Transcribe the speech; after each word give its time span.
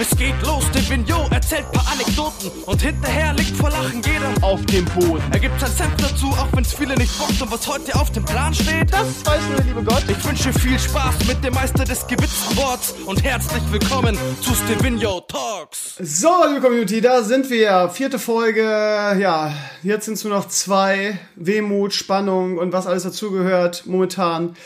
Es 0.00 0.16
geht 0.16 0.40
los, 0.46 0.64
der 0.72 0.88
Vignot 0.88 1.30
erzählt 1.30 1.70
paar 1.72 1.86
Anekdoten 1.92 2.50
und 2.64 2.80
hinterher 2.80 3.34
liegt 3.34 3.54
vor 3.54 3.68
Lachen 3.68 4.00
jeder 4.00 4.32
auf 4.40 4.64
dem 4.64 4.86
Boden. 4.86 5.22
Er 5.30 5.38
gibt 5.38 5.60
sein 5.60 5.70
Senf 5.70 5.94
dazu, 5.98 6.28
auch 6.28 6.48
wenn's 6.54 6.72
viele 6.72 6.94
nicht 6.94 7.18
bockt 7.18 7.42
und 7.42 7.52
was 7.52 7.68
heute 7.68 7.94
auf 7.94 8.10
dem 8.10 8.24
Plan 8.24 8.54
steht, 8.54 8.90
das 8.90 9.26
weiß 9.26 9.42
nur 9.48 9.56
der 9.56 9.64
liebe 9.66 9.84
Gott. 9.84 10.02
Ich 10.08 10.24
wünsche 10.24 10.54
viel 10.54 10.78
Spaß 10.78 11.26
mit 11.28 11.44
dem 11.44 11.52
Meister 11.52 11.84
des 11.84 12.06
gewitzten 12.06 12.56
Worts 12.56 12.94
und 13.04 13.22
herzlich 13.22 13.62
willkommen 13.70 14.16
zu 14.40 14.54
Stevino 14.54 15.20
Talks. 15.20 15.96
So, 15.98 16.30
liebe 16.48 16.62
Community, 16.62 17.02
da 17.02 17.22
sind 17.22 17.50
wir. 17.50 17.90
Vierte 17.90 18.18
Folge. 18.18 18.62
Ja, 18.62 19.52
jetzt 19.82 20.06
sind 20.06 20.14
es 20.14 20.24
nur 20.24 20.32
noch 20.32 20.48
zwei. 20.48 21.18
Wehmut, 21.36 21.92
Spannung 21.92 22.56
und 22.56 22.72
was 22.72 22.86
alles 22.86 23.02
dazugehört 23.02 23.84
momentan. 23.84 24.56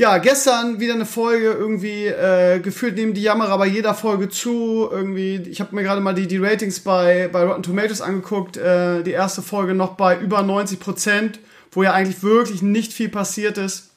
Ja, 0.00 0.16
gestern 0.16 0.80
wieder 0.80 0.94
eine 0.94 1.04
Folge 1.04 1.50
irgendwie 1.50 2.06
äh, 2.06 2.58
gefühlt 2.60 2.94
nehmen 2.94 3.12
die 3.12 3.20
Jammerer 3.20 3.58
bei 3.58 3.66
jeder 3.66 3.92
Folge 3.92 4.30
zu. 4.30 4.88
Irgendwie, 4.90 5.36
ich 5.50 5.60
habe 5.60 5.76
mir 5.76 5.82
gerade 5.82 6.00
mal 6.00 6.14
die, 6.14 6.26
die 6.26 6.38
Ratings 6.38 6.80
bei, 6.80 7.28
bei 7.30 7.44
Rotten 7.44 7.62
Tomatoes 7.62 8.00
angeguckt. 8.00 8.56
Äh, 8.56 9.02
die 9.02 9.10
erste 9.10 9.42
Folge 9.42 9.74
noch 9.74 9.96
bei 9.96 10.18
über 10.18 10.40
90 10.40 10.80
Prozent, 10.80 11.38
wo 11.70 11.82
ja 11.82 11.92
eigentlich 11.92 12.22
wirklich 12.22 12.62
nicht 12.62 12.94
viel 12.94 13.10
passiert 13.10 13.58
ist. 13.58 13.90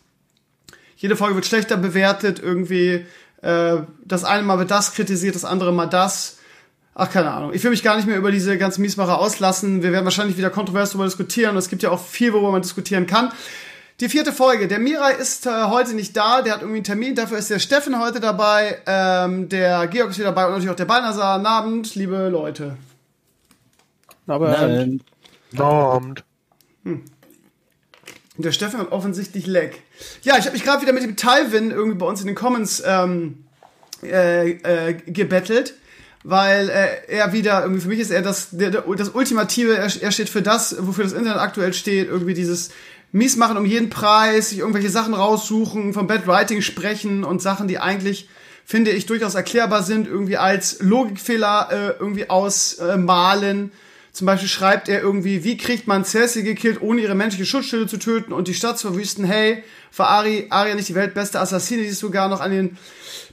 Jede 0.98 1.16
Folge 1.16 1.36
wird 1.36 1.46
schlechter 1.46 1.78
bewertet. 1.78 2.38
Irgendwie, 2.44 3.06
äh, 3.42 3.78
das 4.04 4.26
eine 4.26 4.44
Mal 4.44 4.60
wird 4.60 4.72
das 4.72 4.96
kritisiert, 4.96 5.36
das 5.36 5.46
andere 5.46 5.72
mal 5.72 5.86
das. 5.86 6.40
Ach, 6.96 7.10
keine 7.10 7.32
Ahnung. 7.32 7.54
Ich 7.54 7.64
will 7.64 7.72
mich 7.72 7.82
gar 7.82 7.96
nicht 7.96 8.10
mehr 8.10 8.18
über 8.18 8.32
diese 8.32 8.58
ganzen 8.58 8.82
Miesmacher 8.82 9.20
auslassen. 9.20 9.84
Wir 9.84 9.94
werden 9.94 10.04
wahrscheinlich 10.04 10.38
wieder 10.38 10.50
kontrovers 10.50 10.90
darüber 10.90 11.06
diskutieren. 11.06 11.56
Es 11.56 11.70
gibt 11.70 11.82
ja 11.82 11.92
auch 11.92 12.06
viel, 12.06 12.34
worüber 12.34 12.52
man 12.52 12.62
diskutieren 12.62 13.08
kann. 13.08 13.32
Die 14.00 14.10
vierte 14.10 14.34
Folge. 14.34 14.68
Der 14.68 14.80
Mirai 14.80 15.14
ist 15.14 15.46
äh, 15.46 15.66
heute 15.66 15.94
nicht 15.94 16.18
da, 16.18 16.42
der 16.42 16.54
hat 16.54 16.62
irgendwie 16.62 16.78
einen 16.78 16.84
Termin, 16.84 17.16
dafür 17.16 17.38
ist 17.38 17.50
der 17.50 17.60
Steffen 17.60 18.00
heute 18.00 18.20
dabei, 18.20 18.80
ähm, 18.88 19.50
der 19.50 19.88
Georg 19.88 20.10
ist 20.10 20.18
wieder 20.18 20.30
dabei 20.30 20.46
und 20.46 20.52
natürlich 20.54 20.72
auch 20.72 20.76
der 20.76 20.86
Balnasar. 20.86 21.38
Guten 21.38 21.48
Abend, 21.48 21.96
liebe 21.96 22.30
Leute. 22.30 22.78
Aber 24.28 24.50
Nein. 24.50 25.02
Abend. 25.58 26.24
Der 28.38 28.52
Steffen 28.52 28.80
hat 28.80 28.92
offensichtlich 28.92 29.46
Leck. 29.46 29.84
Ja, 30.24 30.38
ich 30.38 30.46
habe 30.46 30.54
mich 30.54 30.64
gerade 30.64 30.82
wieder 30.82 30.94
mit 30.94 31.04
dem 31.04 31.16
Talvin 31.16 31.70
irgendwie 31.70 31.98
bei 31.98 32.06
uns 32.08 32.22
in 32.22 32.28
den 32.28 32.36
Comments 32.36 32.82
ähm, 32.86 33.46
äh, 34.02 34.52
äh, 34.52 34.94
gebettelt, 34.94 35.76
weil 36.24 36.70
äh, 36.70 36.88
er 37.08 37.32
wieder, 37.32 37.62
irgendwie 37.62 37.82
für 37.82 37.90
mich 37.90 38.00
ist 38.00 38.10
er 38.10 38.24
das, 38.24 38.50
der, 38.52 38.72
der, 38.72 38.82
das 38.98 39.10
Ultimative, 39.10 39.78
er, 39.78 39.92
er 40.02 40.12
steht 40.12 40.30
für 40.30 40.42
das, 40.42 40.76
wofür 40.80 41.04
das 41.04 41.14
Internet 41.14 41.40
aktuell 41.40 41.74
steht, 41.74 42.08
irgendwie 42.08 42.34
dieses 42.34 42.72
mies 43.14 43.38
machen 43.38 43.58
um 43.58 43.66
jeden 43.66 43.90
Preis, 43.90 44.50
sich 44.50 44.60
irgendwelche 44.60 44.90
Sachen 44.90 45.14
raussuchen, 45.14 45.94
vom 45.94 46.08
Bad 46.08 46.28
Writing 46.28 46.62
sprechen 46.62 47.24
und 47.24 47.42
Sachen, 47.42 47.70
die 47.70 47.78
eigentlich, 47.78 48.28
finde 48.66 48.92
ich, 48.92 49.06
durchaus 49.06 49.36
erklärbar 49.36 49.84
sind, 49.84 50.08
irgendwie 50.08 50.38
als 50.38 50.82
Logikfehler 50.82 51.70
äh, 51.72 52.02
irgendwie 52.02 52.30
ausmalen. 52.30 53.72
Zum 54.12 54.28
Beispiel 54.28 54.50
schreibt 54.50 54.90
er 54.90 55.02
irgendwie, 55.02 55.44
wie 55.44 55.58
kriegt 55.58 55.88
man 55.88 56.06
Cersei 56.06 56.42
gekillt, 56.42 56.82
ohne 56.82 57.02
ihre 57.02 57.16
menschliche 57.16 57.46
Schutzschilde 57.46 57.88
zu 57.88 57.98
töten 57.98 58.34
und 58.34 58.48
die 58.48 58.54
Stadt 58.54 58.78
zu 58.78 58.88
verwüsten? 58.88 59.26
Hey, 59.26 59.64
war 59.96 60.10
Ari, 60.10 60.48
Arya 60.50 60.76
nicht 60.76 60.90
die 60.90 60.96
weltbeste 60.96 61.40
Assassine, 61.40 61.84
die 61.84 61.92
sogar 61.92 62.30
noch 62.30 62.42
an 62.42 62.52
den 62.52 62.78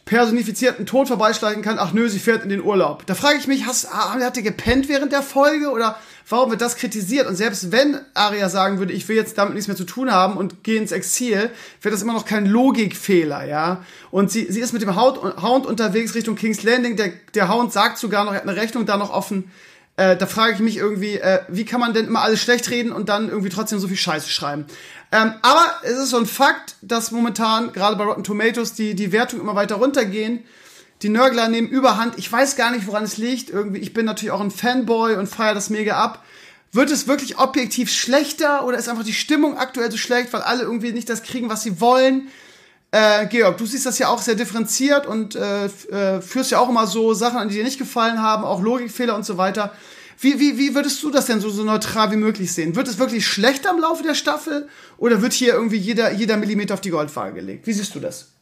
personifizierten 0.05 0.87
Tod 0.87 1.09
vorbeischleichen 1.09 1.63
kann? 1.63 1.79
Ach 1.79 1.93
nö, 1.93 2.09
sie 2.09 2.19
fährt 2.19 2.43
in 2.43 2.49
den 2.49 2.63
Urlaub. 2.63 3.07
Da 3.07 3.15
frage 3.15 3.39
ich 3.39 3.47
mich, 3.47 3.67
hast, 3.67 3.93
hat 3.93 4.37
er 4.37 4.43
gepennt 4.43 4.89
während 4.89 5.13
der 5.13 5.23
Folge 5.23 5.71
oder 5.71 5.97
warum 6.29 6.51
wird 6.51 6.61
das 6.61 6.77
kritisiert? 6.77 7.27
Und 7.27 7.37
selbst 7.37 7.73
wenn 7.73 7.99
Arya 8.15 8.49
sagen 8.49 8.79
würde, 8.79 8.93
ich 8.93 9.09
will 9.09 9.17
jetzt 9.17 9.37
damit 9.39 9.55
nichts 9.55 9.69
mehr 9.69 9.77
zu 9.77 9.85
tun 9.85 10.11
haben 10.11 10.37
und 10.37 10.65
gehe 10.65 10.81
ins 10.81 10.93
Exil, 10.93 11.51
wäre 11.83 11.93
das 11.93 12.03
immer 12.03 12.13
noch 12.13 12.25
kein 12.25 12.47
Logikfehler, 12.47 13.45
ja? 13.45 13.85
Und 14.11 14.31
sie, 14.31 14.47
sie 14.51 14.61
ist 14.61 14.73
mit 14.73 14.83
dem 14.83 14.97
Hound, 14.97 15.19
Hound 15.43 15.67
unterwegs 15.67 16.15
Richtung 16.15 16.37
King's 16.37 16.63
Landing. 16.63 16.97
Der, 16.97 17.13
der 17.35 17.53
Hound 17.53 17.73
sagt 17.73 17.99
sogar 17.99 18.25
noch, 18.25 18.33
er 18.33 18.39
hat 18.39 18.49
eine 18.49 18.57
Rechnung 18.57 18.87
da 18.87 18.97
noch 18.97 19.11
offen. 19.11 19.51
Äh, 20.01 20.17
da 20.17 20.25
frage 20.25 20.55
ich 20.55 20.61
mich 20.61 20.79
irgendwie, 20.79 21.19
äh, 21.19 21.43
wie 21.49 21.67
kann 21.67 21.79
man 21.79 21.93
denn 21.93 22.07
immer 22.07 22.23
alles 22.23 22.41
schlecht 22.41 22.71
reden 22.71 22.91
und 22.91 23.11
dann 23.11 23.29
irgendwie 23.29 23.51
trotzdem 23.51 23.79
so 23.81 23.87
viel 23.87 23.99
Scheiße 23.99 24.31
schreiben? 24.31 24.65
Ähm, 25.13 25.35
aber 25.43 25.67
es 25.83 25.99
ist 25.99 26.09
so 26.09 26.17
ein 26.17 26.25
Fakt, 26.25 26.77
dass 26.81 27.11
momentan 27.11 27.75
gerade 27.75 27.97
bei 27.97 28.05
Rotten 28.05 28.25
Tomatoes 28.25 28.73
die, 28.73 28.95
die 28.95 29.13
Wertungen 29.13 29.43
immer 29.43 29.57
weiter 29.57 29.75
runtergehen. 29.75 30.43
Die 31.03 31.11
Nörgler 31.11 31.49
nehmen 31.49 31.69
Überhand. 31.69 32.17
Ich 32.17 32.33
weiß 32.33 32.57
gar 32.57 32.71
nicht, 32.71 32.87
woran 32.87 33.05
es 33.05 33.19
liegt. 33.19 33.51
Irgendwie, 33.51 33.81
ich 33.81 33.93
bin 33.93 34.07
natürlich 34.07 34.31
auch 34.31 34.41
ein 34.41 34.51
Fanboy 34.51 35.17
und 35.17 35.27
feiere 35.27 35.53
das 35.53 35.69
mega 35.69 36.03
ab. 36.03 36.25
Wird 36.73 36.91
es 36.91 37.07
wirklich 37.07 37.37
objektiv 37.37 37.93
schlechter 37.93 38.65
oder 38.65 38.79
ist 38.79 38.89
einfach 38.89 39.05
die 39.05 39.13
Stimmung 39.13 39.59
aktuell 39.59 39.91
so 39.91 39.99
schlecht, 39.99 40.33
weil 40.33 40.41
alle 40.41 40.63
irgendwie 40.63 40.93
nicht 40.93 41.11
das 41.11 41.25
kriegen, 41.25 41.51
was 41.51 41.63
sie 41.63 41.79
wollen? 41.79 42.29
Äh, 42.93 43.27
Georg, 43.27 43.57
du 43.57 43.67
siehst 43.67 43.87
das 43.87 43.99
ja 43.99 44.09
auch 44.09 44.21
sehr 44.21 44.35
differenziert 44.35 45.07
und 45.07 45.37
äh, 45.37 45.67
äh, 45.67 46.21
führst 46.21 46.51
ja 46.51 46.59
auch 46.59 46.69
immer 46.69 46.87
so 46.87 47.15
Sachen 47.15 47.39
an, 47.39 47.49
die 47.49 47.55
dir 47.55 47.65
nicht 47.65 47.79
gefallen 47.79 48.21
haben, 48.21 48.45
auch 48.45 48.61
Logikfehler 48.61 49.15
und 49.15 49.25
so 49.25 49.37
weiter. 49.37 49.73
Wie, 50.19 50.39
wie, 50.39 50.59
wie 50.59 50.75
würdest 50.75 51.03
du 51.03 51.11
das 51.11 51.27
denn 51.27 51.41
so, 51.41 51.51
so 51.51 51.65
neutral 51.65 52.11
wie 52.11 52.17
möglich 52.17 52.53
sehen? 52.53 52.75
Wird 52.75 52.89
es 52.89 52.99
wirklich 52.99 53.27
schlechter 53.27 53.71
im 53.71 53.79
Laufe 53.79 54.03
der 54.03 54.15
Staffel 54.15 54.69
oder 54.99 55.23
wird 55.23 55.33
hier 55.33 55.55
irgendwie 55.55 55.79
jeder, 55.79 56.13
jeder 56.13 56.37
Millimeter 56.37 56.75
auf 56.75 56.81
die 56.81 56.91
Goldwaage 56.91 57.35
gelegt? 57.35 57.67
Wie 57.67 57.73
siehst 57.73 57.95
du 57.95 58.01
das? 58.01 58.33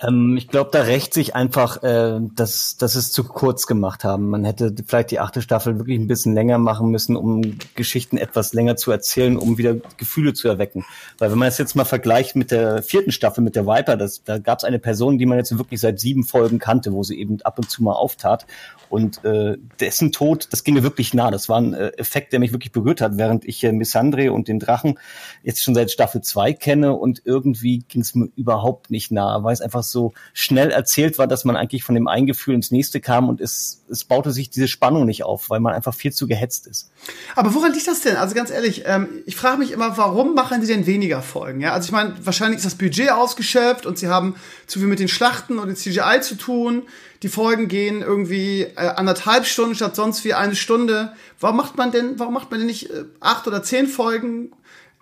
Ähm, 0.00 0.36
ich 0.36 0.48
glaube, 0.48 0.70
da 0.72 0.82
rächt 0.82 1.12
sich 1.12 1.34
einfach, 1.34 1.82
äh, 1.82 2.20
dass, 2.34 2.76
dass 2.76 2.94
es 2.94 3.10
zu 3.10 3.24
kurz 3.24 3.66
gemacht 3.66 4.04
haben. 4.04 4.30
Man 4.30 4.44
hätte 4.44 4.74
vielleicht 4.86 5.10
die 5.10 5.18
achte 5.18 5.42
Staffel 5.42 5.78
wirklich 5.78 5.98
ein 5.98 6.06
bisschen 6.06 6.34
länger 6.34 6.58
machen 6.58 6.90
müssen, 6.90 7.16
um 7.16 7.58
Geschichten 7.74 8.16
etwas 8.16 8.52
länger 8.52 8.76
zu 8.76 8.92
erzählen, 8.92 9.36
um 9.36 9.58
wieder 9.58 9.74
Gefühle 9.96 10.34
zu 10.34 10.48
erwecken. 10.48 10.84
Weil 11.18 11.30
wenn 11.32 11.38
man 11.38 11.48
es 11.48 11.58
jetzt 11.58 11.74
mal 11.74 11.84
vergleicht 11.84 12.36
mit 12.36 12.50
der 12.50 12.82
vierten 12.82 13.10
Staffel, 13.10 13.42
mit 13.42 13.56
der 13.56 13.66
Viper, 13.66 13.96
das, 13.96 14.22
da 14.22 14.38
gab 14.38 14.58
es 14.58 14.64
eine 14.64 14.78
Person, 14.78 15.18
die 15.18 15.26
man 15.26 15.38
jetzt 15.38 15.56
wirklich 15.56 15.80
seit 15.80 15.98
sieben 15.98 16.24
Folgen 16.24 16.58
kannte, 16.58 16.92
wo 16.92 17.02
sie 17.02 17.18
eben 17.18 17.40
ab 17.42 17.58
und 17.58 17.68
zu 17.70 17.82
mal 17.82 17.94
auftat. 17.94 18.46
Und 18.88 19.24
äh, 19.24 19.58
dessen 19.80 20.12
Tod, 20.12 20.48
das 20.50 20.64
ging 20.64 20.74
mir 20.74 20.82
wirklich 20.82 21.12
nah. 21.12 21.30
Das 21.30 21.48
war 21.48 21.60
ein 21.60 21.74
äh, 21.74 21.88
Effekt, 21.98 22.32
der 22.32 22.40
mich 22.40 22.52
wirklich 22.52 22.72
berührt 22.72 23.00
hat, 23.00 23.18
während 23.18 23.44
ich 23.44 23.62
äh, 23.64 23.72
Missandre 23.72 24.32
und 24.32 24.48
den 24.48 24.58
Drachen 24.58 24.98
jetzt 25.42 25.62
schon 25.62 25.74
seit 25.74 25.90
Staffel 25.90 26.22
zwei 26.22 26.52
kenne 26.52 26.94
und 26.94 27.22
irgendwie 27.24 27.80
ging 27.88 28.00
es 28.00 28.14
mir 28.14 28.28
überhaupt 28.36 28.90
nicht 28.90 29.10
nah, 29.10 29.42
weil 29.42 29.52
es 29.52 29.60
einfach 29.60 29.82
so 29.90 30.12
schnell 30.32 30.70
erzählt 30.70 31.18
war, 31.18 31.26
dass 31.26 31.44
man 31.44 31.56
eigentlich 31.56 31.84
von 31.84 31.94
dem 31.94 32.08
einen 32.08 32.26
Gefühl 32.26 32.54
ins 32.54 32.70
nächste 32.70 33.00
kam 33.00 33.28
und 33.28 33.40
es, 33.40 33.82
es 33.90 34.04
baute 34.04 34.30
sich 34.30 34.50
diese 34.50 34.68
Spannung 34.68 35.06
nicht 35.06 35.24
auf, 35.24 35.50
weil 35.50 35.60
man 35.60 35.74
einfach 35.74 35.94
viel 35.94 36.12
zu 36.12 36.26
gehetzt 36.26 36.66
ist. 36.66 36.90
Aber 37.36 37.54
woran 37.54 37.72
liegt 37.72 37.86
das 37.86 38.00
denn? 38.00 38.16
Also 38.16 38.34
ganz 38.34 38.50
ehrlich, 38.50 38.82
ähm, 38.86 39.08
ich 39.26 39.36
frage 39.36 39.58
mich 39.58 39.72
immer, 39.72 39.96
warum 39.96 40.34
machen 40.34 40.60
die 40.60 40.66
denn 40.66 40.86
weniger 40.86 41.22
Folgen? 41.22 41.60
Ja, 41.60 41.72
also 41.72 41.86
ich 41.86 41.92
meine, 41.92 42.14
wahrscheinlich 42.24 42.58
ist 42.58 42.66
das 42.66 42.74
Budget 42.74 43.10
ausgeschöpft 43.10 43.86
und 43.86 43.98
sie 43.98 44.08
haben 44.08 44.34
zu 44.66 44.78
viel 44.78 44.88
mit 44.88 44.98
den 44.98 45.08
Schlachten 45.08 45.58
und 45.58 45.68
dem 45.68 45.76
CGI 45.76 46.20
zu 46.20 46.36
tun. 46.36 46.82
Die 47.22 47.28
Folgen 47.28 47.68
gehen 47.68 48.02
irgendwie 48.02 48.62
äh, 48.62 48.76
anderthalb 48.76 49.44
Stunden 49.46 49.74
statt 49.74 49.96
sonst 49.96 50.24
wie 50.24 50.34
eine 50.34 50.54
Stunde. 50.54 51.12
Warum 51.40 51.56
macht 51.56 51.76
man 51.76 51.90
denn, 51.90 52.18
warum 52.18 52.34
macht 52.34 52.50
man 52.50 52.60
denn 52.60 52.66
nicht 52.66 52.90
äh, 52.90 53.04
acht 53.20 53.46
oder 53.48 53.62
zehn 53.62 53.86
Folgen 53.86 54.52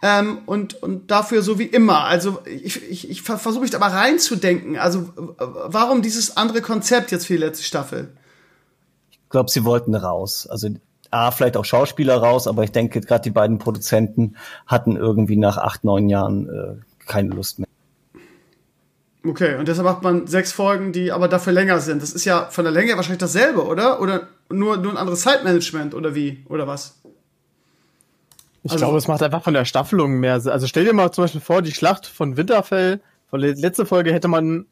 ähm, 0.02 0.38
und, 0.46 0.82
und 0.82 1.10
dafür 1.10 1.42
so 1.42 1.58
wie 1.58 1.64
immer. 1.64 2.04
Also 2.04 2.40
ich, 2.44 2.82
ich, 2.90 3.10
ich 3.10 3.22
versuche 3.22 3.60
mich 3.60 3.70
da 3.70 3.78
mal 3.78 3.90
reinzudenken. 3.90 4.78
Also 4.78 5.10
warum 5.36 6.02
dieses 6.02 6.36
andere 6.36 6.60
Konzept 6.60 7.10
jetzt 7.12 7.26
für 7.26 7.34
die 7.34 7.40
letzte 7.40 7.64
Staffel? 7.64 8.12
Ich 9.10 9.30
glaube, 9.30 9.50
sie 9.50 9.64
wollten 9.64 9.94
raus. 9.94 10.46
Also 10.48 10.68
A, 11.10 11.30
vielleicht 11.30 11.56
auch 11.56 11.64
Schauspieler 11.64 12.16
raus, 12.18 12.46
aber 12.46 12.64
ich 12.64 12.72
denke, 12.72 13.00
gerade 13.00 13.22
die 13.22 13.30
beiden 13.30 13.58
Produzenten 13.58 14.36
hatten 14.66 14.96
irgendwie 14.96 15.36
nach 15.36 15.56
acht, 15.56 15.84
neun 15.84 16.08
Jahren 16.08 16.48
äh, 16.48 17.06
keine 17.06 17.30
Lust 17.30 17.58
mehr. 17.58 17.68
Okay, 19.24 19.56
und 19.56 19.66
deshalb 19.66 19.86
macht 19.86 20.02
man 20.02 20.26
sechs 20.26 20.52
Folgen, 20.52 20.92
die 20.92 21.10
aber 21.10 21.26
dafür 21.26 21.52
länger 21.52 21.80
sind. 21.80 22.02
Das 22.02 22.12
ist 22.12 22.24
ja 22.24 22.46
von 22.50 22.64
der 22.64 22.72
Länge 22.72 22.94
wahrscheinlich 22.96 23.18
dasselbe, 23.18 23.64
oder? 23.64 24.00
Oder 24.00 24.28
nur, 24.50 24.76
nur 24.76 24.92
ein 24.92 24.96
anderes 24.96 25.22
Zeitmanagement, 25.22 25.94
oder 25.94 26.14
wie? 26.14 26.44
Oder 26.48 26.66
was? 26.66 27.00
Ich 28.66 28.72
also, 28.72 28.84
glaube, 28.84 28.98
es 28.98 29.08
macht 29.08 29.22
einfach 29.22 29.42
von 29.42 29.54
der 29.54 29.64
Staffelung 29.64 30.18
mehr 30.18 30.40
Sinn. 30.40 30.52
Also 30.52 30.66
stell 30.66 30.84
dir 30.84 30.92
mal 30.92 31.12
zum 31.12 31.24
Beispiel 31.24 31.40
vor, 31.40 31.62
die 31.62 31.72
Schlacht 31.72 32.06
von 32.06 32.36
Winterfell, 32.36 33.00
von 33.28 33.40
der 33.40 33.54
letzten 33.54 33.86
Folge 33.86 34.12
hätte 34.12 34.28
man, 34.28 34.66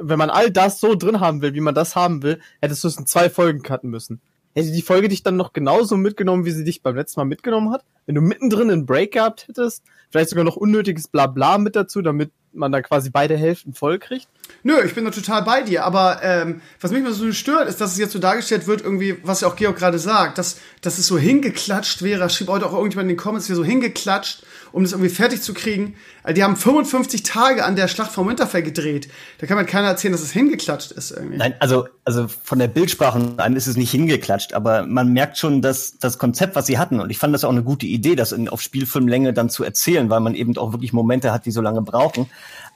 wenn 0.00 0.18
man 0.18 0.30
all 0.30 0.50
das 0.50 0.80
so 0.80 0.94
drin 0.94 1.20
haben 1.20 1.42
will, 1.42 1.54
wie 1.54 1.60
man 1.60 1.74
das 1.74 1.94
haben 1.94 2.22
will, 2.22 2.40
hättest 2.62 2.84
du 2.84 2.88
es 2.88 2.96
in 2.96 3.06
zwei 3.06 3.28
Folgen 3.28 3.62
cutten 3.62 3.90
müssen. 3.90 4.20
Hätte 4.54 4.72
die 4.72 4.82
Folge 4.82 5.08
dich 5.08 5.22
dann 5.22 5.36
noch 5.36 5.52
genauso 5.52 5.96
mitgenommen, 5.96 6.46
wie 6.46 6.50
sie 6.50 6.64
dich 6.64 6.82
beim 6.82 6.96
letzten 6.96 7.20
Mal 7.20 7.26
mitgenommen 7.26 7.70
hat? 7.70 7.84
Wenn 8.06 8.14
du 8.14 8.22
mittendrin 8.22 8.70
einen 8.70 8.86
Break 8.86 9.12
gehabt 9.12 9.46
hättest, 9.48 9.84
vielleicht 10.10 10.30
sogar 10.30 10.44
noch 10.44 10.56
unnötiges 10.56 11.08
Blabla 11.08 11.58
mit 11.58 11.76
dazu, 11.76 12.02
damit 12.02 12.30
man 12.52 12.72
dann 12.72 12.82
quasi 12.82 13.10
beide 13.10 13.36
Hälften 13.36 13.74
voll 13.74 13.98
kriegt? 13.98 14.28
Nö, 14.62 14.74
ich 14.84 14.94
bin 14.94 15.04
da 15.04 15.10
total 15.10 15.42
bei 15.42 15.62
dir, 15.62 15.84
aber 15.84 16.20
ähm, 16.22 16.62
was 16.80 16.90
mich 16.90 17.02
mal 17.02 17.12
so 17.12 17.30
stört, 17.32 17.68
ist, 17.68 17.80
dass 17.80 17.92
es 17.92 17.98
jetzt 17.98 18.12
so 18.12 18.18
dargestellt 18.18 18.66
wird, 18.66 18.80
irgendwie, 18.80 19.18
was 19.22 19.42
ja 19.42 19.48
auch 19.48 19.56
Georg 19.56 19.76
gerade 19.76 19.98
sagt, 19.98 20.38
dass, 20.38 20.58
dass 20.80 20.98
es 20.98 21.06
so 21.06 21.18
hingeklatscht 21.18 22.02
wäre, 22.02 22.28
schrieb 22.30 22.48
heute 22.48 22.66
auch 22.66 22.72
irgendjemand 22.72 23.10
in 23.10 23.16
den 23.16 23.22
Comments, 23.22 23.48
wäre 23.48 23.56
so 23.56 23.64
hingeklatscht, 23.64 24.42
um 24.72 24.82
das 24.82 24.92
irgendwie 24.92 25.10
fertig 25.10 25.42
zu 25.42 25.54
kriegen. 25.54 25.94
Also 26.22 26.34
die 26.34 26.44
haben 26.44 26.56
55 26.56 27.22
Tage 27.22 27.64
an 27.64 27.76
der 27.76 27.88
Schlacht 27.88 28.12
vom 28.12 28.28
Winterfell 28.28 28.62
gedreht. 28.62 29.08
Da 29.38 29.46
kann 29.46 29.56
man 29.56 29.66
keiner 29.66 29.88
erzählen, 29.88 30.12
dass 30.12 30.22
es 30.22 30.32
hingeklatscht 30.32 30.92
ist 30.92 31.10
irgendwie. 31.10 31.36
Nein, 31.36 31.54
also, 31.58 31.88
also 32.04 32.26
von 32.28 32.58
der 32.58 32.68
Bildsprache 32.68 33.34
an 33.36 33.56
ist 33.56 33.66
es 33.66 33.76
nicht 33.76 33.90
hingeklatscht, 33.90 34.54
aber 34.54 34.84
man 34.84 35.12
merkt 35.12 35.38
schon, 35.38 35.62
dass 35.62 35.98
das 35.98 36.18
Konzept, 36.18 36.56
was 36.56 36.66
sie 36.66 36.78
hatten, 36.78 37.00
und 37.00 37.10
ich 37.10 37.18
fand 37.18 37.34
das 37.34 37.44
auch 37.44 37.50
eine 37.50 37.62
gute 37.62 37.86
Idee, 37.86 38.16
das 38.16 38.32
in, 38.32 38.48
auf 38.48 38.60
Spielfilmlänge 38.60 39.32
dann 39.32 39.50
zu 39.50 39.64
erzählen, 39.64 40.10
weil 40.10 40.20
man 40.20 40.34
eben 40.34 40.56
auch 40.56 40.72
wirklich 40.72 40.92
Momente 40.92 41.32
hat, 41.32 41.46
die 41.46 41.50
so 41.50 41.60
lange 41.60 41.82
brauchen. 41.82 42.30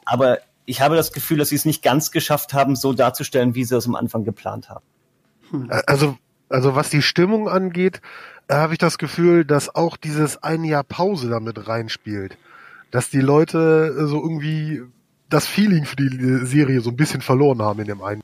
Aber 0.04 0.38
ich 0.64 0.80
habe 0.80 0.96
das 0.96 1.12
Gefühl, 1.12 1.38
dass 1.38 1.48
sie 1.48 1.56
es 1.56 1.64
nicht 1.64 1.82
ganz 1.82 2.10
geschafft 2.10 2.54
haben, 2.54 2.76
so 2.76 2.92
darzustellen, 2.92 3.54
wie 3.54 3.64
sie 3.64 3.76
es 3.76 3.86
am 3.86 3.94
Anfang 3.94 4.24
geplant 4.24 4.68
haben. 4.68 4.84
Hm. 5.50 5.70
Also, 5.86 6.16
also 6.52 6.74
was 6.74 6.90
die 6.90 7.02
Stimmung 7.02 7.48
angeht, 7.48 8.00
äh, 8.48 8.54
habe 8.54 8.74
ich 8.74 8.78
das 8.78 8.98
Gefühl, 8.98 9.44
dass 9.44 9.74
auch 9.74 9.96
dieses 9.96 10.42
ein 10.42 10.64
Jahr 10.64 10.84
Pause 10.84 11.28
damit 11.28 11.68
reinspielt. 11.68 12.36
Dass 12.90 13.10
die 13.10 13.20
Leute 13.20 13.96
äh, 13.98 14.06
so 14.06 14.22
irgendwie 14.22 14.82
das 15.28 15.46
Feeling 15.46 15.86
für 15.86 15.96
die 15.96 16.46
Serie 16.46 16.80
so 16.80 16.90
ein 16.90 16.96
bisschen 16.96 17.22
verloren 17.22 17.62
haben 17.62 17.80
in 17.80 17.86
dem 17.86 18.02
einen. 18.02 18.22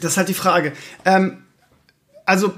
Das 0.00 0.12
ist 0.12 0.16
halt 0.16 0.28
die 0.28 0.34
Frage. 0.34 0.72
Ähm, 1.04 1.44
also, 2.26 2.52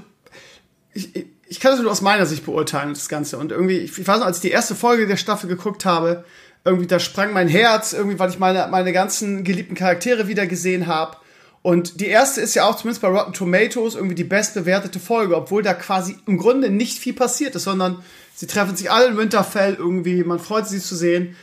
ich, 0.93 1.27
ich 1.47 1.59
kann 1.59 1.71
das 1.71 1.81
nur 1.81 1.91
aus 1.91 2.01
meiner 2.01 2.25
Sicht 2.25 2.45
beurteilen, 2.45 2.93
das 2.93 3.09
Ganze. 3.09 3.37
Und 3.37 3.51
irgendwie, 3.51 3.77
ich, 3.77 3.97
ich 3.97 4.07
weiß 4.07 4.19
noch, 4.19 4.25
als 4.25 4.37
ich 4.37 4.41
die 4.41 4.51
erste 4.51 4.73
Folge 4.73 5.05
der 5.05 5.17
Staffel 5.17 5.47
geguckt 5.47 5.85
habe, 5.85 6.25
irgendwie, 6.63 6.87
da 6.87 6.99
sprang 6.99 7.31
mein 7.33 7.47
Herz, 7.47 7.93
irgendwie, 7.93 8.17
weil 8.17 8.31
ich 8.31 8.39
meine, 8.39 8.67
meine 8.71 8.91
ganzen 8.91 9.43
geliebten 9.43 9.75
Charaktere 9.75 10.27
wieder 10.27 10.47
gesehen 10.47 10.87
habe. 10.87 11.17
Und 11.65 11.99
die 11.99 12.05
erste 12.05 12.41
ist 12.41 12.53
ja 12.53 12.65
auch 12.65 12.75
zumindest 12.75 13.01
bei 13.01 13.07
Rotten 13.07 13.33
Tomatoes 13.33 13.95
irgendwie 13.95 14.13
die 14.13 14.23
bestbewertete 14.23 14.99
Folge, 14.99 15.35
obwohl 15.35 15.63
da 15.63 15.73
quasi 15.73 16.15
im 16.27 16.37
Grunde 16.37 16.69
nicht 16.69 16.99
viel 16.99 17.13
passiert 17.13 17.55
ist, 17.55 17.63
sondern 17.63 18.03
sie 18.35 18.45
treffen 18.45 18.75
sich 18.75 18.91
alle 18.91 19.07
in 19.07 19.17
Winterfell 19.17 19.73
irgendwie, 19.73 20.23
man 20.23 20.37
freut 20.37 20.67
sich, 20.67 20.83
zu 20.83 20.95
sehen. 20.95 21.35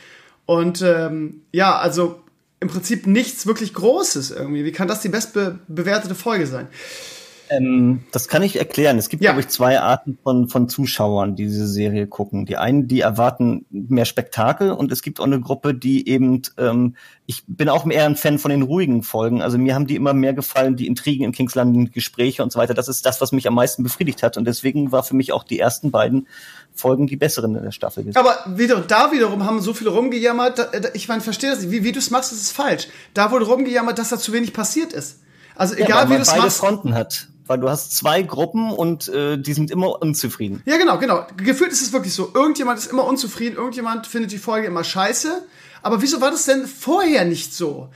Und 0.45 0.81
ähm, 0.81 1.41
ja, 1.51 1.77
also 1.77 2.23
im 2.61 2.69
Prinzip 2.69 3.05
nichts 3.05 3.47
wirklich 3.47 3.73
Großes 3.73 4.31
irgendwie. 4.31 4.63
Wie 4.63 4.71
kann 4.71 4.87
das 4.87 5.01
die 5.01 5.09
bestbewertete 5.09 6.15
Folge 6.15 6.47
sein? 6.47 6.69
Ähm, 7.49 8.03
das 8.11 8.27
kann 8.27 8.41
ich 8.41 8.57
erklären. 8.57 8.97
Es 8.97 9.09
gibt, 9.09 9.23
ja. 9.23 9.31
glaube 9.31 9.41
ich, 9.41 9.47
zwei 9.49 9.79
Arten 9.79 10.17
von, 10.23 10.47
von 10.47 10.69
Zuschauern, 10.69 11.35
die 11.35 11.43
diese 11.45 11.67
Serie 11.67 12.07
gucken. 12.07 12.45
Die 12.45 12.57
einen, 12.57 12.87
die 12.87 13.01
erwarten 13.01 13.65
mehr 13.69 14.05
Spektakel 14.05 14.71
und 14.71 14.91
es 14.91 15.01
gibt 15.01 15.19
auch 15.19 15.25
eine 15.25 15.39
Gruppe, 15.39 15.73
die 15.73 16.07
eben, 16.07 16.41
ähm, 16.57 16.95
ich 17.25 17.43
bin 17.47 17.69
auch 17.69 17.85
eher 17.89 18.05
ein 18.05 18.15
Fan 18.15 18.39
von 18.39 18.51
den 18.51 18.61
ruhigen 18.61 19.03
Folgen. 19.03 19.41
Also 19.41 19.57
mir 19.57 19.75
haben 19.75 19.87
die 19.87 19.95
immer 19.95 20.13
mehr 20.13 20.33
gefallen, 20.33 20.75
die 20.75 20.87
Intrigen 20.87 21.25
in 21.25 21.31
King's 21.31 21.55
Landing, 21.55 21.91
Gespräche 21.91 22.43
und 22.43 22.51
so 22.51 22.59
weiter. 22.59 22.73
Das 22.73 22.87
ist 22.87 23.05
das, 23.05 23.21
was 23.21 23.31
mich 23.31 23.47
am 23.47 23.55
meisten 23.55 23.83
befriedigt 23.83 24.23
hat. 24.23 24.37
Und 24.37 24.45
deswegen 24.45 24.91
war 24.91 25.03
für 25.03 25.15
mich 25.15 25.31
auch 25.31 25.43
die 25.43 25.59
ersten 25.59 25.91
beiden 25.91 26.27
Folgen 26.73 27.07
die 27.07 27.17
besseren 27.17 27.55
in 27.55 27.63
der 27.63 27.71
Staffel. 27.71 28.09
Aber 28.15 28.37
wieder, 28.47 28.81
da 28.81 29.11
wiederum 29.11 29.45
haben 29.45 29.61
so 29.61 29.73
viele 29.73 29.91
rumgejammert. 29.91 30.91
Ich 30.93 31.07
meine, 31.07 31.21
verstehe 31.21 31.51
das 31.51 31.61
nicht. 31.61 31.71
Wie, 31.71 31.83
wie 31.83 31.91
du 31.91 31.99
es 31.99 32.09
machst, 32.09 32.31
ist 32.31 32.41
es 32.41 32.51
falsch. 32.51 32.87
Da 33.13 33.31
wurde 33.31 33.45
rumgejammert, 33.45 33.99
dass 33.99 34.09
da 34.09 34.17
zu 34.17 34.33
wenig 34.33 34.53
passiert 34.53 34.93
ist. 34.93 35.19
Also 35.55 35.75
egal 35.75 36.05
ja, 36.05 36.09
wie 36.09 36.15
du 36.15 36.21
es 36.21 36.35
machst. 36.35 36.57
Fronten 36.57 36.95
hat 36.95 37.27
weil 37.45 37.59
du 37.59 37.69
hast 37.69 37.95
zwei 37.95 38.21
Gruppen 38.21 38.71
und 38.71 39.07
äh, 39.09 39.37
die 39.37 39.53
sind 39.53 39.71
immer 39.71 40.01
unzufrieden. 40.01 40.61
Ja, 40.65 40.77
genau, 40.77 40.97
genau. 40.97 41.25
Gefühlt 41.37 41.71
ist 41.71 41.81
es 41.81 41.93
wirklich 41.93 42.13
so. 42.13 42.31
Irgendjemand 42.33 42.79
ist 42.79 42.91
immer 42.91 43.05
unzufrieden, 43.05 43.55
irgendjemand 43.55 44.07
findet 44.07 44.31
die 44.31 44.37
Folge 44.37 44.67
immer 44.67 44.83
scheiße. 44.83 45.43
Aber 45.81 46.01
wieso 46.01 46.21
war 46.21 46.31
das 46.31 46.45
denn 46.45 46.65
vorher 46.65 47.25
nicht 47.25 47.53
so? 47.53 47.89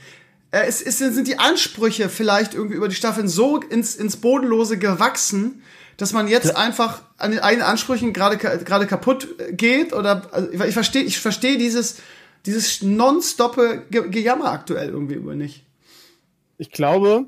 Äh, 0.50 0.66
es, 0.66 0.82
es 0.82 0.98
sind 0.98 1.26
die 1.26 1.38
Ansprüche 1.38 2.08
vielleicht 2.08 2.54
irgendwie 2.54 2.76
über 2.76 2.88
die 2.88 2.94
Staffeln 2.94 3.28
so 3.28 3.58
ins, 3.58 3.96
ins 3.96 4.16
Bodenlose 4.16 4.78
gewachsen, 4.78 5.62
dass 5.96 6.12
man 6.12 6.28
jetzt 6.28 6.56
einfach 6.56 7.02
an 7.16 7.32
den 7.32 7.40
eigenen 7.40 7.66
Ansprüchen 7.66 8.12
gerade 8.12 8.36
gerade 8.36 8.86
kaputt 8.86 9.28
geht 9.50 9.92
oder 9.92 10.28
also 10.30 10.48
ich 10.52 10.72
verstehe 10.72 11.02
ich 11.02 11.18
verstehe 11.18 11.58
dieses 11.58 11.96
dieses 12.46 12.82
nonstoppe 12.82 13.84
Gejammer 13.90 14.52
aktuell 14.52 14.90
irgendwie 14.90 15.14
über 15.14 15.34
nicht. 15.34 15.66
Ich 16.56 16.70
glaube, 16.70 17.26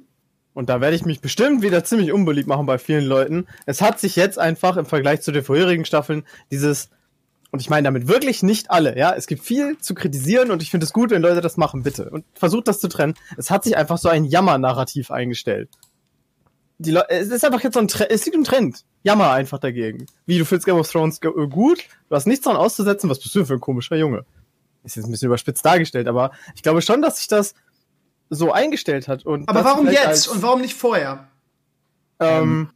und 0.55 0.69
da 0.69 0.81
werde 0.81 0.97
ich 0.97 1.05
mich 1.05 1.21
bestimmt 1.21 1.63
wieder 1.63 1.85
ziemlich 1.85 2.13
unbeliebt 2.13 2.49
machen 2.49 2.67
bei 2.67 2.79
vielen 2.79 3.05
Leuten. 3.05 3.47
Es 3.67 3.81
hat 3.81 4.01
sich 4.01 4.17
jetzt 4.17 4.39
einfach 4.39 4.77
im 4.77 4.87
Vergleich 4.87 5.23
zu 5.23 5.33
den 5.33 5.45
vorherigen 5.45 5.85
Staffeln 5.85 6.25
dieses, 6.51 6.91
und 7.53 7.61
ich 7.61 7.71
meine 7.71 7.85
damit 7.85 8.09
wirklich 8.09 8.43
nicht 8.43 8.71
alle, 8.71 8.97
ja, 8.99 9.15
es 9.15 9.27
gibt 9.27 9.45
viel 9.45 9.79
zu 9.79 9.95
kritisieren 9.95 10.51
und 10.51 10.63
ich 10.63 10.71
finde 10.71 10.85
es 10.85 10.93
gut, 10.93 11.11
wenn 11.11 11.23
Leute 11.23 11.41
das 11.41 11.57
machen, 11.57 11.83
bitte. 11.83 12.11
Und 12.11 12.25
versucht 12.35 12.69
das 12.69 12.81
zu 12.81 12.89
trennen. 12.89 13.15
Es 13.37 13.51
hat 13.51 13.65
sich 13.65 13.77
einfach 13.77 13.99
so 13.99 14.09
ein 14.09 14.25
Jammer-Narrativ 14.25 15.11
eingestellt. 15.11 15.69
Die 16.79 16.99
es 17.09 17.29
ist 17.29 17.45
einfach 17.45 17.63
jetzt 17.63 17.75
so 17.75 17.81
ein 17.81 17.89
Trend, 17.89 18.11
es 18.11 18.25
liegt 18.25 18.37
ein 18.37 18.45
Trend. 18.45 18.85
Jammer 19.03 19.31
einfach 19.33 19.59
dagegen. 19.59 20.07
Wie, 20.27 20.39
du 20.39 20.45
findest 20.45 20.67
Game 20.67 20.77
of 20.77 20.91
Thrones 20.91 21.21
äh, 21.23 21.47
gut, 21.47 21.79
du 22.09 22.17
hast 22.17 22.27
nichts 22.27 22.45
daran 22.45 22.59
auszusetzen, 22.59 23.09
was 23.11 23.21
bist 23.21 23.35
du 23.35 23.45
für 23.45 23.55
ein 23.55 23.61
komischer 23.61 23.97
Junge? 23.97 24.25
Ist 24.83 24.97
jetzt 24.97 25.05
ein 25.05 25.11
bisschen 25.11 25.27
überspitzt 25.27 25.65
dargestellt, 25.65 26.09
aber 26.09 26.33
ich 26.55 26.63
glaube 26.63 26.81
schon, 26.81 27.03
dass 27.03 27.19
sich 27.19 27.29
das 27.29 27.55
so 28.31 28.53
eingestellt 28.53 29.09
hat. 29.09 29.27
Und 29.27 29.49
Aber 29.49 29.65
warum 29.65 29.91
jetzt 29.91 30.29
und 30.29 30.41
warum 30.43 30.61
nicht 30.63 30.75
vorher? 30.75 31.29
Ähm, 32.21 32.43
ähm, 32.43 32.71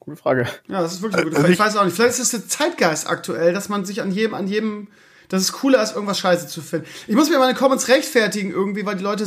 gute 0.00 0.16
Frage. 0.16 0.46
Ja, 0.66 0.80
das 0.80 0.94
ist 0.94 1.02
wirklich 1.02 1.16
eine 1.16 1.24
gute 1.24 1.36
Frage. 1.36 1.52
Ich 1.52 1.58
weiß 1.58 1.76
auch 1.76 1.84
nicht. 1.84 1.94
Vielleicht 1.94 2.18
ist 2.18 2.20
es 2.20 2.30
der 2.30 2.48
Zeitgeist 2.48 3.08
aktuell, 3.08 3.52
dass 3.52 3.68
man 3.68 3.84
sich 3.84 4.00
an 4.00 4.10
jedem, 4.10 4.34
an 4.34 4.48
jedem, 4.48 4.88
dass 5.28 5.42
es 5.42 5.52
cooler 5.52 5.82
ist, 5.82 5.94
irgendwas 5.94 6.18
scheiße 6.18 6.48
zu 6.48 6.62
finden. 6.62 6.86
Ich 7.06 7.14
muss 7.14 7.28
mir 7.28 7.38
meine 7.38 7.54
Comments 7.54 7.86
rechtfertigen 7.88 8.50
irgendwie, 8.50 8.86
weil 8.86 8.96
die 8.96 9.04
Leute 9.04 9.26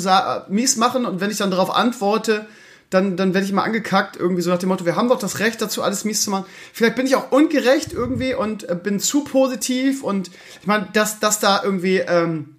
mies 0.49 0.77
machen 0.77 1.05
und 1.05 1.21
wenn 1.21 1.29
ich 1.29 1.37
dann 1.37 1.51
darauf 1.51 1.69
antworte, 1.69 2.47
dann, 2.89 3.17
dann 3.17 3.35
werde 3.35 3.45
ich 3.45 3.53
mal 3.53 3.63
angekackt, 3.63 4.15
irgendwie 4.17 4.41
so 4.41 4.49
nach 4.49 4.57
dem 4.57 4.69
Motto, 4.69 4.83
wir 4.83 4.95
haben 4.95 5.09
doch 5.09 5.19
das 5.19 5.37
Recht 5.37 5.61
dazu, 5.61 5.83
alles 5.83 6.05
mies 6.05 6.23
zu 6.23 6.31
machen. 6.31 6.45
Vielleicht 6.73 6.95
bin 6.95 7.05
ich 7.05 7.15
auch 7.15 7.31
ungerecht 7.31 7.93
irgendwie 7.93 8.33
und 8.33 8.67
äh, 8.67 8.75
bin 8.75 8.99
zu 8.99 9.23
positiv 9.23 10.03
und 10.03 10.31
ich 10.59 10.65
meine, 10.65 10.87
dass, 10.93 11.19
dass 11.19 11.39
da 11.39 11.61
irgendwie, 11.63 11.97
ähm, 11.99 12.55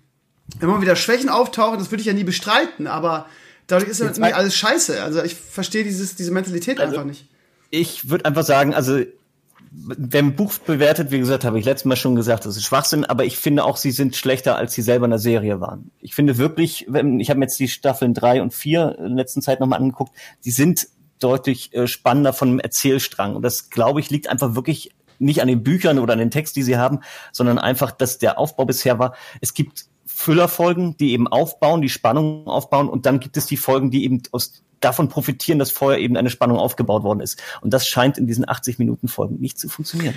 immer 0.60 0.80
wieder 0.80 0.96
Schwächen 0.96 1.28
auftauchen, 1.28 1.78
das 1.78 1.90
würde 1.90 2.00
ich 2.00 2.06
ja 2.06 2.12
nie 2.12 2.24
bestreiten, 2.24 2.86
aber 2.86 3.26
dadurch 3.66 3.90
ist 3.90 4.00
ja 4.00 4.06
nicht 4.06 4.34
alles 4.34 4.54
scheiße. 4.54 5.02
Also 5.02 5.22
ich 5.22 5.34
verstehe 5.34 5.84
dieses, 5.84 6.16
diese 6.16 6.32
Mentalität 6.32 6.80
also, 6.80 6.92
einfach 6.92 7.06
nicht. 7.06 7.26
Ich 7.70 8.10
würde 8.10 8.24
einfach 8.24 8.44
sagen, 8.44 8.74
also 8.74 9.00
wer 9.70 10.22
ein 10.22 10.34
Buch 10.34 10.58
bewertet, 10.58 11.10
wie 11.10 11.18
gesagt, 11.18 11.44
habe 11.44 11.58
ich 11.58 11.64
letztes 11.64 11.84
Mal 11.84 11.96
schon 11.96 12.16
gesagt, 12.16 12.44
das 12.44 12.56
ist 12.56 12.64
Schwachsinn, 12.64 13.04
aber 13.04 13.24
ich 13.24 13.38
finde 13.38 13.64
auch, 13.64 13.76
sie 13.76 13.92
sind 13.92 14.16
schlechter, 14.16 14.56
als 14.56 14.74
sie 14.74 14.82
selber 14.82 15.04
in 15.04 15.10
der 15.10 15.20
Serie 15.20 15.60
waren. 15.60 15.90
Ich 16.00 16.14
finde 16.14 16.38
wirklich, 16.38 16.86
wenn, 16.88 17.20
ich 17.20 17.30
habe 17.30 17.38
mir 17.38 17.44
jetzt 17.44 17.60
die 17.60 17.68
Staffeln 17.68 18.12
drei 18.12 18.42
und 18.42 18.52
vier 18.52 18.96
in 18.98 19.04
der 19.04 19.16
letzten 19.16 19.42
Zeit 19.42 19.60
nochmal 19.60 19.78
angeguckt, 19.78 20.12
die 20.44 20.50
sind 20.50 20.88
deutlich 21.20 21.72
äh, 21.74 21.86
spannender 21.86 22.32
von 22.32 22.48
dem 22.48 22.60
Erzählstrang. 22.60 23.36
Und 23.36 23.42
das, 23.42 23.70
glaube 23.70 24.00
ich, 24.00 24.10
liegt 24.10 24.28
einfach 24.28 24.54
wirklich 24.54 24.90
nicht 25.18 25.42
an 25.42 25.48
den 25.48 25.62
Büchern 25.62 25.98
oder 25.98 26.14
an 26.14 26.18
den 26.18 26.30
Text, 26.30 26.56
die 26.56 26.62
sie 26.62 26.78
haben, 26.78 27.00
sondern 27.30 27.58
einfach, 27.58 27.90
dass 27.90 28.18
der 28.18 28.38
Aufbau 28.38 28.64
bisher 28.64 28.98
war. 28.98 29.14
Es 29.40 29.54
gibt 29.54 29.84
Füllerfolgen, 30.14 30.96
die 30.96 31.12
eben 31.12 31.28
aufbauen, 31.28 31.80
die 31.82 31.88
Spannung 31.88 32.46
aufbauen 32.46 32.88
und 32.88 33.06
dann 33.06 33.20
gibt 33.20 33.36
es 33.36 33.46
die 33.46 33.56
Folgen, 33.56 33.90
die 33.90 34.04
eben 34.04 34.22
aus 34.32 34.62
davon 34.80 35.08
profitieren, 35.08 35.58
dass 35.58 35.70
vorher 35.70 36.00
eben 36.00 36.16
eine 36.16 36.30
Spannung 36.30 36.58
aufgebaut 36.58 37.02
worden 37.02 37.20
ist. 37.20 37.40
Und 37.60 37.72
das 37.74 37.86
scheint 37.86 38.18
in 38.18 38.26
diesen 38.26 38.48
80 38.48 38.78
Minuten 38.78 39.08
Folgen 39.08 39.36
nicht 39.38 39.58
zu 39.58 39.68
funktionieren. 39.68 40.14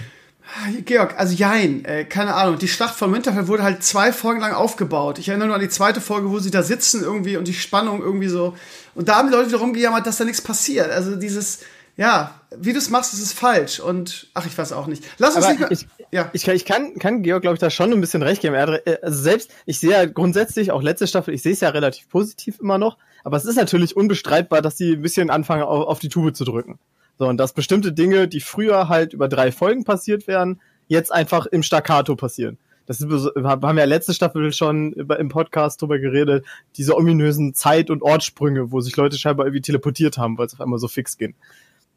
Georg, 0.85 1.17
also 1.17 1.33
jein, 1.33 1.85
äh, 1.85 2.03
keine 2.03 2.35
Ahnung. 2.35 2.57
Die 2.59 2.67
Schlacht 2.67 2.95
von 2.95 3.13
Winterfell 3.13 3.47
wurde 3.47 3.63
halt 3.63 3.83
zwei 3.83 4.11
Folgen 4.11 4.41
lang 4.41 4.53
aufgebaut. 4.53 5.17
Ich 5.17 5.29
erinnere 5.29 5.47
nur 5.47 5.55
an 5.55 5.61
die 5.61 5.69
zweite 5.69 6.01
Folge, 6.01 6.29
wo 6.29 6.39
sie 6.39 6.51
da 6.51 6.63
sitzen 6.63 7.01
irgendwie 7.01 7.37
und 7.37 7.47
die 7.47 7.53
Spannung 7.53 8.01
irgendwie 8.01 8.27
so. 8.27 8.55
Und 8.93 9.07
da 9.07 9.15
haben 9.15 9.29
die 9.29 9.35
Leute 9.35 9.49
wieder 9.49 9.59
rumgejammert, 9.59 10.05
dass 10.05 10.17
da 10.17 10.25
nichts 10.25 10.41
passiert. 10.41 10.91
Also 10.91 11.15
dieses, 11.15 11.59
ja, 11.95 12.33
wie 12.57 12.73
du 12.73 12.79
es 12.79 12.89
machst, 12.89 13.13
ist 13.13 13.21
es 13.21 13.33
falsch. 13.33 13.79
Und 13.79 14.27
ach, 14.33 14.45
ich 14.45 14.57
weiß 14.57 14.73
auch 14.73 14.87
nicht. 14.87 15.03
Lass 15.19 15.35
uns 15.35 15.45
Aber 15.45 15.69
nicht 15.69 15.83
ich, 15.83 16.05
ja. 16.11 16.29
ich, 16.33 16.43
kann, 16.43 16.55
ich 16.55 16.65
kann, 16.65 16.95
kann 16.97 17.21
Georg, 17.21 17.41
glaube 17.41 17.55
ich, 17.55 17.59
da 17.59 17.69
schon 17.69 17.91
ein 17.91 18.01
bisschen 18.01 18.23
recht 18.23 18.41
geben. 18.41 18.55
Er, 18.55 18.85
äh, 18.87 18.97
also 19.01 19.21
selbst, 19.21 19.51
ich 19.65 19.79
sehe 19.79 19.91
ja 19.91 20.05
grundsätzlich, 20.05 20.71
auch 20.71 20.81
letzte 20.81 21.05
Staffel, 21.07 21.33
ich 21.33 21.43
sehe 21.43 21.53
es 21.53 21.59
ja 21.59 21.69
relativ 21.69 22.09
positiv 22.09 22.59
immer 22.59 22.77
noch. 22.77 22.97
Aber 23.23 23.37
es 23.37 23.45
ist 23.45 23.55
natürlich 23.55 23.95
unbestreitbar, 23.95 24.61
dass 24.61 24.77
sie 24.77 24.93
ein 24.93 25.01
bisschen 25.01 25.29
anfangen, 25.29 25.63
auf, 25.63 25.87
auf 25.87 25.99
die 25.99 26.09
Tube 26.09 26.35
zu 26.35 26.45
drücken. 26.45 26.79
So, 27.19 27.27
und 27.27 27.37
dass 27.37 27.53
bestimmte 27.53 27.93
Dinge, 27.93 28.27
die 28.27 28.41
früher 28.41 28.89
halt 28.89 29.13
über 29.13 29.27
drei 29.27 29.51
Folgen 29.51 29.83
passiert 29.83 30.27
werden, 30.27 30.59
jetzt 30.87 31.11
einfach 31.11 31.45
im 31.45 31.61
Staccato 31.61 32.15
passieren. 32.15 32.57
Das 32.85 32.99
ist, 32.99 33.29
haben 33.35 33.61
wir 33.77 33.83
ja 33.83 33.85
letzte 33.85 34.13
Staffel 34.13 34.51
schon 34.51 34.91
im 34.93 35.29
Podcast 35.29 35.81
drüber 35.81 35.99
geredet, 35.99 36.43
diese 36.75 36.97
ominösen 36.97 37.53
Zeit- 37.53 37.89
und 37.89 38.01
Ortssprünge, 38.01 38.71
wo 38.71 38.81
sich 38.81 38.97
Leute 38.97 39.17
scheinbar 39.17 39.45
irgendwie 39.45 39.61
teleportiert 39.61 40.17
haben, 40.17 40.37
weil 40.37 40.47
es 40.47 40.53
auf 40.53 40.59
einmal 40.59 40.79
so 40.79 40.89
fix 40.89 41.17
ging 41.17 41.33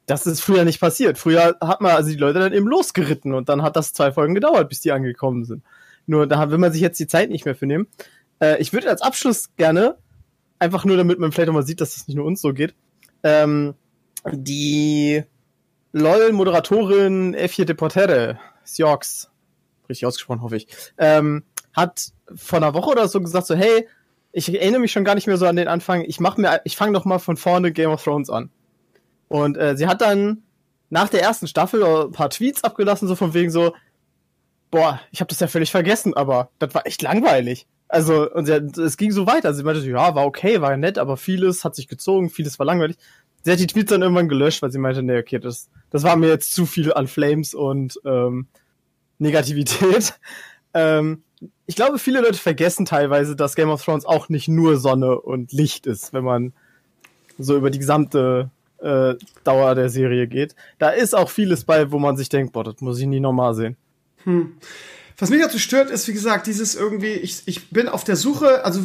das 0.06 0.26
ist 0.26 0.40
früher 0.40 0.64
nicht 0.64 0.80
passiert. 0.80 1.18
Früher 1.18 1.56
hat 1.60 1.80
man 1.80 1.92
also 1.92 2.10
die 2.10 2.16
Leute 2.16 2.38
dann 2.38 2.52
eben 2.52 2.66
losgeritten 2.66 3.34
und 3.34 3.48
dann 3.48 3.62
hat 3.62 3.76
das 3.76 3.92
zwei 3.92 4.12
Folgen 4.12 4.34
gedauert, 4.34 4.68
bis 4.68 4.80
die 4.80 4.92
angekommen 4.92 5.44
sind. 5.44 5.64
Nur 6.06 6.26
da 6.26 6.50
will 6.50 6.58
man 6.58 6.72
sich 6.72 6.80
jetzt 6.80 7.00
die 7.00 7.08
Zeit 7.08 7.30
nicht 7.30 7.44
mehr 7.44 7.56
für 7.56 7.66
nehmen. 7.66 7.88
Äh, 8.40 8.60
ich 8.60 8.72
würde 8.72 8.88
als 8.88 9.02
Abschluss 9.02 9.54
gerne, 9.56 9.96
einfach 10.60 10.84
nur 10.84 10.96
damit 10.96 11.18
man 11.18 11.32
vielleicht 11.32 11.48
auch 11.48 11.54
mal 11.54 11.66
sieht, 11.66 11.80
dass 11.80 11.94
das 11.94 12.06
nicht 12.06 12.16
nur 12.16 12.24
uns 12.24 12.40
so 12.40 12.52
geht, 12.52 12.74
ähm, 13.24 13.74
die 14.30 15.24
LOL-Moderatorin 15.92 17.34
F4 17.34 17.64
Deportere, 17.64 18.38
Siox, 18.64 19.30
richtig 19.88 20.06
ausgesprochen, 20.06 20.42
hoffe 20.42 20.56
ich, 20.56 20.68
ähm, 20.98 21.42
hat 21.72 22.12
vor 22.34 22.58
einer 22.58 22.74
Woche 22.74 22.90
oder 22.90 23.08
so 23.08 23.20
gesagt, 23.20 23.46
so, 23.46 23.56
hey, 23.56 23.88
ich 24.32 24.54
erinnere 24.54 24.80
mich 24.80 24.92
schon 24.92 25.04
gar 25.04 25.14
nicht 25.14 25.26
mehr 25.26 25.36
so 25.36 25.46
an 25.46 25.56
den 25.56 25.68
Anfang, 25.68 26.02
ich 26.02 26.20
mach 26.20 26.36
mir, 26.36 26.60
ich 26.64 26.76
fange 26.76 26.92
doch 26.92 27.04
mal 27.04 27.18
von 27.18 27.36
vorne 27.36 27.72
Game 27.72 27.90
of 27.90 28.04
Thrones 28.04 28.30
an. 28.30 28.50
Und 29.28 29.56
äh, 29.56 29.76
sie 29.76 29.86
hat 29.86 30.00
dann 30.00 30.42
nach 30.90 31.08
der 31.08 31.22
ersten 31.22 31.46
Staffel 31.48 31.82
ein 31.84 32.12
paar 32.12 32.30
Tweets 32.30 32.64
abgelassen, 32.64 33.08
so 33.08 33.16
von 33.16 33.34
wegen 33.34 33.50
so, 33.50 33.74
boah, 34.70 35.00
ich 35.10 35.20
habe 35.20 35.28
das 35.28 35.40
ja 35.40 35.48
völlig 35.48 35.70
vergessen, 35.70 36.14
aber 36.14 36.50
das 36.58 36.74
war 36.74 36.86
echt 36.86 37.02
langweilig. 37.02 37.66
Also, 37.88 38.30
und 38.30 38.46
sie 38.46 38.52
hat, 38.52 38.76
es 38.78 38.96
ging 38.96 39.12
so 39.12 39.26
weiter. 39.26 39.54
Sie 39.54 39.62
meinte, 39.62 39.88
ja, 39.88 40.14
war 40.14 40.26
okay, 40.26 40.60
war 40.60 40.76
nett, 40.76 40.98
aber 40.98 41.16
vieles 41.16 41.64
hat 41.64 41.76
sich 41.76 41.88
gezogen, 41.88 42.30
vieles 42.30 42.58
war 42.58 42.66
langweilig. 42.66 42.96
Sie 43.42 43.52
hat 43.52 43.60
die 43.60 43.66
Tweets 43.68 43.90
dann 43.90 44.02
irgendwann 44.02 44.28
gelöscht, 44.28 44.62
weil 44.62 44.72
sie 44.72 44.78
meinte, 44.78 45.02
nee, 45.02 45.18
okay, 45.18 45.38
das, 45.38 45.68
das 45.90 46.02
war 46.02 46.16
mir 46.16 46.28
jetzt 46.28 46.52
zu 46.52 46.66
viel 46.66 46.92
an 46.92 47.06
Flames 47.06 47.54
und 47.54 48.00
ähm, 48.04 48.48
Negativität. 49.18 50.18
ähm, 50.74 51.22
ich 51.66 51.76
glaube, 51.76 51.98
viele 51.98 52.20
Leute 52.20 52.38
vergessen 52.38 52.86
teilweise, 52.86 53.36
dass 53.36 53.54
Game 53.54 53.70
of 53.70 53.84
Thrones 53.84 54.04
auch 54.04 54.28
nicht 54.28 54.48
nur 54.48 54.78
Sonne 54.78 55.20
und 55.20 55.52
Licht 55.52 55.86
ist, 55.86 56.12
wenn 56.12 56.24
man 56.24 56.52
so 57.38 57.56
über 57.56 57.70
die 57.70 57.78
gesamte 57.78 58.50
äh, 58.78 59.14
Dauer 59.44 59.74
der 59.74 59.88
Serie 59.88 60.26
geht. 60.26 60.54
Da 60.78 60.90
ist 60.90 61.14
auch 61.14 61.30
vieles 61.30 61.64
bei, 61.64 61.90
wo 61.92 61.98
man 61.98 62.16
sich 62.16 62.28
denkt, 62.28 62.52
boah, 62.52 62.64
das 62.64 62.80
muss 62.80 62.98
ich 62.98 63.06
nie 63.06 63.20
nochmal 63.20 63.54
sehen. 63.54 63.76
Hm. 64.24 64.54
Was 65.18 65.30
mich 65.30 65.40
dazu 65.40 65.58
stört, 65.58 65.90
ist, 65.90 66.06
wie 66.08 66.12
gesagt, 66.12 66.46
dieses 66.46 66.74
irgendwie, 66.74 67.12
ich, 67.12 67.42
ich 67.46 67.70
bin 67.70 67.88
auf 67.88 68.04
der 68.04 68.16
Suche, 68.16 68.64
also 68.66 68.80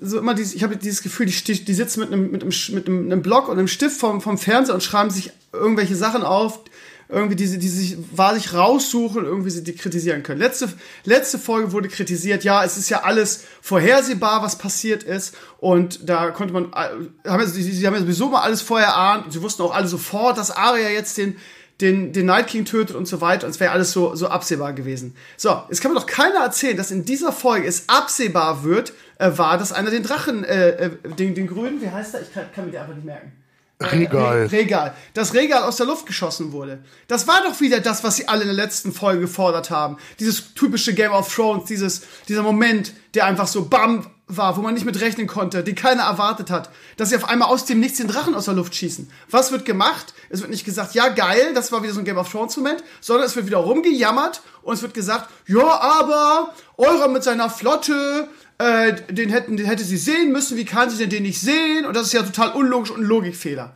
so 0.00 0.18
immer 0.18 0.34
dieses, 0.34 0.54
ich 0.54 0.62
habe 0.62 0.78
dieses 0.78 1.02
Gefühl, 1.02 1.26
die, 1.26 1.64
die 1.64 1.74
sitzen 1.74 2.00
mit 2.00 2.10
einem, 2.10 2.30
mit 2.30 2.42
einem, 2.42 2.52
mit 2.70 2.88
einem 2.88 3.20
Block 3.20 3.48
und 3.48 3.58
einem 3.58 3.68
Stift 3.68 4.00
vom, 4.00 4.22
vom 4.22 4.38
Fernseher 4.38 4.74
und 4.74 4.82
schreiben 4.82 5.10
sich 5.10 5.32
irgendwelche 5.52 5.94
Sachen 5.94 6.22
auf, 6.22 6.60
irgendwie 7.08 7.36
die, 7.36 7.58
die 7.58 7.68
sich 7.68 7.96
wahrlich 8.12 8.54
raussuchen, 8.54 9.24
irgendwie 9.24 9.50
sie 9.50 9.62
die 9.62 9.74
kritisieren 9.74 10.22
können. 10.22 10.40
Letzte, 10.40 10.68
letzte 11.04 11.38
Folge 11.38 11.72
wurde 11.72 11.88
kritisiert, 11.88 12.44
ja, 12.44 12.64
es 12.64 12.76
ist 12.76 12.88
ja 12.88 13.02
alles 13.02 13.44
vorhersehbar, 13.60 14.42
was 14.42 14.56
passiert 14.56 15.02
ist. 15.02 15.36
Und 15.58 16.08
da 16.08 16.30
konnte 16.30 16.54
man, 16.54 16.72
äh, 16.72 17.28
haben, 17.28 17.46
sie, 17.46 17.62
sie 17.62 17.86
haben 17.86 17.94
ja 17.94 18.00
sowieso 18.00 18.28
mal 18.28 18.42
alles 18.42 18.62
vorher 18.62 18.88
erahnt. 18.88 19.32
Sie 19.32 19.42
wussten 19.42 19.62
auch 19.62 19.74
alle 19.74 19.88
sofort, 19.88 20.38
dass 20.38 20.50
Arya 20.50 20.88
jetzt 20.88 21.18
den, 21.18 21.36
den, 21.80 22.12
den 22.12 22.26
Night 22.26 22.46
King 22.46 22.64
tötet 22.64 22.96
und 22.96 23.06
so 23.06 23.20
weiter. 23.20 23.46
Und 23.46 23.50
es 23.50 23.60
wäre 23.60 23.72
alles 23.72 23.92
so, 23.92 24.14
so 24.14 24.28
absehbar 24.28 24.72
gewesen. 24.72 25.14
So, 25.36 25.62
jetzt 25.68 25.80
kann 25.80 25.92
mir 25.92 25.98
doch 25.98 26.06
keiner 26.06 26.40
erzählen, 26.40 26.76
dass 26.76 26.90
in 26.90 27.04
dieser 27.04 27.32
Folge 27.32 27.66
es 27.66 27.88
absehbar 27.88 28.64
wird, 28.64 28.92
äh, 29.18 29.30
war, 29.36 29.58
dass 29.58 29.72
einer 29.72 29.90
den 29.90 30.02
Drachen, 30.02 30.44
äh, 30.44 30.70
äh, 30.70 30.90
den, 31.18 31.34
den 31.34 31.46
grünen, 31.46 31.80
wie 31.80 31.90
heißt 31.90 32.14
er? 32.14 32.22
Ich 32.22 32.32
kann, 32.32 32.44
kann 32.54 32.66
mir 32.66 32.72
den 32.72 32.80
einfach 32.80 32.94
nicht 32.94 33.04
merken. 33.04 33.32
Äh, 33.78 33.86
Regal. 33.86 34.46
Regal. 34.46 34.94
Das 35.14 35.34
Regal 35.34 35.64
aus 35.64 35.76
der 35.76 35.86
Luft 35.86 36.06
geschossen 36.06 36.52
wurde. 36.52 36.84
Das 37.08 37.26
war 37.26 37.42
doch 37.42 37.60
wieder 37.60 37.80
das, 37.80 38.04
was 38.04 38.16
sie 38.16 38.28
alle 38.28 38.42
in 38.42 38.48
der 38.48 38.56
letzten 38.56 38.92
Folge 38.92 39.22
gefordert 39.22 39.70
haben. 39.70 39.96
Dieses 40.20 40.54
typische 40.54 40.94
Game 40.94 41.12
of 41.12 41.32
Thrones, 41.34 41.64
dieses, 41.66 42.02
dieser 42.28 42.42
Moment, 42.42 42.92
der 43.14 43.26
einfach 43.26 43.46
so 43.46 43.66
bam 43.66 44.06
war, 44.26 44.56
wo 44.56 44.62
man 44.62 44.72
nicht 44.72 44.86
mit 44.86 45.00
rechnen 45.00 45.26
konnte, 45.26 45.62
den 45.62 45.74
keiner 45.74 46.04
erwartet 46.04 46.50
hat, 46.50 46.70
dass 46.96 47.10
sie 47.10 47.16
auf 47.16 47.28
einmal 47.28 47.48
aus 47.48 47.66
dem 47.66 47.78
Nichts 47.80 47.98
den 47.98 48.08
Drachen 48.08 48.34
aus 48.34 48.46
der 48.46 48.54
Luft 48.54 48.74
schießen. 48.74 49.10
Was 49.28 49.52
wird 49.52 49.66
gemacht? 49.66 50.14
Es 50.30 50.40
wird 50.40 50.50
nicht 50.50 50.64
gesagt, 50.64 50.94
ja 50.94 51.08
geil, 51.08 51.52
das 51.54 51.72
war 51.72 51.82
wieder 51.82 51.92
so 51.92 51.98
ein 51.98 52.06
Game 52.06 52.16
of 52.16 52.30
Thrones 52.30 52.56
Moment, 52.56 52.82
sondern 53.00 53.26
es 53.26 53.36
wird 53.36 53.46
wieder 53.46 53.58
rumgejammert 53.58 54.40
und 54.62 54.74
es 54.74 54.82
wird 54.82 54.94
gesagt, 54.94 55.28
ja, 55.46 55.66
aber 55.66 56.54
Eurer 56.78 57.08
mit 57.08 57.22
seiner 57.22 57.50
Flotte, 57.50 58.28
äh, 58.58 58.94
den 59.10 59.30
hätten, 59.30 59.56
den 59.56 59.66
hätte 59.66 59.84
sie 59.84 59.96
sehen 59.96 60.32
müssen, 60.32 60.56
wie 60.56 60.64
kann 60.64 60.90
sie 60.90 60.98
denn 60.98 61.10
den 61.10 61.22
nicht 61.22 61.40
sehen? 61.40 61.86
Und 61.86 61.94
das 61.94 62.06
ist 62.06 62.12
ja 62.12 62.22
total 62.22 62.52
unlogisch 62.52 62.90
und 62.90 63.02
ein 63.02 63.06
Logikfehler. 63.06 63.74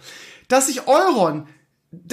Dass 0.48 0.66
sich 0.66 0.86
Euron 0.86 1.46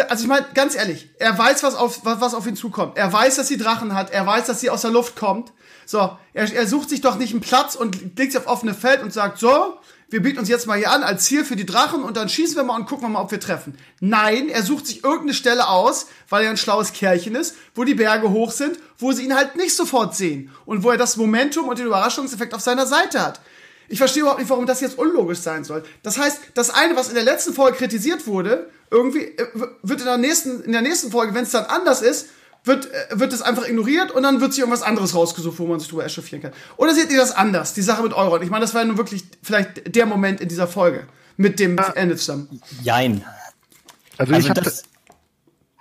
also 0.08 0.24
ich 0.24 0.30
meine, 0.30 0.46
ganz 0.54 0.76
ehrlich, 0.76 1.10
er 1.20 1.38
weiß, 1.38 1.64
was 1.64 1.76
auf, 1.76 2.06
was, 2.06 2.22
was 2.22 2.34
auf 2.34 2.48
ihn 2.48 2.56
zukommt. 2.56 2.98
Er 2.98 3.12
weiß, 3.12 3.36
dass 3.36 3.48
sie 3.48 3.58
Drachen 3.58 3.94
hat. 3.94 4.10
Er 4.10 4.26
weiß, 4.26 4.46
dass 4.46 4.62
sie 4.62 4.70
aus 4.70 4.82
der 4.82 4.92
Luft 4.92 5.16
kommt. 5.16 5.52
So, 5.86 6.18
er, 6.34 6.54
er 6.54 6.66
sucht 6.66 6.90
sich 6.90 7.02
doch 7.02 7.18
nicht 7.18 7.32
einen 7.32 7.42
Platz 7.42 7.76
und 7.76 8.18
legt 8.18 8.32
sich 8.32 8.38
auf 8.38 8.48
offene 8.48 8.74
Feld 8.74 9.04
und 9.04 9.12
sagt, 9.12 9.38
so, 9.38 9.78
wir 10.10 10.22
bieten 10.22 10.40
uns 10.40 10.50
jetzt 10.50 10.68
mal 10.68 10.78
hier 10.78 10.92
an 10.92 11.04
als 11.04 11.26
Ziel 11.26 11.44
für 11.44 11.56
die 11.56 11.66
Drachen 11.66 12.04
und 12.04 12.16
dann 12.16 12.30
schießen 12.30 12.56
wir 12.56 12.64
mal 12.64 12.76
und 12.76 12.86
gucken 12.86 13.06
wir 13.06 13.10
mal, 13.10 13.22
ob 13.22 13.32
wir 13.32 13.40
treffen. 13.40 13.78
Nein, 14.00 14.50
er 14.50 14.64
sucht 14.64 14.88
sich 14.88 15.04
irgendeine 15.04 15.34
Stelle 15.34 15.68
aus, 15.68 16.08
weil 16.30 16.44
er 16.44 16.52
ein 16.52 16.58
schlaues 16.58 16.94
Kerlchen 16.94 17.36
ist, 17.36 17.56
wo 17.74 17.84
die 17.84 17.96
Berge 17.96 18.30
hoch 18.30 18.52
sind, 18.52 18.78
wo 18.98 19.12
sie 19.12 19.24
ihn 19.24 19.36
halt 19.36 19.56
nicht 19.56 19.76
sofort 19.76 20.16
sehen 20.16 20.52
und 20.66 20.84
wo 20.84 20.92
er 20.92 20.98
das 20.98 21.18
Momentum 21.18 21.68
und 21.68 21.80
den 21.80 21.88
Überraschungseffekt 21.88 22.54
auf 22.54 22.62
seiner 22.62 22.86
Seite 22.86 23.22
hat. 23.22 23.42
Ich 23.88 24.00
verstehe 24.00 24.22
überhaupt 24.22 24.40
nicht, 24.40 24.50
warum 24.50 24.66
das 24.66 24.82
jetzt 24.82 24.98
unlogisch 24.98 25.40
sein 25.40 25.64
soll. 25.64 25.84
Das 26.02 26.18
heißt, 26.18 26.40
das 26.54 26.72
eine, 26.72 26.96
was 26.96 27.10
in 27.10 27.16
der 27.16 27.24
letzten 27.24 27.54
Folge 27.54 27.78
kritisiert 27.78 28.26
wurde, 28.26 28.70
irgendwie 28.90 29.24
äh, 29.24 29.48
wird 29.84 30.00
in 30.00 30.06
der 30.06 30.18
nächsten, 30.18 30.64
in 30.64 30.72
der 30.72 30.82
nächsten 30.82 31.12
Folge, 31.12 31.34
wenn 31.34 31.44
es 31.44 31.52
dann 31.52 31.66
anders 31.66 32.02
ist, 32.02 32.30
wird, 32.66 32.92
äh, 32.92 33.20
wird 33.20 33.34
es 33.34 33.42
einfach 33.42 33.68
ignoriert 33.68 34.12
und 34.12 34.24
dann 34.24 34.42
wird 34.42 34.54
sich 34.54 34.60
irgendwas 34.60 34.84
anderes 34.84 35.16
rausgesucht, 35.16 35.60
wo 35.60 35.68
man 35.68 35.80
sich 35.80 35.90
drüber 35.90 36.06
echauffieren 36.06 36.42
kann. 36.42 36.52
Oder 36.78 36.94
seht 36.94 37.12
ihr 37.12 37.18
das 37.18 37.36
anders, 37.36 37.74
die 37.74 37.82
Sache 37.82 38.04
mit 38.04 38.14
Euron? 38.14 38.42
Ich 38.42 38.50
meine, 38.50 38.64
das 38.64 38.74
war 38.74 38.82
ja 38.82 38.88
nun 38.88 38.98
wirklich 38.98 39.24
vielleicht 39.42 39.96
der 39.96 40.06
Moment 40.06 40.42
in 40.42 40.50
dieser 40.50 40.68
Folge 40.68 41.08
mit 41.38 41.60
dem 41.60 41.78
ja. 41.78 41.92
Ende 41.94 42.16
zusammen. 42.16 42.62
Jein. 42.82 43.24
Also, 44.18 44.34
also 44.34 44.46
ich 44.46 44.50
habe 44.50 44.62
das, 44.62 44.84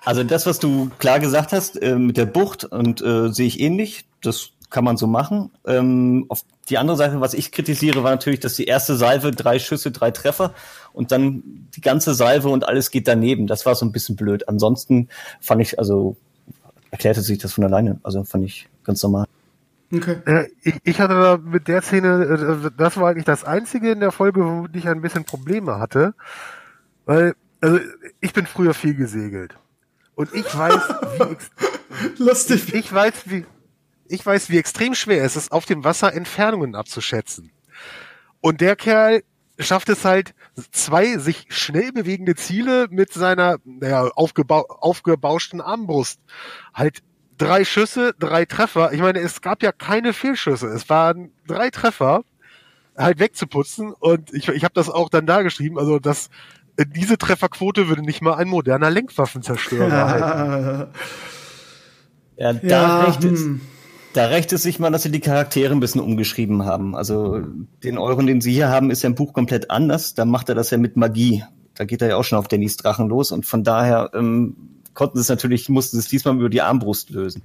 also 0.04 0.24
das, 0.24 0.46
was 0.46 0.58
du 0.58 0.90
klar 0.98 1.20
gesagt 1.20 1.52
hast 1.52 1.80
äh, 1.80 1.96
mit 1.96 2.16
der 2.16 2.26
Bucht 2.26 2.64
und 2.64 3.00
äh, 3.02 3.32
sehe 3.32 3.46
ich 3.46 3.60
ähnlich. 3.60 4.04
Das 4.22 4.50
kann 4.70 4.84
man 4.84 4.96
so 4.96 5.06
machen. 5.06 5.50
Ähm, 5.66 6.26
auf 6.28 6.44
die 6.68 6.78
andere 6.78 6.96
Seite, 6.96 7.20
was 7.20 7.34
ich 7.34 7.52
kritisiere, 7.52 8.02
war 8.02 8.10
natürlich, 8.10 8.40
dass 8.40 8.54
die 8.54 8.64
erste 8.64 8.96
Salve 8.96 9.30
drei 9.30 9.58
Schüsse, 9.58 9.92
drei 9.92 10.10
Treffer 10.10 10.52
und 10.92 11.12
dann 11.12 11.68
die 11.76 11.80
ganze 11.80 12.14
Salve 12.14 12.48
und 12.48 12.66
alles 12.66 12.90
geht 12.90 13.06
daneben. 13.06 13.46
Das 13.46 13.66
war 13.66 13.74
so 13.76 13.86
ein 13.86 13.92
bisschen 13.92 14.16
blöd. 14.16 14.48
Ansonsten 14.48 15.08
fand 15.40 15.62
ich, 15.62 15.78
also 15.78 16.16
erklärte 16.94 17.22
sich 17.22 17.38
das 17.38 17.52
von 17.52 17.64
alleine. 17.64 17.98
Also 18.04 18.22
fand 18.22 18.44
ich 18.44 18.68
ganz 18.84 19.02
normal. 19.02 19.26
Okay. 19.92 20.16
Äh, 20.26 20.48
ich, 20.62 20.76
ich 20.84 21.00
hatte 21.00 21.14
da 21.14 21.36
mit 21.36 21.66
der 21.66 21.82
Szene, 21.82 22.68
äh, 22.68 22.70
das 22.76 22.96
war 22.96 23.10
eigentlich 23.10 23.24
das 23.24 23.42
einzige 23.42 23.90
in 23.90 23.98
der 23.98 24.12
Folge, 24.12 24.44
wo 24.44 24.68
ich 24.72 24.86
ein 24.88 25.00
bisschen 25.00 25.24
Probleme 25.24 25.80
hatte. 25.80 26.14
Weil, 27.04 27.34
also 27.60 27.80
ich 28.20 28.32
bin 28.32 28.46
früher 28.46 28.74
viel 28.74 28.94
gesegelt. 28.94 29.56
Und 30.14 30.32
ich 30.32 30.56
weiß, 30.56 30.80
wie 31.18 32.22
lustig. 32.22 32.68
Ich, 32.68 32.74
ich 32.74 32.92
weiß, 32.92 33.14
wie 33.26 33.44
ich 34.06 34.24
weiß, 34.24 34.50
wie 34.50 34.58
extrem 34.58 34.94
schwer 34.94 35.24
es 35.24 35.34
ist, 35.34 35.50
auf 35.50 35.64
dem 35.66 35.82
Wasser 35.82 36.12
Entfernungen 36.12 36.76
abzuschätzen. 36.76 37.50
Und 38.40 38.60
der 38.60 38.76
Kerl 38.76 39.24
schafft 39.58 39.88
es 39.88 40.04
halt, 40.04 40.32
zwei 40.70 41.18
sich 41.18 41.46
schnell 41.48 41.92
bewegende 41.92 42.34
Ziele 42.34 42.86
mit 42.90 43.12
seiner 43.12 43.58
naja, 43.64 44.08
aufgebau 44.14 44.66
aufgebauschten 44.68 45.60
Armbrust. 45.60 46.20
Halt 46.72 47.02
drei 47.38 47.64
Schüsse, 47.64 48.14
drei 48.18 48.44
Treffer. 48.44 48.92
Ich 48.92 49.00
meine, 49.00 49.20
es 49.20 49.40
gab 49.40 49.62
ja 49.62 49.72
keine 49.72 50.12
Fehlschüsse. 50.12 50.68
Es 50.68 50.88
waren 50.88 51.32
drei 51.46 51.70
Treffer 51.70 52.24
halt 52.96 53.18
wegzuputzen. 53.18 53.92
Und 53.92 54.32
ich, 54.32 54.48
ich 54.48 54.64
habe 54.64 54.74
das 54.74 54.88
auch 54.88 55.08
dann 55.08 55.26
da 55.26 55.42
geschrieben. 55.42 55.78
Also 55.78 55.98
das, 55.98 56.30
diese 56.78 57.18
Trefferquote 57.18 57.88
würde 57.88 58.02
nicht 58.02 58.22
mal 58.22 58.34
ein 58.34 58.48
moderner 58.48 58.90
Lenkwaffenzerstörer 58.90 60.08
halten. 60.08 60.92
Ja, 62.36 62.52
da 62.52 62.66
ja, 62.66 63.04
recht. 63.04 63.22
Hm. 63.22 63.60
Da 64.14 64.26
rächt 64.26 64.52
es 64.52 64.62
sich 64.62 64.78
mal, 64.78 64.90
dass 64.90 65.02
sie 65.02 65.10
die 65.10 65.20
Charaktere 65.20 65.72
ein 65.72 65.80
bisschen 65.80 66.00
umgeschrieben 66.00 66.64
haben. 66.64 66.94
Also 66.94 67.40
den 67.82 67.98
Euron, 67.98 68.28
den 68.28 68.40
sie 68.40 68.52
hier 68.52 68.68
haben, 68.68 68.90
ist 68.90 69.02
ja 69.02 69.08
im 69.08 69.16
Buch 69.16 69.32
komplett 69.32 69.72
anders. 69.72 70.14
Da 70.14 70.24
macht 70.24 70.48
er 70.48 70.54
das 70.54 70.70
ja 70.70 70.78
mit 70.78 70.96
Magie. 70.96 71.42
Da 71.74 71.84
geht 71.84 72.00
er 72.00 72.08
ja 72.08 72.16
auch 72.16 72.22
schon 72.22 72.38
auf 72.38 72.46
Dannys 72.46 72.76
Drachen 72.76 73.08
los 73.08 73.32
und 73.32 73.44
von 73.44 73.64
daher 73.64 74.10
ähm, 74.14 74.56
konnten 74.94 75.18
sie 75.18 75.22
es 75.22 75.28
natürlich, 75.28 75.68
mussten 75.68 75.96
sie 75.96 76.04
es 76.04 76.08
diesmal 76.08 76.36
über 76.36 76.48
die 76.48 76.62
Armbrust 76.62 77.10
lösen. 77.10 77.42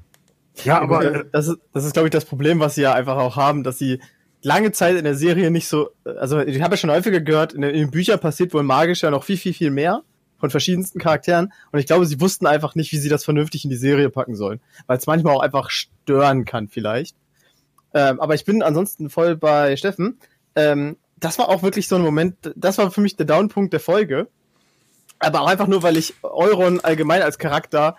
Ja, 0.64 0.80
aber 0.80 1.04
äh, 1.04 1.26
das 1.32 1.48
ist, 1.48 1.58
das 1.74 1.86
ist 1.86 1.94
glaube 1.94 2.10
ich, 2.10 2.12
das 2.12 2.26
Problem, 2.26 2.60
was 2.60 2.76
sie 2.76 2.84
ja 2.84 2.94
einfach 2.94 3.18
auch 3.18 3.36
haben, 3.36 3.64
dass 3.64 3.80
sie 3.80 4.00
lange 4.44 4.72
Zeit 4.72 4.96
in 4.96 5.06
der 5.06 5.16
Serie 5.16 5.50
nicht 5.50 5.68
so, 5.68 5.90
also 6.04 6.40
ich 6.40 6.62
habe 6.62 6.74
ja 6.74 6.78
schon 6.78 6.92
häufiger 6.92 7.20
gehört, 7.20 7.54
in, 7.54 7.64
den 7.64 7.90
Büchern 7.90 8.20
passiert 8.20 8.54
wohl 8.54 8.64
magisch 8.64 9.02
ja 9.02 9.10
noch 9.10 9.24
viel, 9.24 9.38
viel, 9.38 9.54
viel 9.54 9.72
mehr 9.72 10.04
von 10.40 10.50
verschiedensten 10.50 11.00
Charakteren. 11.00 11.54
Und 11.72 11.80
ich 11.80 11.86
glaube, 11.86 12.06
sie 12.06 12.20
wussten 12.20 12.48
einfach 12.48 12.76
nicht, 12.76 12.92
wie 12.92 12.98
sie 12.98 13.10
das 13.10 13.26
vernünftig 13.26 13.64
in 13.64 13.70
die 13.70 13.76
Serie 13.76 14.10
packen 14.10 14.36
sollen. 14.36 14.62
Weil 14.88 14.98
es 14.98 15.08
manchmal 15.08 15.36
auch 15.36 15.42
einfach 15.42 15.70
stören 15.70 16.46
kann, 16.46 16.68
vielleicht. 16.68 17.16
Ähm, 17.94 18.20
aber 18.20 18.36
ich 18.36 18.46
bin 18.46 18.64
ansonsten 18.64 19.10
voll 19.10 19.36
bei 19.36 19.76
Steffen. 19.76 20.20
Ähm, 20.56 20.98
das 21.18 21.38
war 21.38 21.50
auch 21.50 21.64
wirklich 21.64 21.88
so 21.88 21.96
ein 21.96 22.02
Moment, 22.02 22.36
das 22.56 22.78
war 22.78 22.92
für 22.92 23.02
mich 23.02 23.16
der 23.16 23.26
Downpunkt 23.26 23.74
der 23.74 23.80
Folge. 23.80 24.28
Aber 25.20 25.42
auch 25.42 25.48
einfach 25.48 25.68
nur, 25.68 25.84
weil 25.84 25.98
ich 25.98 26.14
Euron 26.24 26.80
allgemein 26.80 27.22
als 27.22 27.38
Charakter. 27.38 27.98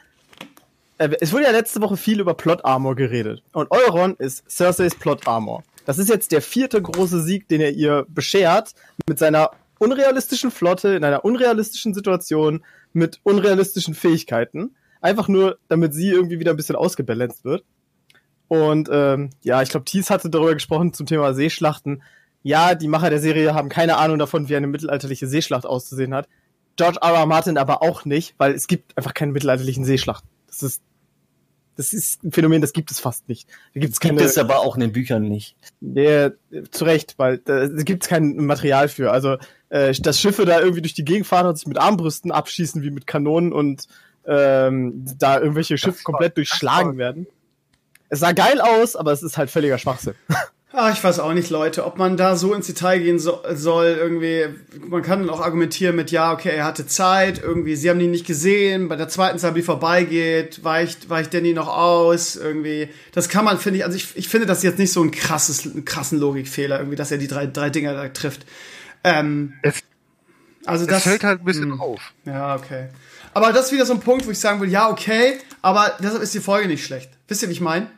Äh, 0.99 1.11
es 1.21 1.33
wurde 1.33 1.45
ja 1.45 1.51
letzte 1.51 1.83
Woche 1.83 1.97
viel 1.97 2.21
über 2.21 2.35
Plot 2.35 2.65
Armor 2.65 2.97
geredet. 2.97 3.43
Und 3.53 3.71
Euron 3.71 4.15
ist 4.17 4.51
Cerseis 4.51 4.95
Plot 4.95 5.27
Armor. 5.27 5.63
Das 5.85 5.99
ist 5.99 6.09
jetzt 6.09 6.33
der 6.33 6.43
vierte 6.43 6.81
große 6.81 7.23
Sieg, 7.23 7.49
den 7.49 7.61
er 7.61 7.73
ihr 7.73 8.07
beschert, 8.09 8.75
mit 9.09 9.19
seiner 9.19 9.51
unrealistischen 9.81 10.51
Flotte 10.51 10.95
in 10.95 11.05
einer 11.05 11.25
unrealistischen 11.25 11.95
Situation 11.95 12.65
mit 12.93 13.19
unrealistischen 13.25 13.95
Fähigkeiten. 13.95 14.77
Einfach 15.01 15.27
nur, 15.27 15.59
damit 15.69 15.95
sie 15.95 16.11
irgendwie 16.11 16.39
wieder 16.39 16.53
ein 16.53 16.57
bisschen 16.57 16.77
ausgebalanced 16.77 17.45
wird. 17.45 17.65
Und 18.47 18.89
ähm, 18.93 19.31
ja, 19.43 19.63
ich 19.63 19.71
glaube, 19.71 19.85
Thies 19.85 20.11
hatte 20.11 20.29
darüber 20.29 20.55
gesprochen 20.55 20.93
zum 20.93 21.07
Thema 21.07 21.33
Seeschlachten. 21.33 22.03
Ja, 22.43 22.75
die 22.75 22.89
Macher 22.89 23.11
der 23.11 23.21
Serie 23.21 23.55
haben 23.55 23.69
keine 23.71 23.97
Ahnung 23.97 24.19
davon, 24.19 24.49
wie 24.49 24.57
eine 24.57 24.67
mittelalterliche 24.67 25.27
Seeschlacht 25.27 25.65
auszusehen 25.65 26.15
hat. 26.15 26.29
George 26.77 26.99
R. 27.01 27.15
R. 27.15 27.27
Martin 27.27 27.57
aber 27.57 27.83
auch 27.83 28.05
nicht, 28.05 28.35
weil 28.39 28.53
es 28.53 28.67
gibt 28.67 28.97
einfach 28.99 29.15
keine 29.15 29.33
mittelalterlichen 29.33 29.85
Seeschlachten. 29.85 30.29
Das 30.47 30.63
ist 30.63 30.83
das 31.77 31.95
ist 31.95 32.23
ein 32.23 32.33
Phänomen, 32.33 32.61
das 32.61 32.75
gibt 32.75 32.91
es 32.91 33.01
fast 33.01 33.27
nicht. 33.29 33.49
Da 33.73 33.81
gibt's 33.81 34.01
keine, 34.01 34.19
gibt 34.19 34.29
es 34.29 34.37
aber 34.37 34.59
auch 34.59 34.75
in 34.75 34.83
den 34.83 34.93
Büchern 34.93 35.23
nicht. 35.23 35.57
Ja, 35.81 36.31
zu 36.71 36.85
Recht, 36.85 37.15
weil 37.17 37.39
da 37.39 37.69
gibt 37.69 38.03
es 38.03 38.09
kein 38.09 38.37
Material 38.37 38.89
für. 38.89 39.13
Also 39.13 39.39
äh, 39.71 39.93
dass 39.93 40.21
Schiffe 40.21 40.45
da 40.45 40.61
irgendwie 40.61 40.83
durch 40.83 40.95
die 40.95 41.05
Gegend 41.05 41.27
fahren 41.27 41.47
und 41.47 41.57
sich 41.57 41.67
mit 41.67 41.79
Armbrüsten 41.79 42.31
abschießen 42.31 42.83
wie 42.83 42.91
mit 42.91 43.07
Kanonen 43.07 43.53
und 43.53 43.87
ähm, 44.27 45.05
da 45.19 45.41
irgendwelche 45.41 45.79
Schiffe 45.79 46.03
komplett 46.05 46.37
durchschlagen 46.37 46.99
werden. 46.99 47.27
Es 48.11 48.21
sah 48.21 48.33
geil 48.33 48.61
aus, 48.61 48.97
aber 48.97 49.13
es 49.13 49.23
ist 49.23 49.39
halt 49.39 49.51
völliger 49.51 49.79
Schwachsinn. 49.79 50.15
Ah, 50.73 50.93
ich 50.93 51.03
weiß 51.03 51.19
auch 51.19 51.33
nicht, 51.33 51.51
Leute, 51.51 51.85
ob 51.85 51.99
man 51.99 52.17
da 52.17 52.37
so 52.37 52.55
ins 52.55 52.69
Detail 52.69 53.01
gehen 53.01 53.19
so, 53.19 53.41
soll. 53.55 53.97
Irgendwie, 53.99 54.45
man 54.89 55.03
kann 55.03 55.19
dann 55.19 55.31
auch 55.31 55.41
argumentieren 55.41 55.97
mit, 55.97 56.13
ja, 56.13 56.33
okay, 56.33 56.51
er 56.51 56.65
hatte 56.65 56.87
Zeit, 56.87 57.43
irgendwie, 57.43 57.75
sie 57.75 57.91
haben 57.91 57.99
ihn 57.99 58.13
nicht 58.13 58.25
gesehen, 58.25 58.89
bei 58.89 58.95
der 58.95 59.09
zweiten 59.09 59.39
Sabi 59.39 59.63
vorbeigeht, 59.63 60.63
weicht, 60.63 61.11
weicht 61.11 61.35
Danny 61.35 61.55
noch 61.55 61.67
aus, 61.67 62.37
irgendwie. 62.37 62.89
Das 63.11 63.29
kann 63.29 63.45
man, 63.45 63.59
finde 63.59 63.81
ich, 63.81 63.85
also 63.85 63.97
ich, 63.97 64.17
ich 64.17 64.29
finde 64.29 64.47
das 64.47 64.63
jetzt 64.63 64.79
nicht 64.79 64.93
so 64.93 65.03
ein 65.03 65.11
krasses, 65.11 65.67
einen 65.67 65.85
krassen 65.85 66.21
Logikfehler, 66.21 66.79
irgendwie, 66.79 66.97
dass 66.97 67.11
er 67.11 67.19
die 67.19 67.27
drei, 67.27 67.49
drei 67.49 67.71
Dinger 67.71 67.95
da 67.95 68.07
trifft. 68.07 68.47
Ähm, 69.05 69.55
es, 69.63 69.83
Also 70.67 70.85
das, 70.87 70.97
das 70.97 71.03
fällt 71.05 71.25
halt 71.25 71.41
ein 71.41 71.45
bisschen 71.45 71.71
mh. 71.71 71.83
auf. 71.83 72.13
Ja, 72.25 72.55
okay. 72.57 72.89
Aber 73.33 73.53
das 73.53 73.67
ist 73.67 73.73
wieder 73.73 73.87
so 73.87 73.95
ein 73.95 74.01
Punkt, 74.01 74.27
wo 74.27 74.31
ich 74.31 74.39
sagen 74.39 74.61
will, 74.61 74.69
ja, 74.69 74.91
okay, 74.91 75.39
aber 75.63 75.97
deshalb 76.01 76.23
ist 76.23 76.35
die 76.35 76.41
Folge 76.41 76.69
nicht 76.69 76.85
schlecht. 76.85 77.11
Wisst 77.29 77.43
ihr, 77.43 77.49
wie 77.49 77.53
ich 77.53 77.61
meine? 77.61 77.89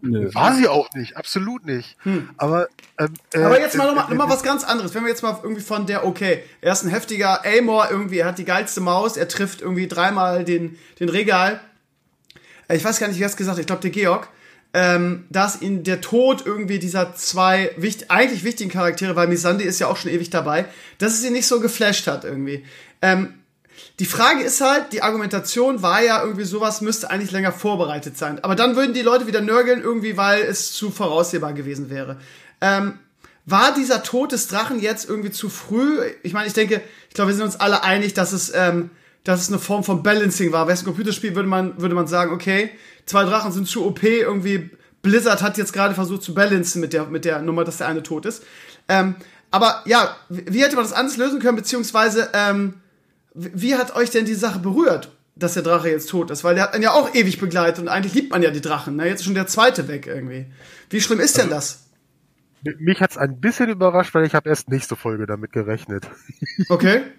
Nö. 0.00 0.32
War 0.32 0.54
sie 0.54 0.68
auch 0.68 0.88
nicht, 0.94 1.16
absolut 1.16 1.66
nicht. 1.66 1.96
Hm. 2.04 2.30
Aber, 2.36 2.68
ähm, 3.00 3.14
äh, 3.34 3.42
aber 3.42 3.60
jetzt 3.60 3.76
mal 3.76 3.88
nochmal 3.88 4.08
noch 4.08 4.16
mal 4.16 4.28
was 4.28 4.44
ganz 4.44 4.62
anderes. 4.62 4.94
Wenn 4.94 5.02
wir 5.02 5.08
jetzt 5.08 5.24
mal 5.24 5.36
irgendwie 5.42 5.62
von 5.62 5.86
der, 5.86 6.06
okay, 6.06 6.44
er 6.60 6.72
ist 6.72 6.84
ein 6.84 6.90
heftiger 6.90 7.44
Amor 7.44 7.88
irgendwie, 7.90 8.18
er 8.18 8.26
hat 8.26 8.38
die 8.38 8.44
geilste 8.44 8.80
Maus, 8.80 9.16
er 9.16 9.26
trifft 9.26 9.60
irgendwie 9.60 9.88
dreimal 9.88 10.44
den, 10.44 10.78
den 11.00 11.08
Regal. 11.08 11.60
Äh, 12.68 12.76
ich 12.76 12.84
weiß 12.84 13.00
gar 13.00 13.08
nicht, 13.08 13.18
wer 13.18 13.26
es 13.26 13.36
gesagt 13.36 13.56
hat, 13.56 13.60
ich 13.60 13.66
glaube 13.66 13.82
der 13.82 13.90
Georg. 13.90 14.28
Ähm, 14.80 15.24
dass 15.28 15.60
ihn 15.60 15.82
der 15.82 16.00
Tod 16.00 16.46
irgendwie 16.46 16.78
dieser 16.78 17.12
zwei 17.16 17.72
wichtig, 17.76 18.12
eigentlich 18.12 18.44
wichtigen 18.44 18.70
Charaktere, 18.70 19.16
weil 19.16 19.26
Misandi 19.26 19.64
ist 19.64 19.80
ja 19.80 19.88
auch 19.88 19.96
schon 19.96 20.12
ewig 20.12 20.30
dabei, 20.30 20.66
dass 20.98 21.14
es 21.14 21.24
ihn 21.24 21.32
nicht 21.32 21.48
so 21.48 21.58
geflasht 21.58 22.06
hat 22.06 22.22
irgendwie. 22.22 22.64
Ähm, 23.02 23.34
die 23.98 24.04
Frage 24.04 24.44
ist 24.44 24.60
halt, 24.60 24.92
die 24.92 25.02
Argumentation 25.02 25.82
war 25.82 26.00
ja 26.00 26.22
irgendwie 26.22 26.44
sowas, 26.44 26.80
müsste 26.80 27.10
eigentlich 27.10 27.32
länger 27.32 27.50
vorbereitet 27.50 28.16
sein. 28.16 28.38
Aber 28.44 28.54
dann 28.54 28.76
würden 28.76 28.94
die 28.94 29.02
Leute 29.02 29.26
wieder 29.26 29.40
nörgeln, 29.40 29.82
irgendwie, 29.82 30.16
weil 30.16 30.42
es 30.42 30.72
zu 30.72 30.92
voraussehbar 30.92 31.54
gewesen 31.54 31.90
wäre. 31.90 32.16
Ähm, 32.60 33.00
war 33.46 33.74
dieser 33.74 34.04
Tod 34.04 34.30
des 34.30 34.46
Drachen 34.46 34.78
jetzt 34.78 35.08
irgendwie 35.08 35.32
zu 35.32 35.48
früh? 35.48 35.98
Ich 36.22 36.34
meine, 36.34 36.46
ich 36.46 36.52
denke, 36.52 36.82
ich 37.08 37.14
glaube, 37.14 37.32
wir 37.32 37.34
sind 37.34 37.46
uns 37.46 37.58
alle 37.58 37.82
einig, 37.82 38.14
dass 38.14 38.30
es, 38.30 38.52
ähm, 38.54 38.90
dass 39.28 39.42
es 39.42 39.48
eine 39.48 39.58
Form 39.58 39.84
von 39.84 40.02
Balancing 40.02 40.52
war. 40.52 40.66
Wäre 40.66 40.74
es 40.74 40.80
ein 40.80 40.86
Computerspiel, 40.86 41.34
würde 41.34 41.50
man, 41.50 41.78
würde 41.78 41.94
man 41.94 42.06
sagen, 42.06 42.32
okay, 42.32 42.70
zwei 43.04 43.24
Drachen 43.24 43.52
sind 43.52 43.68
zu 43.68 43.84
OP, 43.84 44.02
irgendwie 44.02 44.70
Blizzard 45.02 45.42
hat 45.42 45.58
jetzt 45.58 45.74
gerade 45.74 45.94
versucht 45.94 46.22
zu 46.22 46.32
balancen 46.32 46.80
mit 46.80 46.94
der, 46.94 47.04
mit 47.04 47.26
der 47.26 47.42
Nummer, 47.42 47.64
dass 47.64 47.76
der 47.76 47.88
eine 47.88 48.02
tot 48.02 48.24
ist. 48.24 48.42
Ähm, 48.88 49.16
aber 49.50 49.82
ja, 49.84 50.16
wie 50.30 50.62
hätte 50.62 50.76
man 50.76 50.84
das 50.84 50.94
anders 50.94 51.18
lösen 51.18 51.40
können, 51.40 51.56
beziehungsweise, 51.56 52.30
ähm, 52.32 52.80
wie 53.34 53.74
hat 53.74 53.94
euch 53.94 54.08
denn 54.08 54.24
die 54.24 54.32
Sache 54.32 54.60
berührt, 54.60 55.12
dass 55.36 55.52
der 55.52 55.62
Drache 55.62 55.90
jetzt 55.90 56.08
tot 56.08 56.30
ist? 56.30 56.42
Weil 56.42 56.54
der 56.54 56.64
hat 56.64 56.72
einen 56.72 56.84
ja 56.84 56.92
auch 56.92 57.14
ewig 57.14 57.38
begleitet 57.38 57.80
und 57.80 57.88
eigentlich 57.88 58.14
liebt 58.14 58.30
man 58.30 58.42
ja 58.42 58.50
die 58.50 58.62
Drachen. 58.62 58.96
Ne? 58.96 59.08
Jetzt 59.08 59.20
ist 59.20 59.26
schon 59.26 59.34
der 59.34 59.46
zweite 59.46 59.88
weg 59.88 60.06
irgendwie. 60.06 60.46
Wie 60.88 61.02
schlimm 61.02 61.20
ist 61.20 61.36
denn 61.36 61.52
also, 61.52 61.76
das? 62.62 62.78
Mich 62.78 63.02
hat's 63.02 63.18
ein 63.18 63.38
bisschen 63.40 63.68
überrascht, 63.68 64.14
weil 64.14 64.24
ich 64.24 64.34
habe 64.34 64.48
erst 64.48 64.70
nächste 64.70 64.96
Folge 64.96 65.26
damit 65.26 65.52
gerechnet. 65.52 66.08
Okay. 66.70 67.02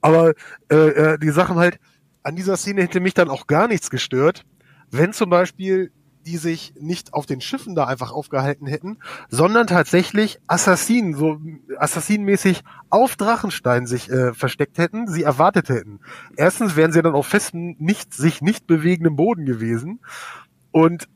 Aber 0.00 0.32
äh, 0.70 0.76
äh, 0.76 1.18
die 1.18 1.30
Sachen 1.30 1.56
halt, 1.56 1.78
an 2.22 2.36
dieser 2.36 2.56
Szene 2.56 2.82
hätte 2.82 3.00
mich 3.00 3.14
dann 3.14 3.28
auch 3.28 3.46
gar 3.46 3.68
nichts 3.68 3.90
gestört, 3.90 4.44
wenn 4.90 5.12
zum 5.12 5.30
Beispiel 5.30 5.92
die 6.26 6.36
sich 6.36 6.74
nicht 6.78 7.14
auf 7.14 7.26
den 7.26 7.40
Schiffen 7.40 7.74
da 7.74 7.84
einfach 7.84 8.12
aufgehalten 8.12 8.66
hätten, 8.66 8.98
sondern 9.28 9.66
tatsächlich 9.66 10.38
Assassinen, 10.46 11.14
so 11.14 11.40
Assassinenmäßig 11.78 12.62
auf 12.90 13.16
Drachenstein 13.16 13.86
sich 13.86 14.10
äh, 14.10 14.34
versteckt 14.34 14.78
hätten, 14.78 15.08
sie 15.08 15.22
erwartet 15.22 15.68
hätten. 15.68 16.00
Erstens 16.36 16.76
wären 16.76 16.92
sie 16.92 17.02
dann 17.02 17.14
auf 17.14 17.26
festem, 17.26 17.76
nicht, 17.78 18.12
sich 18.12 18.42
nicht 18.42 18.66
bewegendem 18.66 19.16
Boden 19.16 19.46
gewesen. 19.46 20.00
Und 20.72 21.08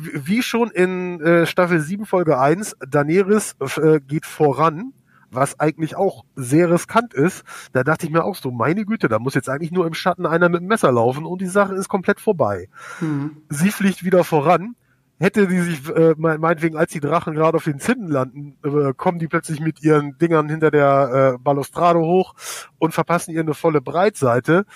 wie 0.00 0.42
schon 0.42 0.70
in 0.70 1.20
äh, 1.20 1.46
Staffel 1.46 1.80
7 1.80 2.06
Folge 2.06 2.38
1, 2.38 2.76
Daenerys 2.88 3.56
äh, 3.76 4.00
geht 4.00 4.24
voran 4.24 4.94
was 5.36 5.60
eigentlich 5.60 5.96
auch 5.96 6.24
sehr 6.34 6.70
riskant 6.70 7.14
ist. 7.14 7.44
Da 7.72 7.84
dachte 7.84 8.06
ich 8.06 8.12
mir 8.12 8.24
auch 8.24 8.34
so, 8.34 8.50
meine 8.50 8.84
Güte, 8.84 9.08
da 9.08 9.18
muss 9.18 9.34
jetzt 9.34 9.48
eigentlich 9.48 9.70
nur 9.70 9.86
im 9.86 9.94
Schatten 9.94 10.26
einer 10.26 10.48
mit 10.48 10.62
dem 10.62 10.66
Messer 10.66 10.90
laufen 10.90 11.24
und 11.24 11.40
die 11.40 11.46
Sache 11.46 11.74
ist 11.74 11.88
komplett 11.88 12.20
vorbei. 12.20 12.68
Mhm. 13.00 13.42
Sie 13.48 13.70
fliegt 13.70 14.04
wieder 14.04 14.24
voran. 14.24 14.74
Hätte 15.18 15.46
die 15.46 15.60
sich, 15.60 15.88
äh, 15.88 16.14
meinetwegen, 16.18 16.76
als 16.76 16.92
die 16.92 17.00
Drachen 17.00 17.34
gerade 17.34 17.56
auf 17.56 17.64
den 17.64 17.78
Zinnen 17.78 18.08
landen, 18.08 18.58
äh, 18.62 18.92
kommen 18.94 19.18
die 19.18 19.28
plötzlich 19.28 19.60
mit 19.60 19.82
ihren 19.82 20.18
Dingern 20.18 20.50
hinter 20.50 20.70
der 20.70 21.36
äh, 21.36 21.42
Balustrade 21.42 22.00
hoch 22.00 22.34
und 22.78 22.92
verpassen 22.92 23.32
ihr 23.32 23.40
eine 23.40 23.54
volle 23.54 23.80
Breitseite. 23.80 24.66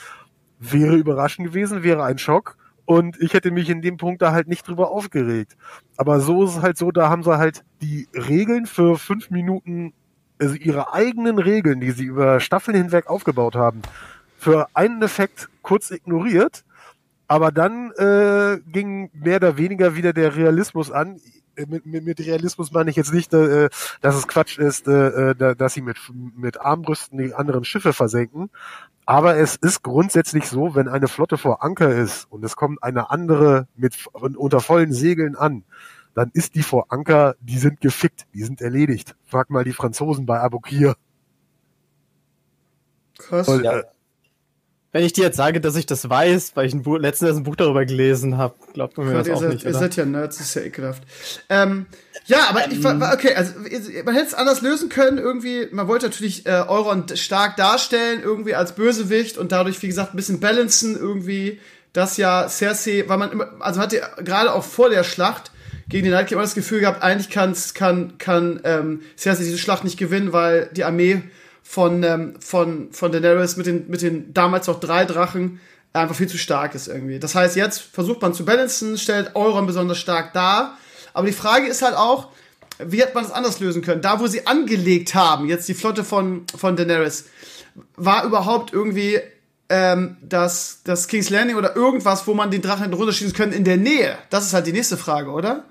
Wäre 0.59 0.97
überraschend 0.97 1.49
gewesen, 1.49 1.83
wäre 1.83 2.05
ein 2.05 2.17
Schock. 2.17 2.57
Und 2.87 3.21
ich 3.21 3.35
hätte 3.35 3.51
mich 3.51 3.69
in 3.71 3.83
dem 3.83 3.99
Punkt 3.99 4.23
da 4.23 4.33
halt 4.33 4.49
nicht 4.49 4.67
drüber 4.67 4.91
aufgeregt. 4.91 5.57
Aber 5.97 6.21
so 6.21 6.43
ist 6.43 6.57
es 6.57 6.63
halt 6.63 6.77
so, 6.77 6.91
da 6.91 7.09
haben 7.09 7.23
sie 7.23 7.37
halt 7.37 7.63
die 7.83 8.09
Regeln 8.15 8.67
für 8.67 8.99
fünf 8.99 9.31
Minuten 9.31 9.93
also 10.41 10.55
ihre 10.55 10.93
eigenen 10.93 11.39
Regeln, 11.39 11.81
die 11.81 11.91
sie 11.91 12.05
über 12.05 12.41
Staffeln 12.41 12.77
hinweg 12.77 13.09
aufgebaut 13.09 13.55
haben, 13.55 13.83
für 14.39 14.69
einen 14.75 15.03
Effekt 15.03 15.49
kurz 15.63 15.91
ignoriert, 15.91 16.65
aber 17.29 17.53
dann 17.53 17.93
äh, 17.93 18.59
ging 18.73 19.11
mehr 19.13 19.37
oder 19.37 19.57
weniger 19.57 19.95
wieder 19.95 20.13
der 20.13 20.35
Realismus 20.35 20.91
an. 20.91 21.21
Äh, 21.57 21.67
mit, 21.67 21.87
mit, 21.87 22.05
mit 22.05 22.21
Realismus 22.21 22.73
meine 22.73 22.91
ich 22.91 22.97
jetzt 22.97 23.13
nicht, 23.13 23.33
äh, 23.35 23.69
dass 24.01 24.17
es 24.17 24.27
Quatsch 24.27 24.59
ist, 24.59 24.89
äh, 24.89 25.31
äh 25.31 25.55
dass 25.55 25.75
sie 25.75 25.83
mit, 25.83 25.99
mit 26.37 26.61
Armbrüsten 26.61 27.19
die 27.19 27.35
anderen 27.35 27.65
Schiffe 27.65 27.93
versenken. 27.93 28.51
Aber 29.07 29.37
es 29.37 29.57
ist 29.57 29.83
grundsätzlich 29.83 30.47
so, 30.47 30.75
wenn 30.75 30.89
eine 30.89 31.09
Flotte 31.09 31.37
vor 31.37 31.63
Anker 31.63 31.95
ist 31.95 32.27
und 32.31 32.45
es 32.45 32.57
kommt 32.57 32.83
eine 32.83 33.11
andere 33.11 33.67
mit 33.77 33.95
unter 34.13 34.61
vollen 34.61 34.93
Segeln 34.93 35.37
an, 35.37 35.65
dann 36.15 36.31
ist 36.35 36.55
die 36.55 36.63
vor 36.63 36.87
Anker, 36.89 37.37
die 37.41 37.59
sind 37.59 37.81
gefickt, 37.81 38.27
die 38.35 38.43
sind 38.43 38.61
erledigt. 38.61 39.15
Frag 39.27 39.51
mal 39.51 39.65
die 39.65 39.73
Franzosen 39.73 40.27
bei 40.27 40.41
Abukir. 40.41 40.97
Krass. 43.19 43.49
Und, 43.49 43.65
ja. 43.65 43.79
äh, 43.79 43.85
Wenn 44.93 45.05
ich 45.05 45.13
dir 45.13 45.25
jetzt 45.25 45.37
sage, 45.37 45.61
dass 45.61 45.77
ich 45.77 45.87
das 45.87 46.09
weiß, 46.09 46.57
weil 46.57 46.67
ich 46.67 46.75
ein 46.75 46.83
Buch, 46.83 46.99
letztens 46.99 47.37
ein 47.37 47.45
Buch 47.45 47.55
darüber 47.55 47.85
gelesen 47.85 48.39
habe, 48.39 48.55
glaubt 48.73 48.99
man 48.99 49.07
mir 49.07 49.15
das 49.15 49.31
auch 49.31 49.41
seid, 49.41 49.53
nicht. 49.53 49.65
Ihr 49.65 49.75
seid 49.75 49.95
ja 49.95 50.05
Nerds, 50.05 50.39
das 50.39 50.49
ist 50.49 50.55
ja 50.55 50.63
ekelhaft. 50.63 51.05
Ähm, 51.49 51.87
ja, 52.27 52.49
aber 52.49 52.71
ich 52.71 52.83
war, 52.83 53.13
okay, 53.15 53.35
also 53.35 53.55
man 54.05 54.15
hätte 54.15 54.27
es 54.27 54.35
anders 54.35 54.63
lösen 54.63 54.89
können, 54.89 55.19
irgendwie, 55.19 55.69
man 55.71 55.87
wollte 55.87 56.07
natürlich 56.07 56.45
äh, 56.47 56.65
Euron 56.67 57.05
stark 57.15 57.57
darstellen, 57.57 58.21
irgendwie 58.23 58.55
als 58.55 58.75
Bösewicht 58.75 59.39
und 59.39 59.53
dadurch, 59.53 59.81
wie 59.83 59.87
gesagt, 59.87 60.13
ein 60.15 60.17
bisschen 60.17 60.41
balancen, 60.41 60.97
irgendwie, 60.97 61.61
dass 61.93 62.17
ja 62.17 62.49
Cersei, 62.49 63.05
weil 63.07 63.19
man 63.19 63.33
immer, 63.33 63.49
also 63.61 63.81
hatte 63.81 64.03
gerade 64.19 64.53
auch 64.53 64.65
vor 64.65 64.91
der 64.91 65.05
Schlacht, 65.05 65.53
gegen 65.91 66.05
den 66.05 66.13
Nightclub 66.13 66.39
immer 66.39 66.43
das 66.43 66.55
Gefühl 66.55 66.81
gehabt, 66.81 67.03
eigentlich 67.03 67.29
kann's, 67.29 67.75
kann, 67.75 68.17
kann 68.17 68.61
ähm, 68.65 69.03
Cersei 69.19 69.45
diese 69.45 69.59
Schlacht 69.59 69.85
nicht 69.85 69.99
gewinnen, 69.99 70.33
weil 70.33 70.71
die 70.73 70.85
Armee 70.85 71.23
von, 71.63 72.03
ähm, 72.03 72.35
von, 72.41 72.93
von 72.93 73.13
Daenerys 73.13 73.57
mit 73.57 73.67
den, 73.67 73.89
mit 73.89 74.01
den 74.01 74.33
damals 74.33 74.67
noch 74.67 74.81
drei 74.81 75.05
Drachen 75.05 75.61
einfach 75.93 76.15
viel 76.15 76.29
zu 76.29 76.39
stark 76.39 76.75
ist 76.75 76.89
irgendwie. 76.89 77.19
Das 77.19 77.35
heißt, 77.35 77.57
jetzt 77.57 77.81
versucht 77.81 78.23
man 78.23 78.33
zu 78.33 78.45
balancen, 78.45 78.97
stellt 78.97 79.35
Euron 79.35 79.67
besonders 79.67 79.99
stark 79.99 80.33
dar. 80.33 80.79
Aber 81.13 81.27
die 81.27 81.33
Frage 81.33 81.67
ist 81.67 81.83
halt 81.83 81.97
auch, 81.97 82.29
wie 82.79 83.01
hätte 83.01 83.15
man 83.15 83.25
das 83.25 83.33
anders 83.33 83.61
lösen 83.61 83.83
können? 83.83 84.01
Da, 84.01 84.21
wo 84.21 84.27
sie 84.27 84.47
angelegt 84.47 85.15
haben, 85.15 85.49
jetzt 85.49 85.69
die 85.69 85.75
Flotte 85.75 86.05
von, 86.05 86.47
von 86.57 86.77
Daenerys, 86.77 87.27
war 87.97 88.25
überhaupt 88.25 88.73
irgendwie 88.73 89.21
ähm, 89.69 90.17
das, 90.23 90.81
das 90.85 91.09
King's 91.09 91.31
Landing 91.31 91.57
oder 91.57 91.77
irgendwas, 91.77 92.27
wo 92.27 92.35
man 92.35 92.51
den 92.51 92.63
Drachen 92.63 92.85
hätte 92.85 92.97
runterschießen 92.97 93.35
können 93.35 93.53
in 93.53 93.65
der 93.65 93.77
Nähe? 93.77 94.17
Das 94.31 94.47
ist 94.47 94.55
halt 94.55 94.67
die 94.67 94.73
nächste 94.73 94.97
Frage, 94.97 95.31
oder? 95.31 95.65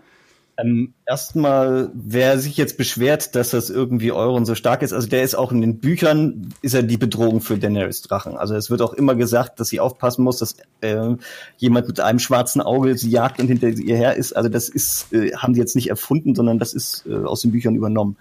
Ähm, 0.61 0.93
erstmal, 1.05 1.89
wer 1.93 2.39
sich 2.39 2.57
jetzt 2.57 2.77
beschwert, 2.77 3.35
dass 3.35 3.51
das 3.51 3.69
irgendwie 3.69 4.11
Euron 4.11 4.45
so 4.45 4.55
stark 4.55 4.81
ist, 4.81 4.93
also 4.93 5.07
der 5.07 5.23
ist 5.23 5.35
auch 5.35 5.51
in 5.51 5.61
den 5.61 5.79
Büchern, 5.79 6.53
ist 6.61 6.73
er 6.73 6.83
die 6.83 6.97
Bedrohung 6.97 7.41
für 7.41 7.57
Daenerys 7.57 8.01
Drachen. 8.01 8.35
Also 8.35 8.55
es 8.55 8.69
wird 8.69 8.81
auch 8.81 8.93
immer 8.93 9.15
gesagt, 9.15 9.59
dass 9.59 9.69
sie 9.69 9.79
aufpassen 9.79 10.23
muss, 10.23 10.39
dass 10.39 10.55
äh, 10.81 11.15
jemand 11.57 11.87
mit 11.87 11.99
einem 11.99 12.19
schwarzen 12.19 12.61
Auge 12.61 12.97
sie 12.97 13.09
jagt 13.09 13.39
und 13.39 13.47
hinter 13.47 13.69
ihr 13.69 13.95
her 13.95 14.15
ist. 14.15 14.33
Also 14.33 14.49
das 14.49 14.69
ist, 14.69 15.13
äh, 15.13 15.33
haben 15.35 15.53
sie 15.53 15.61
jetzt 15.61 15.75
nicht 15.75 15.89
erfunden, 15.89 16.35
sondern 16.35 16.59
das 16.59 16.73
ist 16.73 17.05
äh, 17.07 17.15
aus 17.15 17.41
den 17.41 17.51
Büchern 17.51 17.75
übernommen. 17.75 18.17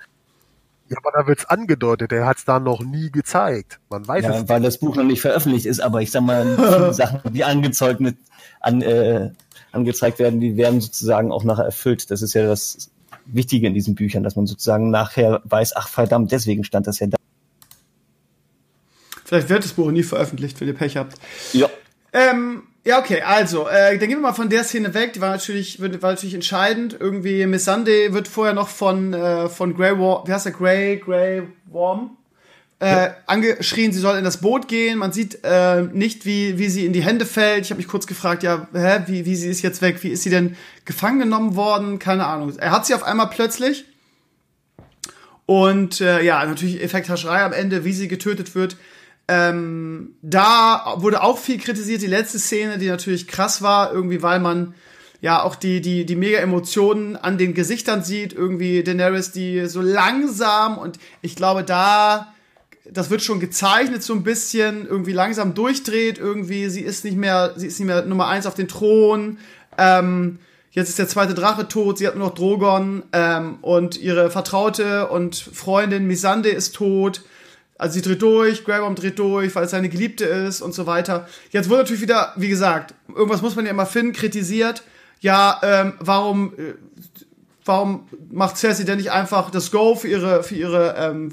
Ja, 0.89 0.97
aber 1.03 1.11
da 1.13 1.27
wird's 1.27 1.45
angedeutet, 1.45 2.13
er 2.13 2.27
hat's 2.27 2.45
da 2.45 2.61
noch 2.61 2.81
nie 2.81 3.11
gezeigt. 3.11 3.79
Man 3.91 4.09
weiß 4.09 4.25
ja, 4.25 4.31
es 4.39 4.49
weil 4.49 4.63
das 4.63 4.79
Buch 4.79 4.97
noch 4.97 5.05
nicht 5.05 5.21
veröffentlicht 5.21 5.67
ist, 5.67 5.81
aber 5.81 6.01
ich 6.01 6.11
sag 6.11 6.23
mal, 6.23 6.93
Sachen, 6.95 7.21
die 7.33 7.45
angezeugt 7.45 8.01
mit, 8.01 8.17
an, 8.61 8.81
äh, 8.81 9.31
angezeigt 9.79 10.19
werden, 10.19 10.41
die 10.41 10.57
werden 10.57 10.81
sozusagen 10.81 11.33
auch 11.33 11.45
nachher 11.45 11.65
erfüllt. 11.65 12.11
Das 12.11 12.23
ist 12.23 12.35
ja 12.35 12.47
das 12.47 12.91
Wichtige 13.27 13.67
in 13.67 13.75
diesen 13.75 13.95
Büchern, 13.95 14.23
dass 14.23 14.37
man 14.37 14.47
sozusagen 14.47 14.91
nachher 14.91 15.41
weiß, 15.45 15.77
ach 15.77 15.89
verdammt, 15.89 16.33
deswegen 16.33 16.65
stand 16.65 16.87
das 16.87 16.99
ja 16.99 17.07
da. 17.09 17.17
Vielleicht 19.25 19.49
wird 19.51 19.65
das 19.65 19.73
Buch 19.75 19.91
nie 19.91 20.03
veröffentlicht, 20.03 20.61
wenn 20.61 20.69
ihr 20.69 20.75
Pech 20.75 20.97
habt. 20.97 21.17
Ja. 21.53 21.69
Ähm, 22.13 22.63
ja, 22.85 22.99
okay, 22.99 23.21
also, 23.21 23.69
äh, 23.69 23.99
dann 23.99 24.09
gehen 24.09 24.19
wir 24.19 24.29
mal 24.29 24.33
von 24.33 24.49
der 24.49 24.65
Szene 24.65 24.95
weg, 24.95 25.13
die 25.13 25.21
war 25.21 25.31
natürlich, 25.31 25.81
war 25.83 25.89
natürlich 25.89 26.35
entscheidend. 26.35 26.97
Irgendwie 26.99 27.45
Miss 27.45 27.67
Sunday 27.67 28.15
wird 28.15 28.29
vorher 28.29 28.55
noch 28.55 28.69
von, 28.69 29.13
äh, 29.13 29.49
von 29.49 29.75
Grey 29.75 29.99
War, 29.99 30.27
wie 30.27 30.33
heißt 30.33 30.47
der, 30.47 30.53
Grey, 30.53 30.97
Grey 30.97 31.43
Worm? 31.67 32.18
Äh, 32.81 33.11
angeschrien, 33.27 33.93
sie 33.93 33.99
soll 33.99 34.19
in 34.19 34.25
das 34.25 34.41
Boot 34.41 34.69
gehen. 34.69 34.99
Man 34.99 35.13
sieht 35.13 35.41
äh, 35.43 35.83
nicht, 35.83 36.25
wie, 36.27 36.59
wie 36.59 36.69
sie 36.69 36.87
in 36.87 36.93
die 36.93 37.03
Hände 37.03 37.27
fällt. 37.27 37.65
Ich 37.65 37.71
habe 37.71 37.79
mich 37.79 37.89
kurz 37.89 38.07
gefragt, 38.07 38.43
ja, 38.43 38.69
hä, 38.73 39.03
wie, 39.07 39.27
wie 39.27 39.35
sie 39.35 39.49
ist 39.49 39.63
jetzt 39.63 39.83
weg? 39.83 40.03
Wie 40.03 40.11
ist 40.11 40.23
sie 40.23 40.31
denn 40.31 40.57
gefangen 40.85 41.19
genommen 41.19 41.57
worden? 41.57 41.99
Keine 41.99 42.27
Ahnung. 42.27 42.57
Er 42.57 42.71
hat 42.71 42.87
sie 42.87 42.95
auf 42.95 43.03
einmal 43.03 43.31
plötzlich. 43.31 43.85
Und 45.45 46.01
äh, 46.01 46.23
ja, 46.23 46.45
natürlich 46.45 46.83
Effekthascherei 46.83 47.43
am 47.43 47.53
Ende, 47.53 47.85
wie 47.85 47.93
sie 47.93 48.07
getötet 48.07 48.55
wird. 48.55 48.77
Ähm, 49.27 50.15
da 50.23 50.95
wurde 50.99 51.23
auch 51.23 51.39
viel 51.39 51.59
kritisiert, 51.59 52.01
die 52.01 52.07
letzte 52.07 52.39
Szene, 52.39 52.79
die 52.79 52.89
natürlich 52.89 53.27
krass 53.27 53.61
war, 53.61 53.93
irgendwie, 53.93 54.23
weil 54.23 54.41
man 54.41 54.75
ja 55.21 55.43
auch 55.43 55.57
die, 55.57 55.81
die, 55.81 56.07
die 56.07 56.17
mega 56.17 56.39
Emotionen 56.39 57.17
an 57.17 57.39
den 57.39 57.55
Gesichtern 57.55 58.05
sieht, 58.05 58.33
irgendwie 58.33 58.83
Daenerys, 58.83 59.33
die 59.33 59.67
so 59.67 59.83
langsam 59.83 60.79
und 60.79 60.99
ich 61.23 61.35
glaube, 61.35 61.65
da 61.65 62.33
das 62.93 63.11
wird 63.11 63.23
schon 63.23 63.41
gezeichnet 63.41 64.03
so 64.03 64.15
ein 64.15 64.23
bisschen, 64.23 64.87
irgendwie 64.87 65.13
langsam 65.13 65.55
durchdreht, 65.55 66.19
irgendwie, 66.19 66.69
sie 66.69 66.83
ist 66.83 67.05
nicht 67.05 67.17
mehr, 67.17 67.53
sie 67.57 67.67
ist 67.67 67.79
nicht 67.79 67.87
mehr 67.87 68.05
Nummer 68.05 68.29
eins 68.29 68.47
auf 68.47 68.55
den 68.55 68.69
Thron, 68.69 69.39
ähm, 69.77 70.39
jetzt 70.71 70.89
ist 70.89 70.99
der 70.99 71.09
zweite 71.09 71.35
Drache 71.35 71.69
tot, 71.69 71.99
sie 71.99 72.07
hat 72.07 72.17
nur 72.17 72.29
noch 72.29 72.35
Drogon, 72.35 73.03
ähm, 73.13 73.59
und 73.63 73.97
ihre 73.97 74.31
Vertraute 74.31 75.09
und 75.09 75.37
Freundin 75.37 76.07
Misande 76.07 76.51
ist 76.51 76.75
tot, 76.75 77.23
also 77.79 77.95
sie 77.95 78.03
dreht 78.03 78.23
durch, 78.23 78.65
Grabom 78.65 78.97
dreht 78.97 79.19
durch, 79.19 79.55
weil 79.55 79.65
es 79.65 79.71
seine 79.71 79.89
Geliebte 79.89 80.25
ist 80.25 80.63
und 80.63 80.75
so 80.75 80.87
weiter. 80.87 81.29
Jetzt 81.51 81.69
wurde 81.69 81.83
natürlich 81.83 82.03
wieder, 82.03 82.33
wie 82.37 82.49
gesagt, 82.49 82.93
irgendwas 83.09 83.41
muss 83.41 83.55
man 83.55 83.67
ja 83.67 83.71
immer 83.71 83.87
finden, 83.87 84.13
kritisiert, 84.13 84.83
ja, 85.21 85.61
ähm, 85.63 85.93
warum, 86.01 86.55
äh, 86.59 86.75
warum 87.65 88.09
macht 88.31 88.57
Cersei 88.57 88.83
denn 88.85 88.99
nicht 88.99 89.13
einfach 89.13 89.51
das 89.51 89.71
Go 89.71 89.95
für 89.95 90.09
ihre, 90.09 90.43
für 90.43 90.57
ihre, 90.57 90.97
ähm, 90.99 91.33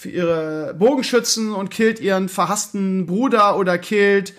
für 0.00 0.08
ihre 0.08 0.74
Bogenschützen 0.78 1.52
und 1.52 1.70
killt 1.70 2.00
ihren 2.00 2.30
verhassten 2.30 3.04
Bruder 3.04 3.58
oder 3.58 3.76
killt 3.76 4.32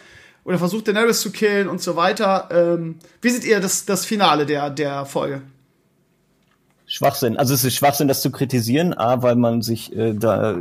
oder 0.43 0.57
versucht 0.57 0.87
Daenerys 0.87 1.21
zu 1.21 1.31
killen 1.31 1.69
und 1.69 1.81
so 1.81 1.95
weiter. 1.95 2.49
Ähm, 2.51 2.95
wie 3.21 3.29
seht 3.29 3.45
ihr 3.45 3.59
das, 3.59 3.85
das 3.85 4.03
Finale 4.03 4.47
der, 4.47 4.71
der 4.71 5.05
Folge? 5.05 5.43
Schwachsinn. 6.91 7.37
Also 7.37 7.53
es 7.53 7.63
ist 7.63 7.75
Schwachsinn, 7.75 8.09
das 8.09 8.21
zu 8.21 8.31
kritisieren, 8.31 8.93
A, 8.93 9.21
weil 9.21 9.35
man 9.35 9.61
sich 9.61 9.95
äh, 9.95 10.13
da 10.13 10.51
äh, 10.51 10.57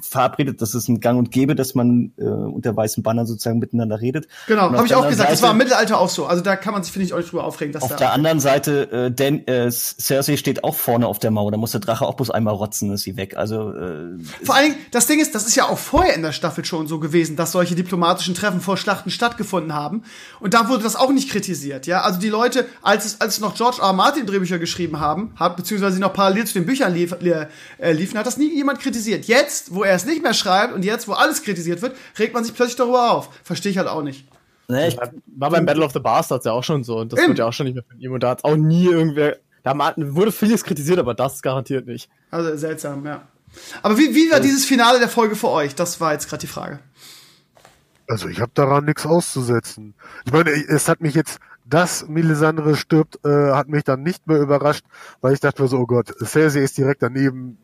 verabredet, 0.00 0.62
dass 0.62 0.74
es 0.74 0.88
ein 0.88 1.00
Gang 1.00 1.18
und 1.18 1.30
Gäbe, 1.30 1.54
dass 1.54 1.74
man 1.74 2.12
äh, 2.16 2.24
unter 2.24 2.76
weißen 2.76 3.02
Bannern 3.02 3.26
sozusagen 3.26 3.58
miteinander 3.58 4.00
redet. 4.00 4.26
Genau, 4.46 4.62
habe 4.62 4.86
ich 4.86 4.94
auch 4.94 5.02
gesagt. 5.06 5.18
Seite, 5.18 5.30
das 5.32 5.42
war 5.42 5.50
im 5.52 5.58
Mittelalter 5.58 5.98
auch 5.98 6.08
so. 6.08 6.26
Also 6.26 6.42
da 6.42 6.56
kann 6.56 6.72
man 6.72 6.82
sich, 6.82 6.92
finde 6.92 7.06
ich, 7.06 7.12
auch 7.12 7.18
nicht 7.18 7.30
drüber 7.30 7.44
aufregen. 7.44 7.72
Dass 7.72 7.82
auf 7.82 7.90
da 7.90 7.96
der 7.96 8.12
anderen 8.12 8.40
Seite, 8.40 8.90
äh, 8.90 9.10
denn 9.10 9.46
äh, 9.46 9.70
Cersei 9.70 10.36
steht 10.36 10.64
auch 10.64 10.74
vorne 10.74 11.06
auf 11.06 11.18
der 11.18 11.30
Mauer. 11.30 11.50
Da 11.52 11.58
muss 11.58 11.72
der 11.72 11.80
Drache 11.80 12.06
auch 12.06 12.14
bloß 12.14 12.30
einmal 12.30 12.54
rotzen, 12.54 12.92
ist 12.92 13.02
sie 13.02 13.16
weg. 13.16 13.36
Also 13.36 13.72
äh, 13.72 14.18
Vor 14.42 14.54
allen 14.54 14.70
Dingen, 14.70 14.76
das 14.92 15.06
Ding 15.06 15.20
ist, 15.20 15.34
das 15.34 15.46
ist 15.46 15.56
ja 15.56 15.68
auch 15.68 15.78
vorher 15.78 16.14
in 16.14 16.22
der 16.22 16.32
Staffel 16.32 16.64
schon 16.64 16.86
so 16.86 17.00
gewesen, 17.00 17.36
dass 17.36 17.52
solche 17.52 17.74
diplomatischen 17.74 18.34
Treffen 18.34 18.60
vor 18.60 18.78
Schlachten 18.78 19.10
stattgefunden 19.10 19.74
haben. 19.74 20.04
Und 20.40 20.54
da 20.54 20.68
wurde 20.68 20.84
das 20.84 20.96
auch 20.96 21.12
nicht 21.12 21.28
kritisiert. 21.28 21.86
Ja, 21.86 22.00
Also 22.00 22.18
die 22.18 22.30
Leute, 22.30 22.66
als 22.82 23.04
es, 23.04 23.20
als 23.20 23.40
noch 23.40 23.54
George 23.54 23.78
R. 23.82 23.88
R. 23.88 23.92
Martin 23.92 24.26
Drehbücher 24.26 24.58
geschrieben 24.58 25.00
haben, 25.00 25.32
hat, 25.36 25.56
beziehungsweise 25.66 26.00
noch 26.00 26.12
parallel 26.12 26.46
zu 26.46 26.54
den 26.54 26.64
Büchern 26.64 26.94
lief, 26.94 27.14
äh, 27.20 27.92
liefen, 27.92 28.18
hat 28.18 28.26
das 28.26 28.36
nie 28.36 28.54
jemand 28.54 28.78
kritisiert. 28.78 29.26
Jetzt, 29.26 29.74
wo 29.74 29.82
er 29.82 29.96
es 29.96 30.06
nicht 30.06 30.22
mehr 30.22 30.34
schreibt 30.34 30.72
und 30.72 30.84
jetzt, 30.84 31.08
wo 31.08 31.12
alles 31.12 31.42
kritisiert 31.42 31.82
wird, 31.82 31.96
regt 32.18 32.34
man 32.34 32.44
sich 32.44 32.54
plötzlich 32.54 32.76
darüber 32.76 33.10
auf. 33.10 33.30
Verstehe 33.42 33.72
ich 33.72 33.78
halt 33.78 33.88
auch 33.88 34.02
nicht. 34.02 34.26
Nee, 34.68 34.88
ich, 34.88 34.96
war 34.96 35.50
beim 35.50 35.66
Battle 35.66 35.84
of 35.84 35.92
the 35.92 36.00
Bastards 36.00 36.44
ja 36.44 36.52
auch 36.52 36.64
schon 36.64 36.82
so 36.82 36.98
und 36.98 37.12
das 37.12 37.20
Eben. 37.20 37.28
wird 37.28 37.38
ja 37.38 37.46
auch 37.46 37.52
schon 37.52 37.66
nicht 37.66 37.74
mehr 37.74 37.84
von 37.88 38.00
ihm 38.00 38.12
und 38.12 38.22
da 38.22 38.30
hat 38.30 38.38
es 38.38 38.44
auch 38.44 38.56
nie 38.56 38.86
irgendwer, 38.86 39.36
da 39.62 39.94
wurde 39.96 40.32
vieles 40.32 40.64
kritisiert, 40.64 40.98
aber 40.98 41.14
das 41.14 41.42
garantiert 41.42 41.86
nicht. 41.86 42.08
Also 42.30 42.56
seltsam, 42.56 43.04
ja. 43.04 43.22
Aber 43.82 43.96
wie, 43.96 44.14
wie 44.14 44.30
war 44.30 44.40
dieses 44.40 44.64
Finale 44.64 44.98
der 44.98 45.08
Folge 45.08 45.36
für 45.36 45.50
euch? 45.50 45.74
Das 45.74 46.00
war 46.00 46.12
jetzt 46.12 46.28
gerade 46.28 46.40
die 46.40 46.48
Frage. 46.48 46.80
Also 48.08 48.28
ich 48.28 48.40
habe 48.40 48.52
daran 48.54 48.84
nichts 48.84 49.06
auszusetzen. 49.06 49.94
Ich 50.24 50.32
meine, 50.32 50.50
es 50.50 50.88
hat 50.88 51.00
mich 51.00 51.14
jetzt 51.14 51.38
dass 51.68 52.06
Melisandre 52.08 52.76
stirbt, 52.76 53.18
äh, 53.24 53.52
hat 53.52 53.68
mich 53.68 53.84
dann 53.84 54.02
nicht 54.02 54.26
mehr 54.26 54.38
überrascht, 54.38 54.84
weil 55.20 55.32
ich 55.32 55.40
dachte 55.40 55.62
mir 55.62 55.68
so, 55.68 55.78
oh 55.78 55.86
Gott, 55.86 56.14
Cersei 56.24 56.60
ist 56.60 56.78
direkt 56.78 57.02
daneben, 57.02 57.58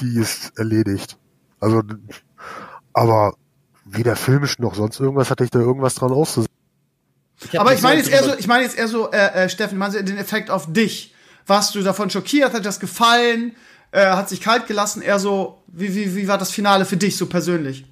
die 0.00 0.18
ist 0.18 0.56
erledigt. 0.58 1.18
Also, 1.58 1.82
aber 2.92 3.34
weder 3.84 4.16
filmisch 4.16 4.58
noch 4.58 4.74
sonst 4.74 5.00
irgendwas 5.00 5.30
hatte 5.30 5.44
ich 5.44 5.50
da 5.50 5.58
irgendwas 5.58 5.94
dran 5.94 6.12
auszusetzen. 6.12 6.54
Aber 7.56 7.72
ich 7.74 7.82
meine 7.82 7.98
jetzt 7.98 8.10
eher 8.10 8.22
so, 8.22 8.34
ich 8.36 8.46
meine 8.46 8.64
jetzt 8.64 8.78
eher 8.78 8.88
so, 8.88 9.10
äh, 9.10 9.44
äh, 9.44 9.48
Steffen, 9.48 9.78
meinst 9.78 9.98
du 9.98 10.04
den 10.04 10.18
Effekt 10.18 10.50
auf 10.50 10.72
dich? 10.72 11.14
Warst 11.46 11.74
du 11.74 11.82
davon 11.82 12.10
schockiert? 12.10 12.52
Hat 12.52 12.64
das 12.64 12.80
gefallen? 12.80 13.56
Äh, 13.92 14.06
hat 14.06 14.28
sich 14.28 14.40
kalt 14.40 14.66
gelassen? 14.66 15.02
Eher 15.02 15.18
so, 15.18 15.62
wie, 15.66 15.94
wie, 15.94 16.14
wie 16.14 16.28
war 16.28 16.38
das 16.38 16.50
Finale 16.50 16.84
für 16.84 16.96
dich 16.96 17.16
so 17.16 17.26
persönlich? 17.26 17.86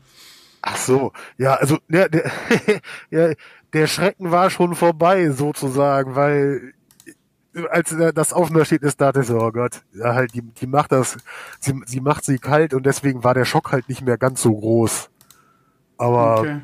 Ach 0.61 0.77
so, 0.77 1.13
ja, 1.37 1.55
also, 1.55 1.79
ja, 1.89 2.09
der, 2.09 2.31
ja, 3.11 3.33
der 3.73 3.87
Schrecken 3.87 4.31
war 4.31 4.51
schon 4.51 4.75
vorbei, 4.75 5.31
sozusagen, 5.31 6.15
weil 6.15 6.75
als 7.71 7.95
das 8.15 8.33
Aufnahme 8.33 8.65
steht, 8.65 8.83
ist, 8.83 9.01
dachte 9.01 9.21
ich 9.21 9.27
so, 9.27 9.39
oh 9.39 9.51
Gott, 9.51 9.83
ja, 9.95 10.15
halt, 10.15 10.35
die, 10.35 10.43
die 10.43 10.67
macht 10.67 10.93
das, 10.93 11.17
sie, 11.61 11.75
sie 11.87 12.01
macht 12.01 12.25
sie 12.25 12.39
kalt 12.39 12.75
und 12.75 12.87
deswegen 12.87 13.25
war 13.25 13.35
der 13.35 13.45
Schock 13.45 13.73
halt 13.73 13.89
nicht 13.89 14.03
mehr 14.03 14.19
ganz 14.19 14.43
so 14.43 14.55
groß. 14.55 15.11
Aber 15.97 16.41
okay. 16.41 16.61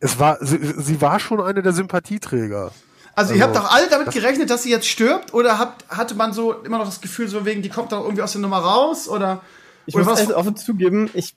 es 0.00 0.18
war, 0.18 0.38
sie, 0.40 0.58
sie 0.58 1.00
war 1.00 1.20
schon 1.20 1.40
eine 1.40 1.62
der 1.62 1.72
Sympathieträger. 1.72 2.72
Also, 3.14 3.32
also 3.32 3.34
ihr 3.34 3.42
habt 3.42 3.56
doch 3.56 3.70
alle 3.70 3.88
damit 3.88 4.10
gerechnet, 4.10 4.50
dass 4.50 4.62
sie 4.62 4.70
jetzt 4.70 4.86
stirbt, 4.86 5.34
oder 5.34 5.58
habt, 5.58 5.88
hatte 5.88 6.14
man 6.14 6.32
so 6.32 6.52
immer 6.52 6.78
noch 6.78 6.86
das 6.86 7.00
Gefühl, 7.00 7.28
so 7.28 7.44
wegen, 7.44 7.62
die 7.62 7.68
kommt 7.68 7.92
doch 7.92 8.02
irgendwie 8.02 8.22
aus 8.22 8.32
der 8.32 8.40
Nummer 8.40 8.58
raus, 8.58 9.08
oder? 9.08 9.42
Ich 9.86 9.94
oder 9.94 10.04
muss 10.04 10.20
was? 10.20 10.32
offen 10.32 10.56
zugeben, 10.56 11.10
ich, 11.14 11.34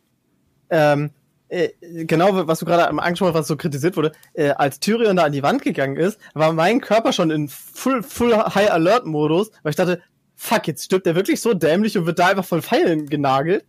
ähm, 0.69 1.11
äh, 1.53 2.05
genau, 2.05 2.47
was 2.47 2.59
du 2.59 2.65
gerade 2.65 2.87
angesprochen 2.87 3.33
hast, 3.33 3.41
was 3.41 3.47
so 3.47 3.57
kritisiert 3.57 3.95
wurde, 3.95 4.11
äh, 4.33 4.49
als 4.49 4.79
Tyrion 4.79 5.15
da 5.15 5.23
an 5.23 5.31
die 5.31 5.43
Wand 5.43 5.61
gegangen 5.61 5.97
ist, 5.97 6.17
war 6.33 6.51
mein 6.51 6.81
Körper 6.81 7.13
schon 7.13 7.29
in 7.29 7.47
Full, 7.47 8.01
Full 8.01 8.35
High 8.35 8.71
Alert 8.71 9.05
Modus, 9.05 9.51
weil 9.61 9.69
ich 9.69 9.75
dachte, 9.75 10.01
fuck, 10.35 10.67
jetzt 10.67 10.85
stirbt 10.85 11.05
der 11.05 11.15
wirklich 11.15 11.41
so 11.41 11.53
dämlich 11.53 11.97
und 11.97 12.07
wird 12.07 12.17
da 12.17 12.27
einfach 12.27 12.45
von 12.45 12.63
Pfeilen 12.63 13.07
genagelt. 13.07 13.65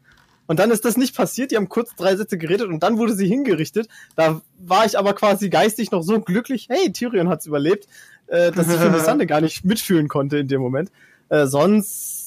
Und 0.46 0.58
dann 0.58 0.70
ist 0.70 0.84
das 0.84 0.96
nicht 0.96 1.14
passiert, 1.16 1.50
die 1.50 1.56
haben 1.56 1.68
kurz 1.68 1.94
drei 1.94 2.16
Sätze 2.16 2.38
geredet 2.38 2.68
und 2.68 2.82
dann 2.82 2.98
wurde 2.98 3.14
sie 3.14 3.26
hingerichtet. 3.26 3.88
Da 4.16 4.40
war 4.58 4.86
ich 4.86 4.98
aber 4.98 5.14
quasi 5.14 5.50
geistig 5.50 5.90
noch 5.90 6.02
so 6.02 6.20
glücklich, 6.20 6.68
hey, 6.70 6.90
Tyrion 6.92 7.28
hat's 7.28 7.46
überlebt, 7.46 7.86
äh, 8.28 8.50
dass 8.50 8.68
ich 8.68 8.76
für 8.76 8.90
Missande 8.90 9.26
gar 9.28 9.42
nicht 9.42 9.64
mitfühlen 9.64 10.08
konnte 10.08 10.38
in 10.38 10.48
dem 10.48 10.60
Moment. 10.60 10.90
Äh, 11.28 11.46
sonst 11.46 12.23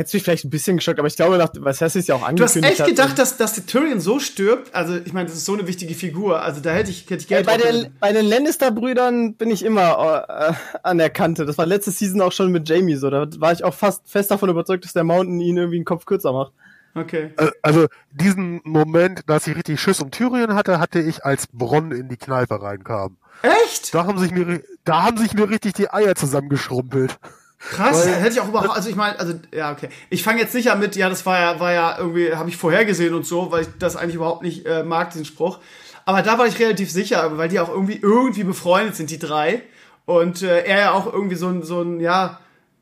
hätte 0.00 0.16
mich 0.16 0.22
vielleicht 0.22 0.44
ein 0.44 0.50
bisschen 0.50 0.78
geschockt, 0.78 0.98
aber 0.98 1.08
ich 1.08 1.16
glaube, 1.16 1.36
nach, 1.36 1.50
was 1.58 1.80
heißt 1.80 1.94
es 1.96 2.06
ja 2.06 2.14
auch 2.14 2.26
angekündigt. 2.26 2.78
Du 2.78 2.82
hast 2.82 2.88
echt 2.88 2.88
gedacht, 2.88 3.18
dass, 3.18 3.36
dass 3.36 3.52
der 3.54 3.66
Tyrion 3.66 4.00
so 4.00 4.18
stirbt? 4.18 4.74
Also, 4.74 4.96
ich 4.96 5.12
meine, 5.12 5.28
das 5.28 5.36
ist 5.36 5.44
so 5.44 5.52
eine 5.52 5.66
wichtige 5.66 5.94
Figur. 5.94 6.42
Also, 6.42 6.60
da 6.60 6.72
hätte 6.72 6.90
ich, 6.90 7.02
hätte 7.02 7.16
ich 7.16 7.28
gerne. 7.28 7.44
Bei, 7.44 7.58
den, 7.58 7.94
bei 8.00 8.12
den 8.12 8.24
Lannister-Brüdern 8.26 9.34
bin 9.34 9.50
ich 9.50 9.62
immer 9.64 10.26
äh, 10.28 10.52
an 10.82 10.98
der 10.98 11.10
Kante. 11.10 11.44
Das 11.44 11.58
war 11.58 11.66
letzte 11.66 11.90
Season 11.90 12.20
auch 12.22 12.32
schon 12.32 12.50
mit 12.50 12.68
Jamie 12.68 12.96
so. 12.96 13.10
Da 13.10 13.28
war 13.38 13.52
ich 13.52 13.62
auch 13.62 13.74
fast 13.74 14.08
fest 14.08 14.30
davon 14.30 14.48
überzeugt, 14.48 14.84
dass 14.84 14.94
der 14.94 15.04
Mountain 15.04 15.40
ihn 15.40 15.58
irgendwie 15.58 15.76
einen 15.76 15.84
Kopf 15.84 16.06
kürzer 16.06 16.32
macht. 16.32 16.52
Okay. 16.94 17.30
Also, 17.62 17.86
diesen 18.10 18.62
Moment, 18.64 19.22
dass 19.26 19.46
ich 19.46 19.54
richtig 19.54 19.80
Schiss 19.80 20.00
um 20.00 20.10
Tyrion 20.10 20.54
hatte, 20.54 20.80
hatte 20.80 20.98
ich, 21.00 21.24
als 21.24 21.46
Bronn 21.46 21.92
in 21.92 22.08
die 22.08 22.16
Kneipe 22.16 22.60
reinkam. 22.60 23.16
Echt? 23.42 23.94
Da 23.94 24.06
haben 24.06 24.18
sich 24.18 24.32
mir, 24.32 24.62
da 24.84 25.02
haben 25.04 25.18
sich 25.18 25.34
mir 25.34 25.48
richtig 25.48 25.74
die 25.74 25.90
Eier 25.90 26.14
zusammengeschrumpelt. 26.14 27.18
Krass, 27.60 28.06
Weil, 28.06 28.14
hätte 28.14 28.32
ich 28.32 28.40
auch 28.40 28.48
überhaupt, 28.48 28.74
also 28.74 28.88
ich 28.88 28.96
meine, 28.96 29.20
also 29.20 29.34
ja, 29.54 29.70
okay. 29.70 29.90
Ich 30.08 30.22
fange 30.22 30.40
jetzt 30.40 30.52
sicher 30.52 30.76
mit, 30.76 30.96
ja, 30.96 31.10
das 31.10 31.26
war 31.26 31.38
ja, 31.38 31.60
war 31.60 31.72
ja 31.72 31.98
irgendwie, 31.98 32.34
habe 32.34 32.48
ich 32.48 32.56
vorhergesehen 32.56 33.14
und 33.14 33.26
so, 33.26 33.52
weil 33.52 33.62
ich 33.62 33.68
das 33.78 33.96
eigentlich 33.96 34.14
überhaupt 34.14 34.42
nicht 34.42 34.64
äh, 34.66 34.82
mag, 34.82 35.10
diesen 35.10 35.26
Spruch. 35.26 35.58
Aber 36.06 36.22
da 36.22 36.38
war 36.38 36.46
ich 36.46 36.58
relativ 36.58 36.90
sicher, 36.90 37.36
weil 37.36 37.50
die 37.50 37.60
auch 37.60 37.68
irgendwie 37.68 37.98
irgendwie 38.00 38.44
befreundet 38.44 38.96
sind, 38.96 39.10
die 39.10 39.18
drei. 39.18 39.62
Und 40.06 40.42
äh, 40.42 40.64
er 40.64 40.80
ja 40.80 40.92
auch 40.92 41.12
irgendwie 41.12 41.36
so 41.36 41.48
ein, 41.48 41.62
so 41.62 41.82
ein, 41.82 42.00
ja, 42.00 42.40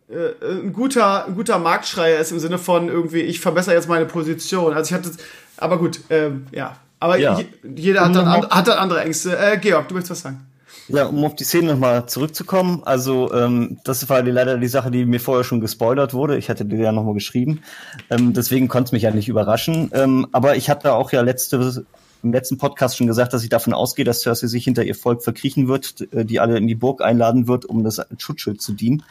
äh, 0.08 0.46
ein 0.48 0.72
guter, 0.72 1.26
ein 1.26 1.34
guter 1.34 1.58
Marktschreier 1.58 2.20
ist 2.20 2.30
im 2.30 2.38
Sinne 2.38 2.58
von 2.58 2.88
irgendwie, 2.88 3.20
ich 3.20 3.40
verbessere 3.40 3.74
jetzt 3.74 3.88
meine 3.88 4.06
Position. 4.06 4.74
Also 4.74 4.94
ich 4.94 4.94
hatte, 4.94 5.10
aber 5.56 5.78
gut, 5.78 6.00
ähm, 6.08 6.46
ja. 6.52 6.76
Aber 7.00 7.18
ja. 7.18 7.40
jeder 7.62 8.04
hat 8.04 8.14
dann, 8.14 8.48
hat 8.48 8.68
dann 8.68 8.78
andere 8.78 9.02
Ängste. 9.02 9.36
Äh, 9.36 9.58
Georg, 9.58 9.88
du 9.88 9.94
möchtest 9.94 10.12
was 10.12 10.20
sagen? 10.20 10.46
Ja, 10.88 11.04
um 11.04 11.22
auf 11.24 11.34
die 11.34 11.44
Szene 11.44 11.72
nochmal 11.72 12.06
zurückzukommen. 12.06 12.82
Also, 12.84 13.32
ähm, 13.34 13.78
das 13.84 14.08
war 14.08 14.22
die, 14.22 14.30
leider 14.30 14.56
die 14.56 14.68
Sache, 14.68 14.90
die 14.90 15.04
mir 15.04 15.20
vorher 15.20 15.44
schon 15.44 15.60
gespoilert 15.60 16.14
wurde. 16.14 16.38
Ich 16.38 16.48
hatte 16.48 16.64
dir 16.64 16.78
ja 16.78 16.92
nochmal 16.92 17.12
geschrieben. 17.12 17.60
Ähm, 18.08 18.32
deswegen 18.32 18.68
konnte 18.68 18.88
es 18.88 18.92
mich 18.92 19.02
ja 19.02 19.10
nicht 19.10 19.28
überraschen. 19.28 19.90
Ähm, 19.92 20.26
aber 20.32 20.56
ich 20.56 20.70
hatte 20.70 20.94
auch 20.94 21.12
ja 21.12 21.20
letzte, 21.20 21.84
im 22.22 22.32
letzten 22.32 22.56
Podcast 22.56 22.96
schon 22.96 23.06
gesagt, 23.06 23.34
dass 23.34 23.42
ich 23.42 23.50
davon 23.50 23.74
ausgehe, 23.74 24.06
dass 24.06 24.22
Cersei 24.22 24.46
sich 24.46 24.64
hinter 24.64 24.82
ihr 24.82 24.94
Volk 24.94 25.22
verkriechen 25.22 25.68
wird, 25.68 26.10
äh, 26.12 26.24
die 26.24 26.40
alle 26.40 26.56
in 26.56 26.66
die 26.66 26.74
Burg 26.74 27.02
einladen 27.02 27.48
wird, 27.48 27.66
um 27.66 27.84
das 27.84 28.00
Schutzschild 28.16 28.62
zu 28.62 28.72
dienen. 28.72 29.02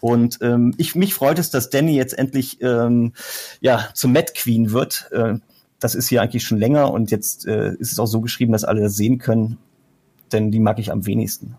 Und 0.00 0.38
ähm, 0.42 0.74
ich 0.76 0.96
mich 0.96 1.14
freut 1.14 1.38
es, 1.38 1.50
dass 1.50 1.70
Danny 1.70 1.94
jetzt 1.94 2.18
endlich 2.18 2.60
ähm, 2.62 3.12
ja 3.60 3.88
zum 3.94 4.12
Mad 4.12 4.32
Queen 4.34 4.72
wird. 4.72 5.08
Äh, 5.12 5.34
das 5.78 5.94
ist 5.94 6.08
hier 6.08 6.20
eigentlich 6.20 6.42
schon 6.42 6.58
länger 6.58 6.92
und 6.92 7.12
jetzt 7.12 7.46
äh, 7.46 7.74
ist 7.74 7.92
es 7.92 8.00
auch 8.00 8.06
so 8.06 8.20
geschrieben, 8.20 8.52
dass 8.52 8.64
alle 8.64 8.80
das 8.80 8.96
sehen 8.96 9.18
können 9.18 9.58
denn 10.32 10.50
die 10.50 10.60
mag 10.60 10.78
ich 10.78 10.90
am 10.90 11.06
wenigsten. 11.06 11.56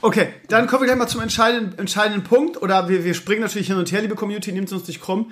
Okay, 0.00 0.28
dann 0.48 0.66
kommen 0.66 0.82
wir 0.82 0.86
gleich 0.86 0.98
mal 0.98 1.08
zum 1.08 1.20
entscheidenden, 1.20 1.78
entscheidenden 1.78 2.24
Punkt. 2.24 2.60
Oder 2.60 2.88
wir, 2.88 3.04
wir 3.04 3.14
springen 3.14 3.42
natürlich 3.42 3.68
hin 3.68 3.76
und 3.76 3.90
her, 3.90 4.02
liebe 4.02 4.14
Community, 4.14 4.52
nehmt 4.52 4.70
uns 4.72 4.86
nicht 4.86 5.00
krumm. 5.00 5.30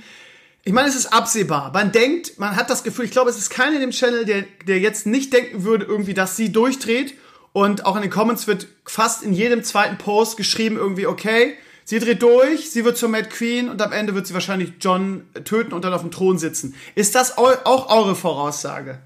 Ich 0.64 0.72
meine, 0.72 0.88
es 0.88 0.94
ist 0.94 1.12
absehbar. 1.12 1.72
Man 1.72 1.92
denkt, 1.92 2.38
man 2.38 2.56
hat 2.56 2.70
das 2.70 2.84
Gefühl, 2.84 3.04
ich 3.04 3.10
glaube, 3.10 3.30
es 3.30 3.36
ist 3.36 3.50
keiner 3.50 3.74
in 3.74 3.80
dem 3.80 3.90
Channel, 3.90 4.24
der, 4.24 4.44
der 4.66 4.78
jetzt 4.78 5.06
nicht 5.06 5.32
denken 5.32 5.64
würde, 5.64 5.84
irgendwie, 5.84 6.14
dass 6.14 6.36
sie 6.36 6.52
durchdreht. 6.52 7.14
Und 7.52 7.84
auch 7.84 7.96
in 7.96 8.02
den 8.02 8.10
Comments 8.10 8.46
wird 8.46 8.66
fast 8.86 9.22
in 9.22 9.32
jedem 9.32 9.62
zweiten 9.62 9.98
Post 9.98 10.36
geschrieben, 10.36 10.76
irgendwie, 10.76 11.06
okay, 11.06 11.54
sie 11.84 11.98
dreht 11.98 12.22
durch, 12.22 12.70
sie 12.70 12.84
wird 12.84 12.96
zur 12.96 13.08
Mad 13.08 13.28
Queen 13.28 13.68
und 13.68 13.82
am 13.82 13.92
Ende 13.92 14.14
wird 14.14 14.26
sie 14.26 14.34
wahrscheinlich 14.34 14.74
John 14.80 15.24
töten 15.44 15.74
und 15.74 15.84
dann 15.84 15.92
auf 15.92 16.00
dem 16.00 16.10
Thron 16.10 16.38
sitzen. 16.38 16.74
Ist 16.94 17.14
das 17.14 17.36
auch 17.36 17.90
eure 17.90 18.14
Voraussage? 18.14 19.00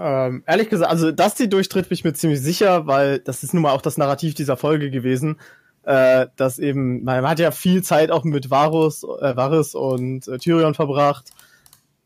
Ähm, 0.00 0.42
ehrlich 0.46 0.70
gesagt, 0.70 0.90
also 0.90 1.12
dass 1.12 1.34
die 1.34 1.48
durchtritt, 1.48 1.88
bin 1.88 1.94
ich 1.94 2.04
mir 2.04 2.14
ziemlich 2.14 2.40
sicher, 2.40 2.86
weil 2.86 3.18
das 3.18 3.42
ist 3.42 3.52
nun 3.52 3.62
mal 3.62 3.72
auch 3.72 3.82
das 3.82 3.98
Narrativ 3.98 4.34
dieser 4.34 4.56
Folge 4.56 4.90
gewesen. 4.90 5.38
Äh, 5.82 6.26
dass 6.36 6.58
eben, 6.58 7.04
man 7.04 7.28
hat 7.28 7.38
ja 7.38 7.50
viel 7.50 7.82
Zeit 7.82 8.10
auch 8.10 8.24
mit 8.24 8.50
Varus, 8.50 9.02
äh, 9.02 9.36
Varys 9.36 9.74
und 9.74 10.26
äh, 10.28 10.38
Tyrion 10.38 10.74
verbracht. 10.74 11.30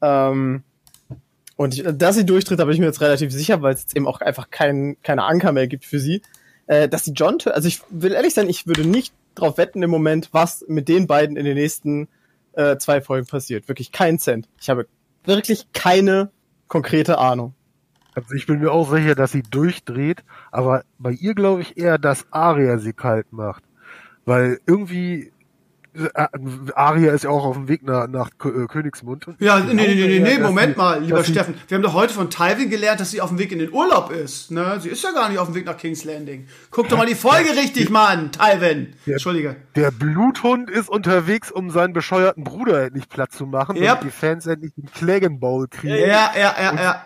Ähm, 0.03 0.65
Und 1.57 1.75
ich, 1.75 1.85
dass 1.85 2.17
sie 2.17 2.27
durchtritt, 2.27 2.59
da 2.59 2.65
bin 2.65 2.75
ich 2.75 2.81
mir 2.81 2.87
jetzt 2.87 3.01
relativ 3.01 3.33
sicher, 3.33 3.63
weil 3.63 3.75
es 3.75 3.83
jetzt 3.83 3.97
eben 3.97 4.09
auch 4.09 4.21
einfach 4.21 4.51
kein, 4.51 4.97
keine 5.03 5.23
Anker 5.23 5.53
mehr 5.53 5.69
gibt 5.69 5.85
für 5.85 6.01
sie. 6.01 6.23
Äh, 6.67 6.89
dass 6.89 7.05
die 7.05 7.13
John, 7.13 7.39
also 7.47 7.69
ich 7.69 7.81
will 7.91 8.13
ehrlich 8.13 8.35
sein, 8.35 8.49
ich 8.49 8.67
würde 8.67 8.85
nicht 8.85 9.15
drauf 9.35 9.57
wetten 9.59 9.83
im 9.83 9.91
Moment, 9.91 10.31
was 10.33 10.65
mit 10.67 10.89
den 10.89 11.07
beiden 11.07 11.37
in 11.37 11.45
den 11.45 11.57
nächsten 11.57 12.09
äh, 12.55 12.77
zwei 12.79 13.01
Folgen 13.01 13.27
passiert. 13.27 13.69
Wirklich 13.69 13.93
kein 13.93 14.19
Cent. 14.19 14.49
Ich 14.61 14.69
habe 14.69 14.87
wirklich 15.25 15.67
keine 15.73 16.31
konkrete 16.69 17.19
Ahnung. 17.19 17.55
Also 18.15 18.35
ich 18.35 18.47
bin 18.47 18.61
mir 18.61 18.71
auch 18.71 18.91
sicher, 18.91 19.15
dass 19.15 19.33
sie 19.33 19.43
durchdreht, 19.43 20.25
aber 20.51 20.85
bei 20.99 21.13
ihr 21.13 21.35
glaube 21.35 21.63
ich 21.63 21.77
eher, 21.77 21.99
dass 21.99 22.27
Aria 22.31 22.79
sie 22.79 22.93
kalt 22.93 23.33
macht. 23.33 23.65
Weil 24.25 24.61
irgendwie 24.67 25.33
äh, 25.95 26.09
Aria 26.75 27.13
ist 27.13 27.25
ja 27.25 27.31
auch 27.31 27.45
auf 27.45 27.57
dem 27.57 27.69
Weg 27.69 27.85
nach, 27.85 28.09
nach 28.09 28.31
äh, 28.45 28.67
Königsmund. 28.67 29.27
Ja, 29.39 29.61
nee, 29.61 29.75
nee, 29.75 29.95
nee, 29.95 30.07
nee, 30.07 30.19
nee 30.19 30.39
Moment 30.39 30.77
mal, 30.77 31.01
lieber 31.03 31.23
Steffen. 31.23 31.55
Wir 31.69 31.77
haben 31.77 31.83
doch 31.83 31.95
heute 31.95 32.13
von 32.13 32.31
Tywin 32.31 32.69
gelernt, 32.69 33.01
dass 33.01 33.13
sie 33.13 33.21
auf 33.21 33.29
dem 33.29 33.39
Weg 33.39 33.53
in 33.53 33.61
den 33.61 33.73
Urlaub 33.73 34.11
ist. 34.11 34.51
Ne? 34.51 34.79
Sie 34.81 34.89
ist 34.89 35.05
ja 35.05 35.13
gar 35.13 35.29
nicht 35.29 35.39
auf 35.39 35.47
dem 35.49 35.55
Weg 35.55 35.67
nach 35.67 35.77
King's 35.77 36.05
Landing. 36.05 36.47
Guck 36.71 36.89
doch 36.89 36.99
mal 36.99 37.07
die 37.07 37.15
Folge 37.15 37.51
richtig, 37.51 37.91
Mann, 37.91 38.33
Tywin. 38.33 38.95
Der, 39.07 39.15
Entschuldige. 39.15 39.57
Der 39.77 39.91
Bluthund 39.93 40.69
ist 40.69 40.89
unterwegs, 40.89 41.53
um 41.53 41.71
seinen 41.71 41.93
bescheuerten 41.93 42.43
Bruder 42.43 42.85
endlich 42.85 43.09
platt 43.09 43.33
zu 43.33 43.47
machen, 43.47 43.77
damit 43.81 44.03
die 44.03 44.11
Fans 44.11 44.47
endlich 44.47 44.73
den 44.75 44.91
Clagon 44.91 45.39
Bowl 45.39 45.69
kriegen. 45.69 45.95
Ja, 45.95 46.33
ja, 46.35 46.55
ja, 46.59 46.75
ja. 46.75 47.03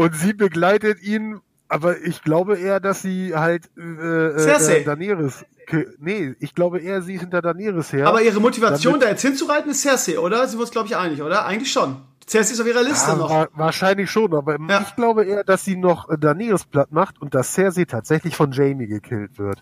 Und 0.00 0.14
sie 0.14 0.32
begleitet 0.32 1.02
ihn, 1.02 1.40
aber 1.68 2.00
ich 2.00 2.22
glaube 2.22 2.56
eher, 2.56 2.80
dass 2.80 3.02
sie 3.02 3.34
halt 3.34 3.66
äh, 3.76 4.38
Cersei. 4.38 4.78
Äh, 4.78 4.84
Daenerys 4.84 5.44
nee, 5.98 6.34
ich 6.40 6.54
glaube 6.54 6.80
eher, 6.80 7.02
sie 7.02 7.14
ist 7.14 7.20
hinter 7.20 7.42
Daenerys 7.42 7.92
her. 7.92 8.06
Aber 8.06 8.22
ihre 8.22 8.40
Motivation, 8.40 8.98
da 8.98 9.08
jetzt 9.08 9.20
hinzureiten, 9.20 9.70
ist 9.70 9.82
Cersei, 9.82 10.18
oder? 10.18 10.48
Sind 10.48 10.58
wir 10.58 10.62
uns, 10.62 10.70
glaube 10.70 10.88
ich, 10.88 10.96
einig, 10.96 11.20
oder? 11.20 11.44
Eigentlich 11.44 11.70
schon. 11.70 11.96
Cersei 12.26 12.54
ist 12.54 12.60
auf 12.60 12.66
ihrer 12.66 12.82
Liste 12.82 13.10
ja, 13.10 13.16
noch. 13.16 13.48
Wahrscheinlich 13.54 14.10
schon, 14.10 14.34
aber 14.34 14.56
ja. 14.68 14.80
ich 14.80 14.96
glaube 14.96 15.24
eher, 15.24 15.44
dass 15.44 15.64
sie 15.64 15.76
noch 15.76 16.08
äh, 16.08 16.16
Daenerys 16.16 16.64
platt 16.64 16.92
macht 16.92 17.20
und 17.20 17.34
dass 17.34 17.52
Cersei 17.52 17.84
tatsächlich 17.84 18.36
von 18.36 18.52
Jamie 18.52 18.86
gekillt 18.86 19.38
wird. 19.38 19.58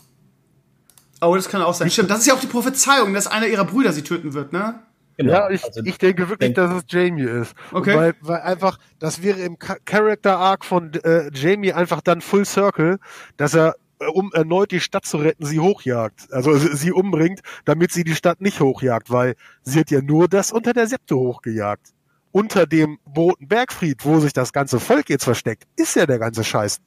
Oh, 1.21 1.35
das 1.35 1.49
kann 1.49 1.63
auch 1.63 1.75
sein. 1.75 1.91
Stimmt, 1.91 2.11
das 2.11 2.21
ist 2.21 2.27
ja 2.27 2.35
auch 2.35 2.41
die 2.41 2.47
Prophezeiung, 2.47 3.13
dass 3.13 3.27
einer 3.27 3.49
ihrer 3.49 3.65
Brüder 3.65 3.93
sie 3.93 4.03
töten 4.03 4.35
wird, 4.35 4.53
ne? 4.53 4.83
Genau. 5.19 5.33
Ja, 5.33 5.51
ich, 5.51 5.65
also, 5.65 5.83
ich 5.85 5.99
denke 5.99 6.29
wirklich, 6.29 6.55
denk 6.55 6.55
dass 6.55 6.71
es 6.71 6.85
Jamie 6.87 7.25
ist. 7.25 7.53
Okay. 7.73 7.97
Weil, 7.97 8.15
weil 8.21 8.41
einfach, 8.41 8.79
das 9.01 9.21
wäre 9.21 9.41
im 9.41 9.59
Character 9.59 10.39
Arc 10.39 10.65
von 10.65 10.93
äh, 10.95 11.29
Jamie 11.35 11.73
einfach 11.73 12.01
dann 12.01 12.21
Full 12.21 12.45
Circle, 12.45 13.01
dass 13.37 13.55
er 13.55 13.75
um 14.15 14.31
erneut 14.33 14.71
die 14.71 14.79
Stadt 14.79 15.05
zu 15.05 15.17
retten, 15.17 15.45
sie 15.45 15.59
hochjagt. 15.59 16.33
Also 16.33 16.57
sie 16.57 16.93
umbringt, 16.93 17.41
damit 17.65 17.91
sie 17.91 18.05
die 18.05 18.15
Stadt 18.15 18.41
nicht 18.41 18.61
hochjagt, 18.61 19.11
weil 19.11 19.35
sie 19.63 19.81
hat 19.81 19.91
ja 19.91 20.01
nur 20.01 20.29
das 20.29 20.53
unter 20.53 20.73
der 20.73 20.87
Septe 20.87 21.17
hochgejagt. 21.17 21.89
Unter 22.31 22.67
dem 22.67 23.01
Boten 23.05 23.49
Bergfried, 23.49 24.05
wo 24.05 24.21
sich 24.21 24.33
das 24.33 24.53
ganze 24.53 24.79
Volk 24.79 25.11
jetzt 25.11 25.25
versteckt, 25.25 25.65
ist 25.75 25.97
ja 25.97 26.07
der 26.07 26.21
ganze 26.21 26.45
Scheiß. 26.45 26.79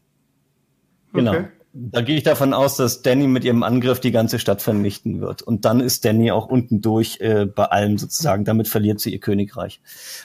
Genau. 1.12 1.34
Okay. 1.34 1.48
Da 1.74 2.02
gehe 2.02 2.18
ich 2.18 2.24
davon 2.24 2.54
aus, 2.54 2.76
dass 2.76 3.02
Danny 3.02 3.28
mit 3.28 3.46
ihrem 3.46 3.64
Angriff 3.64 4.02
die 4.02 4.12
ganze 4.12 4.40
Stadt 4.40 4.62
vernichten 4.62 5.22
wird. 5.22 5.42
Und 5.42 5.64
dann 5.64 5.80
ist 5.80 6.04
Danny 6.04 6.30
auch 6.32 6.48
unten 6.48 6.82
durch 6.82 7.22
äh, 7.22 7.46
bei 7.46 7.66
allem 7.66 7.98
sozusagen. 7.98 8.44
Damit 8.44 8.68
verliert 8.68 9.00
sie 9.00 9.12
ihr 9.12 9.20
Königreich. 9.20 9.80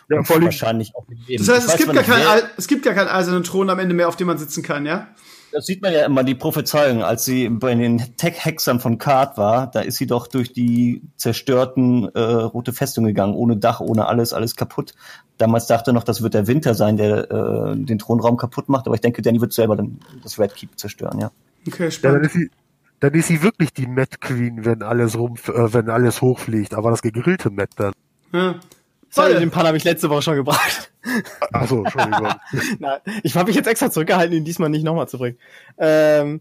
Ja, 0.08 0.18
und 0.18 0.28
wahrscheinlich 0.28 0.94
auch. 0.96 1.06
Das 1.28 1.48
heißt, 1.48 1.68
es 1.68 1.76
gibt, 1.76 1.92
gar 1.92 2.02
kein, 2.02 2.42
es 2.56 2.66
gibt 2.66 2.84
gar 2.84 2.94
keinen 2.94 3.08
eisernen 3.08 3.44
Thron 3.44 3.70
am 3.70 3.78
Ende 3.78 3.94
mehr, 3.94 4.08
auf 4.08 4.16
dem 4.16 4.26
man 4.26 4.38
sitzen 4.38 4.64
kann, 4.64 4.86
ja? 4.86 5.08
Das 5.52 5.66
sieht 5.66 5.80
man 5.82 5.92
ja 5.92 6.04
immer, 6.04 6.24
die 6.24 6.34
Prophezeiung, 6.34 7.02
als 7.02 7.24
sie 7.24 7.48
bei 7.48 7.74
den 7.74 7.98
Tech-Hexern 8.16 8.80
von 8.80 8.98
Kart 8.98 9.38
war, 9.38 9.70
da 9.70 9.80
ist 9.80 9.96
sie 9.96 10.06
doch 10.06 10.26
durch 10.26 10.52
die 10.52 11.02
zerstörten 11.16 12.08
äh, 12.14 12.20
rote 12.20 12.72
Festung 12.72 13.04
gegangen, 13.04 13.34
ohne 13.34 13.56
Dach, 13.56 13.80
ohne 13.80 14.06
alles, 14.06 14.32
alles 14.32 14.56
kaputt. 14.56 14.92
Damals 15.38 15.66
dachte 15.66 15.92
noch, 15.92 16.04
das 16.04 16.22
wird 16.22 16.34
der 16.34 16.46
Winter 16.46 16.74
sein, 16.74 16.96
der 16.96 17.30
äh, 17.30 17.76
den 17.76 17.98
Thronraum 17.98 18.36
kaputt 18.36 18.68
macht, 18.68 18.86
aber 18.86 18.94
ich 18.94 19.00
denke, 19.00 19.22
Danny 19.22 19.40
wird 19.40 19.52
selber 19.52 19.76
dann 19.76 19.98
das 20.22 20.38
Red 20.38 20.54
Keep 20.54 20.78
zerstören, 20.78 21.20
ja. 21.20 21.30
Okay, 21.66 21.90
spannend. 21.90 22.02
Ja, 22.02 22.12
dann, 22.12 22.22
ist 22.22 22.32
sie, 22.32 22.50
dann 23.00 23.14
ist 23.14 23.28
sie 23.28 23.42
wirklich 23.42 23.72
die 23.72 23.86
Mad 23.86 24.16
Queen, 24.20 24.64
wenn 24.64 24.82
alles 24.82 25.16
rum, 25.16 25.36
äh, 25.46 25.72
wenn 25.72 25.90
alles 25.90 26.22
hochfliegt, 26.22 26.74
aber 26.74 26.90
das 26.90 27.02
gegrillte 27.02 27.50
Mad 27.50 27.70
dann. 27.76 27.92
Ja. 28.32 28.56
Sorry, 29.08 29.34
den 29.34 29.50
Pan 29.50 29.66
habe 29.66 29.76
ich 29.76 29.84
letzte 29.84 30.10
Woche 30.10 30.22
schon 30.22 30.36
gebracht. 30.36 30.92
Achso, 31.52 31.78
Entschuldigung. 31.84 32.28
Nein, 32.78 33.00
ich 33.22 33.34
habe 33.36 33.48
mich 33.48 33.56
jetzt 33.56 33.66
extra 33.66 33.90
zurückgehalten, 33.90 34.36
ihn 34.36 34.44
diesmal 34.44 34.70
nicht 34.70 34.84
nochmal 34.84 35.08
zu 35.08 35.18
bringen. 35.18 35.38
Ähm, 35.78 36.40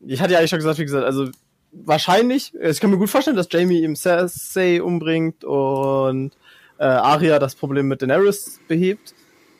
ich 0.00 0.20
hatte 0.20 0.32
ja 0.32 0.38
eigentlich 0.38 0.50
schon 0.50 0.58
gesagt, 0.58 0.78
wie 0.78 0.84
gesagt, 0.84 1.04
also 1.04 1.28
wahrscheinlich, 1.72 2.54
ich 2.60 2.80
kann 2.80 2.90
mir 2.90 2.98
gut 2.98 3.10
vorstellen, 3.10 3.36
dass 3.36 3.48
Jamie 3.50 3.82
ihm 3.82 3.96
Cersei 3.96 4.82
umbringt 4.82 5.44
und 5.44 6.32
äh, 6.78 6.84
Arya 6.84 7.38
das 7.38 7.54
Problem 7.54 7.88
mit 7.88 8.02
Daenerys 8.02 8.60
behebt. 8.68 9.14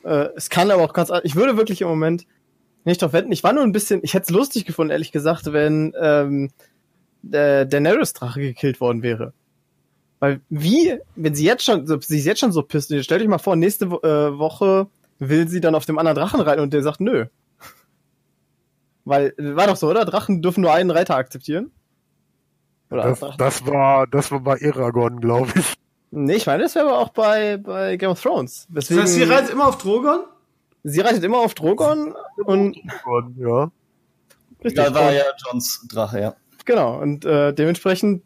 Äh, 0.04 0.28
es 0.36 0.50
kann 0.50 0.70
aber 0.70 0.82
auch 0.82 0.92
ganz, 0.92 1.10
ich 1.22 1.36
würde 1.36 1.56
wirklich 1.56 1.80
im 1.80 1.88
Moment 1.88 2.26
nicht 2.84 3.00
drauf 3.00 3.12
wetten. 3.12 3.32
Ich 3.32 3.42
war 3.42 3.52
nur 3.52 3.62
ein 3.62 3.72
bisschen, 3.72 4.00
ich 4.02 4.14
hätte 4.14 4.24
es 4.24 4.30
lustig 4.30 4.66
gefunden, 4.66 4.90
ehrlich 4.90 5.12
gesagt, 5.12 5.52
wenn 5.52 5.94
ähm, 6.00 6.50
der 7.22 7.64
Daenerys-Drache 7.64 8.40
gekillt 8.40 8.80
worden 8.80 9.02
wäre. 9.02 9.32
Weil 10.24 10.40
wie, 10.48 10.98
wenn 11.16 11.34
sie 11.34 11.44
jetzt 11.44 11.66
schon, 11.66 11.86
sie 11.86 12.18
ist 12.18 12.24
jetzt 12.24 12.40
schon 12.40 12.50
so 12.50 12.62
pisst, 12.62 12.86
stellt 13.04 13.20
euch 13.20 13.28
mal 13.28 13.36
vor, 13.36 13.56
nächste 13.56 13.84
äh, 13.84 14.38
Woche 14.38 14.86
will 15.18 15.48
sie 15.48 15.60
dann 15.60 15.74
auf 15.74 15.84
dem 15.84 15.98
anderen 15.98 16.16
Drachen 16.16 16.40
reiten 16.40 16.62
und 16.62 16.72
der 16.72 16.82
sagt 16.82 16.98
nö. 16.98 17.26
Weil, 19.04 19.34
war 19.36 19.66
doch 19.66 19.76
so, 19.76 19.90
oder? 19.90 20.06
Drachen 20.06 20.40
dürfen 20.40 20.62
nur 20.62 20.72
einen 20.72 20.90
Reiter 20.90 21.14
akzeptieren. 21.16 21.72
Oder 22.88 23.02
das, 23.10 23.20
das 23.36 23.66
war, 23.66 24.06
das 24.06 24.30
war 24.30 24.40
bei 24.40 24.56
Eragon, 24.56 25.20
glaube 25.20 25.52
ich. 25.56 25.74
Nee, 26.10 26.36
ich 26.36 26.46
meine, 26.46 26.62
das 26.62 26.74
wäre 26.74 26.86
aber 26.86 27.00
auch 27.00 27.10
bei, 27.10 27.58
bei 27.58 27.98
Game 27.98 28.08
of 28.08 28.22
Thrones. 28.22 28.66
Deswegen, 28.70 29.00
das 29.00 29.10
heißt, 29.10 29.14
sie 29.20 29.24
reitet 29.24 29.50
immer 29.50 29.68
auf 29.68 29.76
Drogon? 29.76 30.20
Sie 30.84 31.02
reitet 31.02 31.22
immer 31.22 31.40
auf 31.40 31.52
Drogon 31.52 32.14
und. 32.46 32.78
Drogon, 33.02 33.34
ja. 33.36 33.70
Richtig. 34.64 34.82
Da 34.82 34.94
war 34.94 35.12
ja 35.12 35.24
Johns 35.44 35.86
Drache, 35.86 36.18
ja. 36.18 36.34
Genau, 36.64 36.98
und 36.98 37.26
äh, 37.26 37.52
dementsprechend 37.52 38.22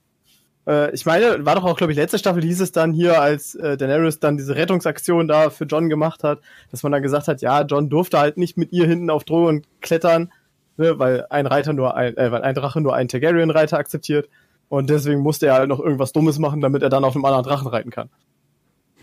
äh, 0.68 0.94
ich 0.94 1.06
meine, 1.06 1.44
war 1.46 1.54
doch 1.54 1.64
auch, 1.64 1.76
glaube 1.76 1.92
ich, 1.92 1.98
letzte 1.98 2.18
Staffel 2.18 2.42
hieß 2.42 2.60
es 2.60 2.72
dann 2.72 2.92
hier, 2.92 3.20
als 3.20 3.54
äh, 3.54 3.76
Daenerys 3.76 4.20
dann 4.20 4.36
diese 4.36 4.54
Rettungsaktion 4.54 5.26
da 5.26 5.50
für 5.50 5.64
John 5.64 5.88
gemacht 5.88 6.22
hat, 6.22 6.40
dass 6.70 6.82
man 6.82 6.92
dann 6.92 7.02
gesagt 7.02 7.26
hat, 7.26 7.40
ja, 7.40 7.62
John 7.62 7.88
durfte 7.88 8.18
halt 8.18 8.36
nicht 8.36 8.58
mit 8.58 8.72
ihr 8.72 8.86
hinten 8.86 9.10
auf 9.10 9.24
Drohnen 9.24 9.66
klettern, 9.80 10.30
ne, 10.76 10.98
weil 10.98 11.26
ein 11.30 11.46
Reiter 11.46 11.72
nur 11.72 11.96
ein, 11.96 12.16
äh, 12.16 12.30
weil 12.30 12.42
ein 12.42 12.54
Drache 12.54 12.80
nur 12.80 12.94
einen 12.94 13.08
Targaryen-Reiter 13.08 13.78
akzeptiert. 13.78 14.28
Und 14.68 14.90
deswegen 14.90 15.20
musste 15.20 15.46
er 15.46 15.54
halt 15.54 15.68
noch 15.70 15.80
irgendwas 15.80 16.12
Dummes 16.12 16.38
machen, 16.38 16.60
damit 16.60 16.82
er 16.82 16.90
dann 16.90 17.04
auf 17.04 17.16
einem 17.16 17.24
anderen 17.24 17.44
Drachen 17.44 17.68
reiten 17.68 17.90
kann. 17.90 18.10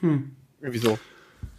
Hm. 0.01 0.36
Irgendwie 0.62 0.80
so. 0.80 0.99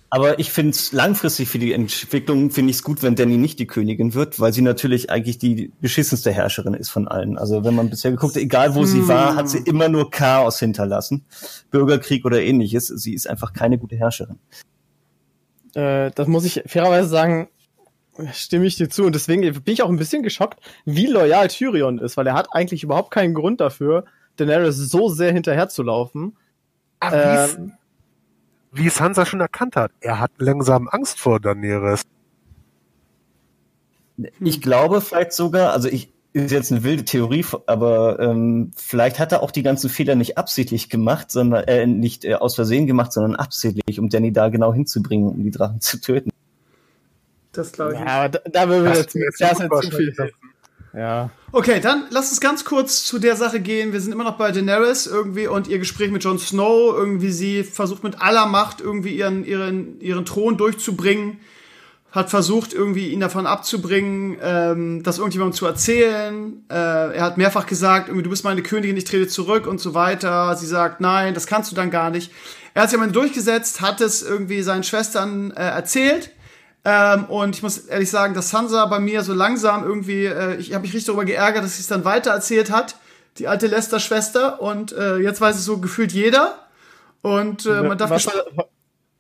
Aber 0.08 0.38
ich 0.38 0.52
finde 0.52 0.70
es 0.70 0.92
langfristig 0.92 1.48
für 1.48 1.58
die 1.58 1.72
Entwicklung, 1.72 2.50
finde 2.50 2.70
ich 2.70 2.76
es 2.76 2.82
gut, 2.82 3.02
wenn 3.02 3.16
Danny 3.16 3.36
nicht 3.36 3.58
die 3.58 3.66
Königin 3.66 4.14
wird, 4.14 4.38
weil 4.38 4.52
sie 4.52 4.62
natürlich 4.62 5.10
eigentlich 5.10 5.38
die 5.38 5.72
beschissenste 5.80 6.32
Herrscherin 6.32 6.74
ist 6.74 6.90
von 6.90 7.08
allen. 7.08 7.36
Also 7.36 7.64
wenn 7.64 7.74
man 7.74 7.90
bisher 7.90 8.12
geguckt 8.12 8.36
hat, 8.36 8.42
egal 8.42 8.74
wo 8.74 8.80
hm. 8.80 8.86
sie 8.86 9.08
war, 9.08 9.34
hat 9.34 9.48
sie 9.48 9.58
immer 9.58 9.88
nur 9.88 10.10
Chaos 10.10 10.60
hinterlassen. 10.60 11.24
Bürgerkrieg 11.70 12.24
oder 12.24 12.40
ähnliches. 12.40 12.86
Sie 12.86 13.14
ist 13.14 13.28
einfach 13.28 13.52
keine 13.52 13.78
gute 13.78 13.96
Herrscherin. 13.96 14.38
Äh, 15.74 16.12
das 16.14 16.28
muss 16.28 16.44
ich 16.44 16.62
fairerweise 16.66 17.08
sagen, 17.08 17.48
stimme 18.32 18.66
ich 18.66 18.76
dir 18.76 18.88
zu. 18.88 19.04
Und 19.04 19.14
deswegen 19.14 19.42
bin 19.42 19.74
ich 19.74 19.82
auch 19.82 19.90
ein 19.90 19.98
bisschen 19.98 20.22
geschockt, 20.22 20.60
wie 20.84 21.06
loyal 21.06 21.48
Tyrion 21.48 21.98
ist, 21.98 22.16
weil 22.16 22.26
er 22.26 22.34
hat 22.34 22.48
eigentlich 22.52 22.82
überhaupt 22.82 23.10
keinen 23.10 23.34
Grund 23.34 23.60
dafür, 23.60 24.04
Daenerys 24.36 24.76
so 24.76 25.08
sehr 25.08 25.32
hinterherzulaufen. 25.32 26.36
Ach, 27.00 27.12
ähm, 27.14 27.72
wie 28.76 28.88
Sansa 28.88 29.26
schon 29.26 29.40
erkannt 29.40 29.76
hat. 29.76 29.92
Er 30.00 30.20
hat 30.20 30.30
langsam 30.38 30.88
Angst 30.88 31.18
vor 31.18 31.40
Daenerys. 31.40 32.02
Ich 34.40 34.62
glaube 34.62 35.00
vielleicht 35.00 35.32
sogar, 35.32 35.72
also 35.72 35.88
ich 35.88 36.12
ist 36.32 36.50
jetzt 36.50 36.70
eine 36.70 36.84
wilde 36.84 37.04
Theorie, 37.04 37.46
aber 37.66 38.18
ähm, 38.20 38.70
vielleicht 38.76 39.18
hat 39.18 39.32
er 39.32 39.42
auch 39.42 39.50
die 39.50 39.62
ganzen 39.62 39.88
Fehler 39.88 40.16
nicht 40.16 40.36
absichtlich 40.36 40.90
gemacht, 40.90 41.30
sondern 41.30 41.64
äh, 41.64 41.86
nicht 41.86 42.26
äh, 42.26 42.34
aus 42.34 42.54
Versehen 42.54 42.86
gemacht, 42.86 43.12
sondern 43.12 43.36
absichtlich, 43.36 43.98
um 43.98 44.10
Danny 44.10 44.32
da 44.32 44.50
genau 44.50 44.74
hinzubringen, 44.74 45.28
um 45.28 45.42
die 45.42 45.50
Drachen 45.50 45.80
zu 45.80 45.98
töten. 45.98 46.30
Das 47.52 47.72
glaube 47.72 47.94
ich. 47.94 48.00
Ja, 48.00 48.28
da, 48.28 48.38
da 48.44 48.68
würden 48.68 48.84
wir 48.84 48.94
jetzt, 48.94 49.14
jetzt, 49.14 49.40
jetzt 49.40 49.58
zu 49.58 49.90
viel. 49.90 50.14
Ja. 50.96 51.28
Okay, 51.52 51.78
dann 51.80 52.04
lass 52.10 52.30
uns 52.30 52.40
ganz 52.40 52.64
kurz 52.64 53.04
zu 53.04 53.18
der 53.18 53.36
Sache 53.36 53.60
gehen. 53.60 53.92
Wir 53.92 54.00
sind 54.00 54.12
immer 54.12 54.24
noch 54.24 54.38
bei 54.38 54.50
Daenerys 54.50 55.06
irgendwie 55.06 55.46
und 55.46 55.68
ihr 55.68 55.78
Gespräch 55.78 56.10
mit 56.10 56.24
Jon 56.24 56.38
Snow. 56.38 56.94
Irgendwie 56.96 57.30
sie 57.30 57.64
versucht 57.64 58.02
mit 58.02 58.22
aller 58.22 58.46
Macht 58.46 58.80
irgendwie 58.80 59.14
ihren, 59.14 59.44
ihren, 59.44 60.00
ihren 60.00 60.24
Thron 60.24 60.56
durchzubringen. 60.56 61.38
Hat 62.12 62.30
versucht, 62.30 62.72
irgendwie 62.72 63.08
ihn 63.08 63.20
davon 63.20 63.46
abzubringen, 63.46 64.38
ähm, 64.42 65.02
das 65.02 65.18
irgendjemandem 65.18 65.54
zu 65.54 65.66
erzählen. 65.66 66.64
Äh, 66.70 66.74
er 67.16 67.22
hat 67.22 67.36
mehrfach 67.36 67.66
gesagt, 67.66 68.08
irgendwie, 68.08 68.24
du 68.24 68.30
bist 68.30 68.44
meine 68.44 68.62
Königin, 68.62 68.96
ich 68.96 69.04
trete 69.04 69.28
zurück 69.28 69.66
und 69.66 69.80
so 69.80 69.92
weiter. 69.92 70.56
Sie 70.56 70.66
sagt, 70.66 71.02
nein, 71.02 71.34
das 71.34 71.46
kannst 71.46 71.70
du 71.70 71.76
dann 71.76 71.90
gar 71.90 72.08
nicht. 72.08 72.32
Er 72.72 72.82
hat 72.82 72.90
sich 72.90 72.98
aber 72.98 73.10
durchgesetzt, 73.10 73.82
hat 73.82 74.00
es 74.00 74.22
irgendwie 74.22 74.62
seinen 74.62 74.82
Schwestern 74.82 75.50
äh, 75.50 75.62
erzählt 75.62 76.30
ähm, 76.88 77.24
und 77.24 77.56
ich 77.56 77.64
muss 77.64 77.78
ehrlich 77.78 78.08
sagen, 78.08 78.32
dass 78.34 78.50
Sansa 78.50 78.86
bei 78.86 79.00
mir 79.00 79.22
so 79.22 79.34
langsam 79.34 79.82
irgendwie, 79.82 80.26
äh, 80.26 80.54
ich 80.54 80.72
habe 80.72 80.82
mich 80.82 80.94
richtig 80.94 81.06
darüber 81.06 81.24
geärgert, 81.24 81.64
dass 81.64 81.74
sie 81.74 81.80
es 81.80 81.88
dann 81.88 82.04
weiter 82.04 82.30
erzählt 82.30 82.70
hat, 82.70 82.94
die 83.38 83.48
alte 83.48 83.66
Lester-Schwester. 83.66 84.62
Und 84.62 84.92
äh, 84.92 85.16
jetzt 85.16 85.40
weiß 85.40 85.56
es 85.56 85.64
so 85.64 85.78
gefühlt 85.78 86.12
jeder. 86.12 86.60
Und 87.22 87.66
äh, 87.66 87.82
man 87.82 87.98
darf 87.98 88.10
was 88.10 88.28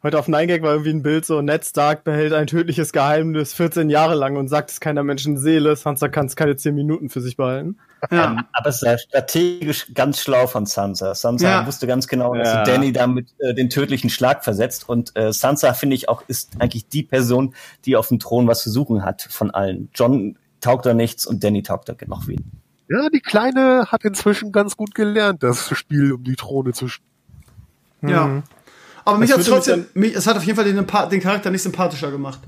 Heute 0.02 0.20
auf 0.20 0.28
9gag 0.28 0.62
war 0.62 0.70
irgendwie 0.70 0.90
ein 0.90 1.02
Bild 1.02 1.26
so, 1.26 1.42
Ned 1.42 1.64
Stark 1.64 2.04
behält 2.04 2.32
ein 2.32 2.46
tödliches 2.46 2.92
Geheimnis 2.92 3.54
14 3.54 3.90
Jahre 3.90 4.14
lang 4.14 4.36
und 4.36 4.46
sagt 4.46 4.70
es 4.70 4.78
keiner 4.78 5.02
Menschenseele. 5.02 5.74
Sansa 5.74 6.06
kann 6.06 6.26
es 6.26 6.36
keine 6.36 6.54
10 6.54 6.72
Minuten 6.72 7.10
für 7.10 7.20
sich 7.20 7.36
behalten. 7.36 7.78
Ja. 8.10 8.32
Ähm, 8.32 8.44
aber 8.52 8.68
es 8.68 8.82
war 8.82 8.98
strategisch 8.98 9.92
ganz 9.94 10.20
schlau 10.20 10.46
von 10.46 10.66
Sansa. 10.66 11.14
Sansa 11.14 11.48
ja. 11.48 11.66
wusste 11.66 11.86
ganz 11.86 12.08
genau, 12.08 12.34
dass 12.34 12.48
ja. 12.48 12.64
sie 12.64 12.70
Danny 12.70 12.92
damit 12.92 13.28
äh, 13.38 13.54
den 13.54 13.70
tödlichen 13.70 14.10
Schlag 14.10 14.44
versetzt. 14.44 14.88
Und 14.88 15.16
äh, 15.16 15.32
Sansa, 15.32 15.74
finde 15.74 15.96
ich 15.96 16.08
auch, 16.08 16.22
ist 16.28 16.60
eigentlich 16.60 16.88
die 16.88 17.02
Person, 17.02 17.54
die 17.84 17.96
auf 17.96 18.08
dem 18.08 18.18
Thron 18.18 18.46
was 18.46 18.62
zu 18.62 18.70
suchen 18.70 19.04
hat 19.04 19.22
von 19.22 19.50
allen. 19.50 19.88
John 19.94 20.38
taugt 20.60 20.86
da 20.86 20.94
nichts 20.94 21.26
und 21.26 21.44
Danny 21.44 21.62
taugt 21.62 21.88
da 21.88 21.94
noch 22.06 22.26
wen. 22.26 22.50
Ja, 22.88 23.08
die 23.08 23.20
Kleine 23.20 23.86
hat 23.88 24.04
inzwischen 24.04 24.52
ganz 24.52 24.76
gut 24.76 24.94
gelernt, 24.94 25.42
das 25.42 25.76
Spiel 25.76 26.12
um 26.12 26.22
die 26.22 26.36
Throne 26.36 26.72
zu 26.72 26.88
spielen. 26.88 27.08
Ja. 28.02 28.26
Mhm. 28.26 28.42
Aber 29.04 29.18
mich 29.18 29.32
hat 29.32 29.44
trotzdem, 29.44 29.86
mich, 29.94 30.14
es 30.14 30.26
hat 30.26 30.36
auf 30.36 30.44
jeden 30.44 30.56
Fall 30.56 30.64
den, 30.64 30.84
den, 31.10 31.20
Charakter 31.20 31.50
nicht 31.50 31.62
sympathischer 31.62 32.10
gemacht. 32.10 32.40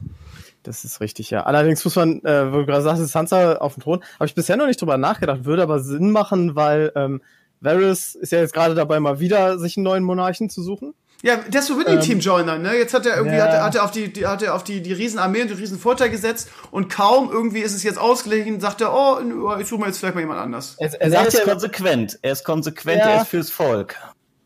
Das 0.62 0.84
ist 0.84 1.00
richtig, 1.00 1.30
ja. 1.30 1.44
Allerdings 1.44 1.84
muss 1.84 1.96
man, 1.96 2.24
äh, 2.24 2.52
wo 2.52 2.58
du 2.58 2.66
gerade 2.66 2.82
sagst, 2.82 3.06
Sansa 3.06 3.56
auf 3.56 3.74
dem 3.74 3.82
Thron, 3.82 4.04
habe 4.14 4.26
ich 4.26 4.34
bisher 4.34 4.56
noch 4.56 4.66
nicht 4.66 4.80
drüber 4.80 4.98
nachgedacht, 4.98 5.44
würde 5.44 5.62
aber 5.62 5.80
Sinn 5.80 6.10
machen, 6.10 6.56
weil 6.56 6.92
ähm, 6.94 7.22
Varys 7.60 8.14
ist 8.14 8.32
ja 8.32 8.40
jetzt 8.40 8.54
gerade 8.54 8.74
dabei, 8.74 9.00
mal 9.00 9.20
wieder 9.20 9.58
sich 9.58 9.76
einen 9.76 9.84
neuen 9.84 10.04
Monarchen 10.04 10.50
zu 10.50 10.62
suchen. 10.62 10.94
Ja, 11.22 11.36
der 11.36 11.60
ist 11.60 11.66
so 11.66 11.76
Winning 11.76 11.98
Team 11.98 12.20
Joiner, 12.20 12.58
ne? 12.58 12.76
Jetzt 12.76 12.94
hat 12.94 13.04
er 13.04 13.16
irgendwie, 13.16 13.36
ja. 13.36 13.44
hat, 13.44 13.52
er, 13.52 13.64
hat 13.64 13.74
er 13.74 13.84
auf 13.84 13.90
die, 13.90 14.12
die, 14.12 14.24
hat 14.24 14.40
er 14.40 14.54
auf 14.54 14.62
die, 14.62 14.80
die 14.82 14.92
Riesenarmee 14.92 15.42
und 15.42 15.50
den 15.50 15.56
Riesenvorteil 15.56 16.10
gesetzt 16.10 16.48
und 16.70 16.88
kaum 16.88 17.30
irgendwie 17.32 17.58
ist 17.58 17.74
es 17.74 17.82
jetzt 17.82 17.98
ausgelegen, 17.98 18.60
sagt 18.60 18.80
er, 18.80 18.94
oh, 18.94 19.18
ich 19.58 19.66
suche 19.66 19.80
mir 19.80 19.86
jetzt 19.88 19.98
vielleicht 19.98 20.14
mal 20.14 20.20
jemand 20.20 20.40
anders. 20.40 20.76
Er, 20.78 20.92
er, 21.00 21.12
er 21.12 21.26
ist 21.26 21.42
konsequent, 21.42 22.18
er 22.22 22.32
ist 22.32 22.44
konsequent, 22.44 23.00
ja. 23.00 23.08
er 23.08 23.22
ist 23.22 23.28
fürs 23.28 23.50
Volk. 23.50 23.96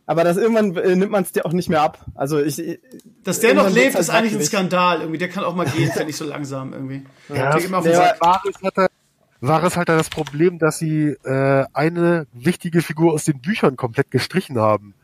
Aber 0.07 0.25
das 0.25 0.37
irgendwann 0.37 0.77
äh, 0.77 0.97
nimmt 0.97 1.13
man 1.13 1.23
es 1.23 1.33
dir 1.33 1.47
auch 1.47 1.53
nicht 1.53 1.69
mehr 1.69 1.83
ab. 1.83 2.05
Also 2.15 2.41
ich. 2.41 2.81
Dass 3.23 3.41
der 3.41 3.55
noch 3.55 3.71
lebt, 3.71 3.95
halt 3.95 4.03
ist 4.03 4.11
eigentlich 4.11 4.35
ein 4.35 4.43
Skandal 4.43 5.01
irgendwie. 5.01 5.19
Der 5.19 5.29
kann 5.29 5.45
auch 5.45 5.55
mal 5.55 5.67
gehen, 5.67 5.91
fände 5.95 6.11
ich 6.11 6.17
so 6.17 6.25
langsam 6.25 6.73
irgendwie. 6.73 7.05
Ja, 7.29 7.37
ja 7.37 7.59
der 7.59 7.61
halt 9.77 9.89
das 9.89 10.09
Problem, 10.09 10.59
dass 10.59 10.79
sie 10.79 11.17
äh, 11.25 11.65
eine 11.73 12.27
wichtige 12.33 12.81
Figur 12.81 13.13
aus 13.13 13.25
den 13.25 13.41
Büchern 13.41 13.77
komplett 13.77 14.11
gestrichen 14.11 14.59
haben. 14.59 14.95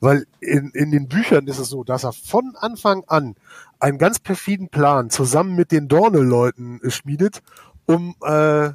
Weil 0.00 0.26
in, 0.40 0.70
in 0.74 0.90
den 0.90 1.08
Büchern 1.08 1.46
ist 1.46 1.58
es 1.58 1.70
so, 1.70 1.84
dass 1.84 2.04
er 2.04 2.12
von 2.12 2.54
Anfang 2.58 3.02
an 3.08 3.34
einen 3.80 3.98
ganz 3.98 4.18
perfiden 4.18 4.68
Plan 4.68 5.10
zusammen 5.10 5.56
mit 5.56 5.72
den 5.72 5.88
Dorne-Leuten 5.88 6.80
schmiedet, 6.88 7.42
um 7.86 8.14
äh, 8.22 8.70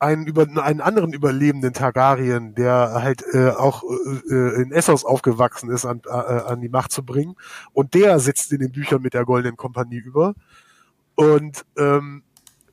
einen, 0.00 0.26
über, 0.26 0.42
einen 0.42 0.80
anderen 0.80 1.12
überlebenden 1.12 1.74
Targaryen, 1.74 2.54
der 2.54 3.02
halt 3.02 3.22
äh, 3.32 3.50
auch 3.50 3.84
äh, 3.84 4.62
in 4.62 4.72
Essos 4.72 5.04
aufgewachsen 5.04 5.70
ist, 5.70 5.84
an, 5.84 6.00
äh, 6.06 6.10
an 6.10 6.60
die 6.60 6.70
Macht 6.70 6.90
zu 6.90 7.04
bringen. 7.04 7.36
Und 7.72 7.94
der 7.94 8.18
sitzt 8.18 8.50
in 8.52 8.60
den 8.60 8.72
Büchern 8.72 9.02
mit 9.02 9.14
der 9.14 9.26
Goldenen 9.26 9.56
Kompanie 9.56 9.98
über. 9.98 10.34
Und 11.14 11.66
ähm, 11.76 12.22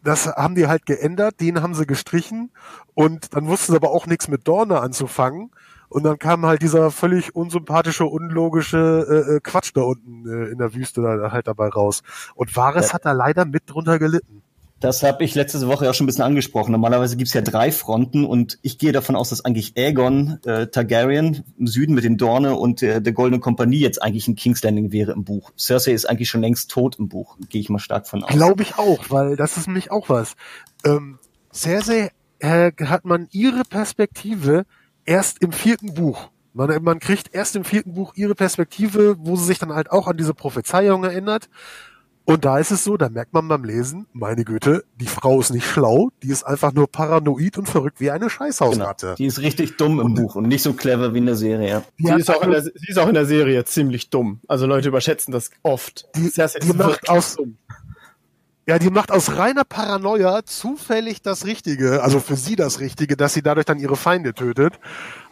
das 0.03 0.27
haben 0.27 0.55
die 0.55 0.67
halt 0.67 0.85
geändert, 0.85 1.41
den 1.41 1.61
haben 1.61 1.73
sie 1.73 1.85
gestrichen 1.85 2.51
und 2.93 3.35
dann 3.35 3.47
wussten 3.47 3.73
sie 3.73 3.75
aber 3.75 3.91
auch 3.91 4.07
nichts 4.07 4.29
mit 4.29 4.47
Dorne 4.47 4.79
anzufangen. 4.79 5.51
Und 5.89 6.03
dann 6.03 6.19
kam 6.19 6.45
halt 6.45 6.61
dieser 6.61 6.91
völlig 6.91 7.35
unsympathische, 7.35 8.05
unlogische 8.05 9.05
äh, 9.09 9.35
äh 9.35 9.39
Quatsch 9.41 9.71
da 9.73 9.81
unten 9.81 10.27
äh, 10.27 10.47
in 10.47 10.57
der 10.57 10.73
Wüste 10.73 11.01
da 11.01 11.31
halt 11.31 11.47
dabei 11.47 11.69
raus. 11.69 12.03
Und 12.35 12.55
Varys 12.55 12.87
ja. 12.87 12.93
hat 12.93 13.05
da 13.05 13.11
leider 13.13 13.45
mit 13.45 13.63
drunter 13.67 13.99
gelitten. 13.99 14.43
Das 14.79 15.01
habe 15.01 15.23
ich 15.23 15.33
letzte 15.33 15.65
Woche 15.67 15.89
auch 15.89 15.93
schon 15.95 16.05
ein 16.05 16.07
bisschen 16.07 16.23
angesprochen. 16.23 16.71
Normalerweise 16.71 17.17
gibt's 17.17 17.33
ja 17.33 17.41
drei 17.41 17.71
Fronten 17.71 18.25
und 18.25 18.59
ich 18.61 18.77
gehe 18.77 18.91
davon 18.91 19.15
aus, 19.15 19.29
dass 19.29 19.43
eigentlich 19.43 19.75
Aegon 19.75 20.39
äh, 20.45 20.67
Targaryen 20.67 21.43
im 21.57 21.65
Süden 21.65 21.95
mit 21.95 22.03
den 22.03 22.17
Dorne 22.17 22.55
und 22.55 22.83
äh, 22.83 23.01
der 23.01 23.13
Goldenen 23.13 23.41
Kompanie 23.41 23.79
jetzt 23.79 24.01
eigentlich 24.01 24.27
ein 24.27 24.35
King's 24.35 24.61
Landing 24.61 24.91
wäre 24.91 25.13
im 25.13 25.23
Buch. 25.23 25.51
Cersei 25.57 25.93
ist 25.93 26.07
eigentlich 26.07 26.29
schon 26.29 26.41
längst 26.41 26.69
tot 26.69 26.97
im 26.99 27.09
Buch, 27.09 27.37
gehe 27.49 27.59
ich 27.59 27.69
mal 27.69 27.79
stark 27.79 28.07
von 28.07 28.23
aus. 28.23 28.29
Glaube 28.29 28.61
ich 28.61 28.77
auch, 28.77 29.09
weil 29.09 29.35
das 29.35 29.57
ist 29.57 29.65
nämlich 29.65 29.89
auch 29.89 30.09
was. 30.09 30.35
Ähm, 30.85 31.17
Cersei 31.51 32.11
äh, 32.37 32.71
hat 32.83 33.03
man 33.03 33.27
ihre 33.31 33.63
Perspektive 33.63 34.65
erst 35.05 35.41
im 35.41 35.53
vierten 35.53 35.95
Buch. 35.95 36.29
Man, 36.53 36.83
man 36.83 36.99
kriegt 36.99 37.33
erst 37.33 37.55
im 37.55 37.63
vierten 37.63 37.93
Buch 37.95 38.13
ihre 38.15 38.35
Perspektive, 38.35 39.15
wo 39.19 39.35
sie 39.35 39.45
sich 39.45 39.59
dann 39.59 39.73
halt 39.73 39.91
auch 39.91 40.07
an 40.07 40.17
diese 40.17 40.35
Prophezeiung 40.35 41.03
erinnert. 41.03 41.49
Und 42.29 42.43
da 42.43 42.59
ist 42.59 42.71
es 42.71 42.83
so, 42.83 42.97
da 42.97 43.07
merkt 43.07 43.33
man 43.33 43.47
beim 43.47 43.63
Lesen, 43.63 44.05
meine 44.11 44.43
Güte, 44.43 44.83
die 44.99 45.07
Frau 45.07 45.39
ist 45.39 45.49
nicht 45.49 45.65
schlau, 45.65 46.09
die 46.23 46.27
ist 46.27 46.43
einfach 46.43 46.73
nur 46.73 46.91
paranoid 46.91 47.57
und 47.57 47.69
verrückt 47.69 48.01
wie 48.01 48.11
eine 48.11 48.29
Scheißhausratte. 48.29 49.05
Genau. 49.05 49.15
Die 49.15 49.25
ist 49.27 49.39
richtig 49.39 49.77
dumm 49.77 50.01
im 50.01 50.13
Buch 50.13 50.35
und 50.35 50.49
nicht 50.49 50.61
so 50.61 50.73
clever 50.73 51.13
wie 51.13 51.19
in 51.19 51.25
der 51.25 51.37
Serie. 51.37 51.83
Sie 51.97 52.11
ist, 52.11 52.29
auch 52.29 52.41
in 52.41 52.51
der, 52.51 52.63
sie 52.63 52.71
ist 52.85 52.99
auch 52.99 53.07
in 53.07 53.13
der 53.13 53.25
Serie 53.25 53.63
ziemlich 53.63 54.09
dumm. 54.09 54.41
Also 54.49 54.65
Leute 54.65 54.89
überschätzen 54.89 55.31
das 55.31 55.51
oft. 55.63 56.09
Die, 56.17 56.29
die 56.29 56.73
macht 56.73 57.09
aus, 57.09 57.37
dumm. 57.37 57.57
Ja, 58.67 58.77
die 58.77 58.89
macht 58.89 59.13
aus 59.13 59.37
reiner 59.37 59.63
Paranoia 59.63 60.43
zufällig 60.43 61.21
das 61.21 61.45
Richtige, 61.45 62.03
also 62.03 62.19
für 62.19 62.35
sie 62.35 62.57
das 62.57 62.81
Richtige, 62.81 63.15
dass 63.15 63.33
sie 63.33 63.41
dadurch 63.41 63.65
dann 63.65 63.79
ihre 63.79 63.95
Feinde 63.95 64.33
tötet 64.33 64.81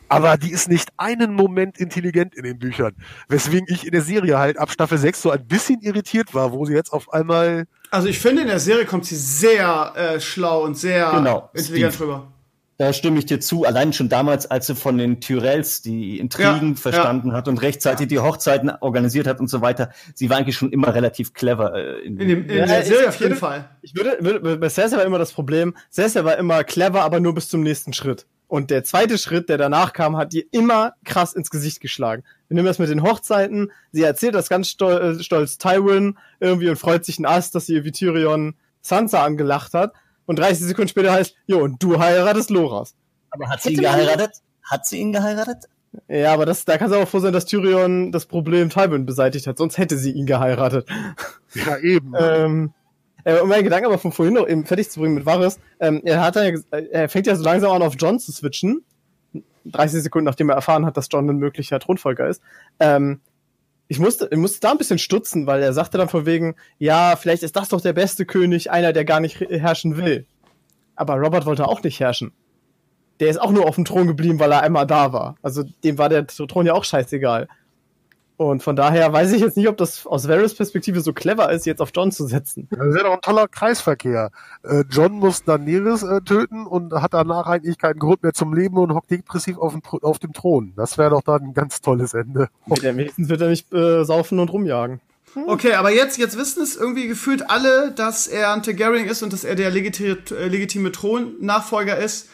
aber 0.09 0.37
die 0.37 0.51
ist 0.51 0.69
nicht 0.69 0.89
einen 0.97 1.33
Moment 1.33 1.77
intelligent 1.77 2.35
in 2.35 2.43
den 2.43 2.59
Büchern. 2.59 2.95
Weswegen 3.27 3.67
ich 3.69 3.85
in 3.85 3.91
der 3.91 4.01
Serie 4.01 4.37
halt 4.37 4.57
ab 4.57 4.71
Staffel 4.71 4.97
6 4.97 5.21
so 5.21 5.31
ein 5.31 5.45
bisschen 5.45 5.81
irritiert 5.81 6.33
war, 6.33 6.51
wo 6.51 6.65
sie 6.65 6.73
jetzt 6.73 6.91
auf 6.91 7.11
einmal. 7.13 7.65
Also 7.91 8.07
ich 8.07 8.19
finde, 8.19 8.43
in 8.43 8.47
der 8.47 8.59
Serie 8.59 8.85
kommt 8.85 9.05
sie 9.05 9.15
sehr 9.15 9.93
äh, 9.95 10.19
schlau 10.19 10.63
und 10.63 10.77
sehr 10.77 11.11
genau, 11.11 11.49
intelligent 11.53 11.93
Steve. 11.93 12.05
rüber. 12.05 12.31
Da 12.77 12.91
stimme 12.91 13.19
ich 13.19 13.25
dir 13.25 13.39
zu. 13.39 13.63
Allein 13.63 13.93
schon 13.93 14.09
damals, 14.09 14.51
als 14.51 14.67
sie 14.67 14.75
von 14.75 14.97
den 14.97 15.21
Tyrells 15.21 15.81
die 15.81 16.19
Intrigen 16.19 16.71
ja, 16.71 16.75
verstanden 16.75 17.29
ja. 17.29 17.35
hat 17.35 17.47
und 17.47 17.61
rechtzeitig 17.61 18.09
die 18.09 18.19
Hochzeiten 18.19 18.69
organisiert 18.81 19.27
hat 19.27 19.39
und 19.39 19.49
so 19.49 19.61
weiter. 19.61 19.91
Sie 20.13 20.29
war 20.29 20.37
eigentlich 20.37 20.57
schon 20.57 20.73
immer 20.73 20.93
relativ 20.93 21.33
clever. 21.33 21.73
Äh, 21.73 22.05
in, 22.05 22.19
in, 22.19 22.27
dem, 22.27 22.49
in 22.49 22.57
ja, 22.57 22.65
der 22.65 22.83
Serie 22.83 23.07
auf 23.07 23.15
jeden 23.15 23.31
würde, 23.31 23.39
Fall. 23.39 23.69
Ich 23.81 23.95
würde, 23.95 24.17
würde, 24.19 24.57
bei 24.57 24.67
Cersei 24.67 24.97
war 24.97 25.05
immer 25.05 25.19
das 25.19 25.31
Problem, 25.31 25.73
Cersei 25.89 26.25
war 26.25 26.37
immer 26.37 26.65
clever, 26.65 27.03
aber 27.03 27.21
nur 27.21 27.33
bis 27.33 27.47
zum 27.47 27.61
nächsten 27.61 27.93
Schritt. 27.93 28.25
Und 28.47 28.69
der 28.69 28.83
zweite 28.83 29.17
Schritt, 29.17 29.49
der 29.49 29.57
danach 29.57 29.93
kam, 29.93 30.17
hat 30.17 30.33
ihr 30.33 30.43
immer 30.51 30.93
krass 31.03 31.33
ins 31.33 31.49
Gesicht 31.49 31.81
geschlagen. 31.81 32.23
Wir 32.47 32.55
nehmen 32.55 32.67
das 32.67 32.79
mit 32.79 32.89
den 32.89 33.01
Hochzeiten. 33.01 33.71
Sie 33.91 34.03
erzählt 34.03 34.35
das 34.35 34.49
ganz 34.49 34.69
stol 34.69 35.17
äh, 35.19 35.23
stolz 35.23 35.57
Tywin 35.57 36.17
irgendwie 36.39 36.69
und 36.69 36.77
freut 36.77 37.05
sich 37.05 37.17
ein 37.19 37.25
Ast, 37.25 37.55
dass 37.55 37.65
sie 37.65 37.83
wie 37.83 37.91
Tyrion 37.91 38.55
Sansa 38.81 39.23
angelacht 39.23 39.73
hat. 39.73 39.93
Und 40.27 40.39
30 40.39 40.65
Sekunden 40.65 40.89
später 40.89 41.11
heißt, 41.11 41.35
jo, 41.47 41.59
und 41.59 41.81
du 41.81 41.99
heiratest 41.99 42.49
Loras. 42.49 42.95
Aber 43.31 43.49
hat 43.49 43.61
sie 43.61 43.73
ihn 43.73 43.81
geheiratet? 43.81 44.31
Hat 44.63 44.85
sie 44.85 44.97
ihn 44.97 45.11
geheiratet? 45.11 45.65
Ja, 46.07 46.33
aber 46.33 46.45
das, 46.45 46.65
da 46.65 46.77
kannst 46.77 46.93
du 46.93 46.99
auch 46.99 47.07
froh 47.07 47.19
sein, 47.19 47.33
dass 47.33 47.45
Tyrion 47.45 48.11
das 48.11 48.25
Problem 48.25 48.69
Tywin 48.69 49.05
beseitigt 49.05 49.47
hat, 49.47 49.57
sonst 49.57 49.77
hätte 49.77 49.97
sie 49.97 50.11
ihn 50.11 50.25
geheiratet. 50.25 50.87
Ja, 51.53 51.77
eben. 51.77 52.13
ähm, 52.17 52.73
äh, 53.25 53.39
um 53.39 53.49
meinen 53.49 53.63
Gedanken 53.63 53.87
aber 53.87 53.97
von 53.97 54.13
vorhin 54.13 54.35
noch 54.35 54.47
eben 54.47 54.65
fertig 54.65 54.89
zu 54.89 55.01
bringen 55.01 55.15
mit 55.15 55.25
Varys, 55.25 55.59
ähm, 55.79 56.01
er 56.05 56.21
hat 56.21 56.35
ja, 56.35 56.51
er 56.71 57.09
fängt 57.09 57.27
ja 57.27 57.35
so 57.35 57.43
langsam 57.43 57.71
an 57.71 57.81
auf 57.81 57.95
John 57.97 58.19
zu 58.19 58.31
switchen. 58.31 58.85
30 59.65 60.03
Sekunden 60.03 60.25
nachdem 60.25 60.49
er 60.49 60.55
erfahren 60.55 60.85
hat, 60.85 60.95
dass 60.95 61.07
John 61.11 61.29
ein 61.29 61.37
möglicher 61.37 61.79
Thronfolger 61.79 62.29
ist. 62.29 62.41
Ähm, 62.79 63.19
ich 63.87 63.99
musste, 63.99 64.29
ich 64.31 64.37
musste 64.37 64.59
da 64.61 64.71
ein 64.71 64.77
bisschen 64.77 64.99
stutzen, 64.99 65.47
weil 65.47 65.61
er 65.61 65.73
sagte 65.73 65.97
dann 65.97 66.09
von 66.09 66.25
wegen, 66.25 66.55
ja, 66.77 67.15
vielleicht 67.15 67.43
ist 67.43 67.55
das 67.55 67.69
doch 67.69 67.81
der 67.81 67.93
beste 67.93 68.25
König, 68.25 68.71
einer, 68.71 68.93
der 68.93 69.05
gar 69.05 69.19
nicht 69.19 69.39
herrschen 69.39 69.97
will. 69.97 70.25
Aber 70.95 71.15
Robert 71.15 71.45
wollte 71.45 71.67
auch 71.67 71.83
nicht 71.83 71.99
herrschen. 71.99 72.31
Der 73.19 73.29
ist 73.29 73.41
auch 73.41 73.51
nur 73.51 73.67
auf 73.67 73.75
dem 73.75 73.85
Thron 73.85 74.07
geblieben, 74.07 74.39
weil 74.39 74.51
er 74.51 74.61
einmal 74.61 74.87
da 74.87 75.13
war. 75.13 75.35
Also 75.41 75.63
dem 75.83 75.97
war 75.97 76.09
der 76.09 76.27
Thron 76.27 76.65
ja 76.65 76.73
auch 76.73 76.83
scheißegal. 76.83 77.47
Und 78.37 78.63
von 78.63 78.75
daher 78.75 79.13
weiß 79.13 79.31
ich 79.31 79.41
jetzt 79.41 79.55
nicht, 79.55 79.69
ob 79.69 79.77
das 79.77 80.05
aus 80.05 80.27
Varys 80.27 80.55
Perspektive 80.55 80.99
so 81.01 81.13
clever 81.13 81.51
ist, 81.51 81.65
jetzt 81.65 81.81
auf 81.81 81.91
John 81.95 82.11
zu 82.11 82.27
setzen. 82.27 82.67
Das 82.69 82.87
ist 82.87 82.97
ja 82.97 83.03
doch 83.03 83.13
ein 83.13 83.21
toller 83.21 83.47
Kreisverkehr. 83.47 84.31
Äh, 84.63 84.83
John 84.89 85.13
muss 85.13 85.43
Daenerys 85.43 86.03
äh, 86.03 86.21
töten 86.21 86.65
und 86.65 86.93
hat 86.93 87.13
danach 87.13 87.47
eigentlich 87.47 87.77
keinen 87.77 87.99
Grund 87.99 88.23
mehr 88.23 88.33
zum 88.33 88.53
Leben 88.53 88.77
und 88.77 88.93
hockt 88.93 89.11
depressiv 89.11 89.57
auf 89.57 89.71
dem, 89.71 89.81
auf 90.01 90.19
dem 90.19 90.33
Thron. 90.33 90.73
Das 90.75 90.97
wäre 90.97 91.11
doch 91.11 91.21
dann 91.21 91.43
ein 91.43 91.53
ganz 91.53 91.79
tolles 91.79 92.13
Ende. 92.13 92.49
Wenigstens 92.65 93.29
wird 93.29 93.41
er 93.41 93.49
nicht 93.49 93.73
äh, 93.73 94.03
saufen 94.03 94.39
und 94.39 94.51
rumjagen. 94.51 94.99
Hm. 95.33 95.43
Okay, 95.47 95.73
aber 95.73 95.91
jetzt, 95.91 96.17
jetzt 96.17 96.37
wissen 96.37 96.63
es 96.63 96.75
irgendwie 96.75 97.07
gefühlt 97.07 97.49
alle, 97.49 97.91
dass 97.91 98.27
er 98.27 98.53
ein 98.53 98.63
Targaryen 98.63 99.07
ist 99.07 99.23
und 99.23 99.33
dass 99.33 99.43
er 99.43 99.55
der 99.55 99.69
legitime, 99.69 100.17
äh, 100.31 100.47
legitime 100.47 100.91
Thronnachfolger 100.91 101.97
ist. 101.97 102.29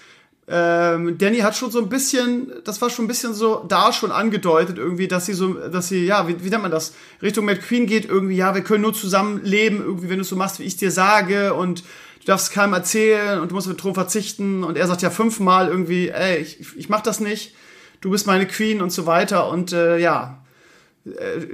Ähm, 0.48 1.18
Danny 1.18 1.40
hat 1.40 1.56
schon 1.56 1.72
so 1.72 1.80
ein 1.80 1.88
bisschen, 1.88 2.52
das 2.66 2.82
war 2.82 2.90
schon 2.90 3.06
ein 3.06 3.08
bisschen 3.08 3.34
so 3.34 3.64
da 3.68 3.94
schon 3.94 4.12
angedeutet 4.12 4.78
irgendwie, 4.78 5.08
dass 5.08 5.26
sie 5.26 5.34
so, 5.34 5.54
dass 5.54 5.88
sie, 5.88 6.06
ja, 6.06 6.28
wie, 6.28 6.44
wie 6.44 6.50
nennt 6.50 6.64
man 6.64 6.72
das, 6.72 6.94
Richtung 7.22 7.46
Mad 7.46 7.62
Queen 7.62 7.86
geht 7.86 8.06
irgendwie, 8.06 8.36
ja, 8.36 8.54
wir 8.54 8.64
können 8.64 8.82
nur 8.82 8.94
zusammen 8.94 9.42
leben, 9.44 9.78
irgendwie, 9.78 10.10
wenn 10.10 10.18
du 10.18 10.24
es 10.24 10.30
so 10.30 10.36
machst, 10.36 10.60
wie 10.60 10.64
ich 10.64 10.78
dir 10.78 10.92
sage 10.92 11.54
und 11.54 11.84
du 12.22 12.26
darfst 12.26 12.52
keinem 12.52 12.74
erzählen 12.74 13.40
und 13.40 13.52
du 13.52 13.56
musst 13.56 13.68
mit 13.68 13.80
Thron 13.80 13.94
verzichten. 13.94 14.64
Und 14.64 14.78
er 14.78 14.88
sagt 14.88 15.02
ja 15.02 15.10
fünfmal 15.10 15.68
irgendwie, 15.68 16.10
ey, 16.10 16.38
ich, 16.38 16.76
ich 16.76 16.90
mach 16.90 17.02
das 17.02 17.20
nicht, 17.20 17.56
du 18.02 18.12
bist 18.12 18.28
meine 18.28 18.48
Queen 18.48 18.82
und 18.82 18.92
so 18.92 19.06
weiter. 19.06 19.50
Und 19.50 19.74
äh, 19.74 19.98
ja, 19.98 20.41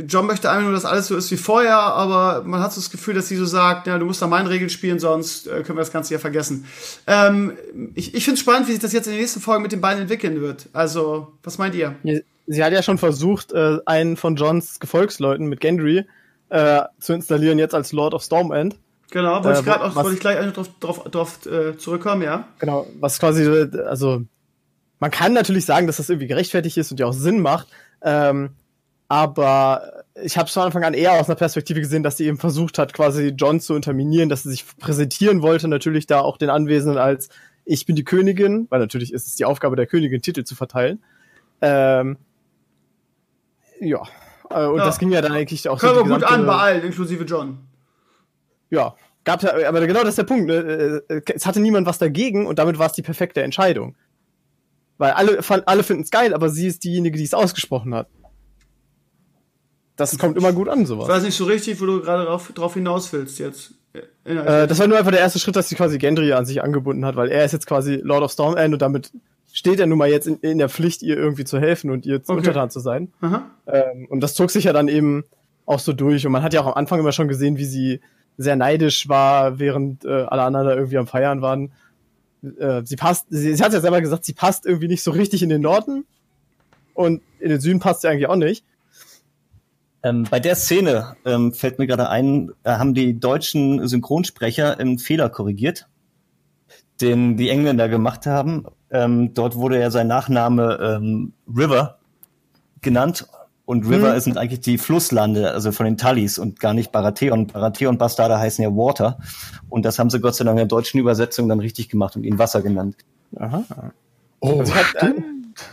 John 0.05 0.25
möchte 0.27 0.49
einfach 0.49 0.63
nur, 0.63 0.73
dass 0.73 0.83
alles 0.83 1.07
so 1.07 1.15
ist 1.15 1.31
wie 1.31 1.37
vorher, 1.37 1.77
aber 1.77 2.43
man 2.43 2.61
hat 2.61 2.73
so 2.73 2.81
das 2.81 2.89
Gefühl, 2.89 3.13
dass 3.13 3.29
sie 3.29 3.37
so 3.37 3.45
sagt, 3.45 3.87
ja, 3.87 3.97
du 3.97 4.05
musst 4.05 4.21
da 4.21 4.27
meinen 4.27 4.47
Regeln 4.47 4.69
spielen, 4.69 4.99
sonst 4.99 5.47
äh, 5.47 5.63
können 5.63 5.77
wir 5.77 5.83
das 5.83 5.93
Ganze 5.93 6.13
ja 6.13 6.19
vergessen. 6.19 6.65
Ähm, 7.07 7.53
ich 7.95 8.13
ich 8.13 8.25
finde 8.25 8.35
es 8.35 8.41
spannend, 8.41 8.67
wie 8.67 8.73
sich 8.73 8.81
das 8.81 8.91
jetzt 8.91 9.07
in 9.07 9.13
den 9.13 9.21
nächsten 9.21 9.39
Folgen 9.39 9.63
mit 9.63 9.71
den 9.71 9.79
beiden 9.79 10.01
entwickeln 10.01 10.41
wird. 10.41 10.67
Also, 10.73 11.33
was 11.43 11.57
meint 11.57 11.75
ihr? 11.75 11.95
Sie 12.45 12.63
hat 12.63 12.73
ja 12.73 12.83
schon 12.83 12.97
versucht, 12.97 13.53
äh, 13.53 13.77
einen 13.85 14.17
von 14.17 14.35
Johns 14.35 14.79
Gefolgsleuten 14.79 15.47
mit 15.47 15.61
Gendry 15.61 16.05
äh, 16.49 16.81
zu 16.99 17.13
installieren, 17.13 17.57
jetzt 17.57 17.73
als 17.73 17.93
Lord 17.93 18.13
of 18.13 18.23
Stormend. 18.23 18.75
Genau, 19.11 19.43
wollte 19.43 19.49
äh, 19.49 19.59
ich 19.59 19.65
gerade 19.65 19.83
auch, 19.85 19.95
wollte 19.95 20.13
ich 20.13 20.19
gleich 20.19 20.53
drauf, 20.53 20.69
drauf, 20.81 21.03
drauf 21.05 21.45
äh, 21.45 21.77
zurückkommen, 21.77 22.21
ja. 22.21 22.47
Genau, 22.59 22.85
was 22.99 23.19
quasi, 23.19 23.45
also 23.85 24.23
man 24.99 25.11
kann 25.11 25.31
natürlich 25.31 25.65
sagen, 25.65 25.87
dass 25.87 25.97
das 25.97 26.09
irgendwie 26.09 26.27
gerechtfertigt 26.27 26.75
ist 26.75 26.91
und 26.91 26.99
ja 26.99 27.05
auch 27.05 27.13
Sinn 27.13 27.39
macht, 27.39 27.67
ähm, 28.01 28.49
aber 29.07 30.03
ich 30.21 30.37
habe 30.37 30.47
es 30.47 30.53
von 30.53 30.63
Anfang 30.63 30.83
an 30.83 30.93
eher 30.93 31.13
aus 31.13 31.27
einer 31.29 31.35
Perspektive 31.35 31.79
gesehen, 31.79 32.03
dass 32.03 32.17
sie 32.17 32.25
eben 32.25 32.37
versucht 32.37 32.77
hat, 32.77 32.93
quasi 32.93 33.33
John 33.37 33.59
zu 33.59 33.73
unterminieren, 33.73 34.29
dass 34.29 34.43
sie 34.43 34.49
sich 34.49 34.65
präsentieren 34.77 35.41
wollte, 35.41 35.67
natürlich 35.67 36.07
da 36.07 36.21
auch 36.21 36.37
den 36.37 36.49
Anwesenden 36.49 36.97
als 36.97 37.29
ich 37.69 37.85
bin 37.85 37.95
die 37.95 38.05
Königin, 38.05 38.67
weil 38.69 38.79
natürlich 38.79 39.13
ist 39.13 39.27
es 39.27 39.35
die 39.35 39.45
Aufgabe 39.45 39.75
der 39.75 39.87
Königin, 39.87 40.21
Titel 40.21 40.43
zu 40.45 40.55
verteilen. 40.55 41.03
Ähm, 41.61 42.17
ja, 43.81 44.03
äh, 44.49 44.65
und 44.65 44.77
ja. 44.77 44.85
das 44.85 44.99
ging 44.99 45.11
ja 45.11 45.21
dann 45.21 45.33
eigentlich 45.33 45.67
auch 45.67 45.79
Können 45.79 45.95
so. 45.95 46.01
Können 46.01 46.09
wir 46.09 46.19
gut 46.19 46.31
an 46.31 46.45
bei 46.45 46.55
allen, 46.55 46.83
inklusive 46.83 47.25
John. 47.25 47.59
Ja, 48.69 48.95
gab's 49.23 49.43
ja, 49.43 49.67
aber 49.67 49.85
genau 49.85 50.01
das 50.01 50.09
ist 50.09 50.17
der 50.17 50.23
Punkt. 50.23 50.47
Ne? 50.47 51.01
Äh, 51.09 51.21
es 51.35 51.45
hatte 51.45 51.59
niemand 51.59 51.85
was 51.85 51.97
dagegen 51.97 52.47
und 52.47 52.59
damit 52.59 52.79
war 52.79 52.87
es 52.87 52.93
die 52.93 53.01
perfekte 53.01 53.43
Entscheidung. 53.43 53.95
Weil 54.97 55.11
alle, 55.11 55.39
alle 55.65 55.83
finden 55.83 56.03
es 56.03 56.09
geil, 56.09 56.33
aber 56.33 56.49
sie 56.49 56.67
ist 56.67 56.83
diejenige, 56.83 57.17
die 57.17 57.23
es 57.23 57.33
ausgesprochen 57.33 57.93
hat. 57.93 58.07
Das 59.97 60.17
kommt 60.17 60.37
immer 60.37 60.53
gut 60.53 60.69
an, 60.69 60.85
sowas. 60.85 61.07
Ich 61.07 61.13
weiß 61.13 61.23
nicht 61.23 61.35
so 61.35 61.45
richtig, 61.45 61.81
wo 61.81 61.85
du 61.85 62.01
gerade 62.01 62.25
drauf, 62.25 62.51
drauf 62.53 62.75
hinaus 62.75 63.11
willst 63.11 63.39
jetzt. 63.39 63.73
Äh, 64.23 64.67
das 64.67 64.79
war 64.79 64.87
nur 64.87 64.97
einfach 64.97 65.11
der 65.11 65.19
erste 65.19 65.39
Schritt, 65.39 65.55
dass 65.55 65.69
sie 65.69 65.75
quasi 65.75 65.97
Gendry 65.97 66.31
an 66.33 66.45
sich 66.45 66.61
angebunden 66.63 67.03
hat, 67.03 67.15
weil 67.15 67.29
er 67.29 67.43
ist 67.43 67.51
jetzt 67.51 67.65
quasi 67.65 67.95
Lord 67.95 68.23
of 68.23 68.31
Stormend 68.31 68.73
und 68.73 68.81
damit 68.81 69.11
steht 69.51 69.79
er 69.79 69.87
nun 69.87 69.97
mal 69.97 70.09
jetzt 70.09 70.27
in, 70.27 70.37
in 70.41 70.59
der 70.59 70.69
Pflicht, 70.69 71.01
ihr 71.01 71.17
irgendwie 71.17 71.45
zu 71.45 71.59
helfen 71.59 71.89
und 71.89 72.05
ihr 72.05 72.17
okay. 72.17 72.33
untertan 72.33 72.69
zu 72.69 72.79
sein. 72.79 73.11
Ähm, 73.65 74.07
und 74.09 74.21
das 74.21 74.35
zog 74.35 74.51
sich 74.51 74.65
ja 74.65 74.73
dann 74.73 74.87
eben 74.87 75.23
auch 75.65 75.79
so 75.79 75.93
durch. 75.93 76.25
Und 76.25 76.31
man 76.31 76.43
hat 76.43 76.53
ja 76.53 76.61
auch 76.61 76.67
am 76.67 76.73
Anfang 76.73 76.99
immer 76.99 77.11
schon 77.11 77.27
gesehen, 77.27 77.57
wie 77.57 77.65
sie 77.65 77.99
sehr 78.37 78.55
neidisch 78.55 79.09
war, 79.09 79.57
während 79.57 80.05
äh, 80.05 80.25
alle 80.27 80.43
anderen 80.43 80.67
da 80.67 80.75
irgendwie 80.75 80.97
am 80.97 81.07
Feiern 81.07 81.41
waren. 81.41 81.71
Äh, 82.59 82.83
sie 82.85 82.97
passt, 82.97 83.25
sie, 83.29 83.55
sie 83.55 83.63
hat 83.63 83.73
ja 83.73 83.81
selber 83.81 83.99
gesagt, 83.99 84.25
sie 84.25 84.33
passt 84.33 84.65
irgendwie 84.65 84.87
nicht 84.87 85.01
so 85.01 85.09
richtig 85.09 85.41
in 85.41 85.49
den 85.49 85.61
Norden 85.61 86.05
und 86.93 87.21
in 87.39 87.49
den 87.49 87.59
Süden 87.59 87.79
passt 87.79 88.01
sie 88.01 88.09
eigentlich 88.09 88.27
auch 88.27 88.35
nicht. 88.35 88.63
Ähm, 90.03 90.27
bei 90.29 90.39
der 90.39 90.55
Szene 90.55 91.15
ähm, 91.25 91.53
fällt 91.53 91.79
mir 91.79 91.87
gerade 91.87 92.09
ein, 92.09 92.51
da 92.63 92.75
äh, 92.75 92.79
haben 92.79 92.93
die 92.93 93.19
deutschen 93.19 93.87
Synchronsprecher 93.87 94.79
einen 94.79 94.99
Fehler 94.99 95.29
korrigiert, 95.29 95.87
den 97.01 97.37
die 97.37 97.49
Engländer 97.49 97.89
gemacht 97.89 98.25
haben. 98.25 98.65
Ähm, 98.89 99.33
dort 99.33 99.55
wurde 99.55 99.79
ja 99.79 99.89
sein 99.91 100.07
Nachname 100.07 100.79
ähm, 100.81 101.33
River 101.47 101.97
genannt 102.81 103.27
und 103.67 103.85
River 103.85 104.13
mhm. 104.15 104.19
sind 104.21 104.37
eigentlich 104.37 104.61
die 104.61 104.77
Flusslande, 104.77 105.51
also 105.51 105.73
von 105.73 105.85
den 105.85 105.97
Tullys 105.97 106.39
und 106.39 106.61
gar 106.61 106.73
nicht 106.73 106.93
Baratheon. 106.93 107.47
Baratheon 107.47 107.97
Bastarde 107.97 108.39
heißen 108.39 108.63
ja 108.63 108.69
Water. 108.69 109.19
Und 109.67 109.83
das 109.83 109.99
haben 109.99 110.09
sie 110.09 110.21
Gott 110.21 110.35
sei 110.35 110.45
Dank 110.45 110.53
in 110.55 110.59
der 110.59 110.67
deutschen 110.67 111.01
Übersetzung 111.01 111.49
dann 111.49 111.59
richtig 111.59 111.89
gemacht 111.89 112.15
und 112.15 112.23
ihn 112.23 112.39
Wasser 112.39 112.61
genannt. 112.61 112.95
Aha. 113.35 113.65
Oh, 114.39 114.59
also 114.59 114.73
hat, 114.73 115.13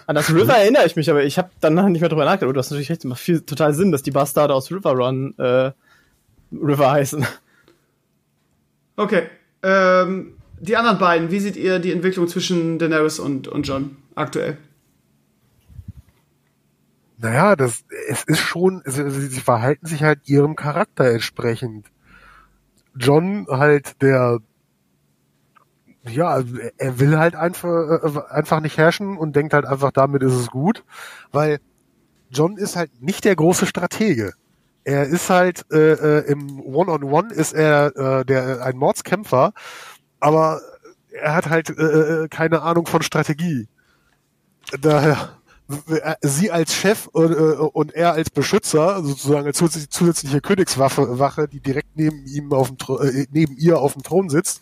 an 0.07 0.15
das 0.15 0.33
River 0.33 0.55
erinnere 0.55 0.87
ich 0.87 0.97
mich, 0.97 1.11
aber 1.11 1.25
ich 1.25 1.39
habe 1.39 1.51
danach 1.61 1.89
nicht 1.89 2.01
mehr 2.01 2.09
drüber 2.09 2.25
nachgedacht. 2.25 2.51
Oh, 2.51 2.53
du 2.53 2.59
hast 2.59 2.71
natürlich 2.71 2.91
recht, 2.91 3.01
es 3.01 3.09
macht 3.09 3.21
viel, 3.21 3.41
total 3.41 3.75
Sinn, 3.75 3.93
dass 3.93 4.03
die 4.03 4.11
Bastarde 4.11 4.55
aus 4.55 4.71
River 4.71 4.93
Run 4.93 5.35
äh, 5.39 5.73
River 6.53 6.91
heißen. 6.91 7.27
Okay. 8.97 9.29
Ähm, 9.63 10.37
die 10.61 10.77
anderen 10.77 10.99
beiden, 10.99 11.31
wie 11.31 11.41
seht 11.41 11.57
ihr 11.57 11.79
die 11.79 11.93
Entwicklung 11.93 12.29
zwischen 12.29 12.79
Daenerys 12.79 13.19
und, 13.19 13.49
und 13.49 13.67
John 13.67 13.97
aktuell? 14.15 14.57
Naja, 17.19 17.57
das, 17.57 17.85
es 18.09 18.25
ist 18.25 18.41
schon, 18.41 18.83
sie, 18.85 19.11
sie 19.11 19.41
verhalten 19.41 19.87
sich 19.87 20.03
halt 20.03 20.29
ihrem 20.29 20.57
Charakter 20.57 21.07
entsprechend. 21.07 21.87
John 22.95 23.47
halt 23.49 24.01
der 24.03 24.41
ja, 26.09 26.29
also 26.29 26.57
er 26.77 26.99
will 26.99 27.19
halt 27.19 27.35
einfach, 27.35 27.69
äh, 27.69 28.21
einfach 28.31 28.61
nicht 28.61 28.77
herrschen 28.77 29.17
und 29.17 29.35
denkt 29.37 29.55
halt 29.55 29.65
einfach, 29.65 29.91
damit 29.91 30.23
ist 30.23 30.35
es 30.35 30.49
gut, 30.49 30.85
weil 31.33 31.61
John 32.31 32.57
ist 32.57 32.77
halt 32.77 32.91
nicht 33.01 33.25
der 33.25 33.37
große 33.37 33.67
Stratege. 33.67 34.33
Er 34.85 35.07
ist 35.07 35.31
halt 35.31 35.65
äh, 35.73 35.93
äh, 35.93 36.31
im 36.31 36.61
One-on-One 36.61 37.29
-on 37.29 37.31
-One 37.31 37.33
ist 37.33 37.55
er 37.55 37.97
äh, 37.97 38.25
der 38.25 38.63
ein 38.63 38.77
Mordskämpfer, 38.77 39.55
aber 40.21 40.61
er 41.11 41.35
hat 41.35 41.49
halt 41.49 41.71
äh, 41.71 42.25
äh 42.25 42.29
keine 42.29 42.63
Ahnung 42.63 42.87
von 42.87 43.03
Strategie. 43.03 43.69
Daher 44.81 45.39
sie 46.21 46.51
als 46.51 46.75
Chef 46.75 47.07
und, 47.07 47.33
äh, 47.33 47.35
und 47.35 47.95
er 47.95 48.13
als 48.13 48.29
Beschützer, 48.29 49.03
sozusagen 49.03 49.47
als 49.47 49.57
zusätzliche 49.57 50.43
Königswaffe, 50.43 51.19
Wache, 51.19 51.49
die 51.49 51.61
direkt 51.61 51.97
neben 51.97 52.27
ihm 52.27 52.53
auf 52.53 52.69
dem 52.69 52.77
neben 53.31 53.57
ihr 53.57 53.79
auf 53.79 53.95
dem 53.95 54.03
Thron 54.03 54.29
sitzt, 54.29 54.61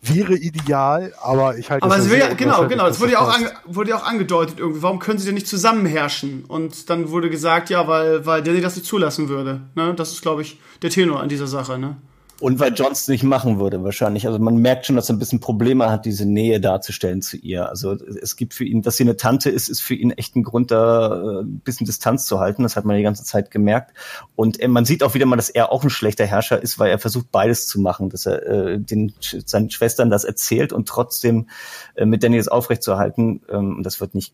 wäre 0.00 0.34
ideal, 0.34 1.12
aber 1.20 1.58
ich 1.58 1.70
halte 1.70 1.84
Aber 1.84 1.98
es 1.98 2.10
ja, 2.10 2.32
genau, 2.34 2.66
genau, 2.68 2.86
es 2.86 3.00
wurde 3.00 3.12
ja 3.12 3.20
auch, 3.20 3.34
ange, 3.34 3.50
wurde 3.66 3.90
ja 3.90 3.96
auch 3.96 4.06
angedeutet 4.06 4.58
irgendwie, 4.58 4.82
warum 4.82 4.98
können 4.98 5.18
sie 5.18 5.26
denn 5.26 5.34
nicht 5.34 5.48
zusammen 5.48 5.86
herrschen? 5.86 6.44
Und 6.46 6.88
dann 6.90 7.10
wurde 7.10 7.30
gesagt, 7.30 7.70
ja, 7.70 7.88
weil, 7.88 8.24
weil 8.24 8.42
der 8.42 8.54
das 8.60 8.76
nicht 8.76 8.86
zulassen 8.86 9.28
würde. 9.28 9.60
Ne? 9.74 9.94
Das 9.94 10.12
ist, 10.12 10.22
glaube 10.22 10.42
ich, 10.42 10.60
der 10.82 10.90
Tenor 10.90 11.20
an 11.20 11.28
dieser 11.28 11.46
Sache, 11.46 11.78
ne? 11.78 11.96
Und 12.40 12.60
weil 12.60 12.72
Johnson 12.72 13.12
nicht 13.12 13.24
machen 13.24 13.58
würde, 13.58 13.82
wahrscheinlich. 13.82 14.26
Also 14.26 14.38
man 14.38 14.58
merkt 14.58 14.86
schon, 14.86 14.94
dass 14.94 15.10
er 15.10 15.16
ein 15.16 15.18
bisschen 15.18 15.40
Probleme 15.40 15.90
hat, 15.90 16.04
diese 16.04 16.24
Nähe 16.24 16.60
darzustellen 16.60 17.20
zu 17.20 17.36
ihr. 17.36 17.68
Also 17.68 17.94
es 17.94 18.36
gibt 18.36 18.54
für 18.54 18.64
ihn, 18.64 18.82
dass 18.82 18.96
sie 18.96 19.02
eine 19.02 19.16
Tante 19.16 19.50
ist, 19.50 19.68
ist 19.68 19.80
für 19.80 19.94
ihn 19.94 20.12
echt 20.12 20.36
ein 20.36 20.44
Grund, 20.44 20.70
da 20.70 21.16
äh, 21.16 21.40
ein 21.42 21.60
bisschen 21.60 21.84
Distanz 21.84 22.26
zu 22.26 22.38
halten. 22.38 22.62
Das 22.62 22.76
hat 22.76 22.84
man 22.84 22.96
die 22.96 23.02
ganze 23.02 23.24
Zeit 23.24 23.50
gemerkt. 23.50 23.92
Und 24.36 24.64
man 24.68 24.84
sieht 24.84 25.02
auch 25.02 25.14
wieder 25.14 25.26
mal, 25.26 25.34
dass 25.34 25.50
er 25.50 25.72
auch 25.72 25.82
ein 25.82 25.90
schlechter 25.90 26.26
Herrscher 26.26 26.62
ist, 26.62 26.78
weil 26.78 26.90
er 26.90 27.00
versucht, 27.00 27.32
beides 27.32 27.66
zu 27.66 27.80
machen. 27.80 28.08
Dass 28.08 28.24
er 28.24 28.46
äh, 28.46 28.78
den, 28.78 29.12
seinen 29.20 29.70
Schwestern 29.70 30.08
das 30.08 30.22
erzählt 30.22 30.72
und 30.72 30.86
trotzdem 30.86 31.48
äh, 31.96 32.06
mit 32.06 32.22
Danny 32.22 32.36
das 32.36 32.46
aufrechtzuerhalten. 32.46 33.42
Ähm, 33.50 33.80
das 33.82 34.00
wird 34.00 34.14
nicht. 34.14 34.32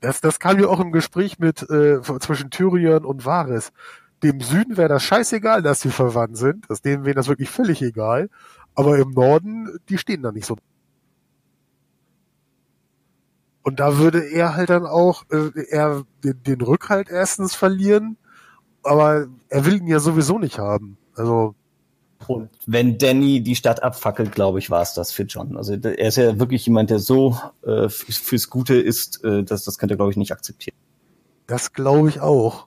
Das, 0.00 0.20
das 0.20 0.38
kam 0.38 0.60
ja 0.60 0.68
auch 0.68 0.80
im 0.80 0.92
Gespräch 0.92 1.38
mit 1.38 1.62
äh, 1.70 2.02
zwischen 2.20 2.50
Tyrion 2.50 3.06
und 3.06 3.24
Varys 3.24 3.72
dem 4.24 4.40
Süden 4.40 4.76
wäre 4.76 4.88
das 4.88 5.02
scheißegal, 5.02 5.62
dass 5.62 5.82
sie 5.82 5.90
verwandt 5.90 6.36
sind. 6.36 6.64
Das 6.68 6.82
denen 6.82 7.04
wäre 7.04 7.14
das 7.14 7.28
wirklich 7.28 7.50
völlig 7.50 7.82
egal. 7.82 8.30
Aber 8.74 8.98
im 8.98 9.10
Norden, 9.10 9.78
die 9.88 9.98
stehen 9.98 10.22
da 10.22 10.32
nicht 10.32 10.46
so. 10.46 10.56
Und 13.62 13.80
da 13.80 13.98
würde 13.98 14.20
er 14.20 14.56
halt 14.56 14.70
dann 14.70 14.86
auch 14.86 15.24
äh, 15.30 15.50
er 15.70 16.04
den, 16.22 16.42
den 16.42 16.60
Rückhalt 16.60 17.08
erstens 17.08 17.54
verlieren, 17.54 18.16
aber 18.82 19.26
er 19.48 19.64
will 19.64 19.76
ihn 19.76 19.86
ja 19.86 20.00
sowieso 20.00 20.38
nicht 20.38 20.58
haben. 20.58 20.98
Also 21.14 21.54
und 22.26 22.48
wenn 22.66 22.98
Danny 22.98 23.42
die 23.42 23.56
Stadt 23.56 23.82
abfackelt, 23.82 24.32
glaube 24.32 24.58
ich, 24.58 24.70
war 24.70 24.82
es 24.82 24.94
das 24.94 25.12
für 25.12 25.24
John. 25.24 25.56
Also 25.56 25.74
er 25.74 26.08
ist 26.08 26.16
ja 26.16 26.38
wirklich 26.38 26.64
jemand, 26.66 26.90
der 26.90 26.98
so 26.98 27.38
äh, 27.62 27.88
fürs 27.88 28.48
Gute 28.48 28.74
ist, 28.74 29.22
äh, 29.24 29.44
dass 29.44 29.64
das 29.64 29.78
könnte 29.78 29.94
er, 29.94 29.96
glaube 29.96 30.10
ich, 30.10 30.16
nicht 30.16 30.32
akzeptieren. 30.32 30.76
Das 31.46 31.72
glaube 31.72 32.08
ich 32.08 32.20
auch. 32.20 32.66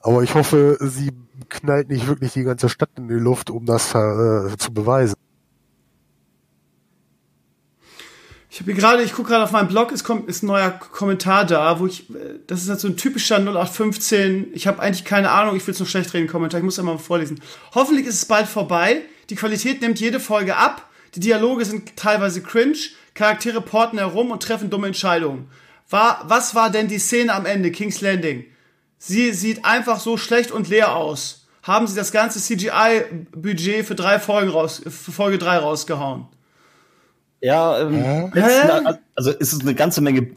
Aber 0.00 0.22
ich 0.22 0.34
hoffe, 0.34 0.78
sie 0.80 1.10
knallt 1.48 1.88
nicht 1.88 2.06
wirklich 2.06 2.32
die 2.32 2.44
ganze 2.44 2.68
Stadt 2.68 2.90
in 2.96 3.08
die 3.08 3.14
Luft, 3.14 3.50
um 3.50 3.66
das 3.66 3.94
äh, 3.94 4.56
zu 4.56 4.72
beweisen. 4.72 5.14
Ich 8.50 8.60
habe 8.60 8.74
gerade, 8.74 9.02
ich 9.02 9.12
gucke 9.12 9.28
gerade 9.28 9.44
auf 9.44 9.52
meinem 9.52 9.68
Blog, 9.68 9.92
es 9.92 10.02
kommt 10.02 10.28
ist 10.28 10.42
ein 10.42 10.46
neuer 10.46 10.70
Kommentar 10.70 11.44
da, 11.44 11.78
wo 11.78 11.86
ich, 11.86 12.10
äh, 12.10 12.40
das 12.46 12.62
ist 12.62 12.68
halt 12.68 12.80
so 12.80 12.88
ein 12.88 12.96
typischer 12.96 13.36
0815, 13.36 14.48
ich 14.52 14.66
habe 14.66 14.80
eigentlich 14.80 15.04
keine 15.04 15.30
Ahnung, 15.30 15.54
ich 15.54 15.66
will 15.66 15.72
es 15.72 15.78
nur 15.78 15.86
schlecht 15.86 16.12
reden, 16.14 16.26
Kommentar, 16.26 16.58
ich 16.58 16.64
muss 16.64 16.78
einmal 16.78 16.98
vorlesen. 16.98 17.40
Hoffentlich 17.74 18.06
ist 18.06 18.14
es 18.14 18.24
bald 18.24 18.48
vorbei, 18.48 19.02
die 19.30 19.36
Qualität 19.36 19.80
nimmt 19.80 20.00
jede 20.00 20.18
Folge 20.18 20.56
ab, 20.56 20.88
die 21.14 21.20
Dialoge 21.20 21.64
sind 21.64 21.94
teilweise 21.96 22.42
cringe, 22.42 22.78
Charaktere 23.14 23.60
porten 23.60 23.98
herum 23.98 24.30
und 24.30 24.42
treffen 24.42 24.70
dumme 24.70 24.88
Entscheidungen. 24.88 25.48
War, 25.90 26.24
was 26.26 26.54
war 26.54 26.70
denn 26.70 26.88
die 26.88 26.98
Szene 26.98 27.34
am 27.34 27.46
Ende, 27.46 27.70
King's 27.70 28.00
Landing? 28.00 28.44
Sie 28.98 29.32
sieht 29.32 29.64
einfach 29.64 30.00
so 30.00 30.16
schlecht 30.16 30.50
und 30.50 30.68
leer 30.68 30.96
aus. 30.96 31.46
Haben 31.62 31.86
sie 31.86 31.94
das 31.94 32.12
ganze 32.12 32.40
CGI-Budget 32.40 33.84
für 33.84 33.94
drei 33.94 34.18
Folgen 34.18 34.50
raus, 34.50 34.82
für 34.84 35.12
Folge 35.12 35.38
3 35.38 35.58
rausgehauen? 35.58 36.26
Ja, 37.40 37.80
ähm, 37.80 38.30
letzten, 38.32 38.98
also 39.14 39.30
ist 39.30 39.52
es 39.52 39.60
eine 39.60 39.74
ganze 39.74 40.00
Menge 40.00 40.28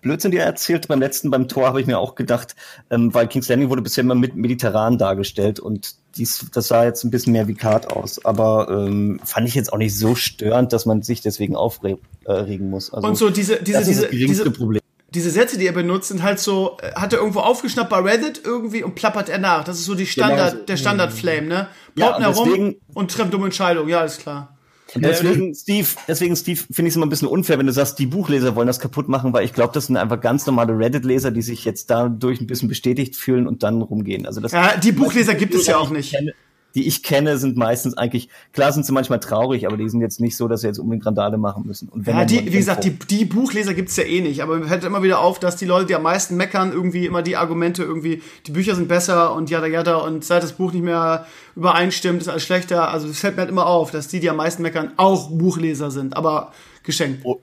Blödsinn, 0.00 0.30
die 0.30 0.38
er 0.38 0.46
erzählt. 0.46 0.88
Beim 0.88 1.00
letzten, 1.00 1.30
beim 1.30 1.48
Tor, 1.48 1.66
habe 1.66 1.80
ich 1.80 1.86
mir 1.86 1.98
auch 1.98 2.14
gedacht, 2.14 2.56
ähm, 2.90 3.12
weil 3.12 3.28
King's 3.28 3.48
Landing 3.48 3.68
wurde 3.68 3.82
bisher 3.82 4.02
immer 4.02 4.14
mit 4.14 4.36
mediterran 4.36 4.98
dargestellt 4.98 5.60
und 5.60 5.94
dies, 6.16 6.46
das 6.52 6.68
sah 6.68 6.84
jetzt 6.84 7.04
ein 7.04 7.10
bisschen 7.10 7.32
mehr 7.32 7.46
wie 7.48 7.54
Kart 7.54 7.90
aus. 7.90 8.24
Aber 8.24 8.68
ähm, 8.70 9.20
fand 9.24 9.48
ich 9.48 9.54
jetzt 9.54 9.72
auch 9.72 9.78
nicht 9.78 9.96
so 9.96 10.14
störend, 10.14 10.72
dass 10.72 10.86
man 10.86 11.02
sich 11.02 11.20
deswegen 11.20 11.56
aufregen 11.56 12.00
äh, 12.26 12.58
muss. 12.58 12.92
Also, 12.92 13.06
und 13.06 13.16
so 13.16 13.30
diese, 13.30 13.62
diese, 13.62 13.78
das 13.78 13.88
ist 13.88 14.02
das 14.02 14.10
geringste 14.10 14.44
diese, 14.44 14.50
Problem 14.50 14.80
diese 15.16 15.30
Sätze, 15.30 15.56
die 15.56 15.66
er 15.66 15.72
benutzt, 15.72 16.08
sind 16.08 16.22
halt 16.22 16.38
so, 16.38 16.76
äh, 16.82 16.92
hat 16.92 17.12
er 17.14 17.20
irgendwo 17.20 17.40
aufgeschnappt 17.40 17.88
bei 17.88 18.00
Reddit 18.00 18.42
irgendwie 18.44 18.82
und 18.82 18.94
plappert 18.94 19.30
er 19.30 19.38
nach. 19.38 19.64
Das 19.64 19.78
ist 19.78 19.86
so 19.86 19.94
die 19.94 20.06
Standard, 20.06 20.52
genau. 20.52 20.64
der 20.66 20.76
Standard-Flame, 20.76 21.46
ne? 21.46 21.68
Plaut 21.94 22.20
ja, 22.20 22.34
herum 22.34 22.76
und 22.92 23.10
trifft 23.10 23.32
dumme 23.32 23.46
Entscheidungen, 23.46 23.88
ja, 23.88 24.04
ist 24.04 24.20
klar. 24.20 24.58
deswegen, 24.94 25.54
Steve, 25.54 25.88
deswegen, 26.06 26.36
Steve, 26.36 26.60
finde 26.70 26.88
ich 26.88 26.92
es 26.92 26.96
immer 26.96 27.06
ein 27.06 27.08
bisschen 27.08 27.28
unfair, 27.28 27.58
wenn 27.58 27.66
du 27.66 27.72
sagst, 27.72 27.98
die 27.98 28.04
Buchleser 28.04 28.54
wollen 28.54 28.66
das 28.66 28.78
kaputt 28.78 29.08
machen, 29.08 29.32
weil 29.32 29.46
ich 29.46 29.54
glaube, 29.54 29.72
das 29.72 29.86
sind 29.86 29.96
einfach 29.96 30.20
ganz 30.20 30.44
normale 30.44 30.78
Reddit-Leser, 30.78 31.30
die 31.30 31.42
sich 31.42 31.64
jetzt 31.64 31.90
dadurch 31.90 32.42
ein 32.42 32.46
bisschen 32.46 32.68
bestätigt 32.68 33.16
fühlen 33.16 33.46
und 33.46 33.62
dann 33.62 33.80
rumgehen. 33.80 34.26
Also 34.26 34.42
das, 34.42 34.52
ja, 34.52 34.76
die 34.76 34.92
Buchleser 34.92 35.34
gibt 35.34 35.54
es 35.54 35.66
ja 35.66 35.78
auch 35.78 35.90
nicht. 35.90 36.12
Kenne, 36.12 36.34
die 36.76 36.86
ich 36.86 37.02
kenne, 37.02 37.38
sind 37.38 37.56
meistens 37.56 37.96
eigentlich, 37.96 38.28
klar 38.52 38.70
sind 38.70 38.84
sie 38.84 38.92
manchmal 38.92 39.18
traurig, 39.18 39.66
aber 39.66 39.78
die 39.78 39.88
sind 39.88 40.02
jetzt 40.02 40.20
nicht 40.20 40.36
so, 40.36 40.46
dass 40.46 40.60
sie 40.60 40.66
jetzt 40.66 40.78
unbedingt 40.78 41.06
Randale 41.06 41.38
machen 41.38 41.66
müssen. 41.66 41.88
Und 41.88 42.04
wenn 42.04 42.18
ja, 42.18 42.24
die, 42.26 42.52
wie 42.52 42.58
gesagt, 42.58 42.84
die, 42.84 42.90
die 42.90 43.24
Buchleser 43.24 43.72
gibt's 43.72 43.96
ja 43.96 44.04
eh 44.04 44.20
nicht, 44.20 44.42
aber 44.42 44.58
mir 44.58 44.66
fällt 44.66 44.84
immer 44.84 45.02
wieder 45.02 45.20
auf, 45.20 45.38
dass 45.38 45.56
die 45.56 45.64
Leute, 45.64 45.86
die 45.86 45.94
am 45.94 46.02
meisten 46.02 46.36
meckern, 46.36 46.72
irgendwie 46.72 47.06
immer 47.06 47.22
die 47.22 47.36
Argumente 47.36 47.82
irgendwie, 47.82 48.22
die 48.46 48.52
Bücher 48.52 48.74
sind 48.74 48.88
besser 48.88 49.34
und 49.34 49.48
jada 49.48 49.66
jada 49.66 49.96
und 49.96 50.22
seit 50.22 50.42
das 50.42 50.52
Buch 50.52 50.72
nicht 50.72 50.84
mehr 50.84 51.26
übereinstimmt, 51.56 52.20
ist 52.20 52.28
alles 52.28 52.44
schlechter. 52.44 52.90
Also 52.90 53.08
es 53.08 53.20
fällt 53.20 53.36
mir 53.36 53.40
halt 53.40 53.50
immer 53.50 53.66
auf, 53.66 53.90
dass 53.90 54.08
die, 54.08 54.20
die 54.20 54.28
am 54.28 54.36
meisten 54.36 54.60
meckern, 54.60 54.92
auch 54.98 55.30
Buchleser 55.30 55.90
sind, 55.90 56.14
aber 56.14 56.52
geschenkt. 56.82 57.22
Oh. 57.24 57.40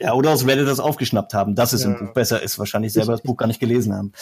Ja, 0.00 0.14
oder 0.14 0.30
aus 0.30 0.46
Reddit 0.46 0.66
das 0.66 0.80
aufgeschnappt 0.80 1.34
haben, 1.34 1.54
dass 1.54 1.74
es 1.74 1.84
ja. 1.84 1.90
im 1.90 1.98
Buch 1.98 2.14
besser 2.14 2.42
ist, 2.42 2.58
wahrscheinlich 2.58 2.94
selber 2.94 3.12
das 3.12 3.20
Buch 3.20 3.36
gar 3.36 3.46
nicht 3.46 3.60
gelesen 3.60 3.94
haben. 3.94 4.12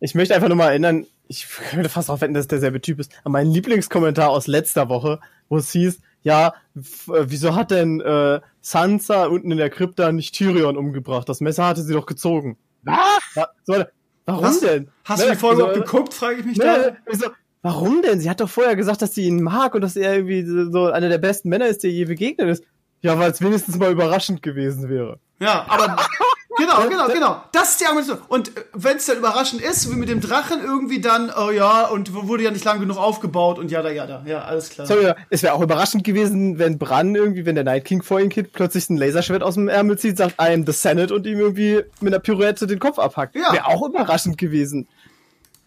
Ich 0.00 0.14
möchte 0.14 0.34
einfach 0.34 0.48
nur 0.48 0.56
mal 0.56 0.70
erinnern, 0.70 1.04
ich 1.28 1.46
könnte 1.70 1.88
fast 1.88 2.08
darauf 2.08 2.20
wetten, 2.20 2.34
dass 2.34 2.42
es 2.44 2.48
derselbe 2.48 2.80
Typ 2.80 2.98
ist, 2.98 3.12
an 3.24 3.32
meinen 3.32 3.52
Lieblingskommentar 3.52 4.30
aus 4.30 4.46
letzter 4.46 4.88
Woche, 4.88 5.20
wo 5.48 5.58
es 5.58 5.70
hieß, 5.72 6.00
ja, 6.22 6.48
äh, 6.48 6.82
wieso 7.06 7.54
hat 7.54 7.70
denn 7.70 8.00
äh, 8.00 8.40
Sansa 8.60 9.26
unten 9.26 9.52
in 9.52 9.58
der 9.58 9.70
Krypta 9.70 10.10
nicht 10.12 10.34
Tyrion 10.34 10.76
umgebracht? 10.76 11.28
Das 11.28 11.40
Messer 11.40 11.66
hatte 11.66 11.82
sie 11.82 11.94
doch 11.94 12.06
gezogen. 12.06 12.58
Was? 12.82 12.98
Ja, 13.36 13.48
so, 13.64 13.84
warum 14.26 14.44
Was? 14.44 14.60
denn? 14.60 14.90
Hast 15.04 15.20
ne? 15.20 15.26
du 15.26 15.32
die 15.32 15.38
Folge 15.38 15.62
so, 15.62 15.80
geguckt, 15.80 16.14
frage 16.14 16.40
ich 16.40 16.46
mich 16.46 16.58
ne? 16.58 16.96
da. 17.06 17.14
So, 17.14 17.30
warum 17.62 18.02
denn? 18.02 18.20
Sie 18.20 18.28
hat 18.28 18.40
doch 18.40 18.48
vorher 18.48 18.76
gesagt, 18.76 19.02
dass 19.02 19.14
sie 19.14 19.26
ihn 19.26 19.42
mag 19.42 19.74
und 19.74 19.80
dass 19.80 19.96
er 19.96 20.14
irgendwie 20.14 20.44
so 20.44 20.86
einer 20.86 21.08
der 21.08 21.18
besten 21.18 21.48
Männer 21.48 21.66
ist, 21.66 21.82
der 21.82 21.90
je 21.90 22.04
begegnet 22.04 22.48
ist. 22.48 22.64
Ja, 23.00 23.18
weil 23.18 23.30
es 23.30 23.40
wenigstens 23.40 23.78
mal 23.78 23.92
überraschend 23.92 24.42
gewesen 24.42 24.88
wäre. 24.88 25.20
Ja, 25.38 25.66
aber 25.68 25.96
genau, 26.58 26.88
genau, 26.88 27.08
genau. 27.08 27.42
Das 27.52 27.70
ist 27.70 27.80
die 27.80 27.86
Argumentation. 27.86 28.24
Und 28.28 28.56
äh, 28.56 28.64
wenn 28.72 28.96
es 28.96 29.06
dann 29.06 29.18
überraschend 29.18 29.62
ist, 29.62 29.90
wie 29.90 29.96
mit 29.96 30.08
dem 30.08 30.20
Drachen 30.20 30.62
irgendwie 30.62 31.00
dann, 31.00 31.30
oh 31.30 31.50
ja, 31.50 31.86
und 31.86 32.12
wurde 32.12 32.42
ja 32.42 32.50
nicht 32.50 32.64
lang 32.64 32.80
genug 32.80 32.98
aufgebaut 32.98 33.58
und 33.58 33.70
ja, 33.70 33.82
da, 33.82 33.90
ja, 33.90 34.06
da. 34.06 34.22
Ja, 34.26 34.42
alles 34.42 34.70
klar. 34.70 34.86
Sorry, 34.86 35.12
es 35.30 35.42
wäre 35.42 35.54
auch 35.54 35.62
überraschend 35.62 36.04
gewesen, 36.04 36.58
wenn 36.58 36.78
Bran 36.78 37.14
irgendwie, 37.14 37.46
wenn 37.46 37.54
der 37.54 37.64
Night 37.64 37.84
King 37.84 38.02
vor 38.02 38.20
ihm 38.20 38.28
geht, 38.28 38.52
plötzlich 38.52 38.88
ein 38.90 38.96
Laserschwert 38.96 39.42
aus 39.42 39.54
dem 39.54 39.68
Ärmel 39.68 39.98
zieht, 39.98 40.16
sagt, 40.16 40.34
I 40.40 40.52
am 40.52 40.66
the 40.66 40.72
Senate 40.72 41.14
und 41.14 41.26
ihm 41.26 41.38
irgendwie 41.38 41.82
mit 42.00 42.12
einer 42.12 42.20
Pirouette 42.20 42.66
den 42.66 42.78
Kopf 42.78 42.98
abhackt. 42.98 43.34
Ja. 43.34 43.52
Wäre 43.52 43.66
auch 43.66 43.86
überraschend 43.86 44.38
gewesen. 44.38 44.86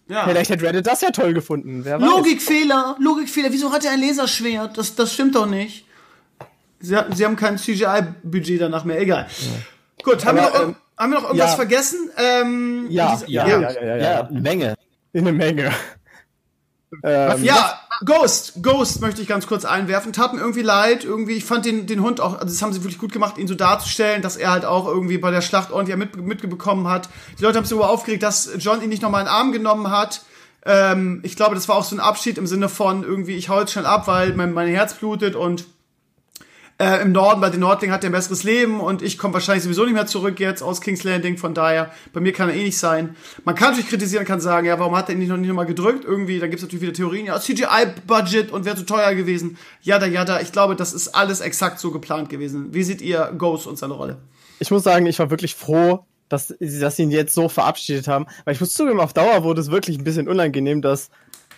Ja. 0.08 0.26
Vielleicht 0.26 0.52
hätte 0.52 0.66
Reddit 0.66 0.88
das 0.88 1.02
ja 1.02 1.12
toll 1.12 1.34
gefunden. 1.34 1.86
Logikfehler, 1.86 2.98
Logikfehler. 3.00 3.52
Wieso 3.52 3.72
hat 3.72 3.86
er 3.86 3.92
ein 3.92 4.02
Laserschwert? 4.02 4.78
Das, 4.78 4.96
das 4.96 5.14
stimmt 5.14 5.36
doch 5.36 5.46
nicht. 5.46 5.86
Sie, 6.82 6.98
sie 7.14 7.26
haben 7.26 7.36
kein 7.36 7.58
CGI-Budget 7.58 8.60
danach 8.60 8.84
mehr. 8.84 9.00
Egal. 9.00 9.28
Ja. 9.30 9.48
Gut, 10.04 10.26
haben, 10.26 10.40
Aber, 10.40 10.54
wir 10.54 10.60
noch, 10.60 10.68
ähm, 10.68 10.76
haben 10.98 11.12
wir 11.12 11.20
noch 11.20 11.26
irgendwas 11.26 11.52
ja. 11.52 11.56
vergessen? 11.56 12.10
Ähm, 12.18 12.88
ja, 12.90 13.12
diese, 13.16 13.32
ja, 13.32 13.48
ja, 13.48 13.60
ja, 13.60 13.72
ja, 13.72 13.98
ja, 13.98 14.22
eine 14.28 14.42
Menge. 14.42 14.76
Eine 15.14 15.32
Menge. 15.32 15.72
ähm, 17.04 17.44
ja, 17.44 17.80
Ghost, 18.04 18.64
Ghost 18.64 19.00
möchte 19.02 19.22
ich 19.22 19.28
ganz 19.28 19.46
kurz 19.46 19.64
einwerfen. 19.64 20.12
Tat 20.12 20.34
mir 20.34 20.40
irgendwie 20.40 20.64
leid, 20.64 21.04
irgendwie, 21.04 21.34
ich 21.34 21.46
fand 21.46 21.66
den, 21.66 21.86
den 21.86 22.02
Hund 22.02 22.20
auch, 22.20 22.34
also 22.34 22.46
das 22.46 22.62
haben 22.62 22.74
sie 22.74 22.84
wirklich 22.84 22.98
gut 22.98 23.12
gemacht, 23.12 23.38
ihn 23.38 23.48
so 23.48 23.56
darzustellen, 23.56 24.22
dass 24.22 24.38
er 24.38 24.52
halt 24.52 24.66
auch 24.66 24.88
irgendwie 24.88 25.18
bei 25.18 25.30
der 25.30 25.42
Schlacht 25.42 25.72
ordentlich 25.72 25.98
mit, 25.98 26.16
mitbekommen 26.18 26.88
hat. 26.88 27.10
Die 27.38 27.44
Leute 27.44 27.58
haben 27.58 27.66
sich 27.66 27.78
darüber 27.78 27.90
aufgeregt, 27.90 28.24
dass 28.24 28.50
John 28.58 28.82
ihn 28.82 28.90
nicht 28.90 29.04
nochmal 29.04 29.22
in 29.22 29.28
den 29.28 29.34
Arm 29.34 29.52
genommen 29.52 29.92
hat. 29.92 30.24
Ähm, 30.66 31.20
ich 31.24 31.36
glaube, 31.36 31.56
das 31.56 31.68
war 31.68 31.76
auch 31.76 31.84
so 31.84 31.96
ein 31.96 32.00
Abschied 32.00 32.38
im 32.38 32.48
Sinne 32.48 32.70
von 32.70 33.04
irgendwie, 33.04 33.36
ich 33.36 33.50
hau 33.50 33.60
jetzt 33.60 33.72
schnell 33.72 33.86
ab, 33.86 34.08
weil 34.08 34.34
mein, 34.34 34.54
mein 34.54 34.68
Herz 34.68 34.96
blutet 34.96 35.36
und 35.36 35.66
äh, 36.82 37.04
Im 37.04 37.12
Norden, 37.12 37.42
bei 37.42 37.52
den 37.52 37.60
Nordlingen 37.60 37.94
hat 37.94 38.04
er 38.04 38.10
ein 38.10 38.14
besseres 38.14 38.44
Leben 38.44 38.80
und 38.80 39.04
ich 39.04 39.20
komme 39.20 39.36
wahrscheinlich 39.36 39.64
sowieso 39.64 39.86
nicht 39.86 39.94
mehr 39.94 40.08
zurück 40.08 40.40
jetzt 40.40 40.64
aus 40.64 40.82
King's 40.82 41.04
Landing, 41.04 41.38
von 41.38 41.54
daher, 41.54 41.92
bei 42.12 42.22
mir 42.22 42.34
kann 42.34 42.50
er 42.50 42.56
eh 42.56 42.64
nicht 42.64 42.80
sein. 42.80 43.16
Man 43.46 43.54
kann 43.54 43.70
natürlich 43.70 43.90
kritisieren, 43.90 44.26
kann 44.26 44.42
sagen, 44.42 44.66
ja, 44.66 44.80
warum 44.80 44.96
hat 44.96 45.08
er 45.08 45.14
ihn 45.14 45.20
nicht 45.20 45.30
noch 45.30 45.38
nicht 45.38 45.48
nochmal 45.48 45.68
gedrückt? 45.68 46.06
Irgendwie, 46.06 46.40
da 46.40 46.48
gibt's 46.48 46.64
natürlich 46.64 46.82
wieder 46.82 46.94
Theorien, 46.94 47.28
ja, 47.28 47.40
CGI-Budget 47.40 48.52
und 48.52 48.66
wäre 48.66 48.76
zu 48.76 48.86
teuer 48.88 49.14
gewesen. 49.14 49.58
Jada, 49.84 50.08
jada, 50.08 50.42
ich 50.42 50.52
glaube, 50.52 50.76
das 50.76 50.94
ist 50.94 51.10
alles 51.10 51.40
exakt 51.40 51.78
so 51.78 51.92
geplant 51.92 52.30
gewesen. 52.30 52.74
Wie 52.74 52.82
seht 52.82 53.02
ihr 53.04 53.32
Ghost 53.38 53.68
und 53.68 53.78
seine 53.78 53.94
Rolle? 53.94 54.18
Ich 54.58 54.72
muss 54.72 54.82
sagen, 54.82 55.06
ich 55.06 55.20
war 55.20 55.30
wirklich 55.30 55.54
froh, 55.54 56.06
dass, 56.30 56.56
dass 56.60 56.96
sie 56.96 57.04
ihn 57.04 57.12
jetzt 57.12 57.36
so 57.36 57.48
verabschiedet 57.48 58.08
haben. 58.08 58.26
Weil 58.46 58.56
ich 58.56 58.60
muss 58.60 58.74
zugeben, 58.74 59.00
auf 59.00 59.14
Dauer 59.14 59.44
wurde 59.44 59.62
es 59.62 59.70
wirklich 59.70 60.00
ein 60.00 60.04
bisschen 60.04 60.28
unangenehm, 60.28 60.82
dass 60.82 61.12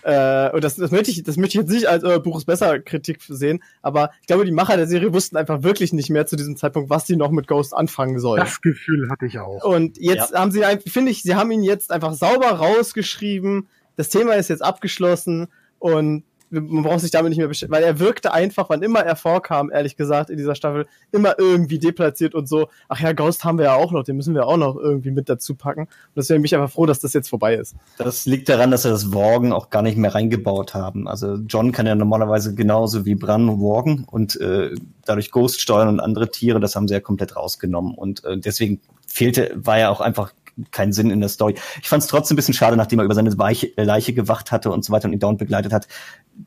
äh, 0.04 0.50
und 0.52 0.64
das, 0.64 0.76
das 0.76 0.92
möchte 0.92 1.12
ich, 1.12 1.24
das 1.24 1.38
möchte 1.38 1.58
ich 1.58 1.64
jetzt 1.64 1.74
nicht 1.74 1.88
als 1.88 2.04
äh, 2.04 2.20
Buch 2.20 2.38
ist 2.38 2.46
besser 2.46 2.80
Kritik 2.80 3.22
sehen, 3.22 3.64
aber 3.82 4.12
ich 4.22 4.28
glaube, 4.28 4.46
die 4.46 4.52
Macher 4.52 4.78
der 4.78 4.88
Serie 4.88 5.14
wussten 5.14 5.38
einfach 5.38 5.64
wirklich 5.64 5.94
nicht 5.94 6.10
mehr 6.10 6.26
zu 6.26 6.36
diesem 6.36 6.58
Zeitpunkt, 6.58 6.90
was 6.90 7.08
sie 7.08 7.16
noch 7.16 7.32
mit 7.32 7.48
Ghost 7.48 7.74
anfangen 7.74 8.20
sollen. 8.20 8.42
Das 8.42 8.62
Gefühl 8.62 9.10
hatte 9.10 9.26
ich 9.26 9.40
auch. 9.40 9.64
Und 9.64 9.98
jetzt 9.98 10.32
ja. 10.32 10.40
haben 10.40 10.52
sie 10.52 10.66
einfach, 10.66 10.90
finde 10.92 11.12
ich, 11.12 11.24
sie 11.24 11.36
haben 11.36 11.52
ihn 11.52 11.64
jetzt 11.64 11.92
einfach 11.92 12.14
sauber 12.14 12.50
rausgeschrieben. 12.52 13.68
Das 13.96 14.10
Thema 14.10 14.34
ist 14.34 14.50
jetzt 14.50 14.64
abgeschlossen 14.64 15.48
und 15.80 16.24
man 16.54 16.84
braucht 16.84 17.02
sich 17.02 17.12
damit 17.12 17.30
nicht 17.30 17.40
mehr 17.40 17.48
beschäftigen, 17.48 17.74
weil 17.74 17.84
er 17.84 18.00
wirkte 18.00 18.34
einfach, 18.34 18.70
wann 18.70 18.82
immer 18.82 19.00
er 19.00 19.16
vorkam, 19.16 19.72
ehrlich 19.72 19.96
gesagt, 19.96 20.30
in 20.30 20.38
dieser 20.38 20.56
Staffel, 20.56 20.86
immer 21.12 21.38
irgendwie 21.38 21.80
deplatziert 21.80 22.36
und 22.36 22.48
so, 22.48 22.70
ach 22.88 23.00
ja, 23.00 23.14
Ghost 23.14 23.44
haben 23.44 23.58
wir 23.58 23.66
ja 23.66 23.76
auch 23.76 23.92
noch, 23.92 24.04
den 24.04 24.16
müssen 24.16 24.36
wir 24.36 24.48
auch 24.48 24.58
noch 24.58 24.76
irgendwie 24.76 25.12
mit 25.12 25.30
dazu 25.30 25.56
packen. 25.56 25.82
Und 25.82 25.90
deswegen 26.16 26.42
bin 26.42 26.46
ich 26.46 26.56
einfach 26.56 26.72
froh, 26.72 26.86
dass 26.86 27.00
das 27.00 27.14
jetzt 27.14 27.30
vorbei 27.30 27.56
ist. 27.56 27.76
Das 27.98 28.26
liegt 28.26 28.50
daran, 28.50 28.72
dass 28.72 28.84
sie 28.84 28.90
das 28.90 29.14
Worgen 29.14 29.52
auch 29.52 29.70
gar 29.70 29.82
nicht 29.82 29.98
mehr 29.98 30.14
reingebaut 30.14 30.74
haben. 30.74 31.08
Also 31.08 31.36
John 31.48 31.72
kann 31.72 31.88
ja 31.88 31.96
normalerweise 31.96 32.54
genauso 32.54 33.06
wie 33.06 33.16
Bran 33.16 33.60
worgen 33.60 34.06
und 34.10 34.40
äh, 34.40 34.76
dadurch 35.06 35.32
Ghost 35.32 35.62
steuern 35.62 35.88
und 35.88 36.00
andere 36.00 36.30
Tiere, 36.30 36.60
das 36.60 36.76
haben 36.76 36.88
sie 36.88 36.94
ja 36.94 37.00
komplett 37.00 37.36
rausgenommen. 37.36 37.96
Und 37.96 38.24
äh, 38.26 38.38
deswegen 38.38 38.82
fehlte, 39.08 39.52
war 39.56 39.80
ja 39.80 39.90
auch 39.90 40.02
einfach 40.02 40.34
keinen 40.72 40.94
Sinn 40.94 41.10
in 41.10 41.20
der 41.20 41.30
Story. 41.30 41.56
Ich 41.82 41.90
fand 41.90 42.04
es 42.04 42.10
trotzdem 42.10 42.36
ein 42.36 42.38
bisschen 42.38 42.54
schade, 42.54 42.78
nachdem 42.78 43.00
er 43.00 43.06
über 43.06 43.16
seine 43.16 43.38
Weiche, 43.38 43.72
Leiche 43.76 44.14
gewacht 44.14 44.52
hatte 44.52 44.72
und 44.72 44.86
so 44.86 44.94
weiter 44.94 45.06
und 45.06 45.14
ihn 45.14 45.20
dauernd 45.20 45.40
begleitet 45.40 45.74
hat, 45.74 45.88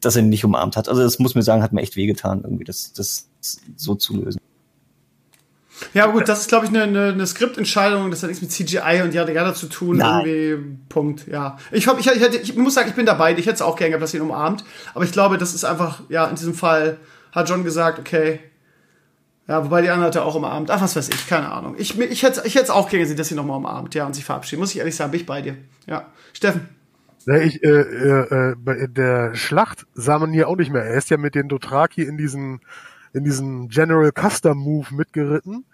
dass 0.00 0.16
er 0.16 0.22
ihn 0.22 0.28
nicht 0.28 0.44
umarmt 0.44 0.76
hat. 0.76 0.88
Also 0.88 1.02
das 1.02 1.18
muss 1.18 1.34
mir 1.34 1.42
sagen, 1.42 1.62
hat 1.62 1.72
mir 1.72 1.82
echt 1.82 1.96
wehgetan, 1.96 2.42
irgendwie 2.42 2.64
das, 2.64 2.92
das 2.92 3.28
so 3.76 3.94
zu 3.94 4.16
lösen. 4.16 4.40
Ja, 5.92 6.07
gut, 6.07 6.28
das 6.28 6.40
ist, 6.40 6.48
glaube 6.48 6.64
ich, 6.64 6.70
eine, 6.70 6.84
eine, 6.84 7.12
eine 7.12 7.26
Skriptentscheidung, 7.26 8.11
das 8.11 8.22
hat 8.22 8.30
nichts 8.30 8.42
mit 8.42 8.50
CGI 8.50 9.02
und 9.02 9.12
ja, 9.12 9.28
ja 9.28 9.54
zu 9.54 9.66
tun. 9.66 9.98
Nein. 9.98 10.26
Irgendwie, 10.26 10.78
Punkt, 10.88 11.26
ja. 11.26 11.59
Ich, 11.70 11.86
hab, 11.86 11.98
ich, 12.00 12.07
ich, 12.07 12.50
ich 12.50 12.57
muss 12.57 12.74
sagen, 12.74 12.88
ich 12.88 12.94
bin 12.94 13.04
dabei, 13.07 13.32
ich 13.32 13.46
hätte 13.46 13.57
es 13.57 13.62
auch 13.62 13.76
gerne 13.76 13.90
gehabt, 13.90 14.02
dass 14.02 14.14
ihn 14.14 14.22
umarmt. 14.22 14.64
Aber 14.94 15.04
ich 15.04 15.12
glaube, 15.12 15.36
das 15.36 15.54
ist 15.54 15.64
einfach, 15.64 16.00
ja, 16.09 16.26
in 16.26 16.36
diesem 16.36 16.54
Fall 16.54 16.98
hat 17.32 17.48
John 17.48 17.64
gesagt, 17.64 17.98
okay, 17.98 18.40
ja, 19.49 19.64
wobei 19.64 19.82
die 19.82 19.90
andere 19.90 20.09
hat 20.09 20.14
ja 20.14 20.22
auch 20.22 20.34
umarmt. 20.34 20.70
Ach, 20.70 20.80
was 20.80 20.97
weiß 20.97 21.09
ich, 21.09 21.28
keine 21.28 21.51
Ahnung. 21.51 21.76
Ich, 21.78 21.99
ich 21.99 22.22
hätte 22.22 22.42
ich 22.44 22.57
hätte 22.57 22.74
auch 22.74 22.88
gerne 22.88 23.05
gesehen, 23.05 23.16
dass 23.16 23.28
sie 23.28 23.34
nochmal 23.34 23.59
umarmt, 23.59 23.94
ja, 23.94 24.05
und 24.07 24.14
sich 24.14 24.24
verabschieden. 24.24 24.61
Muss 24.61 24.72
ich 24.72 24.78
ehrlich 24.78 24.97
sagen, 24.97 25.12
bin 25.12 25.20
ich 25.20 25.26
bei 25.26 25.42
dir. 25.42 25.57
Ja. 25.86 26.07
Steffen. 26.32 26.68
Ja, 27.26 27.36
ich, 27.38 27.62
äh, 27.62 27.68
äh, 27.68 28.55
bei 28.57 28.86
der 28.86 29.34
Schlacht 29.34 29.86
sah 29.94 30.18
man 30.18 30.32
hier 30.32 30.49
auch 30.49 30.57
nicht 30.57 30.72
mehr. 30.72 30.84
Er 30.84 30.97
ist 30.97 31.11
ja 31.11 31.16
mit 31.16 31.34
den 31.34 31.49
Dothraki 31.49 32.03
in 32.03 32.16
diesen, 32.16 32.61
in 33.12 33.24
diesen 33.24 33.68
General 33.68 34.12
Custom 34.12 34.59
Move 34.59 34.94
mitgeritten 34.94 35.64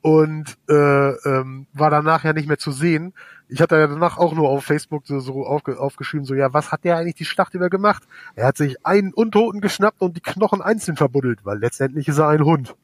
und 0.00 0.56
äh, 0.68 1.10
ähm, 1.10 1.66
war 1.72 1.90
danach 1.90 2.24
ja 2.24 2.32
nicht 2.32 2.48
mehr 2.48 2.58
zu 2.58 2.70
sehen. 2.70 3.12
Ich 3.48 3.60
hatte 3.60 3.76
ja 3.76 3.86
danach 3.86 4.18
auch 4.18 4.34
nur 4.34 4.48
auf 4.48 4.64
Facebook 4.64 5.06
so, 5.06 5.20
so 5.20 5.44
aufge, 5.46 5.78
aufgeschrieben, 5.78 6.24
so 6.24 6.34
ja, 6.34 6.52
was 6.52 6.72
hat 6.72 6.84
der 6.84 6.96
eigentlich 6.96 7.16
die 7.16 7.24
Schlacht 7.24 7.54
über 7.54 7.68
gemacht? 7.68 8.04
Er 8.34 8.46
hat 8.46 8.56
sich 8.56 8.86
einen 8.86 9.12
Untoten 9.12 9.60
geschnappt 9.60 10.00
und 10.00 10.16
die 10.16 10.22
Knochen 10.22 10.62
einzeln 10.62 10.96
verbuddelt, 10.96 11.44
weil 11.44 11.58
letztendlich 11.58 12.08
ist 12.08 12.18
er 12.18 12.28
ein 12.28 12.44
Hund. 12.44 12.74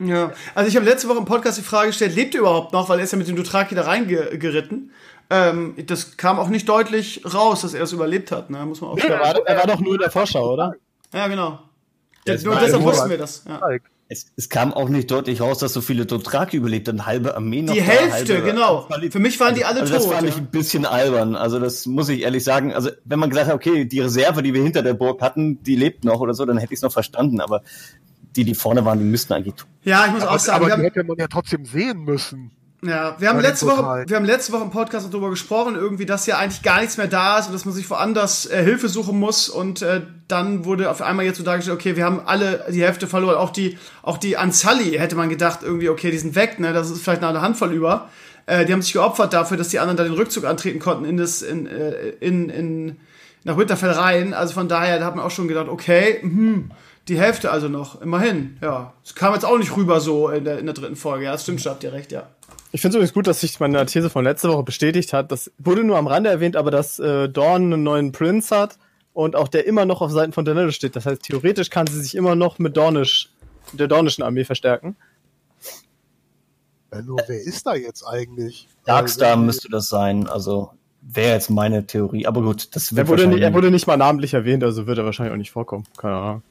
Ja, 0.00 0.32
also 0.54 0.68
ich 0.68 0.76
habe 0.76 0.86
letzte 0.86 1.08
Woche 1.08 1.18
im 1.18 1.24
Podcast 1.24 1.58
die 1.58 1.62
Frage 1.62 1.88
gestellt, 1.88 2.14
lebt 2.14 2.34
er 2.34 2.42
überhaupt 2.42 2.72
noch, 2.72 2.88
weil 2.88 2.98
er 2.98 3.04
ist 3.04 3.12
ja 3.12 3.18
mit 3.18 3.26
dem 3.26 3.36
Dothraki 3.36 3.74
da 3.74 3.82
reingeritten. 3.82 4.92
Ähm, 5.30 5.74
das 5.86 6.16
kam 6.16 6.38
auch 6.38 6.48
nicht 6.48 6.68
deutlich 6.68 7.22
raus, 7.34 7.62
dass 7.62 7.74
er 7.74 7.82
es 7.82 7.92
überlebt 7.92 8.30
hat, 8.32 8.48
ne? 8.48 8.64
muss 8.64 8.80
man 8.80 8.90
auch 8.90 8.98
sagen. 8.98 9.12
Er 9.12 9.20
war, 9.20 9.46
er 9.46 9.56
war 9.58 9.66
doch 9.66 9.80
nur 9.80 9.94
in 9.94 10.00
der 10.00 10.10
Vorschau, 10.10 10.52
oder? 10.52 10.74
Ja, 11.12 11.26
genau. 11.26 11.58
Ja, 12.26 12.36
nur 12.42 12.56
deshalb 12.56 12.82
wussten 12.82 13.10
wir 13.10 13.18
das. 13.18 13.44
Ja. 13.46 13.60
Es, 14.10 14.32
es, 14.36 14.48
kam 14.48 14.72
auch 14.72 14.88
nicht 14.88 15.10
deutlich 15.10 15.42
raus, 15.42 15.58
dass 15.58 15.74
so 15.74 15.82
viele 15.82 16.06
Dothraki 16.06 16.56
überlebt 16.56 16.88
haben, 16.88 17.04
halbe 17.04 17.34
Armee 17.36 17.60
noch. 17.60 17.74
Die 17.74 17.82
Hälfte, 17.82 18.36
halbe, 18.36 18.42
genau. 18.42 18.88
Für 19.10 19.18
mich 19.18 19.38
waren 19.38 19.54
die 19.54 19.66
alle 19.66 19.80
also 19.80 19.92
tot. 19.92 20.04
Das 20.04 20.10
fand 20.10 20.22
ja. 20.22 20.28
ich 20.30 20.36
ein 20.38 20.46
bisschen 20.46 20.86
albern. 20.86 21.36
Also 21.36 21.58
das 21.58 21.84
muss 21.84 22.08
ich 22.08 22.22
ehrlich 22.22 22.42
sagen. 22.42 22.72
Also 22.72 22.88
wenn 23.04 23.18
man 23.18 23.28
gesagt 23.28 23.48
hat, 23.48 23.54
okay, 23.54 23.84
die 23.84 24.00
Reserve, 24.00 24.42
die 24.42 24.54
wir 24.54 24.62
hinter 24.62 24.82
der 24.82 24.94
Burg 24.94 25.20
hatten, 25.20 25.62
die 25.62 25.76
lebt 25.76 26.04
noch 26.04 26.20
oder 26.20 26.32
so, 26.32 26.46
dann 26.46 26.56
hätte 26.56 26.72
ich 26.72 26.78
es 26.78 26.82
noch 26.82 26.92
verstanden. 26.92 27.42
Aber 27.42 27.60
die, 28.34 28.44
die 28.44 28.54
vorne 28.54 28.82
waren, 28.86 28.98
die 28.98 29.04
müssten 29.04 29.34
eigentlich 29.34 29.56
tun. 29.56 29.68
Ja, 29.88 30.06
ich 30.06 30.12
muss 30.12 30.22
aber, 30.22 30.32
auch 30.32 30.38
sagen. 30.38 30.64
Aber 30.66 30.76
die 30.76 30.82
hätte 30.82 31.02
man 31.04 31.16
ja 31.16 31.26
trotzdem 31.28 31.64
sehen 31.64 32.04
müssen. 32.04 32.50
Ja, 32.82 33.16
wir 33.18 33.28
haben 33.28 33.40
letzte 33.40 33.66
Woche, 33.66 34.04
wir 34.06 34.16
haben 34.16 34.24
letzte 34.24 34.52
Woche 34.52 34.62
im 34.62 34.70
Podcast 34.70 35.12
darüber 35.12 35.30
gesprochen, 35.30 35.74
irgendwie, 35.74 36.06
dass 36.06 36.26
ja 36.26 36.38
eigentlich 36.38 36.62
gar 36.62 36.78
nichts 36.80 36.96
mehr 36.96 37.08
da 37.08 37.38
ist 37.38 37.46
und 37.46 37.52
dass 37.52 37.64
man 37.64 37.74
sich 37.74 37.90
woanders 37.90 38.46
äh, 38.46 38.62
Hilfe 38.62 38.88
suchen 38.88 39.18
muss 39.18 39.48
und 39.48 39.82
äh, 39.82 40.02
dann 40.28 40.64
wurde 40.64 40.88
auf 40.88 41.02
einmal 41.02 41.24
jetzt 41.24 41.38
so 41.38 41.42
dargestellt, 41.42 41.76
okay, 41.76 41.96
wir 41.96 42.04
haben 42.04 42.20
alle 42.24 42.66
die 42.70 42.82
Hälfte 42.82 43.08
verloren, 43.08 43.34
auch 43.34 43.50
die, 43.50 43.78
auch 44.02 44.16
die 44.16 44.36
Anzali 44.36 44.92
hätte 44.96 45.16
man 45.16 45.28
gedacht, 45.28 45.60
irgendwie, 45.64 45.88
okay, 45.88 46.12
die 46.12 46.18
sind 46.18 46.36
weg, 46.36 46.60
ne, 46.60 46.72
das 46.72 46.90
ist 46.90 47.02
vielleicht 47.02 47.22
noch 47.22 47.30
eine 47.30 47.40
Handvoll 47.40 47.72
über. 47.72 48.10
Äh, 48.46 48.64
die 48.64 48.72
haben 48.72 48.82
sich 48.82 48.92
geopfert 48.92 49.32
dafür, 49.32 49.56
dass 49.56 49.70
die 49.70 49.80
anderen 49.80 49.96
da 49.96 50.04
den 50.04 50.12
Rückzug 50.12 50.44
antreten 50.44 50.78
konnten 50.78 51.04
in 51.04 51.16
das, 51.16 51.42
in, 51.42 51.66
äh, 51.66 52.10
in, 52.20 52.48
in, 52.48 52.96
nach 53.42 53.56
Winterfell 53.56 53.90
rein. 53.90 54.34
Also 54.34 54.54
von 54.54 54.68
daher, 54.68 55.00
da 55.00 55.06
hat 55.06 55.16
man 55.16 55.24
auch 55.24 55.32
schon 55.32 55.48
gedacht, 55.48 55.68
okay, 55.68 56.18
hm, 56.20 56.70
Die 57.08 57.18
Hälfte 57.18 57.50
also 57.50 57.68
noch, 57.68 58.00
immerhin, 58.02 58.58
ja. 58.60 58.92
Es 59.02 59.14
kam 59.14 59.32
jetzt 59.32 59.44
auch 59.44 59.58
nicht 59.58 59.74
rüber 59.76 60.00
so 60.00 60.28
in 60.28 60.44
der, 60.44 60.58
in 60.58 60.66
der 60.66 60.74
dritten 60.74 60.96
Folge, 60.96 61.24
ja, 61.24 61.32
das 61.32 61.42
stimmt 61.42 61.60
schon, 61.60 61.72
habt 61.72 61.82
ihr 61.82 61.92
recht, 61.92 62.12
ja. 62.12 62.28
Ich 62.70 62.82
finde 62.82 62.92
es 62.92 62.94
übrigens 62.96 63.14
gut, 63.14 63.26
dass 63.26 63.40
sich 63.40 63.58
meine 63.60 63.84
These 63.86 64.10
von 64.10 64.24
letzter 64.24 64.50
Woche 64.50 64.62
bestätigt 64.62 65.14
hat. 65.14 65.32
Das 65.32 65.50
wurde 65.58 65.84
nur 65.84 65.96
am 65.96 66.06
Rande 66.06 66.28
erwähnt, 66.28 66.54
aber 66.54 66.70
dass 66.70 66.98
äh, 66.98 67.28
Dawn 67.28 67.72
einen 67.72 67.82
neuen 67.82 68.12
Prince 68.12 68.54
hat 68.54 68.78
und 69.14 69.36
auch 69.36 69.48
der 69.48 69.66
immer 69.66 69.86
noch 69.86 70.02
auf 70.02 70.10
Seiten 70.10 70.32
von 70.32 70.44
Daenerys 70.44 70.74
steht. 70.74 70.94
Das 70.94 71.06
heißt, 71.06 71.22
theoretisch 71.22 71.70
kann 71.70 71.86
sie 71.86 71.98
sich 72.00 72.14
immer 72.14 72.34
noch 72.34 72.58
mit 72.58 72.76
Dornish, 72.76 73.30
der 73.72 73.88
Dornischen 73.88 74.22
Armee 74.22 74.44
verstärken. 74.44 74.96
Ja, 76.92 77.02
nur 77.02 77.18
wer 77.26 77.40
ist 77.40 77.66
da 77.66 77.74
jetzt 77.74 78.02
eigentlich? 78.04 78.68
Darkstar 78.84 79.30
also, 79.30 79.42
müsste 79.42 79.68
das 79.70 79.88
sein, 79.88 80.28
also 80.28 80.72
wäre 81.00 81.34
jetzt 81.34 81.50
meine 81.50 81.86
Theorie. 81.86 82.26
Aber 82.26 82.42
gut, 82.42 82.74
das 82.76 82.94
wird 82.94 83.06
er 83.06 83.08
wurde, 83.08 83.26
nicht, 83.26 83.42
er 83.42 83.54
wurde 83.54 83.70
nicht 83.70 83.86
mal 83.86 83.96
namentlich 83.96 84.34
erwähnt, 84.34 84.62
also 84.62 84.86
wird 84.86 84.98
er 84.98 85.04
wahrscheinlich 85.06 85.32
auch 85.32 85.38
nicht 85.38 85.50
vorkommen. 85.50 85.84
Keine 85.96 86.16
Ahnung. 86.16 86.42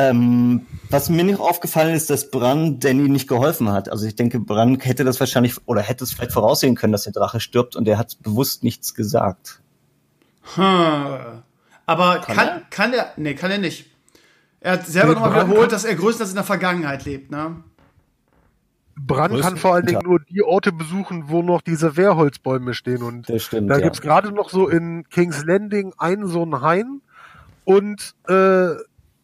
Ähm, 0.00 0.66
was 0.90 1.10
mir 1.10 1.24
nicht 1.24 1.40
aufgefallen 1.40 1.92
ist, 1.92 2.08
dass 2.08 2.30
Bran 2.30 2.78
Danny 2.78 3.08
nicht 3.08 3.28
geholfen 3.28 3.72
hat. 3.72 3.88
Also 3.88 4.06
ich 4.06 4.14
denke, 4.14 4.38
Bran 4.38 4.78
hätte 4.78 5.02
das 5.02 5.18
wahrscheinlich 5.18 5.56
oder 5.66 5.82
hätte 5.82 6.04
es 6.04 6.12
vielleicht 6.12 6.32
voraussehen 6.32 6.76
können, 6.76 6.92
dass 6.92 7.02
der 7.02 7.12
Drache 7.12 7.40
stirbt 7.40 7.74
und 7.74 7.88
er 7.88 7.98
hat 7.98 8.16
bewusst 8.22 8.62
nichts 8.62 8.94
gesagt. 8.94 9.60
Hm. 10.54 11.42
Aber 11.86 12.20
kann, 12.20 12.36
kann 12.36 12.46
er? 12.46 12.60
kann 12.70 12.92
er? 12.92 13.12
Nee, 13.16 13.34
kann 13.34 13.50
er 13.50 13.58
nicht. 13.58 13.86
Er 14.60 14.72
hat 14.74 14.86
selber 14.86 15.14
nochmal 15.14 15.32
wiederholt, 15.32 15.72
dass 15.72 15.84
er 15.84 15.94
größtenteils 15.94 16.30
in 16.30 16.36
der 16.36 16.44
Vergangenheit 16.44 17.04
lebt, 17.04 17.30
ne? 17.30 17.62
Bran 19.00 19.40
kann 19.40 19.56
vor 19.56 19.74
allen 19.74 19.86
Dingen 19.86 20.02
nur 20.04 20.20
die 20.20 20.42
Orte 20.42 20.72
besuchen, 20.72 21.28
wo 21.28 21.42
noch 21.42 21.60
diese 21.60 21.96
Wehrholzbäume 21.96 22.74
stehen. 22.74 23.02
Und 23.02 23.30
stimmt, 23.40 23.70
da 23.70 23.76
ja. 23.76 23.80
gibt's 23.84 24.00
gerade 24.00 24.32
noch 24.32 24.50
so 24.50 24.68
in 24.68 25.08
King's 25.08 25.44
Landing 25.44 25.92
einen 25.98 26.26
so 26.26 26.42
einen 26.42 26.60
Hain 26.60 27.00
und 27.64 28.14
äh, 28.28 28.70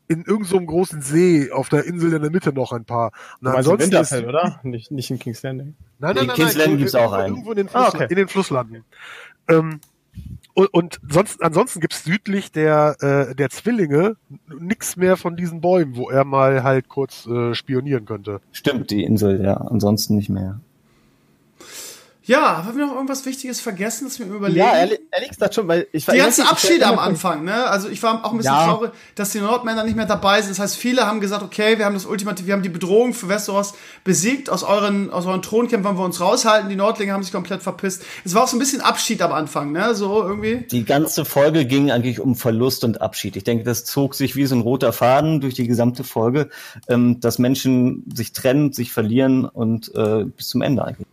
in 0.09 0.19
irgendeinem 0.19 0.45
so 0.45 0.61
großen 0.61 1.01
See 1.01 1.51
auf 1.51 1.69
der 1.69 1.85
Insel 1.85 2.13
in 2.13 2.23
der 2.23 2.31
Mitte 2.31 2.53
noch 2.53 2.73
ein 2.73 2.85
paar. 2.85 3.13
Und 3.41 3.49
du 3.49 3.51
ansonsten 3.51 3.93
Winterfell, 3.93 4.23
ist, 4.23 4.29
oder? 4.29 4.61
Nicht, 4.63 4.91
nicht 4.91 5.11
in 5.11 5.19
King's 5.19 5.43
Landing. 5.43 5.75
Nein, 5.99 6.15
nein, 6.15 6.17
in 6.17 6.27
nein. 6.27 6.37
King's 6.37 6.57
Landing 6.57 6.79
gibt's 6.79 6.95
auch 6.95 7.13
einen. 7.13 7.35
Irgendwo 7.35 7.51
in 7.53 7.57
den, 7.57 7.69
Fluss, 7.69 7.85
ah, 7.85 7.89
okay. 7.95 8.07
in 8.11 8.17
den 8.17 8.29
Flusslanden. 8.29 8.85
Ähm, 9.49 9.81
und, 10.55 10.73
und 10.73 11.01
sonst, 11.09 11.43
ansonsten 11.43 11.81
gibt's 11.81 12.05
südlich 12.05 12.53
der, 12.53 12.97
äh, 13.01 13.35
der 13.35 13.51
Zwillinge 13.51 14.17
nix 14.61 14.97
mehr 14.97 15.17
von 15.17 15.37
diesen 15.37 15.61
Bäumen, 15.61 15.97
wo 15.97 16.11
er 16.11 16.25
mal 16.25 16.63
halt 16.63 16.89
kurz 16.89 17.27
äh, 17.27 17.55
spionieren 17.55 18.05
könnte. 18.05 18.41
Stimmt, 18.53 18.91
die 18.91 19.03
Insel, 19.03 19.43
ja. 19.43 19.57
Ansonsten 19.57 20.15
nicht 20.15 20.29
mehr. 20.29 20.61
Ja, 22.27 22.65
haben 22.65 22.79
wir 22.79 22.87
noch 22.87 22.95
irgendwas 22.95 23.27
Wichtiges 23.27 23.61
vergessen, 23.61 24.05
das 24.05 24.19
wir 24.19 24.27
überlegen? 24.27 24.59
Ja, 24.59 24.75
ehrlich, 24.75 25.01
ehrlich 25.13 25.29
gesagt 25.29 25.55
schon, 25.55 25.69
weil 25.69 25.87
ich 25.93 26.09
war 26.09 26.15
Die 26.15 26.21
ganzen 26.21 26.47
Abschiede 26.47 26.87
am 26.87 26.99
Anfang, 26.99 27.45
ne? 27.45 27.67
Also 27.67 27.91
ich 27.91 28.03
war 28.03 28.25
auch 28.25 28.31
ein 28.31 28.39
bisschen 28.39 28.55
ja. 28.55 28.67
traurig, 28.67 28.93
dass 29.15 29.33
die 29.33 29.41
Nordmänner 29.41 29.85
nicht 29.85 29.95
mehr 29.95 30.07
dabei 30.07 30.41
sind. 30.41 30.53
Das 30.53 30.59
heißt, 30.59 30.77
viele 30.77 31.07
haben 31.07 31.21
gesagt, 31.21 31.43
okay, 31.43 31.77
wir 31.77 31.85
haben 31.85 31.93
das 31.93 32.07
Ultimative, 32.07 32.47
wir 32.47 32.55
haben 32.55 32.63
die 32.63 32.71
Bedrohung 32.71 33.13
für 33.13 33.29
Westeros 33.29 33.75
besiegt, 34.05 34.49
aus 34.49 34.63
euren, 34.63 35.11
aus 35.11 35.27
euren 35.27 35.43
Thronkämpfern 35.43 35.85
wollen 35.85 35.99
wir 35.99 36.05
uns 36.07 36.19
raushalten, 36.19 36.71
die 36.71 36.77
Nordlinge 36.77 37.13
haben 37.13 37.23
sich 37.23 37.33
komplett 37.33 37.63
verpisst. 37.63 38.05
Es 38.25 38.35
war 38.35 38.45
auch 38.45 38.49
so 38.49 38.57
ein 38.57 38.61
bisschen 38.61 38.81
Abschied 38.81 39.21
am 39.21 39.33
Anfang, 39.33 39.73
ne? 39.73 39.95
So 39.95 40.23
irgendwie. 40.23 40.67
Die 40.71 40.85
ganze 40.87 41.27
Folge 41.27 41.67
ging 41.67 41.91
eigentlich 41.91 42.21
um 42.21 42.37
Verlust 42.37 42.85
und 42.85 43.03
Abschied. 43.03 43.37
Ich 43.37 43.45
denke, 43.45 43.65
das 43.65 43.85
zog 43.85 44.15
sich 44.15 44.35
wie 44.35 44.47
so 44.47 44.55
ein 44.55 44.63
roter 44.63 44.95
Faden 44.95 45.43
durch 45.43 45.53
die 45.53 45.69
gesamte 45.69 46.05
Folge, 46.05 46.49
ähm, 46.89 47.21
dass 47.21 47.39
Menschen 47.39 48.05
sich 48.15 48.33
trennen, 48.33 48.73
sich 48.73 48.93
verlieren 48.93 49.45
und 49.45 49.95
äh, 49.95 50.25
bis 50.25 50.49
zum 50.49 50.63
Ende 50.63 50.83
eigentlich. 50.83 51.07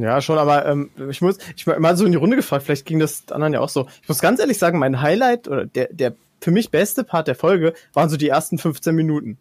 Ja, 0.00 0.20
schon, 0.22 0.38
aber 0.38 0.66
ähm, 0.66 0.90
ich 1.10 1.20
muss, 1.20 1.38
ich 1.56 1.66
mal 1.66 1.96
so 1.96 2.04
in 2.04 2.12
die 2.12 2.18
Runde 2.18 2.36
gefragt, 2.36 2.64
vielleicht 2.64 2.86
ging 2.86 2.98
das 2.98 3.30
anderen 3.30 3.52
ja 3.52 3.60
auch 3.60 3.68
so. 3.68 3.86
Ich 4.02 4.08
muss 4.08 4.20
ganz 4.20 4.40
ehrlich 4.40 4.58
sagen, 4.58 4.78
mein 4.78 5.02
Highlight 5.02 5.48
oder 5.48 5.66
der, 5.66 5.88
der 5.92 6.14
für 6.40 6.50
mich 6.50 6.70
beste 6.70 7.04
Part 7.04 7.28
der 7.28 7.34
Folge 7.34 7.74
waren 7.92 8.08
so 8.08 8.16
die 8.16 8.28
ersten 8.28 8.56
15 8.56 8.94
Minuten. 8.94 9.38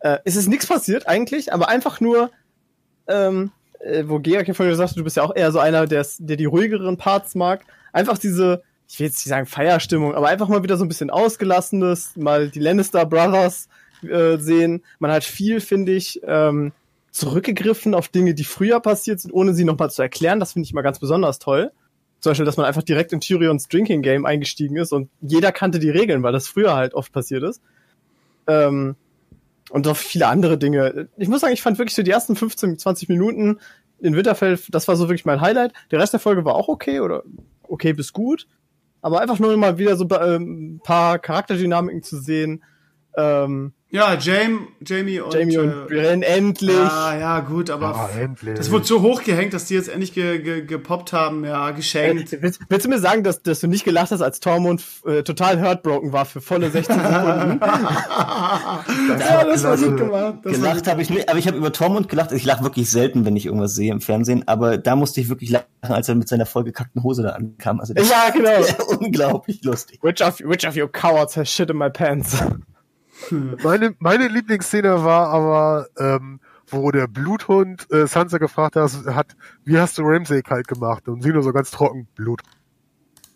Äh, 0.00 0.18
es 0.24 0.36
ist 0.36 0.48
nichts 0.48 0.66
passiert 0.66 1.06
eigentlich, 1.06 1.52
aber 1.52 1.68
einfach 1.68 2.00
nur, 2.00 2.30
ähm, 3.08 3.50
äh, 3.80 4.04
wo 4.06 4.18
Georg 4.18 4.48
ja 4.48 4.54
vorhin 4.54 4.72
gesagt 4.72 4.96
du 4.96 5.04
bist 5.04 5.16
ja 5.16 5.22
auch 5.22 5.34
eher 5.34 5.52
so 5.52 5.58
einer, 5.58 5.86
der, 5.86 6.06
der 6.18 6.36
die 6.36 6.44
ruhigeren 6.46 6.96
Parts 6.96 7.34
mag. 7.34 7.64
Einfach 7.92 8.18
diese, 8.18 8.62
ich 8.88 8.98
will 8.98 9.06
jetzt 9.06 9.18
nicht 9.18 9.28
sagen 9.28 9.46
Feierstimmung, 9.46 10.14
aber 10.14 10.28
einfach 10.28 10.48
mal 10.48 10.62
wieder 10.62 10.76
so 10.76 10.84
ein 10.84 10.88
bisschen 10.88 11.10
ausgelassenes, 11.10 12.16
mal 12.16 12.48
die 12.48 12.60
Lannister 12.60 13.04
Brothers 13.04 13.68
äh, 14.02 14.38
sehen. 14.38 14.82
Man 14.98 15.10
hat 15.10 15.24
viel, 15.24 15.60
finde 15.60 15.92
ich, 15.92 16.20
ähm, 16.24 16.72
zurückgegriffen 17.10 17.94
auf 17.94 18.08
Dinge, 18.08 18.34
die 18.34 18.44
früher 18.44 18.80
passiert 18.80 19.20
sind, 19.20 19.32
ohne 19.32 19.54
sie 19.54 19.64
nochmal 19.64 19.90
zu 19.90 20.02
erklären. 20.02 20.40
Das 20.40 20.52
finde 20.52 20.66
ich 20.66 20.72
immer 20.72 20.82
ganz 20.82 20.98
besonders 20.98 21.38
toll. 21.38 21.72
Zum 22.20 22.30
Beispiel, 22.30 22.46
dass 22.46 22.56
man 22.56 22.66
einfach 22.66 22.82
direkt 22.82 23.12
in 23.12 23.20
Tyrions 23.20 23.68
Drinking 23.68 24.02
Game 24.02 24.26
eingestiegen 24.26 24.76
ist 24.76 24.92
und 24.92 25.08
jeder 25.20 25.52
kannte 25.52 25.78
die 25.78 25.90
Regeln, 25.90 26.22
weil 26.22 26.32
das 26.32 26.48
früher 26.48 26.74
halt 26.74 26.94
oft 26.94 27.12
passiert 27.12 27.44
ist. 27.44 27.62
Ähm, 28.46 28.96
und 29.70 29.86
auch 29.86 29.96
viele 29.96 30.26
andere 30.26 30.58
Dinge. 30.58 31.08
Ich 31.16 31.28
muss 31.28 31.40
sagen, 31.40 31.52
ich 31.52 31.62
fand 31.62 31.78
wirklich 31.78 31.94
so 31.94 32.02
die 32.02 32.10
ersten 32.10 32.34
15, 32.34 32.78
20 32.78 33.08
Minuten 33.08 33.58
in 34.00 34.16
Winterfell, 34.16 34.58
das 34.70 34.88
war 34.88 34.96
so 34.96 35.08
wirklich 35.08 35.26
mein 35.26 35.40
Highlight. 35.40 35.72
Der 35.90 35.98
Rest 35.98 36.12
der 36.12 36.20
Folge 36.20 36.44
war 36.44 36.54
auch 36.54 36.68
okay 36.68 37.00
oder 37.00 37.22
okay 37.64 37.92
bis 37.92 38.12
gut. 38.12 38.46
Aber 39.00 39.20
einfach 39.20 39.38
nur 39.38 39.56
mal 39.56 39.78
wieder 39.78 39.96
so 39.96 40.08
ähm, 40.10 40.76
ein 40.76 40.80
paar 40.80 41.18
Charakterdynamiken 41.18 42.02
zu 42.02 42.18
sehen. 42.18 42.64
Ähm, 43.16 43.72
ja, 43.90 44.18
Jamie, 44.18 44.66
Jamie 44.84 45.18
und, 45.18 45.32
Jamie 45.32 45.56
und 45.56 45.70
äh, 45.70 45.86
Brienne, 45.86 46.26
endlich. 46.26 46.76
Ja, 46.76 47.18
ja, 47.18 47.40
gut, 47.40 47.70
aber 47.70 48.10
ja, 48.14 48.20
endlich. 48.20 48.54
das 48.54 48.70
wurde 48.70 48.84
so 48.84 49.00
hochgehängt, 49.00 49.54
dass 49.54 49.64
die 49.64 49.74
jetzt 49.74 49.88
endlich 49.88 50.12
ge, 50.12 50.40
ge, 50.40 50.62
gepoppt 50.62 51.14
haben, 51.14 51.42
ja, 51.42 51.70
geschenkt. 51.70 52.34
Äh, 52.34 52.42
willst, 52.42 52.60
willst, 52.68 52.84
du 52.84 52.90
mir 52.90 52.98
sagen, 52.98 53.24
dass, 53.24 53.42
dass 53.42 53.60
du 53.60 53.66
nicht 53.66 53.86
gelacht 53.86 54.10
hast, 54.10 54.20
als 54.20 54.40
Tormund 54.40 54.84
äh, 55.06 55.22
total 55.22 55.58
heartbroken 55.58 56.12
war 56.12 56.26
für 56.26 56.42
volle 56.42 56.70
16 56.70 56.96
Sekunden? 57.00 57.60
ja, 57.62 59.44
das 59.44 59.64
war 59.64 59.78
gut 59.78 59.96
gemacht. 59.96 60.34
Das 60.42 60.52
gelacht 60.52 60.86
habe 60.86 61.00
ich 61.00 61.08
nicht, 61.08 61.30
aber 61.30 61.38
ich 61.38 61.46
habe 61.46 61.56
über 61.56 61.72
Tormund 61.72 62.10
gelacht. 62.10 62.32
Ich 62.32 62.44
lache 62.44 62.62
wirklich 62.64 62.90
selten, 62.90 63.24
wenn 63.24 63.36
ich 63.36 63.46
irgendwas 63.46 63.74
sehe 63.74 63.90
im 63.90 64.02
Fernsehen, 64.02 64.46
aber 64.46 64.76
da 64.76 64.96
musste 64.96 65.22
ich 65.22 65.30
wirklich 65.30 65.48
lachen, 65.48 65.64
als 65.80 66.10
er 66.10 66.14
mit 66.14 66.28
seiner 66.28 66.44
vollgekackten 66.44 67.02
Hose 67.02 67.22
da 67.22 67.30
ankam. 67.30 67.80
Also 67.80 67.94
das 67.94 68.10
ja, 68.10 68.28
genau. 68.34 68.66
unglaublich 69.00 69.64
lustig. 69.64 69.98
Which 70.02 70.20
of, 70.20 70.40
which 70.40 70.66
of 70.66 70.76
you 70.76 70.86
cowards 70.88 71.38
has 71.38 71.50
shit 71.50 71.70
in 71.70 71.78
my 71.78 71.88
pants? 71.88 72.36
meine, 73.62 73.94
meine 73.98 74.28
Lieblingsszene 74.28 75.04
war 75.04 75.28
aber, 75.28 75.88
ähm, 75.98 76.40
wo 76.68 76.90
der 76.90 77.06
Bluthund 77.06 77.90
äh, 77.90 78.06
Sansa 78.06 78.38
gefragt 78.38 78.76
hat, 78.76 78.92
hat, 79.06 79.36
wie 79.64 79.78
hast 79.78 79.98
du 79.98 80.02
Ramsay 80.04 80.42
kalt 80.42 80.68
gemacht? 80.68 81.08
Und 81.08 81.22
sie 81.22 81.30
nur 81.30 81.42
so 81.42 81.52
ganz 81.52 81.70
trocken, 81.70 82.08
Blut. 82.14 82.42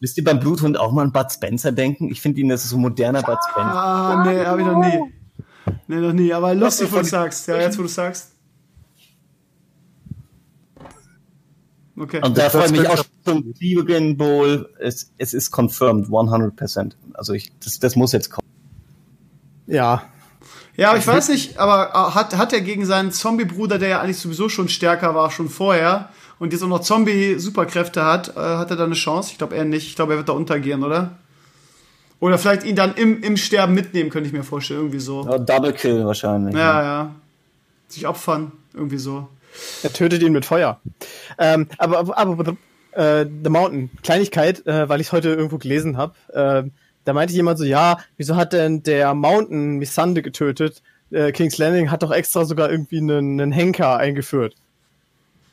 Wisst 0.01 0.19
ihr 0.19 0.25
beim 0.25 0.41
Bluthund 0.41 0.79
auch 0.79 0.93
mal 0.93 1.03
an 1.03 1.13
Bud 1.13 1.31
Spencer 1.31 1.73
denken? 1.73 2.11
Ich 2.11 2.21
finde 2.21 2.41
ihn, 2.41 2.49
das 2.49 2.65
ist 2.65 2.71
so 2.71 2.77
ein 2.77 2.83
moderner 2.83 3.23
Bud 3.23 3.39
Spencer. 3.51 3.75
Ah, 3.75 4.25
nee, 4.27 4.45
hab 4.45 4.59
ich 4.59 4.67
noch 4.67 4.79
nie. 4.79 5.01
Nee, 5.87 6.01
noch 6.01 6.13
nie, 6.13 6.33
aber 6.33 6.55
lustig, 6.55 6.93
wo 6.93 6.99
du 6.99 7.05
sagst. 7.05 7.47
Ja, 7.47 7.57
jetzt, 7.57 7.79
wo 7.79 7.83
du 7.83 7.89
sagst. 7.89 8.33
Okay. 11.97 12.21
Und 12.25 12.37
da 12.37 12.51
freue 12.51 12.67
ich 12.67 12.73
mich 12.73 12.89
auch 12.89 13.05
schon, 13.25 13.55
Liebe 13.61 14.15
Bowl, 14.15 14.69
es, 14.81 15.13
es 15.19 15.35
ist 15.35 15.51
confirmed, 15.51 16.09
100%. 16.09 16.93
Also 17.15 17.33
ich, 17.33 17.53
das, 17.63 17.79
das 17.79 17.97
muss 17.97 18.13
jetzt 18.13 18.31
kommen. 18.31 18.49
Ja. 19.73 20.03
Ja, 20.77 20.91
aber 20.91 20.99
ich 20.99 21.07
weiß 21.07 21.29
nicht, 21.29 21.59
aber 21.59 21.91
äh, 21.91 22.15
hat, 22.15 22.37
hat 22.37 22.53
er 22.53 22.61
gegen 22.61 22.87
seinen 22.87 23.11
Zombie-Bruder, 23.11 23.79
der 23.79 23.89
ja 23.89 24.01
eigentlich 24.01 24.19
sowieso 24.19 24.49
schon 24.49 24.69
stärker 24.69 25.15
war, 25.15 25.31
schon 25.31 25.49
vorher, 25.49 26.09
und 26.39 26.53
jetzt 26.53 26.63
auch 26.63 26.69
noch 26.69 26.81
Zombie-Superkräfte 26.81 28.05
hat, 28.05 28.37
äh, 28.37 28.41
hat 28.41 28.71
er 28.71 28.77
da 28.77 28.85
eine 28.85 28.95
Chance? 28.95 29.31
Ich 29.33 29.39
glaube 29.39 29.55
eher 29.55 29.65
nicht. 29.65 29.87
Ich 29.87 29.97
glaube, 29.97 30.15
er 30.15 30.17
wird 30.19 30.29
da 30.29 30.33
untergehen, 30.33 30.83
oder? 30.83 31.13
Oder 32.21 32.39
vielleicht 32.39 32.65
ihn 32.65 32.77
dann 32.77 32.95
im, 32.95 33.23
im 33.23 33.37
Sterben 33.37 33.75
mitnehmen, 33.75 34.11
könnte 34.11 34.29
ich 34.29 34.33
mir 34.33 34.45
vorstellen, 34.45 34.81
irgendwie 34.81 35.01
so. 35.01 35.25
Ja, 35.25 35.39
Double 35.39 35.73
Kill 35.73 36.05
wahrscheinlich. 36.05 36.55
Ja, 36.55 36.83
ja. 36.83 37.15
Sich 37.89 38.07
opfern, 38.07 38.53
irgendwie 38.75 38.99
so. 38.99 39.29
Er 39.83 39.93
tötet 39.93 40.23
ihn 40.23 40.33
mit 40.33 40.45
Feuer. 40.45 40.81
Ähm, 41.39 41.69
aber 41.79 41.99
aber, 41.99 42.19
aber 42.19 42.57
äh, 42.93 43.27
The 43.45 43.51
Mountain, 43.51 43.91
Kleinigkeit, 44.03 44.67
äh, 44.67 44.89
weil 44.89 45.01
ich 45.01 45.09
es 45.09 45.13
heute 45.13 45.31
irgendwo 45.31 45.59
gelesen 45.59 45.97
habe. 45.97 46.15
Äh, 46.33 46.71
da 47.05 47.13
meinte 47.13 47.35
jemand 47.35 47.59
so, 47.59 47.65
ja, 47.65 47.99
wieso 48.17 48.37
hat 48.37 48.53
denn 48.53 48.83
der 48.83 49.15
Mountain 49.15 49.79
Missande 49.79 50.23
getötet? 50.23 50.83
Äh, 51.11 51.33
King's 51.33 51.59
Landing 51.59 51.91
hat 51.91 52.03
doch 52.03 52.13
extra 52.13 52.45
sogar 52.45 52.71
irgendwie 52.71 52.99
einen, 52.99 53.41
einen 53.41 53.53
Henker 53.53 53.97
eingeführt. 53.97 54.55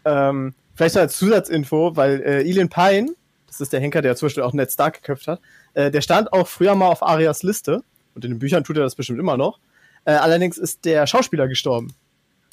Ähm, 0.05 0.53
vielleicht 0.75 0.93
so 0.93 0.99
als 0.99 1.17
Zusatzinfo, 1.17 1.95
weil 1.95 2.21
äh, 2.21 2.41
Elin 2.41 2.69
Pine, 2.69 3.13
das 3.47 3.61
ist 3.61 3.73
der 3.73 3.79
Henker, 3.79 4.01
der 4.01 4.15
zum 4.15 4.27
Beispiel 4.27 4.43
auch 4.43 4.53
Ned 4.53 4.71
Stark 4.71 4.95
geköpft 4.95 5.27
hat, 5.27 5.41
äh, 5.73 5.91
der 5.91 6.01
stand 6.01 6.31
auch 6.33 6.47
früher 6.47 6.75
mal 6.75 6.87
auf 6.87 7.03
Arias 7.03 7.43
Liste. 7.43 7.83
Und 8.15 8.25
in 8.25 8.31
den 8.31 8.39
Büchern 8.39 8.63
tut 8.63 8.77
er 8.77 8.83
das 8.83 8.95
bestimmt 8.95 9.19
immer 9.19 9.37
noch. 9.37 9.59
Äh, 10.05 10.11
allerdings 10.13 10.57
ist 10.57 10.85
der 10.85 11.07
Schauspieler 11.07 11.47
gestorben. 11.47 11.93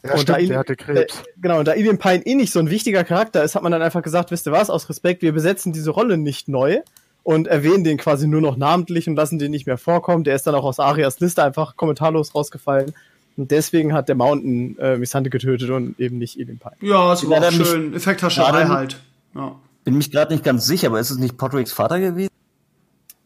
Ja, 0.05 0.13
und 0.13 0.21
stimmt, 0.21 0.39
da 0.39 0.43
der 0.43 0.59
hatte 0.59 0.77
Krebs. 0.77 1.21
Äh, 1.21 1.25
genau, 1.41 1.59
und 1.59 1.69
da 1.69 1.75
Ilian 1.75 1.99
Pine 1.99 2.25
eh 2.27 2.35
nicht 2.35 2.53
so 2.53 2.59
ein 2.59 2.71
wichtiger 2.71 3.05
Charakter 3.05 3.43
ist, 3.43 3.55
hat 3.55 3.63
man 3.63 3.73
dann 3.73 3.83
einfach 3.83 4.03
gesagt, 4.03 4.31
wisst 4.31 4.47
ihr 4.47 4.53
was, 4.53 4.71
aus 4.71 4.89
Respekt, 4.89 5.23
wir 5.23 5.33
besetzen 5.33 5.73
diese 5.73 5.91
Rolle 5.91 6.19
nicht 6.19 6.49
neu, 6.49 6.81
und 7.27 7.49
erwähnen 7.49 7.83
den 7.83 7.97
quasi 7.97 8.29
nur 8.29 8.41
noch 8.41 8.57
namentlich 8.57 9.09
und 9.09 9.17
lassen 9.17 9.41
den 9.41 9.51
nicht 9.51 9.67
mehr 9.67 9.79
vorkommen. 9.79 10.23
Der 10.23 10.37
ist 10.37 10.47
dann 10.47 10.55
auch 10.55 10.63
aus 10.63 10.79
Arias 10.79 11.19
Liste 11.19 11.43
einfach 11.43 11.75
kommentarlos 11.75 12.37
rausgefallen. 12.37 12.95
Und 13.37 13.51
deswegen 13.51 13.93
hat 13.93 14.09
der 14.09 14.15
Mountain 14.15 14.79
äh, 14.79 14.97
Missante 14.97 15.29
getötet 15.29 15.71
und 15.71 15.99
eben 15.99 16.19
nicht 16.19 16.39
Elin 16.39 16.61
Pine. 16.61 16.77
Ja, 16.83 17.11
das 17.11 17.29
war 17.29 17.39
auch 17.39 17.51
schön. 17.51 17.95
Effekthascherei 17.95 18.67
halt. 18.67 19.01
Ja. 19.35 19.57
Bin 19.83 19.97
mich 19.97 20.13
gerade 20.13 20.33
nicht 20.33 20.45
ganz 20.45 20.67
sicher, 20.67 20.87
aber 20.87 21.01
ist 21.01 21.11
es 21.11 21.19
nicht 21.19 21.37
Podricks 21.37 21.73
Vater 21.73 21.99
gewesen? 21.99 22.31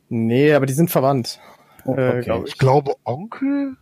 Nee, 0.09 0.55
aber 0.55 0.65
die 0.65 0.73
sind 0.73 0.91
verwandt. 0.91 1.39
Oh, 1.85 1.95
äh, 1.95 2.09
okay. 2.09 2.21
glaub 2.23 2.47
ich. 2.47 2.53
ich 2.55 2.59
glaube 2.59 2.95
Onkel? 3.05 3.77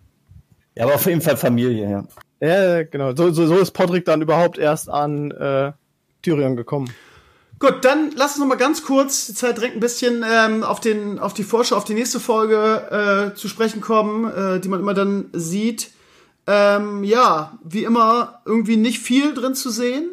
Ja, 0.75 0.87
aber 0.87 0.97
auf 0.97 1.07
jeden 1.07 1.21
Fall 1.21 1.37
Familie, 1.37 1.89
ja. 1.89 2.05
Ja, 2.41 2.83
genau. 2.83 3.15
So, 3.15 3.31
so, 3.31 3.47
so 3.47 3.57
ist 3.57 3.71
Podrick 3.71 4.05
dann 4.05 4.21
überhaupt 4.21 4.59
erst 4.59 4.91
an 4.91 5.31
äh, 5.31 5.71
Tyrion 6.23 6.57
gekommen. 6.57 6.91
Gut, 7.61 7.85
dann 7.85 8.13
lass 8.15 8.33
uns 8.33 8.39
noch 8.39 8.47
mal 8.47 8.55
ganz 8.55 8.85
kurz, 8.85 9.27
die 9.27 9.35
Zeit 9.35 9.59
drängt 9.59 9.75
ein 9.75 9.81
bisschen, 9.81 10.25
ähm, 10.29 10.63
auf, 10.63 10.79
den, 10.79 11.19
auf 11.19 11.35
die 11.35 11.43
Vorschau, 11.43 11.77
auf 11.77 11.85
die 11.85 11.95
nächste 11.95 12.21
Folge 12.21 13.33
äh, 13.33 13.37
zu 13.37 13.49
sprechen 13.49 13.81
kommen, 13.81 14.31
äh, 14.31 14.61
die 14.61 14.69
man 14.69 14.79
immer 14.79 14.95
dann 14.95 15.31
sieht. 15.33 15.91
Ähm, 16.47 17.03
ja, 17.03 17.59
wie 17.65 17.83
immer, 17.83 18.43
irgendwie 18.45 18.77
nicht 18.77 19.01
viel 19.01 19.35
drin 19.35 19.55
zu 19.55 19.71
sehen. 19.71 20.11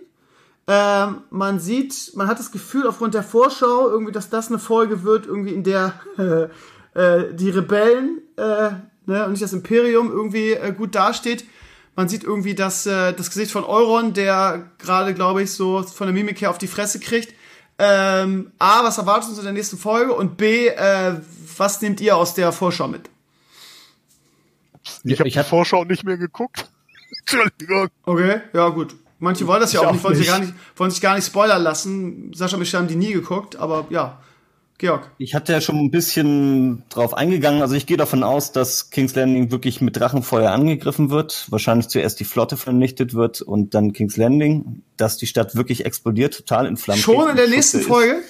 Ähm, 0.68 1.22
man 1.30 1.60
sieht, 1.60 2.14
man 2.16 2.28
hat 2.28 2.40
das 2.40 2.52
Gefühl 2.52 2.88
aufgrund 2.88 3.14
der 3.14 3.22
Vorschau 3.22 3.90
irgendwie, 3.90 4.12
dass 4.12 4.32
das 4.32 4.48
eine 4.48 4.58
Folge 4.58 5.04
wird, 5.04 5.28
irgendwie 5.28 5.54
in 5.54 5.64
der 5.64 5.94
äh, 6.96 7.34
die 7.34 7.52
Rebellen 7.52 8.22
äh, 8.38 8.72
ne, 9.06 9.26
und 9.26 9.32
nicht 9.32 9.44
das 9.44 9.54
Imperium 9.54 10.12
irgendwie 10.12 10.54
äh, 10.54 10.74
gut 10.76 10.96
dasteht. 10.96 11.46
Man 11.96 12.10
sieht 12.10 12.24
irgendwie 12.24 12.56
das, 12.56 12.86
äh, 12.86 13.14
das 13.14 13.30
Gesicht 13.30 13.52
von 13.52 13.64
Euron, 13.64 14.14
der 14.14 14.70
gerade, 14.78 15.14
glaube 15.14 15.44
ich, 15.44 15.52
so 15.52 15.84
von 15.84 16.08
der 16.08 16.14
Mimik 16.14 16.42
her 16.42 16.50
auf 16.50 16.58
die 16.58 16.68
Fresse 16.68 17.00
kriegt. 17.00 17.34
Ähm, 17.78 18.52
A, 18.60 18.84
was 18.84 18.98
erwartet 18.98 19.30
uns 19.30 19.38
in 19.38 19.44
der 19.44 19.54
nächsten 19.54 19.78
Folge? 19.78 20.14
Und 20.14 20.38
B, 20.38 20.68
äh, 20.68 21.14
was 21.58 21.82
nehmt 21.82 22.02
ihr 22.02 22.16
aus 22.16 22.34
der 22.34 22.52
Vorschau 22.52 22.88
mit? 22.88 23.10
Ich 25.04 25.20
habe 25.20 25.30
die 25.30 25.44
Vorschau 25.44 25.84
nicht 25.84 26.04
mehr 26.04 26.18
geguckt. 26.18 26.70
Entschuldigung. 27.22 27.90
Okay, 28.04 28.42
ja 28.54 28.70
gut. 28.70 28.96
Manche 29.20 29.48
wollen 29.48 29.62
das 29.62 29.74
ja 29.74 29.82
auch, 29.82 29.88
auch 29.88 29.92
nicht, 29.94 30.04
wollen, 30.04 30.18
nicht. 30.18 30.26
Sich 30.28 30.34
gar 30.34 30.40
nicht, 30.40 30.54
wollen 30.76 30.92
sich 30.92 31.02
gar 31.02 31.16
nicht 31.16 31.26
spoilern 31.26 31.64
lassen. 31.64 32.34
Sascha 32.34 32.56
und 32.56 32.60
Michel 32.60 32.80
haben 32.80 32.88
die 32.88 32.96
nie 32.96 33.14
geguckt, 33.14 33.56
aber 33.56 33.88
ja. 33.90 34.20
Georg. 34.78 35.10
Ich 35.18 35.36
hatte 35.36 35.54
ja 35.54 35.62
schon 35.62 35.78
ein 35.78 35.90
bisschen 35.90 36.84
drauf 36.90 37.14
eingegangen. 37.14 37.62
Also 37.62 37.76
ich 37.76 37.86
gehe 37.86 37.96
davon 37.96 38.24
aus, 38.24 38.52
dass 38.52 38.90
King's 38.90 39.16
Landing 39.16 39.50
wirklich 39.50 39.80
mit 39.80 39.98
Drachenfeuer 39.98 40.52
angegriffen 40.52 41.10
wird. 41.10 41.46
Wahrscheinlich 41.50 41.88
zuerst 41.88 42.20
die 42.20 42.26
Flotte 42.26 42.58
vernichtet 42.58 43.14
wird 43.14 43.42
und 43.42 43.74
dann 43.74 43.94
King's 43.94 44.18
Landing, 44.18 44.84
dass 44.98 45.16
die 45.16 45.28
Stadt 45.28 45.56
wirklich 45.56 45.86
explodiert, 45.86 46.36
total 46.36 46.66
in 46.66 46.76
Flammen. 46.76 47.02
Schon 47.02 47.30
in 47.30 47.38
der 47.38 47.48
nächsten 47.48 47.80
Folge? 47.80 48.22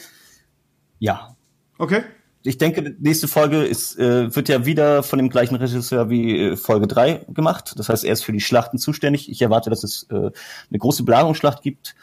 Ja. 0.99 1.35
Okay. 1.79 2.03
Ich 2.43 2.59
denke, 2.59 2.83
die 2.83 2.95
nächste 2.99 3.27
Folge 3.27 3.63
ist, 3.63 3.97
äh, 3.97 4.35
wird 4.35 4.47
ja 4.47 4.67
wieder 4.67 5.01
von 5.01 5.17
dem 5.17 5.29
gleichen 5.29 5.55
Regisseur 5.55 6.11
wie 6.11 6.39
äh, 6.39 6.57
Folge 6.57 6.85
3 6.85 7.25
gemacht. 7.29 7.73
Das 7.75 7.89
heißt, 7.89 8.05
er 8.05 8.13
ist 8.13 8.23
für 8.23 8.33
die 8.33 8.39
Schlachten 8.39 8.77
zuständig. 8.77 9.31
Ich 9.31 9.41
erwarte, 9.41 9.71
dass 9.71 9.83
es 9.83 10.05
äh, 10.11 10.15
eine 10.15 10.77
große 10.77 11.03
Belagerungsschlacht 11.03 11.63
gibt 11.63 11.95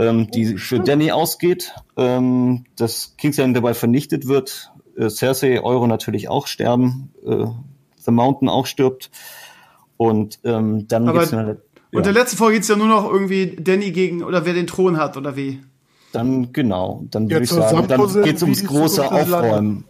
ähm, 0.00 0.30
die 0.30 0.56
für 0.56 0.80
Danny 0.80 1.12
ausgeht, 1.12 1.74
ähm, 1.96 2.64
dass 2.76 3.14
Kingsland 3.18 3.56
dabei 3.56 3.74
vernichtet 3.74 4.26
wird, 4.26 4.72
äh, 4.96 5.10
Cersei, 5.10 5.60
Euro 5.60 5.86
natürlich 5.86 6.28
auch 6.28 6.46
sterben, 6.46 7.12
äh, 7.26 7.46
The 7.98 8.10
Mountain 8.10 8.48
auch 8.48 8.66
stirbt 8.66 9.10
und 9.96 10.40
ähm, 10.44 10.88
dann 10.88 11.08
Aber 11.08 11.20
geht's 11.20 11.34
eine, 11.34 11.58
ja. 11.92 11.98
Und 11.98 12.06
der 12.06 12.12
letzte 12.12 12.36
Folge 12.36 12.56
geht's 12.56 12.68
ja 12.68 12.76
nur 12.76 12.86
noch 12.86 13.10
irgendwie 13.10 13.56
Danny 13.56 13.90
gegen 13.90 14.22
oder 14.22 14.46
wer 14.46 14.54
den 14.54 14.66
Thron 14.66 14.96
hat 14.96 15.16
oder 15.16 15.36
wie? 15.36 15.60
Dann 16.12 16.52
genau, 16.52 17.04
dann 17.10 17.30
würde 17.30 17.44
ich 17.44 17.50
sagen, 17.50 17.86
dann 17.86 18.22
geht's 18.22 18.42
ums 18.42 18.64
große 18.64 19.10
Aufräumen. 19.10 19.84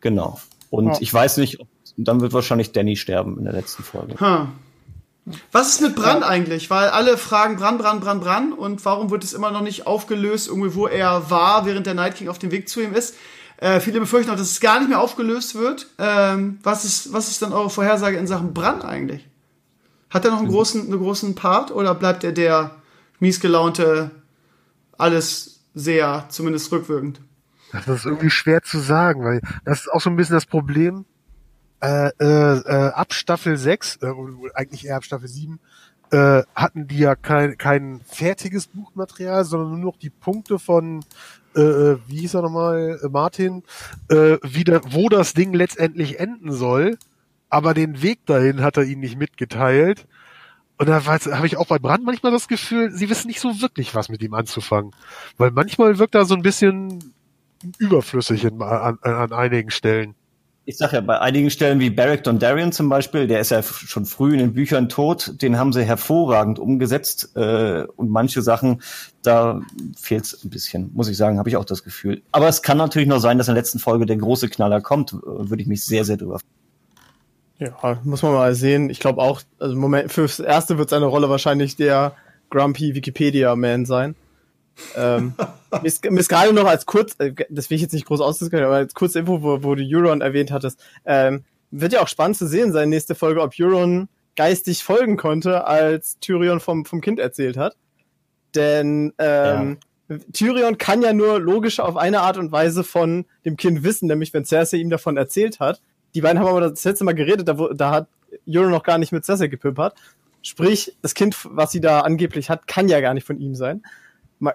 Genau. 0.00 0.38
Und 0.70 0.86
ja. 0.86 0.96
ich 1.00 1.12
weiß 1.12 1.38
nicht, 1.38 1.58
dann 1.96 2.20
wird 2.20 2.32
wahrscheinlich 2.32 2.72
Danny 2.72 2.96
sterben 2.96 3.36
in 3.38 3.44
der 3.44 3.52
letzten 3.52 3.82
Folge. 3.82 4.14
Huh. 4.20 4.46
Was 5.52 5.68
ist 5.68 5.80
mit 5.80 5.94
Bran 5.94 6.22
eigentlich? 6.22 6.70
Weil 6.70 6.88
alle 6.88 7.16
fragen 7.16 7.56
Bran, 7.56 7.78
Bran, 7.78 8.00
Bran, 8.00 8.20
Bran 8.20 8.52
und 8.52 8.84
warum 8.84 9.10
wird 9.10 9.24
es 9.24 9.32
immer 9.32 9.50
noch 9.50 9.62
nicht 9.62 9.86
aufgelöst, 9.86 10.48
irgendwie 10.48 10.74
wo 10.74 10.86
er 10.86 11.30
war, 11.30 11.66
während 11.66 11.86
der 11.86 11.94
Night 11.94 12.16
King 12.16 12.28
auf 12.28 12.38
dem 12.38 12.50
Weg 12.50 12.68
zu 12.68 12.80
ihm 12.80 12.94
ist. 12.94 13.14
Äh, 13.58 13.80
viele 13.80 14.00
befürchten 14.00 14.30
auch, 14.30 14.36
dass 14.36 14.50
es 14.50 14.60
gar 14.60 14.78
nicht 14.78 14.88
mehr 14.88 15.00
aufgelöst 15.00 15.54
wird. 15.54 15.88
Ähm, 15.98 16.58
was, 16.62 16.84
ist, 16.84 17.12
was 17.12 17.28
ist 17.28 17.42
dann 17.42 17.52
eure 17.52 17.70
Vorhersage 17.70 18.16
in 18.16 18.26
Sachen 18.26 18.54
Bran 18.54 18.82
eigentlich? 18.82 19.26
Hat 20.10 20.24
er 20.24 20.30
noch 20.30 20.38
einen 20.38 20.48
großen, 20.48 20.82
einen 20.82 20.98
großen 20.98 21.34
Part 21.34 21.70
oder 21.70 21.94
bleibt 21.94 22.24
er 22.24 22.32
der 22.32 22.76
miesgelaunte, 23.18 24.10
alles 24.96 25.60
sehr, 25.74 26.26
zumindest 26.28 26.70
rückwirkend? 26.72 27.20
Das 27.72 27.86
ist 27.88 28.06
irgendwie 28.06 28.30
schwer 28.30 28.62
zu 28.62 28.78
sagen, 28.78 29.24
weil 29.24 29.40
das 29.64 29.80
ist 29.80 29.92
auch 29.92 30.00
so 30.00 30.08
ein 30.08 30.16
bisschen 30.16 30.34
das 30.34 30.46
Problem 30.46 31.04
äh, 31.80 32.10
äh, 32.20 32.58
äh, 32.58 32.88
ab 32.92 33.12
Staffel 33.12 33.56
6, 33.56 33.98
äh, 34.02 34.12
eigentlich 34.54 34.86
eher 34.86 34.96
ab 34.96 35.04
Staffel 35.04 35.28
7, 35.28 35.60
äh, 36.10 36.42
hatten 36.54 36.88
die 36.88 36.98
ja 36.98 37.14
kein, 37.14 37.58
kein 37.58 38.00
fertiges 38.00 38.66
Buchmaterial, 38.66 39.44
sondern 39.44 39.80
nur 39.80 39.92
noch 39.92 39.98
die 39.98 40.10
Punkte 40.10 40.58
von, 40.58 41.04
äh, 41.54 41.60
äh 41.60 41.98
wie 42.06 42.20
hieß 42.20 42.34
er 42.34 42.42
nochmal, 42.42 42.98
Martin, 43.10 43.62
äh, 44.08 44.38
wieder, 44.42 44.80
wo 44.90 45.08
das 45.08 45.34
Ding 45.34 45.52
letztendlich 45.52 46.18
enden 46.18 46.52
soll, 46.52 46.98
aber 47.50 47.74
den 47.74 48.02
Weg 48.02 48.26
dahin 48.26 48.62
hat 48.62 48.76
er 48.76 48.84
ihnen 48.84 49.00
nicht 49.00 49.18
mitgeteilt. 49.18 50.06
Und 50.78 50.88
da 50.88 51.04
habe 51.04 51.46
ich 51.46 51.56
auch 51.56 51.66
bei 51.66 51.78
Brand 51.78 52.04
manchmal 52.04 52.30
das 52.30 52.46
Gefühl, 52.46 52.92
sie 52.92 53.10
wissen 53.10 53.26
nicht 53.26 53.40
so 53.40 53.60
wirklich, 53.60 53.94
was 53.94 54.08
mit 54.08 54.22
ihm 54.22 54.34
anzufangen. 54.34 54.92
Weil 55.36 55.50
manchmal 55.50 55.98
wirkt 55.98 56.14
er 56.14 56.24
so 56.24 56.34
ein 56.34 56.42
bisschen 56.42 57.14
überflüssig 57.78 58.44
in, 58.44 58.62
an, 58.62 58.98
an 59.02 59.32
einigen 59.32 59.70
Stellen 59.70 60.14
ich 60.68 60.76
sag 60.76 60.92
ja, 60.92 61.00
bei 61.00 61.18
einigen 61.18 61.48
Stellen 61.48 61.80
wie 61.80 61.88
Barrick 61.88 62.24
Dondarrion 62.24 62.72
zum 62.72 62.90
Beispiel, 62.90 63.26
der 63.26 63.40
ist 63.40 63.50
ja 63.50 63.62
schon 63.62 64.04
früh 64.04 64.34
in 64.34 64.38
den 64.38 64.52
Büchern 64.52 64.90
tot, 64.90 65.40
den 65.40 65.56
haben 65.56 65.72
sie 65.72 65.82
hervorragend 65.82 66.58
umgesetzt 66.58 67.34
äh, 67.36 67.84
und 67.96 68.10
manche 68.10 68.42
Sachen, 68.42 68.82
da 69.22 69.62
fehlt 69.98 70.26
es 70.26 70.44
ein 70.44 70.50
bisschen, 70.50 70.90
muss 70.92 71.08
ich 71.08 71.16
sagen, 71.16 71.38
habe 71.38 71.48
ich 71.48 71.56
auch 71.56 71.64
das 71.64 71.84
Gefühl. 71.84 72.20
Aber 72.32 72.48
es 72.48 72.60
kann 72.60 72.76
natürlich 72.76 73.08
noch 73.08 73.20
sein, 73.20 73.38
dass 73.38 73.48
in 73.48 73.54
der 73.54 73.62
letzten 73.62 73.78
Folge 73.78 74.04
der 74.04 74.18
große 74.18 74.50
Knaller 74.50 74.82
kommt, 74.82 75.14
würde 75.14 75.62
ich 75.62 75.68
mich 75.68 75.86
sehr, 75.86 76.04
sehr 76.04 76.18
drüber 76.18 76.38
Ja, 77.58 77.98
muss 78.04 78.20
man 78.20 78.34
mal 78.34 78.54
sehen. 78.54 78.90
Ich 78.90 79.00
glaube 79.00 79.22
auch, 79.22 79.40
also 79.58 79.74
Moment, 79.74 80.12
fürs 80.12 80.38
Erste 80.38 80.76
wird 80.76 80.90
seine 80.90 81.06
Rolle 81.06 81.30
wahrscheinlich 81.30 81.76
der 81.76 82.12
Grumpy 82.50 82.94
Wikipedia-Man 82.94 83.86
sein 83.86 84.16
ähm, 84.96 85.32
mir, 85.70 85.84
ist, 85.84 86.04
mir 86.04 86.20
ist 86.20 86.28
gerade 86.28 86.52
noch 86.52 86.66
als 86.66 86.86
kurz, 86.86 87.14
äh, 87.18 87.32
das 87.50 87.70
will 87.70 87.76
ich 87.76 87.82
jetzt 87.82 87.92
nicht 87.92 88.06
groß 88.06 88.20
ausdiskutieren, 88.20 88.66
aber 88.66 88.76
als 88.76 88.94
kurze 88.94 89.20
Info, 89.20 89.42
wo, 89.42 89.62
wo 89.62 89.74
du 89.74 89.82
Euron 89.84 90.20
erwähnt 90.20 90.50
hattest, 90.50 90.82
ähm, 91.04 91.44
wird 91.70 91.92
ja 91.92 92.00
auch 92.00 92.08
spannend 92.08 92.36
zu 92.36 92.46
sehen 92.46 92.72
sein, 92.72 92.88
nächste 92.88 93.14
Folge, 93.14 93.42
ob 93.42 93.52
Euron 93.58 94.08
geistig 94.36 94.84
folgen 94.84 95.16
konnte, 95.16 95.66
als 95.66 96.18
Tyrion 96.20 96.60
vom, 96.60 96.84
vom 96.84 97.00
Kind 97.00 97.18
erzählt 97.18 97.56
hat. 97.56 97.76
Denn 98.54 99.12
ähm, 99.18 99.78
ja. 100.08 100.16
Tyrion 100.32 100.78
kann 100.78 101.02
ja 101.02 101.12
nur 101.12 101.40
logisch 101.40 101.80
auf 101.80 101.96
eine 101.96 102.20
Art 102.20 102.38
und 102.38 102.52
Weise 102.52 102.84
von 102.84 103.26
dem 103.44 103.56
Kind 103.56 103.82
wissen, 103.82 104.06
nämlich 104.06 104.32
wenn 104.32 104.44
Cersei 104.44 104.78
ihm 104.78 104.90
davon 104.90 105.16
erzählt 105.16 105.60
hat. 105.60 105.82
Die 106.14 106.22
beiden 106.22 106.38
haben 106.38 106.48
aber 106.48 106.70
das 106.70 106.84
letzte 106.84 107.04
Mal 107.04 107.14
geredet, 107.14 107.48
da, 107.48 107.54
da 107.74 107.90
hat 107.90 108.08
Euron 108.48 108.70
noch 108.70 108.84
gar 108.84 108.96
nicht 108.98 109.12
mit 109.12 109.24
Cersei 109.24 109.48
gepimpert. 109.48 109.94
Sprich, 110.40 110.96
das 111.02 111.14
Kind, 111.14 111.36
was 111.50 111.72
sie 111.72 111.80
da 111.80 112.00
angeblich 112.00 112.48
hat, 112.48 112.66
kann 112.66 112.88
ja 112.88 113.00
gar 113.00 113.12
nicht 113.12 113.26
von 113.26 113.38
ihm 113.40 113.54
sein. 113.54 113.82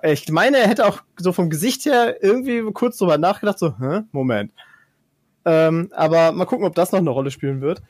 Ich 0.04 0.30
meine, 0.32 0.58
er 0.58 0.68
hätte 0.68 0.86
auch 0.86 1.02
so 1.18 1.34
vom 1.34 1.50
Gesicht 1.50 1.86
her 1.86 2.24
irgendwie 2.24 2.62
kurz 2.72 2.98
drüber 2.98 3.18
nachgedacht, 3.18 3.60
so, 3.60 3.78
hä, 3.80 4.02
Moment. 4.12 4.52
Ähm, 5.46 5.90
aber 5.94 6.32
mal 6.32 6.46
gucken, 6.46 6.66
ob 6.66 6.76
das 6.76 6.92
noch 6.92 7.00
eine 7.00 7.10
Rolle 7.10 7.32
spielen 7.32 7.62
wird. 7.62 7.82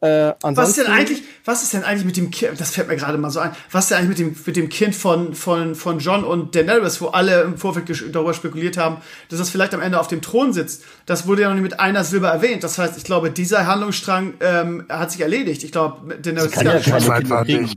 Äh, 0.00 0.34
was 0.42 0.70
ist 0.70 0.78
denn 0.78 0.88
eigentlich, 0.88 1.22
was 1.44 1.62
ist 1.62 1.74
denn 1.74 1.84
eigentlich 1.84 2.04
mit 2.04 2.16
dem 2.16 2.32
Kind, 2.32 2.60
das 2.60 2.72
fällt 2.72 2.88
mir 2.88 2.96
gerade 2.96 3.18
mal 3.18 3.30
so 3.30 3.38
ein, 3.38 3.52
was 3.70 3.84
ist 3.84 3.90
denn 3.92 3.98
eigentlich 3.98 4.08
mit 4.08 4.18
dem, 4.18 4.44
mit 4.46 4.56
dem 4.56 4.68
Kind 4.68 4.96
von, 4.96 5.32
von, 5.32 5.76
von 5.76 6.00
John 6.00 6.24
und 6.24 6.56
Daenerys, 6.56 7.00
wo 7.00 7.08
alle 7.08 7.42
im 7.42 7.56
Vorfeld 7.56 7.88
darüber 8.12 8.34
spekuliert 8.34 8.76
haben, 8.76 8.96
dass 9.28 9.38
das 9.38 9.48
vielleicht 9.48 9.74
am 9.74 9.80
Ende 9.80 10.00
auf 10.00 10.08
dem 10.08 10.20
Thron 10.20 10.52
sitzt. 10.52 10.82
Das 11.06 11.28
wurde 11.28 11.42
ja 11.42 11.48
noch 11.48 11.54
nicht 11.54 11.62
mit 11.62 11.78
einer 11.78 12.02
Silber 12.02 12.30
erwähnt. 12.30 12.64
Das 12.64 12.78
heißt, 12.78 12.98
ich 12.98 13.04
glaube, 13.04 13.30
dieser 13.30 13.68
Handlungsstrang 13.68 14.34
ähm, 14.40 14.86
hat 14.88 15.12
sich 15.12 15.20
erledigt. 15.20 15.62
Ich 15.62 15.70
glaube, 15.70 16.18
Daenerys 16.18 16.52
ist 16.52 16.62
ja 16.62 16.80
keine 16.80 17.20
Kinder 17.20 17.70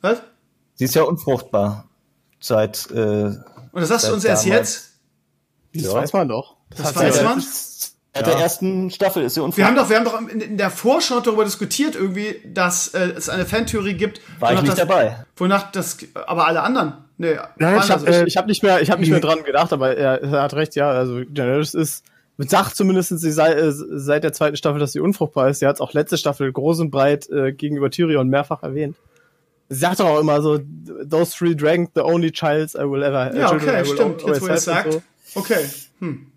Was? 0.00 0.22
Sie 0.74 0.86
ist 0.86 0.96
ja 0.96 1.04
unfruchtbar 1.04 1.88
seit. 2.42 2.90
Äh, 2.90 2.94
Und 2.94 3.40
das 3.72 3.88
sagst 3.88 4.08
du 4.08 4.12
uns 4.12 4.24
erst 4.24 4.46
jetzt? 4.46 4.92
Das 5.74 5.84
ja. 5.84 5.94
weiß 5.94 6.12
man 6.12 6.28
doch. 6.28 6.56
Das, 6.70 6.92
das 6.92 6.96
weiß 6.96 7.22
man. 7.22 7.42
Seit 8.14 8.26
der 8.26 8.34
ersten 8.34 8.90
Staffel 8.90 9.22
ist 9.22 9.34
sie 9.34 9.40
unfruchtbar. 9.40 9.74
Wir 9.88 9.96
haben 9.96 10.04
doch, 10.04 10.12
wir 10.12 10.20
haben 10.20 10.28
doch 10.28 10.44
in, 10.44 10.58
der 10.58 10.68
Vorschau 10.68 11.20
darüber 11.20 11.44
diskutiert 11.44 11.94
irgendwie, 11.94 12.42
dass 12.44 12.88
äh, 12.88 13.12
es 13.16 13.30
eine 13.30 13.46
Fantheorie 13.46 13.94
gibt. 13.94 14.20
War 14.38 14.52
ich 14.52 14.60
nicht 14.60 14.72
das, 14.72 14.78
dabei. 14.78 15.24
Wonach 15.36 15.72
das, 15.72 15.96
aber 16.26 16.46
alle 16.46 16.62
anderen. 16.62 16.92
Nee, 17.16 17.38
Nein, 17.56 17.80
ich 17.82 17.90
habe 17.90 18.06
äh, 18.06 18.24
ich 18.26 18.36
hab 18.36 18.46
nicht 18.46 18.62
mehr, 18.62 18.82
ich 18.82 18.90
habe 18.90 19.00
nicht 19.00 19.10
mehr 19.10 19.20
dran 19.22 19.44
gedacht, 19.44 19.72
aber 19.72 19.96
er, 19.96 20.22
er 20.22 20.42
hat 20.42 20.52
recht, 20.52 20.74
ja. 20.74 20.90
Also 20.90 21.24
Daenerys 21.24 21.72
ist 21.72 22.04
sagt 22.38 22.76
zumindest 22.76 23.18
sie 23.18 23.32
sei, 23.32 23.52
äh, 23.52 23.70
seit 23.72 24.24
der 24.24 24.32
zweiten 24.32 24.56
Staffel, 24.56 24.80
dass 24.80 24.92
sie 24.92 25.00
unfruchtbar 25.00 25.48
ist. 25.48 25.60
Sie 25.60 25.66
hat 25.66 25.76
es 25.76 25.80
auch 25.80 25.92
letzte 25.92 26.18
Staffel 26.18 26.52
groß 26.52 26.80
und 26.80 26.90
breit 26.90 27.28
äh, 27.30 27.52
gegenüber 27.52 27.90
Tyrion 27.90 28.28
mehrfach 28.28 28.62
erwähnt. 28.62 28.96
Sie 29.68 29.78
sagt 29.78 30.00
doch 30.00 30.06
auch 30.06 30.20
immer 30.20 30.42
so, 30.42 30.58
those 31.08 31.36
three 31.36 31.54
drank 31.54 31.90
the 31.94 32.02
only 32.02 32.30
childs 32.30 32.74
I 32.74 32.80
will 32.80 33.02
ever. 33.02 33.34
Ja, 33.34 33.52
okay, 33.52 33.84
stimmt. 33.84 34.22
Jetzt, 34.22 34.42
wo 34.42 34.46
er 34.46 34.54
es 34.54 34.64
sagt. 34.64 34.92
So. 34.92 35.02
Okay. 35.34 35.64
Hm. 35.98 36.32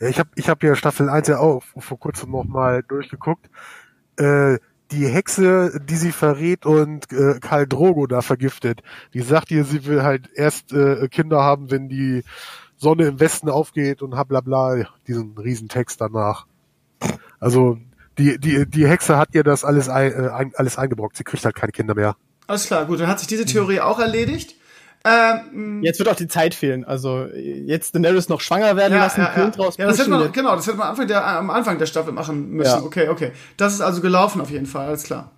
Ja, 0.00 0.08
ich 0.08 0.18
habe 0.18 0.28
ich 0.34 0.48
hab 0.48 0.62
ja 0.62 0.74
Staffel 0.74 1.08
1 1.08 1.28
ja 1.28 1.38
auch 1.38 1.62
vor 1.78 1.98
kurzem 1.98 2.30
noch 2.30 2.44
mal 2.44 2.82
durchgeguckt. 2.82 3.48
Äh, 4.16 4.58
die 4.90 5.06
Hexe, 5.08 5.80
die 5.84 5.96
sie 5.96 6.12
verrät 6.12 6.64
und 6.64 7.10
äh, 7.12 7.38
Karl 7.40 7.66
Drogo 7.66 8.06
da 8.06 8.22
vergiftet, 8.22 8.82
die 9.14 9.22
sagt 9.22 9.50
ihr, 9.50 9.64
sie 9.64 9.84
will 9.86 10.02
halt 10.02 10.28
erst 10.34 10.72
äh, 10.72 11.08
Kinder 11.08 11.42
haben, 11.42 11.70
wenn 11.70 11.88
die 11.88 12.22
Sonne 12.76 13.06
im 13.06 13.18
Westen 13.18 13.48
aufgeht 13.48 14.02
und 14.02 14.10
bla 14.10 14.40
bla, 14.40 14.84
diesen 15.08 15.36
Riesentext 15.36 16.00
danach. 16.00 16.46
Also 17.40 17.78
die, 18.18 18.38
die, 18.38 18.66
die 18.68 18.86
Hexe 18.86 19.16
hat 19.16 19.30
ihr 19.32 19.44
das 19.44 19.64
alles, 19.64 19.88
ein, 19.88 20.12
äh, 20.12 20.50
alles 20.54 20.78
eingebrockt. 20.78 21.16
Sie 21.16 21.24
kriegt 21.24 21.44
halt 21.44 21.54
keine 21.54 21.72
Kinder 21.72 21.94
mehr. 21.94 22.16
Alles 22.46 22.66
klar, 22.66 22.84
gut, 22.86 23.00
dann 23.00 23.08
hat 23.08 23.18
sich 23.18 23.28
diese 23.28 23.44
Theorie 23.44 23.80
auch 23.80 23.98
erledigt. 23.98 24.54
Ähm, 25.04 25.82
jetzt 25.84 25.98
wird 25.98 26.08
auch 26.08 26.16
die 26.16 26.26
Zeit 26.26 26.54
fehlen. 26.54 26.84
Also 26.84 27.26
jetzt 27.26 27.94
Daenerys 27.94 28.28
noch 28.28 28.40
schwanger 28.40 28.76
werden 28.76 28.94
ja, 28.94 29.04
lassen, 29.04 29.20
ja, 29.20 29.32
ja. 29.36 29.50
draus 29.50 29.76
ja, 29.76 29.86
das 29.86 29.98
hätte 29.98 30.10
man, 30.10 30.32
genau, 30.32 30.56
das 30.56 30.66
hätte 30.66 30.76
man 30.76 30.86
am 30.86 30.90
Anfang, 30.90 31.06
der, 31.06 31.26
am 31.26 31.50
Anfang 31.50 31.78
der 31.78 31.86
Staffel 31.86 32.12
machen 32.12 32.50
müssen. 32.50 32.80
Ja. 32.80 32.82
Okay, 32.82 33.08
okay. 33.08 33.30
Das 33.56 33.72
ist 33.72 33.80
also 33.80 34.00
gelaufen 34.00 34.40
auf 34.40 34.50
jeden 34.50 34.66
Fall, 34.66 34.88
alles 34.88 35.04
klar. 35.04 35.30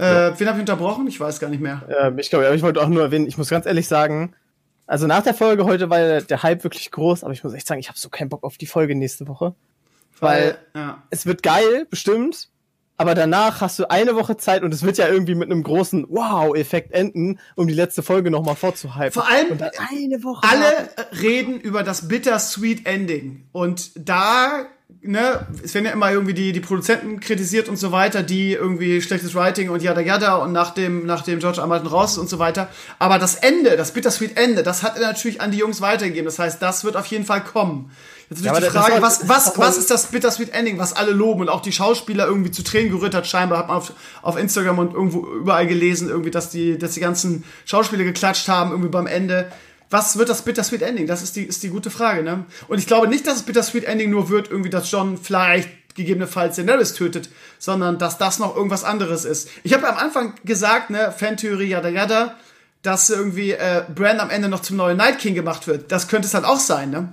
Äh, 0.00 0.04
ja. 0.04 0.40
Wen 0.40 0.48
habe 0.48 0.58
ich 0.58 0.62
unterbrochen? 0.62 1.06
Ich 1.06 1.20
weiß 1.20 1.38
gar 1.38 1.48
nicht 1.48 1.62
mehr. 1.62 1.82
Äh, 1.88 2.20
ich 2.20 2.30
glaube, 2.30 2.52
ich 2.54 2.62
wollte 2.62 2.80
auch 2.80 2.88
nur 2.88 3.02
erwähnen, 3.02 3.26
ich 3.26 3.38
muss 3.38 3.50
ganz 3.50 3.66
ehrlich 3.66 3.86
sagen, 3.86 4.34
also 4.86 5.06
nach 5.06 5.22
der 5.22 5.34
Folge 5.34 5.64
heute 5.64 5.88
war 5.88 5.98
der, 5.98 6.22
der 6.22 6.42
Hype 6.42 6.64
wirklich 6.64 6.90
groß, 6.90 7.22
aber 7.22 7.32
ich 7.32 7.44
muss 7.44 7.54
echt 7.54 7.68
sagen, 7.68 7.80
ich 7.80 7.88
habe 7.88 7.98
so 7.98 8.08
keinen 8.08 8.30
Bock 8.30 8.42
auf 8.42 8.58
die 8.58 8.66
Folge 8.66 8.96
nächste 8.96 9.28
Woche. 9.28 9.54
Weil, 10.22 10.56
ja. 10.74 11.02
es 11.10 11.26
wird 11.26 11.42
geil, 11.42 11.86
bestimmt, 11.90 12.48
aber 13.02 13.16
danach 13.16 13.60
hast 13.60 13.80
du 13.80 13.90
eine 13.90 14.14
Woche 14.14 14.36
Zeit 14.36 14.62
und 14.62 14.72
es 14.72 14.84
wird 14.84 14.96
ja 14.96 15.08
irgendwie 15.08 15.34
mit 15.34 15.50
einem 15.50 15.64
großen 15.64 16.06
Wow-Effekt 16.08 16.92
enden, 16.92 17.40
um 17.56 17.66
die 17.66 17.74
letzte 17.74 18.04
Folge 18.04 18.30
nochmal 18.30 18.54
vorzuhalten. 18.54 19.12
Vor 19.12 19.28
allem, 19.28 19.58
eine 19.90 20.22
Woche 20.22 20.48
alle 20.48 20.64
haben. 20.66 21.16
reden 21.20 21.60
über 21.60 21.82
das 21.82 22.06
Bittersweet 22.06 22.86
Ending. 22.86 23.48
Und 23.50 23.90
da, 23.96 24.66
ne, 25.00 25.48
es 25.64 25.74
werden 25.74 25.86
ja 25.86 25.90
immer 25.90 26.12
irgendwie 26.12 26.34
die, 26.34 26.52
die 26.52 26.60
Produzenten 26.60 27.18
kritisiert 27.18 27.68
und 27.68 27.76
so 27.76 27.90
weiter, 27.90 28.22
die 28.22 28.52
irgendwie 28.52 29.02
schlechtes 29.02 29.34
Writing 29.34 29.70
und 29.70 29.82
yada 29.82 30.00
yada 30.00 30.36
und 30.36 30.52
nach 30.52 30.70
dem, 30.70 31.04
nach 31.04 31.22
dem 31.22 31.40
George. 31.40 31.60
Martin 31.66 31.88
raus 31.88 32.18
und 32.18 32.28
so 32.30 32.38
weiter. 32.38 32.68
Aber 33.00 33.18
das 33.18 33.34
Ende, 33.34 33.76
das 33.76 33.90
Bittersweet 33.90 34.36
Ende, 34.36 34.62
das 34.62 34.84
hat 34.84 34.96
er 34.96 35.02
natürlich 35.02 35.40
an 35.40 35.50
die 35.50 35.58
Jungs 35.58 35.80
weitergegeben. 35.80 36.26
Das 36.26 36.38
heißt, 36.38 36.62
das 36.62 36.84
wird 36.84 36.96
auf 36.96 37.06
jeden 37.06 37.24
Fall 37.24 37.42
kommen. 37.42 37.90
Jetzt 38.32 38.40
ist 38.40 38.46
ja, 38.46 38.60
die 38.60 38.66
Frage, 38.66 39.02
was, 39.02 39.28
was, 39.28 39.58
was 39.58 39.76
ist 39.76 39.90
das 39.90 40.06
Bittersweet 40.06 40.50
Ending, 40.50 40.78
was 40.78 40.94
alle 40.94 41.12
loben 41.12 41.42
und 41.42 41.48
auch 41.48 41.60
die 41.60 41.72
Schauspieler 41.72 42.26
irgendwie 42.26 42.50
zu 42.50 42.62
Tränen 42.62 42.90
gerührt 42.90 43.14
hat, 43.14 43.26
scheinbar 43.26 43.58
hat 43.58 43.68
man 43.68 43.76
auf, 43.76 43.92
auf 44.22 44.38
Instagram 44.38 44.78
und 44.78 44.94
irgendwo 44.94 45.26
überall 45.26 45.66
gelesen, 45.66 46.08
irgendwie, 46.08 46.30
dass 46.30 46.48
die, 46.48 46.78
dass 46.78 46.92
die 46.92 47.00
ganzen 47.00 47.44
Schauspieler 47.66 48.04
geklatscht 48.04 48.48
haben, 48.48 48.70
irgendwie 48.70 48.88
beim 48.88 49.06
Ende. 49.06 49.52
Was 49.90 50.16
wird 50.16 50.30
das 50.30 50.42
Bittersweet 50.42 50.80
Ending? 50.80 51.06
Das 51.06 51.22
ist 51.22 51.36
die, 51.36 51.42
ist 51.42 51.62
die 51.62 51.68
gute 51.68 51.90
Frage, 51.90 52.22
ne? 52.22 52.46
Und 52.68 52.78
ich 52.78 52.86
glaube 52.86 53.08
nicht, 53.08 53.26
dass 53.26 53.34
das 53.34 53.42
Bittersweet 53.42 53.84
Ending 53.84 54.08
nur 54.08 54.30
wird, 54.30 54.50
irgendwie, 54.50 54.70
dass 54.70 54.90
John 54.90 55.18
vielleicht 55.18 55.68
gegebenenfalls 55.94 56.56
Daenerys 56.56 56.94
tötet, 56.94 57.28
sondern 57.58 57.98
dass 57.98 58.16
das 58.16 58.38
noch 58.38 58.56
irgendwas 58.56 58.84
anderes 58.84 59.26
ist. 59.26 59.50
Ich 59.62 59.74
habe 59.74 59.86
am 59.86 59.98
Anfang 59.98 60.34
gesagt, 60.44 60.88
ne, 60.88 61.12
Fantheorie, 61.14 61.68
yada 61.68 61.90
yada, 61.90 62.36
dass 62.82 63.10
irgendwie 63.10 63.52
äh, 63.52 63.84
Bran 63.94 64.20
am 64.20 64.30
Ende 64.30 64.48
noch 64.48 64.60
zum 64.60 64.76
neuen 64.76 64.96
Night 64.96 65.18
King 65.18 65.34
gemacht 65.34 65.66
wird. 65.66 65.92
Das 65.92 66.08
könnte 66.08 66.26
es 66.26 66.34
halt 66.34 66.44
auch 66.44 66.58
sein, 66.58 66.90
ne? 66.90 67.12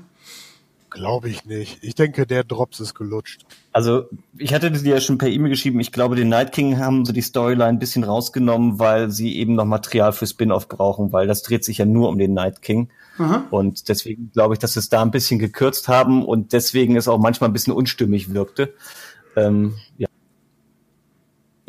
Glaube 0.90 1.30
ich 1.30 1.46
nicht. 1.46 1.84
Ich 1.84 1.96
denke, 1.96 2.26
der 2.26 2.44
Drops 2.44 2.80
ist 2.80 2.96
gelutscht. 2.96 3.46
Also, 3.72 4.06
ich 4.38 4.54
hatte 4.54 4.72
dir 4.72 4.96
ja 4.96 5.02
schon 5.02 5.18
per 5.18 5.30
E-Mail 5.30 5.52
geschrieben, 5.52 5.80
ich 5.80 5.92
glaube, 5.92 6.16
den 6.16 6.30
Night 6.30 6.52
King 6.52 6.80
haben 6.80 7.06
sie 7.06 7.14
die 7.14 7.22
Storyline 7.22 7.70
ein 7.70 7.80
bisschen 7.80 8.04
rausgenommen, 8.04 8.80
weil 8.80 9.12
sie 9.12 9.38
eben 9.38 9.56
noch 9.56 9.66
Material 9.66 10.12
für 10.12 10.26
Spin-off 10.26 10.68
brauchen, 10.68 11.14
weil 11.14 11.28
das 11.28 11.44
dreht 11.44 11.64
sich 11.64 11.78
ja 11.78 11.86
nur 11.86 12.10
um 12.10 12.18
den 12.18 12.34
Night 12.34 12.62
King. 12.62 12.90
Aha. 13.20 13.46
Und 13.52 13.90
deswegen 13.90 14.32
glaube 14.32 14.56
ich, 14.56 14.60
dass 14.60 14.74
sie 14.74 14.80
es 14.80 14.90
da 14.90 15.02
ein 15.02 15.12
bisschen 15.12 15.40
gekürzt 15.40 15.88
haben 15.88 16.26
und 16.26 16.54
deswegen 16.54 16.96
es 16.96 17.08
auch 17.08 17.20
manchmal 17.20 17.50
ein 17.50 17.54
bisschen 17.54 17.74
unstimmig 17.74 18.34
wirkte. 18.34 18.74
Ähm, 19.36 19.76
ja. 19.98 20.09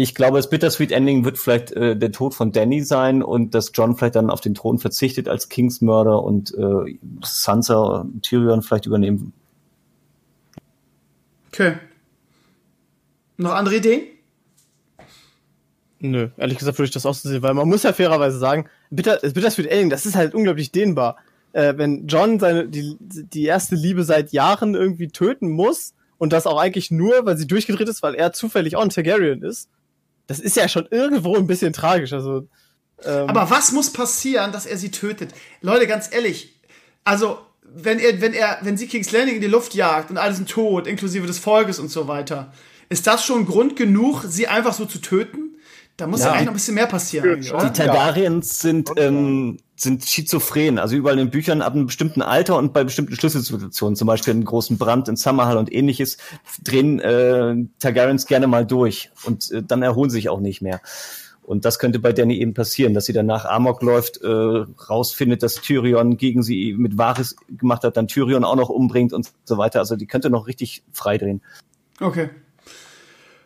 Ich 0.03 0.15
glaube, 0.15 0.39
das 0.39 0.49
Bittersweet 0.49 0.93
Ending 0.93 1.27
wird 1.27 1.37
vielleicht 1.37 1.73
äh, 1.73 1.95
der 1.95 2.11
Tod 2.11 2.35
von 2.35 2.53
Danny 2.53 2.83
sein 2.83 3.23
und 3.23 3.55
dass 3.55 3.73
John 3.75 3.99
vielleicht 3.99 4.17
dann 4.17 4.31
auf 4.31 4.41
den 4.41 4.55
Thron 4.55 4.79
verzichtet 4.79 5.29
als 5.29 5.51
Kingsmörder 5.51 6.23
und 6.23 6.55
äh, 6.57 6.99
Sansa 7.23 7.77
und 7.77 8.23
Tyrion 8.23 8.63
vielleicht 8.63 8.87
übernehmen. 8.87 9.35
Okay. 11.49 11.75
Noch 13.37 13.53
andere 13.53 13.77
Ideen? 13.77 14.05
Nö, 15.99 16.31
ehrlich 16.39 16.57
gesagt 16.57 16.79
würde 16.79 16.87
ich 16.87 16.95
das 16.95 17.05
auch 17.05 17.13
so 17.13 17.29
sehen, 17.29 17.43
weil 17.43 17.53
man 17.53 17.69
muss 17.69 17.83
ja 17.83 17.93
fairerweise 17.93 18.39
sagen, 18.39 18.71
Bitter, 18.89 19.19
Bittersweet 19.19 19.67
Ending, 19.67 19.91
das 19.91 20.07
ist 20.07 20.17
halt 20.17 20.35
unglaublich 20.35 20.73
dehnbar. 20.73 21.19
Äh, 21.53 21.75
wenn 21.77 22.07
John 22.07 22.41
seine, 22.41 22.67
die, 22.69 22.97
die 23.01 23.45
erste 23.45 23.75
Liebe 23.75 24.05
seit 24.05 24.33
Jahren 24.33 24.75
irgendwie 24.75 25.09
töten 25.09 25.51
muss 25.51 25.93
und 26.17 26.33
das 26.33 26.47
auch 26.47 26.59
eigentlich 26.59 26.91
nur, 26.91 27.27
weil 27.27 27.37
sie 27.37 27.47
durchgedreht 27.47 27.91
ist, 27.91 28.03
weil 28.03 28.15
er 28.15 28.33
zufällig 28.33 28.77
auch 28.77 28.83
ein 28.83 28.89
Targaryen 28.89 29.43
ist, 29.43 29.69
das 30.31 30.39
ist 30.39 30.55
ja 30.55 30.69
schon 30.69 30.87
irgendwo 30.93 31.35
ein 31.35 31.49
bisschen 31.49 31.73
tragisch. 31.73 32.13
Also, 32.13 32.47
ähm 33.05 33.29
Aber 33.29 33.51
was 33.51 33.73
muss 33.73 33.93
passieren, 33.93 34.53
dass 34.53 34.65
er 34.65 34.77
sie 34.77 34.93
tötet? 34.93 35.33
Leute, 35.61 35.89
ganz 35.89 36.09
ehrlich, 36.13 36.61
also 37.03 37.41
wenn 37.63 37.99
er, 37.99 38.21
wenn 38.21 38.33
er, 38.33 38.59
wenn 38.63 38.77
sie 38.77 38.87
King's 38.87 39.11
Landing 39.11 39.35
in 39.35 39.41
die 39.41 39.49
Luft 39.49 39.75
jagt 39.75 40.09
und 40.09 40.19
alle 40.19 40.33
sind 40.33 40.49
tot, 40.49 40.87
inklusive 40.87 41.27
des 41.27 41.41
Volkes 41.41 41.81
und 41.81 41.89
so 41.89 42.07
weiter, 42.07 42.53
ist 42.89 43.09
das 43.09 43.25
schon 43.25 43.45
Grund 43.45 43.75
genug, 43.75 44.23
sie 44.29 44.47
einfach 44.47 44.73
so 44.73 44.87
zu 44.87 45.01
töten? 45.01 45.50
Da 46.01 46.07
muss 46.07 46.21
ja, 46.21 46.27
ja 46.27 46.33
eigentlich 46.33 46.47
noch 46.47 46.53
ein 46.53 46.55
bisschen 46.55 46.75
mehr 46.75 46.87
passieren. 46.87 47.41
Die 47.43 47.49
Targaryens 47.49 48.59
sind 48.59 48.91
ähm, 48.97 49.59
sind 49.77 50.05
schizophren, 50.05 50.79
also 50.79 50.97
überall 50.97 51.19
in 51.19 51.27
den 51.27 51.31
Büchern 51.31 51.63
ab 51.63 51.75
einem 51.75 51.87
bestimmten 51.87 52.23
Alter 52.23 52.57
und 52.57 52.73
bei 52.73 52.85
bestimmten 52.85 53.15
Schlüsselsituationen, 53.15 53.97
zum 53.97 54.07
Beispiel 54.07 54.33
einen 54.33 54.45
großen 54.45 54.79
Brand 54.79 55.09
in 55.09 55.17
Summerhall 55.17 55.57
und 55.57 55.73
ähnliches, 55.73 56.19
drehen 56.63 57.01
äh, 57.01 57.55
Targaryens 57.79 58.27
gerne 58.27 58.47
mal 58.47 58.67
durch 58.67 59.11
und 59.25 59.51
äh, 59.51 59.63
dann 59.63 59.83
erholen 59.83 60.11
sie 60.11 60.17
sich 60.17 60.29
auch 60.29 60.41
nicht 60.41 60.63
mehr. 60.63 60.81
Und 61.43 61.65
das 61.65 61.79
könnte 61.79 61.99
bei 61.99 62.13
Danny 62.13 62.39
eben 62.39 62.55
passieren, 62.55 62.95
dass 62.95 63.07
sie 63.07 63.13
danach 63.13 63.45
Amok 63.45 63.83
läuft, 63.83 64.23
äh, 64.23 64.29
rausfindet, 64.29 65.43
dass 65.43 65.57
Tyrion 65.57 66.17
gegen 66.17 66.43
sie 66.43 66.75
mit 66.75 66.97
Wahres 66.97 67.37
gemacht 67.49 67.83
hat, 67.83 67.97
dann 67.97 68.07
Tyrion 68.07 68.45
auch 68.45 68.57
noch 68.57 68.69
umbringt 68.69 69.13
und 69.13 69.33
so 69.45 69.59
weiter. 69.59 69.81
Also 69.81 69.97
die 69.97 70.07
könnte 70.07 70.31
noch 70.31 70.47
richtig 70.47 70.83
freidrehen. 70.93 71.43
Okay. 72.01 72.31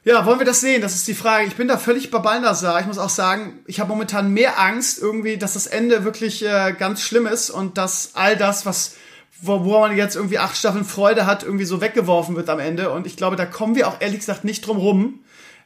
Ja, 0.05 0.27
wollen 0.27 0.39
wir 0.39 0.45
das 0.45 0.61
sehen? 0.61 0.83
Das 0.83 0.95
ist 0.95 1.09
die 1.09 1.15
Frage. 1.15 1.47
Ich 1.47 1.57
bin 1.57 1.67
da 1.67 1.79
völlig 1.79 2.11
bei 2.11 2.19
Balnasar. 2.19 2.79
Ich 2.79 2.87
muss 2.87 2.99
auch 2.99 3.09
sagen, 3.09 3.61
ich 3.67 3.81
habe 3.81 3.89
momentan 3.89 4.35
mehr 4.35 4.61
Angst 4.61 5.01
irgendwie, 5.01 5.39
dass 5.39 5.55
das 5.55 5.67
Ende 5.67 6.05
wirklich 6.05 6.45
äh, 6.45 6.75
ganz 6.79 7.01
schlimm 7.01 7.27
ist 7.27 7.49
und 7.49 7.79
dass 7.79 8.11
all 8.13 8.37
das, 8.37 8.67
was 8.67 8.97
wo, 9.41 9.65
wo 9.65 9.81
man 9.81 9.97
jetzt 9.97 10.15
irgendwie 10.15 10.39
acht 10.39 10.57
Staffeln 10.57 10.85
Freude 10.85 11.27
hat, 11.27 11.43
irgendwie 11.43 11.65
so 11.65 11.81
weggeworfen 11.81 12.37
wird 12.37 12.51
am 12.51 12.59
Ende. 12.59 12.91
Und 12.91 13.07
ich 13.07 13.17
glaube, 13.17 13.37
da 13.37 13.47
kommen 13.47 13.75
wir 13.77 13.89
auch 13.89 14.01
ehrlich 14.01 14.21
gesagt 14.21 14.45
nicht 14.45 14.67
drum 14.67 14.77
rum. 14.77 15.21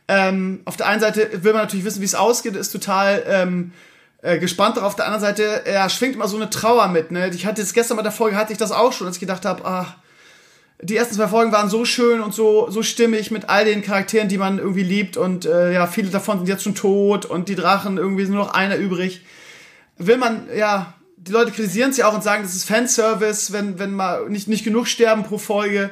Ähm, 0.07 0.61
auf 0.65 0.77
der 0.77 0.87
einen 0.87 1.01
Seite 1.01 1.43
will 1.43 1.53
man 1.53 1.63
natürlich 1.63 1.85
wissen, 1.85 2.01
wie 2.01 2.07
es 2.07 2.15
ausgeht, 2.15 2.55
ist 2.55 2.71
total 2.71 3.25
ähm, 3.27 3.73
äh, 4.23 4.39
gespannt 4.39 4.77
darauf. 4.77 4.91
Auf 4.91 4.97
der 4.97 5.07
anderen 5.07 5.21
Seite, 5.21 5.65
ja, 5.71 5.89
schwingt 5.91 6.15
immer 6.15 6.29
so 6.29 6.37
eine 6.37 6.49
Trauer 6.49 6.89
mit. 6.89 7.11
Ne? 7.11 7.29
Ich 7.35 7.45
hatte 7.45 7.61
jetzt 7.61 7.75
gestern 7.75 7.97
bei 7.97 8.03
der 8.03 8.13
Folge 8.13 8.37
hatte 8.37 8.53
ich 8.53 8.59
das 8.59 8.73
auch 8.73 8.93
schon, 8.93 9.07
als 9.07 9.17
ich 9.17 9.21
gedacht 9.21 9.45
habe, 9.45 9.65
ah, 9.65 9.97
die 10.81 10.97
ersten 10.97 11.15
zwei 11.15 11.27
Folgen 11.27 11.51
waren 11.51 11.69
so 11.69 11.85
schön 11.85 12.21
und 12.21 12.33
so, 12.33 12.71
so 12.71 12.83
stimmig 12.83 13.31
mit 13.31 13.49
all 13.49 13.65
den 13.65 13.83
Charakteren, 13.83 14.29
die 14.29 14.39
man 14.39 14.59
irgendwie 14.59 14.85
liebt 14.85 15.17
und 15.17 15.45
äh, 15.45 15.73
ja, 15.73 15.87
viele 15.87 16.11
davon 16.11 16.39
sind 16.39 16.49
jetzt 16.49 16.63
schon 16.63 16.75
tot 16.75 17.27
und 17.27 17.49
die 17.49 17.57
Drachen 17.57 17.97
irgendwie 17.97 18.25
sind 18.25 18.35
nur 18.35 18.45
noch 18.45 18.55
einer 18.55 18.77
übrig. 18.77 19.23
Will 19.97 20.19
man, 20.19 20.47
ja, 20.57 20.95
die 21.17 21.33
Leute 21.33 21.51
kritisieren 21.51 21.91
es 21.91 21.97
ja 21.97 22.09
auch 22.09 22.15
und 22.15 22.23
sagen, 22.23 22.45
das 22.45 22.55
ist 22.55 22.65
Fanservice, 22.65 23.53
wenn, 23.53 23.79
wenn 23.81 23.93
mal 23.93 24.29
nicht, 24.29 24.47
nicht 24.47 24.65
genug 24.65 24.87
sterben 24.87 25.25
pro 25.25 25.39
Folge. 25.39 25.91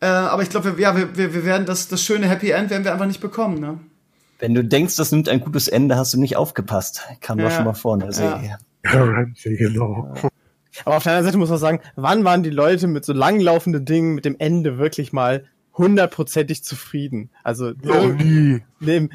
Äh, 0.00 0.06
aber 0.06 0.42
ich 0.42 0.50
glaube, 0.50 0.74
ja, 0.78 0.94
wir, 0.94 1.16
wir, 1.16 1.32
wir 1.32 1.44
werden 1.46 1.66
das, 1.66 1.88
das 1.88 2.02
schöne 2.02 2.28
Happy 2.28 2.50
End 2.50 2.68
werden 2.68 2.84
wir 2.84 2.92
einfach 2.92 3.06
nicht 3.06 3.20
bekommen, 3.20 3.58
ne? 3.58 3.80
Wenn 4.38 4.52
du 4.52 4.62
denkst, 4.62 4.96
das 4.96 5.12
nimmt 5.12 5.30
ein 5.30 5.40
gutes 5.40 5.66
Ende, 5.66 5.96
hast 5.96 6.12
du 6.12 6.20
nicht 6.20 6.36
aufgepasst. 6.36 7.02
Kam 7.22 7.38
ja. 7.38 7.46
doch 7.46 7.56
schon 7.56 7.64
mal 7.64 7.72
vor 7.72 7.94
in 7.94 8.00
der 8.00 8.12
Serie. 8.12 8.58
Ja, 8.84 8.92
ja 8.92 9.24
genau. 9.44 10.14
Aber 10.84 10.96
auf 10.96 11.02
der 11.02 11.12
anderen 11.12 11.26
Seite 11.26 11.38
muss 11.38 11.50
man 11.50 11.58
sagen, 11.58 11.80
wann 11.94 12.24
waren 12.24 12.42
die 12.42 12.50
Leute 12.50 12.86
mit 12.86 13.04
so 13.04 13.12
langlaufenden 13.12 13.84
Dingen, 13.84 14.14
mit 14.14 14.24
dem 14.24 14.36
Ende 14.38 14.78
wirklich 14.78 15.12
mal 15.12 15.44
hundertprozentig 15.76 16.64
zufrieden. 16.64 17.30
Also, 17.42 17.72
oh, 17.86 18.06
nie. 18.06 18.62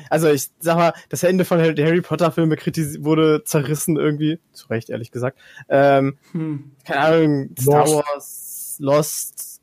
also 0.09 0.29
ich 0.29 0.49
sag 0.59 0.77
mal, 0.77 0.93
das 1.09 1.23
Ende 1.23 1.45
von 1.45 1.57
der 1.57 1.85
Harry 1.85 2.01
Potter 2.01 2.31
Filme 2.31 2.55
wurde 2.55 3.43
zerrissen 3.43 3.97
irgendwie, 3.97 4.39
zu 4.51 4.67
Recht 4.67 4.89
ehrlich 4.89 5.11
gesagt. 5.11 5.39
Ähm, 5.69 6.17
hm. 6.31 6.71
Keine 6.85 6.99
Ahnung, 6.99 7.49
Star 7.59 7.85
Lost. 7.85 7.95
Wars, 7.95 8.75
Lost. 8.79 9.61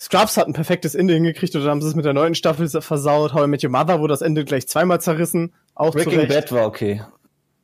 Scrubs 0.00 0.36
hat 0.36 0.46
ein 0.46 0.52
perfektes 0.52 0.94
Ende 0.94 1.14
hingekriegt 1.14 1.56
und 1.56 1.62
dann 1.62 1.70
haben 1.70 1.82
sie 1.82 1.88
es 1.88 1.96
mit 1.96 2.04
der 2.04 2.12
neunten 2.12 2.36
Staffel 2.36 2.68
versaut. 2.68 3.34
How 3.34 3.44
I 3.44 3.48
Met 3.48 3.64
Your 3.64 3.70
Mother 3.70 3.98
wurde 3.98 4.12
das 4.12 4.22
Ende 4.22 4.44
gleich 4.44 4.68
zweimal 4.68 5.00
zerrissen. 5.00 5.52
Auch 5.74 5.92
Breaking 5.92 6.28
Bad 6.28 6.52
war 6.52 6.66
okay. 6.66 7.02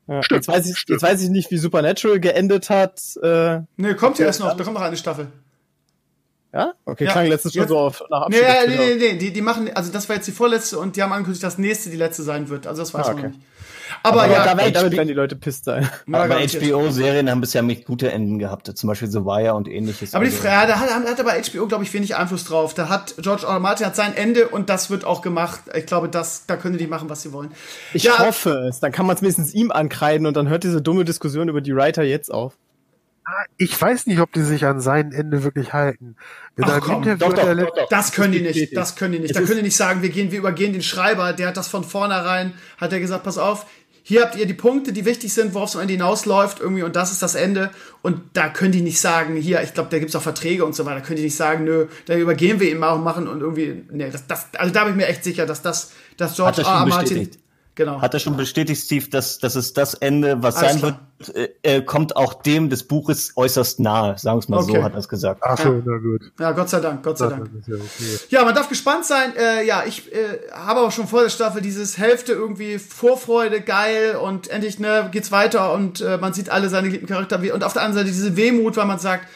Ja, 0.07 0.23
stimmt, 0.23 0.47
jetzt, 0.47 0.49
weiß 0.49 0.71
ich, 0.71 0.85
jetzt 0.87 1.03
weiß 1.03 1.23
ich 1.23 1.31
nicht, 1.31 1.51
wie 1.51 1.57
Supernatural 1.57 2.21
geendet 2.21 2.69
hat. 2.71 3.01
Äh, 3.23 3.61
nee, 3.77 3.95
kommt 3.95 4.19
ja 4.19 4.27
erst 4.27 4.41
noch, 4.41 4.55
da 4.57 4.65
kommt 4.65 4.75
noch 4.75 4.83
eine 4.83 4.97
Staffel. 4.97 5.29
Ja? 6.53 6.75
Okay, 6.85 7.07
ja, 7.07 7.13
klang 7.13 7.27
letztes 7.27 7.55
schon 7.55 7.67
so 7.67 7.79
auf 7.79 8.03
nach 8.11 8.23
Abschied. 8.23 8.43
Nee, 8.43 8.77
nee, 8.77 8.77
nee, 8.77 8.95
nee, 8.95 9.19
die, 9.19 9.33
die 9.33 9.43
machen, 9.43 9.71
also 9.75 9.91
das 9.91 10.09
war 10.09 10.17
jetzt 10.17 10.29
die 10.29 10.33
vorletzte 10.33 10.79
und 10.79 10.97
die 10.97 11.03
haben 11.03 11.13
angekündigt, 11.13 11.43
dass 11.43 11.59
nächste 11.59 11.91
die 11.91 11.97
letzte 11.97 12.23
sein 12.23 12.49
wird. 12.49 12.67
Also 12.67 12.83
das 12.83 12.95
weiß 12.95 13.07
ah, 13.07 13.13
okay. 13.13 13.23
man 13.23 13.31
noch 13.31 13.39
nicht. 13.39 13.47
Aber, 14.03 14.25
aber 14.25 14.33
ja, 14.33 14.45
damit, 14.45 14.75
damit 14.75 14.93
werden 14.93 15.09
die 15.09 15.15
Leute 15.15 15.37
pisst 15.37 15.65
sein. 15.65 15.89
Aber 16.13 16.37
HBO-Serien 16.37 17.31
haben 17.31 17.41
bisher 17.41 17.63
mit 17.63 17.85
gute 17.87 18.11
Enden 18.11 18.39
gehabt, 18.39 18.67
zum 18.77 18.89
Beispiel 18.89 19.09
The 19.09 19.21
Wire 19.21 19.55
und 19.55 19.69
ähnliches. 19.69 20.15
Aber 20.15 20.25
die 20.25 20.31
also 20.31 20.43
Frage, 20.43 20.73
da 20.73 20.81
hat, 20.81 20.91
hat 20.91 21.21
aber 21.21 21.33
HBO, 21.33 21.67
glaube 21.67 21.85
ich, 21.85 21.93
wenig 21.95 22.17
Einfluss 22.17 22.45
drauf. 22.45 22.75
Da 22.75 22.89
hat 22.89 23.15
George 23.19 23.47
R. 23.47 23.59
Martin 23.61 23.87
hat 23.87 23.97
sein 23.97 24.17
Ende 24.17 24.49
und 24.49 24.69
das 24.69 24.91
wird 24.91 25.05
auch 25.05 25.23
gemacht. 25.23 25.61
Ich 25.75 25.87
glaube, 25.87 26.09
das, 26.09 26.47
da 26.47 26.57
können 26.57 26.79
die 26.79 26.87
machen, 26.87 27.09
was 27.09 27.23
sie 27.23 27.33
wollen. 27.33 27.51
Ich 27.93 28.05
ja, 28.05 28.19
hoffe 28.19 28.67
es. 28.69 28.81
Dann 28.81 28.93
kann 28.93 29.07
man 29.07 29.17
es 29.17 29.23
mindestens 29.23 29.55
ihm 29.55 29.71
ankreiden 29.71 30.27
und 30.27 30.37
dann 30.37 30.49
hört 30.49 30.65
diese 30.65 30.83
dumme 30.83 31.05
Diskussion 31.05 31.49
über 31.49 31.61
die 31.61 31.75
Writer 31.75 32.03
jetzt 32.03 32.33
auf. 32.33 32.55
Ich 33.57 33.81
weiß 33.81 34.07
nicht, 34.07 34.21
ob 34.21 34.33
die 34.33 34.43
sich 34.43 34.67
an 34.67 34.81
sein 34.81 35.13
Ende 35.13 35.45
wirklich 35.45 35.73
halten. 35.73 36.17
Ach, 36.61 36.81
komm, 36.81 37.03
doch, 37.03 37.17
doch, 37.17 37.33
doch, 37.33 37.55
doch, 37.55 37.89
Das 37.89 38.13
können 38.13 38.33
die 38.33 38.41
nicht. 38.41 38.77
Das 38.77 38.97
können 38.97 39.13
die 39.13 39.21
nicht. 39.21 39.35
da 39.35 39.41
können 39.41 39.57
die 39.57 39.63
nicht 39.63 39.77
sagen, 39.77 40.03
wir 40.03 40.11
gehen, 40.11 40.31
wir 40.31 40.39
übergehen 40.39 40.73
den 40.73 40.83
Schreiber. 40.83 41.33
Der 41.33 41.49
hat 41.49 41.57
das 41.57 41.69
von 41.69 41.85
vornherein, 41.85 42.53
hat 42.77 42.93
er 42.93 43.01
gesagt, 43.01 43.25
pass 43.25 43.39
auf, 43.39 43.67
hier 44.07 44.21
habt 44.21 44.37
ihr 44.37 44.45
die 44.45 44.53
Punkte, 44.53 44.93
die 44.93 45.07
wichtig 45.07 45.33
sind, 45.33 45.55
worauf 45.55 45.71
es 45.71 45.77
am 45.77 45.81
Ende 45.81 45.95
hinausläuft, 45.95 46.61
irgendwie, 46.61 46.83
und 46.83 46.95
das 46.95 47.11
ist 47.11 47.23
das 47.23 47.35
Ende. 47.35 47.71
Und 48.03 48.21
da 48.35 48.51
können 48.51 48.73
die 48.73 48.83
nicht 48.83 49.01
sagen, 49.01 49.35
hier, 49.35 49.63
ich 49.63 49.73
glaube, 49.73 49.89
da 49.91 49.99
gibt's 49.99 50.15
auch 50.15 50.21
Verträge 50.21 50.63
und 50.67 50.75
so 50.77 50.85
weiter, 50.85 51.01
da 51.01 51.07
können 51.07 51.17
die 51.17 51.23
nicht 51.23 51.37
sagen, 51.37 51.65
nö, 51.65 51.87
da 52.05 52.15
übergehen 52.15 52.61
wir 52.61 52.71
ihn 52.71 52.79
mal 52.79 52.93
und 52.93 53.03
machen 53.03 53.27
und 53.27 53.41
irgendwie, 53.41 53.83
nee, 53.91 54.11
das, 54.11 54.27
das, 54.27 54.49
also 54.59 54.75
da 54.75 54.85
bin 54.85 54.93
ich 54.93 54.97
mir 54.99 55.07
echt 55.07 55.25
sicher, 55.25 55.47
dass 55.47 55.63
das, 55.63 55.93
dass 56.19 56.37
George 56.37 56.61
R. 56.61 56.69
R. 56.69 56.87
Martin, 56.87 57.31
Genau. 57.77 58.01
Hat 58.01 58.15
er 58.15 58.21
schon 58.21 58.37
bestätigt, 58.37 58.81
Steve, 58.85 59.09
dass, 59.09 59.39
dass 59.39 59.57
es 59.57 59.73
das 59.73 59.95
Ende, 59.95 60.41
was 60.43 60.57
Alles 60.57 60.73
sein 60.73 60.81
klar. 60.81 61.01
wird, 61.27 61.57
äh, 61.63 61.83
kommt 61.83 62.17
auch 62.17 62.35
dem 62.35 62.71
des 62.71 62.85
Buches 62.85 63.33
äußerst 63.35 63.81
nahe. 63.81 64.17
Sagen 64.17 64.37
wir 64.37 64.41
es 64.41 64.49
mal 64.49 64.59
okay. 64.59 64.77
so, 64.77 64.83
hat 64.85 64.93
er 64.93 64.99
es 64.99 65.09
gesagt. 65.09 65.41
Ach 65.43 65.59
so, 65.59 65.73
ja. 65.73 65.83
na 65.85 65.99
gut. 65.99 66.33
Ja, 66.39 66.53
Gott 66.53 66.69
sei 66.69 66.79
Dank, 66.79 67.03
Gott 67.03 67.19
sei 67.19 67.29
Dank. 67.29 67.51
Ja, 67.67 67.75
okay. 67.75 68.19
ja, 68.29 68.45
man 68.45 68.55
darf 68.55 68.69
gespannt 68.69 69.07
sein. 69.07 69.35
Äh, 69.37 69.67
ja, 69.67 69.83
ich 69.85 70.13
äh, 70.13 70.39
habe 70.53 70.81
auch 70.81 70.93
schon 70.93 71.09
vor 71.09 71.23
der 71.23 71.31
Staffel 71.31 71.63
dieses 71.63 71.99
Hälfte 71.99 72.33
irgendwie 72.33 72.79
Vorfreude, 72.79 73.61
geil 73.61 74.17
und 74.17 74.49
endlich 74.49 74.79
ne, 74.79 75.09
geht's 75.11 75.33
weiter 75.33 75.73
und 75.73 76.01
äh, 76.01 76.19
man 76.19 76.33
sieht 76.33 76.51
alle 76.51 76.69
seine 76.69 76.87
geliebten 76.87 77.09
Charakter. 77.09 77.41
Und 77.53 77.65
auf 77.65 77.73
der 77.73 77.83
anderen 77.83 78.05
Seite 78.05 78.17
diese 78.17 78.37
Wehmut, 78.37 78.77
weil 78.77 78.87
man 78.87 79.01
sagt, 79.01 79.27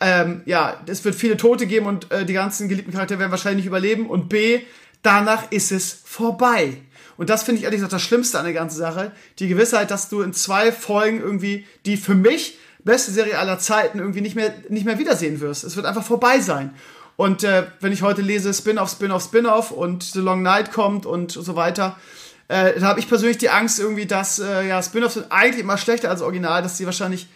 ähm, 0.00 0.42
ja, 0.46 0.80
es 0.86 1.04
wird 1.04 1.14
viele 1.14 1.36
Tote 1.36 1.66
geben 1.66 1.86
und 1.86 2.10
äh, 2.10 2.24
die 2.24 2.32
ganzen 2.32 2.68
geliebten 2.68 2.92
Charaktere 2.92 3.20
werden 3.20 3.30
wahrscheinlich 3.30 3.64
nicht 3.64 3.68
überleben. 3.68 4.08
Und 4.08 4.28
B, 4.28 4.62
danach 5.02 5.50
ist 5.52 5.70
es 5.70 6.00
vorbei. 6.04 6.78
Und 7.18 7.28
das 7.28 7.42
finde 7.42 7.58
ich 7.58 7.64
ehrlich 7.64 7.78
gesagt 7.78 7.92
das 7.92 8.02
Schlimmste 8.02 8.38
an 8.38 8.44
der 8.44 8.54
ganzen 8.54 8.78
Sache. 8.78 9.12
Die 9.40 9.48
Gewissheit, 9.48 9.90
dass 9.90 10.08
du 10.08 10.22
in 10.22 10.32
zwei 10.32 10.72
Folgen 10.72 11.20
irgendwie 11.20 11.66
die 11.84 11.98
für 11.98 12.14
mich 12.14 12.58
beste 12.84 13.10
Serie 13.10 13.38
aller 13.38 13.58
Zeiten 13.58 13.98
irgendwie 13.98 14.20
nicht 14.20 14.36
mehr, 14.36 14.54
nicht 14.68 14.86
mehr 14.86 14.98
wiedersehen 14.98 15.40
wirst. 15.40 15.64
Es 15.64 15.76
wird 15.76 15.84
einfach 15.84 16.04
vorbei 16.04 16.38
sein. 16.40 16.74
Und 17.16 17.42
äh, 17.42 17.64
wenn 17.80 17.92
ich 17.92 18.02
heute 18.02 18.22
lese 18.22 18.54
Spin-off, 18.54 18.90
Spin-off, 18.90 19.24
Spin-off 19.24 19.72
und 19.72 20.04
The 20.04 20.20
Long 20.20 20.42
Night 20.42 20.72
kommt 20.72 21.04
und 21.04 21.32
so 21.32 21.56
weiter, 21.56 21.96
äh, 22.46 22.78
da 22.78 22.86
habe 22.86 23.00
ich 23.00 23.08
persönlich 23.08 23.38
die 23.38 23.50
Angst 23.50 23.80
irgendwie, 23.80 24.06
dass 24.06 24.38
äh, 24.38 24.68
ja 24.68 24.80
Spin-offs 24.80 25.14
sind 25.14 25.26
eigentlich 25.30 25.60
immer 25.60 25.76
schlechter 25.76 26.10
als 26.10 26.22
Original, 26.22 26.62
dass 26.62 26.78
sie 26.78 26.86
wahrscheinlich 26.86 27.26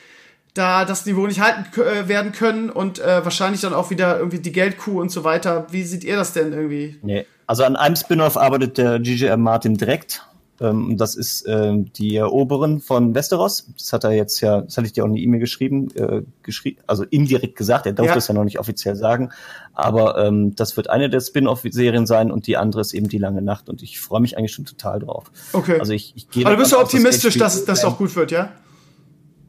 da 0.55 0.85
das 0.85 1.07
Niveau 1.07 1.27
nicht 1.27 1.41
halten 1.41 1.65
äh, 1.81 2.07
werden 2.07 2.31
können 2.31 2.71
und 2.71 3.01
äh, 3.01 3.25
wahrscheinlich 3.25 3.63
dann 3.63 3.75
auch 3.75 3.91
wieder 3.91 4.19
irgendwie 4.19 4.39
die 4.39 4.53
Geldkuh 4.53 5.01
und 5.01 5.11
so 5.11 5.25
weiter. 5.25 5.67
Wie 5.71 5.83
seht 5.83 6.05
ihr 6.05 6.15
das 6.15 6.33
denn 6.33 6.53
irgendwie? 6.53 7.01
Nee, 7.03 7.27
also 7.47 7.65
an 7.65 7.77
einem 7.77 7.97
Spin-off 7.97 8.37
arbeitet 8.37 8.79
der 8.79 8.99
GGR 8.99 9.37
Martin 9.37 9.77
direkt. 9.77 10.27
Ähm, 10.61 10.97
das 10.97 11.17
ist 11.17 11.47
äh, 11.47 11.73
die 11.77 12.17
Eroberin 12.17 12.81
von 12.81 13.15
Westeros. 13.15 13.67
Das 13.77 13.93
hat 13.93 14.05
er 14.05 14.13
jetzt 14.13 14.41
ja, 14.41 14.61
das 14.61 14.77
hatte 14.77 14.87
ich 14.87 14.93
dir 14.93 15.03
auch 15.03 15.09
in 15.09 15.15
die 15.15 15.25
E-Mail 15.25 15.41
geschrieben, 15.41 15.89
äh, 15.97 16.23
geschrie 16.43 16.77
also 16.87 17.05
indirekt 17.05 17.57
gesagt. 17.57 17.87
Er 17.87 17.93
durfte 17.93 18.19
es 18.19 18.29
ja. 18.29 18.35
ja 18.35 18.39
noch 18.39 18.45
nicht 18.45 18.61
offiziell 18.61 18.95
sagen. 18.95 19.31
Aber 19.75 20.19
ähm, 20.25 20.55
das 20.55 20.77
wird 20.77 20.89
eine 20.89 21.11
der 21.11 21.21
Spin-off-Serien 21.21 22.07
sein 22.07 22.31
und 22.31 22.47
die 22.47 22.57
andere 22.57 22.81
ist 22.81 22.93
eben 22.93 23.09
die 23.09 23.19
lange 23.19 23.43
Nacht. 23.43 23.69
Und 23.69 23.83
ich 23.83 23.99
freue 23.99 24.21
mich 24.21 24.39
eigentlich 24.39 24.53
schon 24.53 24.65
total 24.65 25.01
drauf. 25.01 25.31
Okay. 25.53 25.81
Also 25.81 25.95
ich, 25.95 26.13
ich 26.15 26.29
gehe. 26.29 26.47
Aber 26.47 26.55
du 26.55 26.61
bist 26.61 26.73
du 26.73 26.79
optimistisch, 26.79 27.39
dass 27.39 27.65
das 27.65 27.85
auch 27.85 27.99
gut 27.99 28.15
wird, 28.15 28.31
ja? 28.31 28.53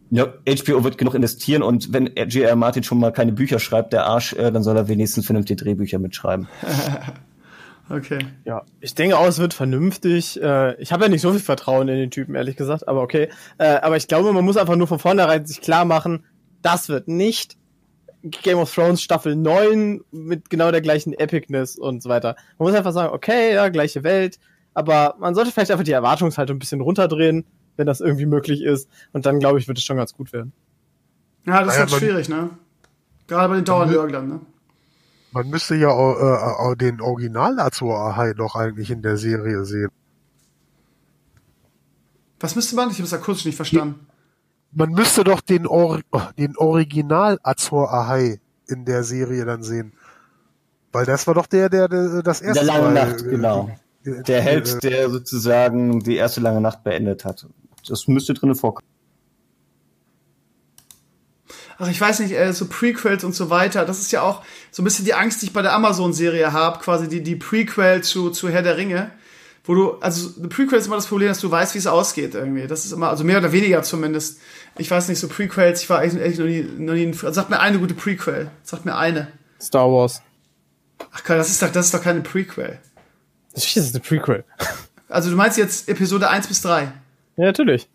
Ja, 0.10 0.28
HBO 0.46 0.84
wird 0.84 1.00
genug 1.00 1.16
investieren 1.16 1.64
und 1.64 1.92
wenn 1.92 2.06
J.R. 2.06 2.56
Martin 2.56 2.84
schon 2.84 3.00
mal 3.00 3.12
keine 3.12 3.32
Bücher 3.32 3.58
schreibt, 3.58 3.94
der 3.94 4.06
Arsch, 4.06 4.34
äh, 4.34 4.52
dann 4.52 4.62
soll 4.62 4.78
er 4.78 4.88
wenigstens 4.88 5.26
vernünftige 5.26 5.64
Drehbücher 5.64 5.98
mitschreiben. 5.98 6.48
Okay. 7.90 8.20
Ja, 8.46 8.64
ich 8.80 8.96
denke 8.96 9.18
auch, 9.18 9.28
es 9.28 9.40
wird 9.40 9.54
vernünftig. 9.54 10.42
Äh, 10.42 10.82
ich 10.82 10.92
habe 10.92 11.04
ja 11.04 11.10
nicht 11.10 11.22
so 11.22 11.32
viel 11.32 11.42
Vertrauen 11.42 11.88
in 11.90 11.98
den 11.98 12.12
Typen, 12.12 12.36
ehrlich 12.36 12.56
gesagt, 12.56 12.88
aber 12.88 13.02
okay. 13.02 13.30
Äh, 13.58 13.76
aber 13.82 13.98
ich 13.98 14.08
glaube, 14.08 14.32
man 14.32 14.46
muss 14.46 14.58
einfach 14.58 14.76
nur 14.76 14.88
von 14.88 15.00
vornherein 15.00 15.46
sich 15.46 15.62
klar 15.62 15.86
machen, 15.86 16.26
das 16.62 16.88
wird 16.90 17.08
nicht 17.08 17.58
Game 18.24 18.58
of 18.58 18.74
Thrones 18.74 19.02
Staffel 19.02 19.36
9 19.36 20.02
mit 20.12 20.50
genau 20.50 20.72
der 20.72 20.82
gleichen 20.82 21.14
Epicness 21.14 21.78
und 21.78 22.02
so 22.02 22.10
weiter. 22.10 22.36
Man 22.58 22.70
muss 22.70 22.78
einfach 22.78 22.94
sagen, 22.94 23.14
okay, 23.14 23.54
ja, 23.54 23.68
gleiche 23.68 24.04
Welt, 24.04 24.40
aber 24.74 25.16
man 25.20 25.36
sollte 25.36 25.52
vielleicht 25.52 25.72
einfach 25.72 25.84
die 25.84 25.92
Erwartungshaltung 25.92 26.56
ein 26.56 26.60
bisschen 26.60 26.80
runterdrehen, 26.80 27.46
wenn 27.76 27.86
das 27.86 28.00
irgendwie 28.00 28.26
möglich 28.26 28.62
ist. 28.62 28.90
Und 29.12 29.26
dann, 29.26 29.40
glaube 29.40 29.60
ich, 29.60 29.68
wird 29.68 29.78
es 29.78 29.84
schon 29.84 29.98
ganz 29.98 30.14
gut 30.14 30.32
werden. 30.32 30.54
Ja, 31.46 31.64
das 31.64 31.74
ist 31.74 31.80
halt 31.80 31.92
schwierig, 31.92 32.30
ne? 32.30 32.52
Gerade 33.28 33.50
bei 33.50 33.56
den 33.56 33.66
Dauernörglern, 33.66 34.28
ne? 34.28 34.40
Man 35.34 35.50
müsste 35.50 35.76
ja 35.76 35.90
äh, 35.90 36.72
äh, 36.72 36.76
den 36.76 37.02
Original 37.02 37.60
Azor 37.60 37.98
Ahai 37.98 38.34
doch 38.34 38.56
eigentlich 38.56 38.92
in 38.92 39.02
der 39.02 39.18
Serie 39.18 39.66
sehen. 39.66 39.90
Was 42.40 42.56
müsste 42.56 42.76
man? 42.76 42.90
Ich 42.92 42.98
habe 42.98 43.06
es 43.06 43.14
akustisch 43.14 43.46
nicht 43.46 43.56
verstanden. 43.56 44.08
Man 44.72 44.92
müsste 44.92 45.24
doch 45.24 45.42
den, 45.42 45.66
Or 45.66 46.02
den 46.38 46.56
Original 46.58 47.40
Azor 47.42 47.92
Ahai 47.92 48.40
in 48.68 48.86
der 48.86 49.04
Serie 49.04 49.46
dann 49.46 49.64
sehen. 49.64 49.94
Weil 50.92 51.06
das 51.06 51.26
war 51.26 51.34
doch 51.34 51.48
der, 51.48 51.70
der, 51.70 51.88
der 51.88 52.22
das 52.22 52.42
erste 52.42 52.66
Der 52.66 52.74
lange 52.74 52.94
Mal, 52.94 52.94
Nacht, 52.94 53.24
genau. 53.24 53.72
Äh, 54.04 54.22
der 54.22 54.42
Held, 54.42 54.84
der 54.84 55.10
sozusagen 55.10 56.00
die 56.02 56.18
erste 56.18 56.42
lange 56.42 56.62
Nacht 56.62 56.84
beendet 56.84 57.26
hat. 57.26 57.48
Das 57.88 58.08
müsste 58.08 58.36
drinnen 58.36 58.56
vorkommen 58.56 58.93
ach, 61.84 61.90
ich 61.90 62.00
weiß 62.00 62.20
nicht, 62.20 62.34
äh, 62.34 62.54
so 62.54 62.68
Prequels 62.68 63.24
und 63.24 63.36
so 63.36 63.50
weiter. 63.50 63.86
Das 63.86 64.00
ist 64.00 64.12
ja 64.12 64.22
auch 64.22 64.44
so 64.72 64.82
ein 64.82 64.86
bisschen 64.86 65.06
die 65.06 65.14
Angst, 65.14 65.42
die 65.42 65.48
ich 65.48 65.54
bei 65.54 65.62
der 65.62 65.74
Amazon-Serie 65.74 66.54
habe, 66.54 66.80
quasi 66.80 67.08
die, 67.08 67.22
die 67.22 67.36
Prequel 67.36 68.02
zu, 68.02 68.30
zu 68.30 68.50
Herr 68.50 68.62
der 68.62 68.78
Ringe. 68.78 69.12
Wo 69.66 69.76
du, 69.76 69.92
also 70.00 70.32
eine 70.38 70.50
Prequel 70.50 70.78
ist 70.78 70.88
immer 70.88 70.98
das 70.98 71.08
Problem, 71.08 71.30
dass 71.30 71.40
du 71.40 71.50
weißt, 71.50 71.74
wie 71.74 71.78
es 71.78 71.88
ausgeht 71.88 72.36
irgendwie. 72.36 72.68
Das 72.68 72.84
ist 72.86 72.92
immer, 72.92 73.10
also 73.10 73.24
mehr 73.24 73.38
oder 73.38 73.52
weniger 73.52 73.82
zumindest. 73.84 74.40
Ich 74.78 74.92
weiß 74.92 75.08
nicht, 75.08 75.20
so 75.20 75.28
Prequels, 75.30 75.82
ich 75.82 75.90
war 75.90 76.00
eigentlich, 76.00 76.38
noch 76.38 76.46
nie, 76.46 76.64
noch 76.64 76.94
nie, 76.94 77.08
also 77.08 77.32
sag 77.32 77.50
mir 77.50 77.60
eine 77.60 77.80
gute 77.80 77.94
Prequel. 77.94 78.50
Sag 78.64 78.84
mir 78.84 78.98
eine. 78.98 79.30
Star 79.62 79.90
Wars. 79.90 80.22
Ach 81.12 81.22
das 81.22 81.50
ist 81.50 81.62
doch, 81.62 81.72
das 81.72 81.86
ist 81.86 81.94
doch 81.94 82.02
keine 82.02 82.22
Prequel. 82.22 82.80
Das 83.54 83.76
ist 83.76 83.96
eine 83.96 84.04
Prequel. 84.04 84.44
Also 85.08 85.30
du 85.30 85.36
meinst 85.36 85.58
jetzt 85.58 85.88
Episode 85.88 86.30
1 86.30 86.48
bis 86.48 86.62
3? 86.62 86.92
Ja, 87.38 87.46
natürlich. 87.46 87.88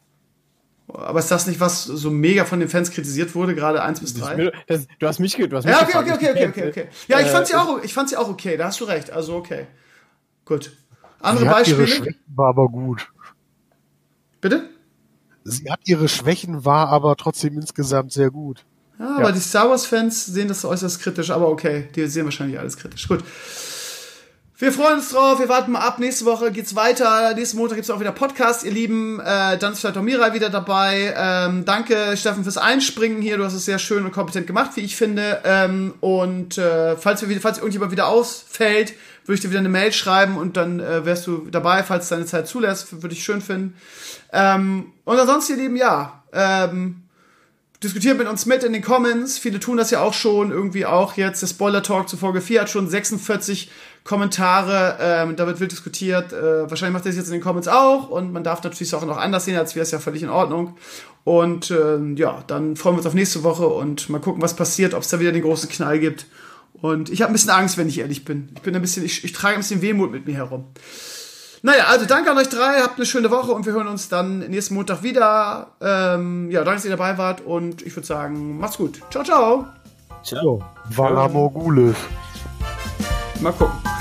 Aber 0.92 1.18
ist 1.18 1.30
das 1.30 1.46
nicht, 1.46 1.60
was 1.60 1.84
so 1.84 2.10
mega 2.10 2.44
von 2.44 2.60
den 2.60 2.68
Fans 2.68 2.90
kritisiert 2.90 3.34
wurde, 3.34 3.54
gerade 3.54 3.82
1 3.82 4.00
bis 4.00 4.14
3? 4.14 4.52
du 4.98 5.06
hast 5.06 5.18
mich, 5.20 5.36
mich 5.36 5.50
Ja, 5.50 5.82
okay, 5.82 5.98
okay, 5.98 6.12
okay, 6.12 6.30
okay, 6.30 6.48
okay, 6.48 6.68
okay. 6.68 6.88
Ja, 7.08 7.20
ich 7.20 7.28
fand 7.28 7.46
sie 7.46 7.54
auch, 7.54 7.82
ich 7.82 7.92
fand 7.92 8.08
sie 8.08 8.16
auch 8.16 8.28
okay, 8.28 8.56
da 8.56 8.66
hast 8.66 8.80
du 8.80 8.84
recht, 8.84 9.10
also 9.10 9.36
okay. 9.36 9.66
Gut. 10.44 10.72
Andere 11.20 11.44
sie 11.44 11.50
Beispiele? 11.50 11.78
Ihre 11.78 11.88
Schwächen 11.88 12.16
war 12.28 12.48
aber 12.48 12.68
gut. 12.68 13.08
Bitte? 14.40 14.70
Sie 15.44 15.70
hat 15.70 15.80
ihre 15.84 16.08
Schwächen, 16.08 16.64
war 16.64 16.88
aber 16.88 17.16
trotzdem 17.16 17.58
insgesamt 17.58 18.12
sehr 18.12 18.30
gut. 18.30 18.64
Ja, 18.98 19.16
aber 19.16 19.28
ja. 19.28 19.32
die 19.32 19.40
Star 19.40 19.68
Wars 19.68 19.86
Fans 19.86 20.26
sehen 20.26 20.48
das 20.48 20.64
äußerst 20.64 21.00
kritisch, 21.00 21.30
aber 21.30 21.48
okay, 21.48 21.88
die 21.94 22.06
sehen 22.06 22.24
wahrscheinlich 22.24 22.58
alles 22.58 22.76
kritisch. 22.76 23.06
Gut. 23.08 23.22
Wir 24.60 24.72
freuen 24.72 24.94
uns 24.94 25.10
drauf, 25.10 25.38
wir 25.38 25.48
warten 25.48 25.70
mal 25.70 25.82
ab. 25.82 26.00
Nächste 26.00 26.24
Woche 26.24 26.50
geht's 26.50 26.74
weiter. 26.74 27.32
Nächsten 27.34 27.58
Montag 27.58 27.76
gibt's 27.76 27.90
auch 27.90 28.00
wieder 28.00 28.10
Podcast, 28.10 28.64
ihr 28.64 28.72
Lieben. 28.72 29.20
Äh, 29.20 29.56
dann 29.56 29.72
ist 29.72 29.78
vielleicht 29.78 29.96
auch 29.96 30.02
Mirai 30.02 30.34
wieder 30.34 30.50
dabei. 30.50 31.14
Ähm, 31.16 31.64
danke, 31.64 32.16
Steffen, 32.16 32.42
fürs 32.42 32.58
Einspringen 32.58 33.22
hier. 33.22 33.36
Du 33.36 33.44
hast 33.44 33.54
es 33.54 33.66
sehr 33.66 33.78
schön 33.78 34.04
und 34.04 34.10
kompetent 34.10 34.48
gemacht, 34.48 34.72
wie 34.74 34.80
ich 34.80 34.96
finde. 34.96 35.42
Ähm, 35.44 35.94
und 36.00 36.58
äh, 36.58 36.96
falls, 36.96 37.28
wir, 37.28 37.40
falls 37.40 37.58
irgendjemand 37.58 37.92
wieder 37.92 38.08
ausfällt, 38.08 38.94
würde 39.26 39.34
ich 39.36 39.40
dir 39.42 39.50
wieder 39.50 39.60
eine 39.60 39.68
Mail 39.68 39.92
schreiben 39.92 40.36
und 40.36 40.56
dann 40.56 40.80
äh, 40.80 41.04
wärst 41.04 41.28
du 41.28 41.46
dabei, 41.48 41.84
falls 41.84 42.08
deine 42.08 42.26
Zeit 42.26 42.48
zulässt. 42.48 43.00
Würde 43.00 43.14
ich 43.14 43.22
schön 43.22 43.40
finden. 43.40 43.76
Ähm, 44.32 44.86
und 45.04 45.20
ansonsten, 45.20 45.52
ihr 45.52 45.62
Lieben, 45.62 45.76
ja. 45.76 46.24
Ähm, 46.32 47.04
diskutiert 47.82 48.18
mit 48.18 48.26
uns 48.26 48.44
mit 48.46 48.64
in 48.64 48.72
den 48.72 48.82
Comments. 48.82 49.38
Viele 49.38 49.60
tun 49.60 49.76
das 49.76 49.90
ja 49.90 50.00
auch 50.00 50.14
schon. 50.14 50.50
Irgendwie 50.50 50.84
auch 50.86 51.16
jetzt 51.16 51.42
der 51.42 51.46
Spoiler 51.46 51.82
Talk 51.82 52.08
zu 52.08 52.16
Folge 52.16 52.40
4 52.40 52.62
hat 52.62 52.70
schon 52.70 52.88
46 52.88 53.70
Kommentare, 54.08 54.96
ähm, 55.02 55.36
da 55.36 55.46
wird 55.46 55.60
wild 55.60 55.70
diskutiert. 55.70 56.32
Äh, 56.32 56.70
wahrscheinlich 56.70 56.94
macht 56.94 57.04
er 57.04 57.10
das 57.10 57.16
jetzt 57.16 57.26
in 57.26 57.34
den 57.34 57.42
Comments 57.42 57.68
auch 57.68 58.08
und 58.08 58.32
man 58.32 58.42
darf 58.42 58.62
natürlich 58.62 58.94
auch 58.94 59.04
noch 59.04 59.18
anders 59.18 59.44
sehen, 59.44 59.58
als 59.58 59.74
wäre 59.74 59.82
es 59.82 59.90
ja 59.90 59.98
völlig 59.98 60.22
in 60.22 60.30
Ordnung. 60.30 60.78
Und 61.24 61.70
ähm, 61.70 62.16
ja, 62.16 62.42
dann 62.46 62.74
freuen 62.76 62.94
wir 62.94 63.00
uns 63.00 63.06
auf 63.06 63.12
nächste 63.12 63.42
Woche 63.42 63.66
und 63.66 64.08
mal 64.08 64.18
gucken, 64.18 64.40
was 64.40 64.56
passiert, 64.56 64.94
ob 64.94 65.02
es 65.02 65.08
da 65.08 65.20
wieder 65.20 65.30
den 65.30 65.42
großen 65.42 65.68
Knall 65.68 65.98
gibt. 65.98 66.24
Und 66.80 67.10
ich 67.10 67.20
habe 67.20 67.30
ein 67.30 67.34
bisschen 67.34 67.50
Angst, 67.50 67.76
wenn 67.76 67.86
ich 67.86 67.98
ehrlich 67.98 68.24
bin. 68.24 68.48
Ich 68.54 68.62
bin 68.62 68.74
ein 68.74 68.80
bisschen, 68.80 69.04
ich, 69.04 69.24
ich 69.24 69.32
trage 69.34 69.56
ein 69.56 69.60
bisschen 69.60 69.82
Wehmut 69.82 70.10
mit 70.10 70.26
mir 70.26 70.36
herum. 70.36 70.64
Naja, 71.60 71.88
also 71.88 72.06
danke 72.06 72.30
an 72.30 72.38
euch 72.38 72.48
drei, 72.48 72.80
habt 72.80 72.96
eine 72.96 73.04
schöne 73.04 73.30
Woche 73.30 73.52
und 73.52 73.66
wir 73.66 73.74
hören 73.74 73.88
uns 73.88 74.08
dann 74.08 74.38
nächsten 74.38 74.72
Montag 74.72 75.02
wieder. 75.02 75.72
Ähm, 75.82 76.50
ja, 76.50 76.64
danke, 76.64 76.76
dass 76.76 76.84
ihr 76.86 76.96
dabei 76.96 77.18
wart 77.18 77.42
und 77.42 77.82
ich 77.82 77.94
würde 77.94 78.06
sagen, 78.06 78.58
macht's 78.58 78.78
gut. 78.78 79.00
Ciao, 79.10 79.22
ciao. 79.22 79.66
Ciao. 80.22 80.64
Vala 80.88 81.28
Morgulis. 81.28 81.96
Mal 83.42 83.52
gucken. 83.52 83.97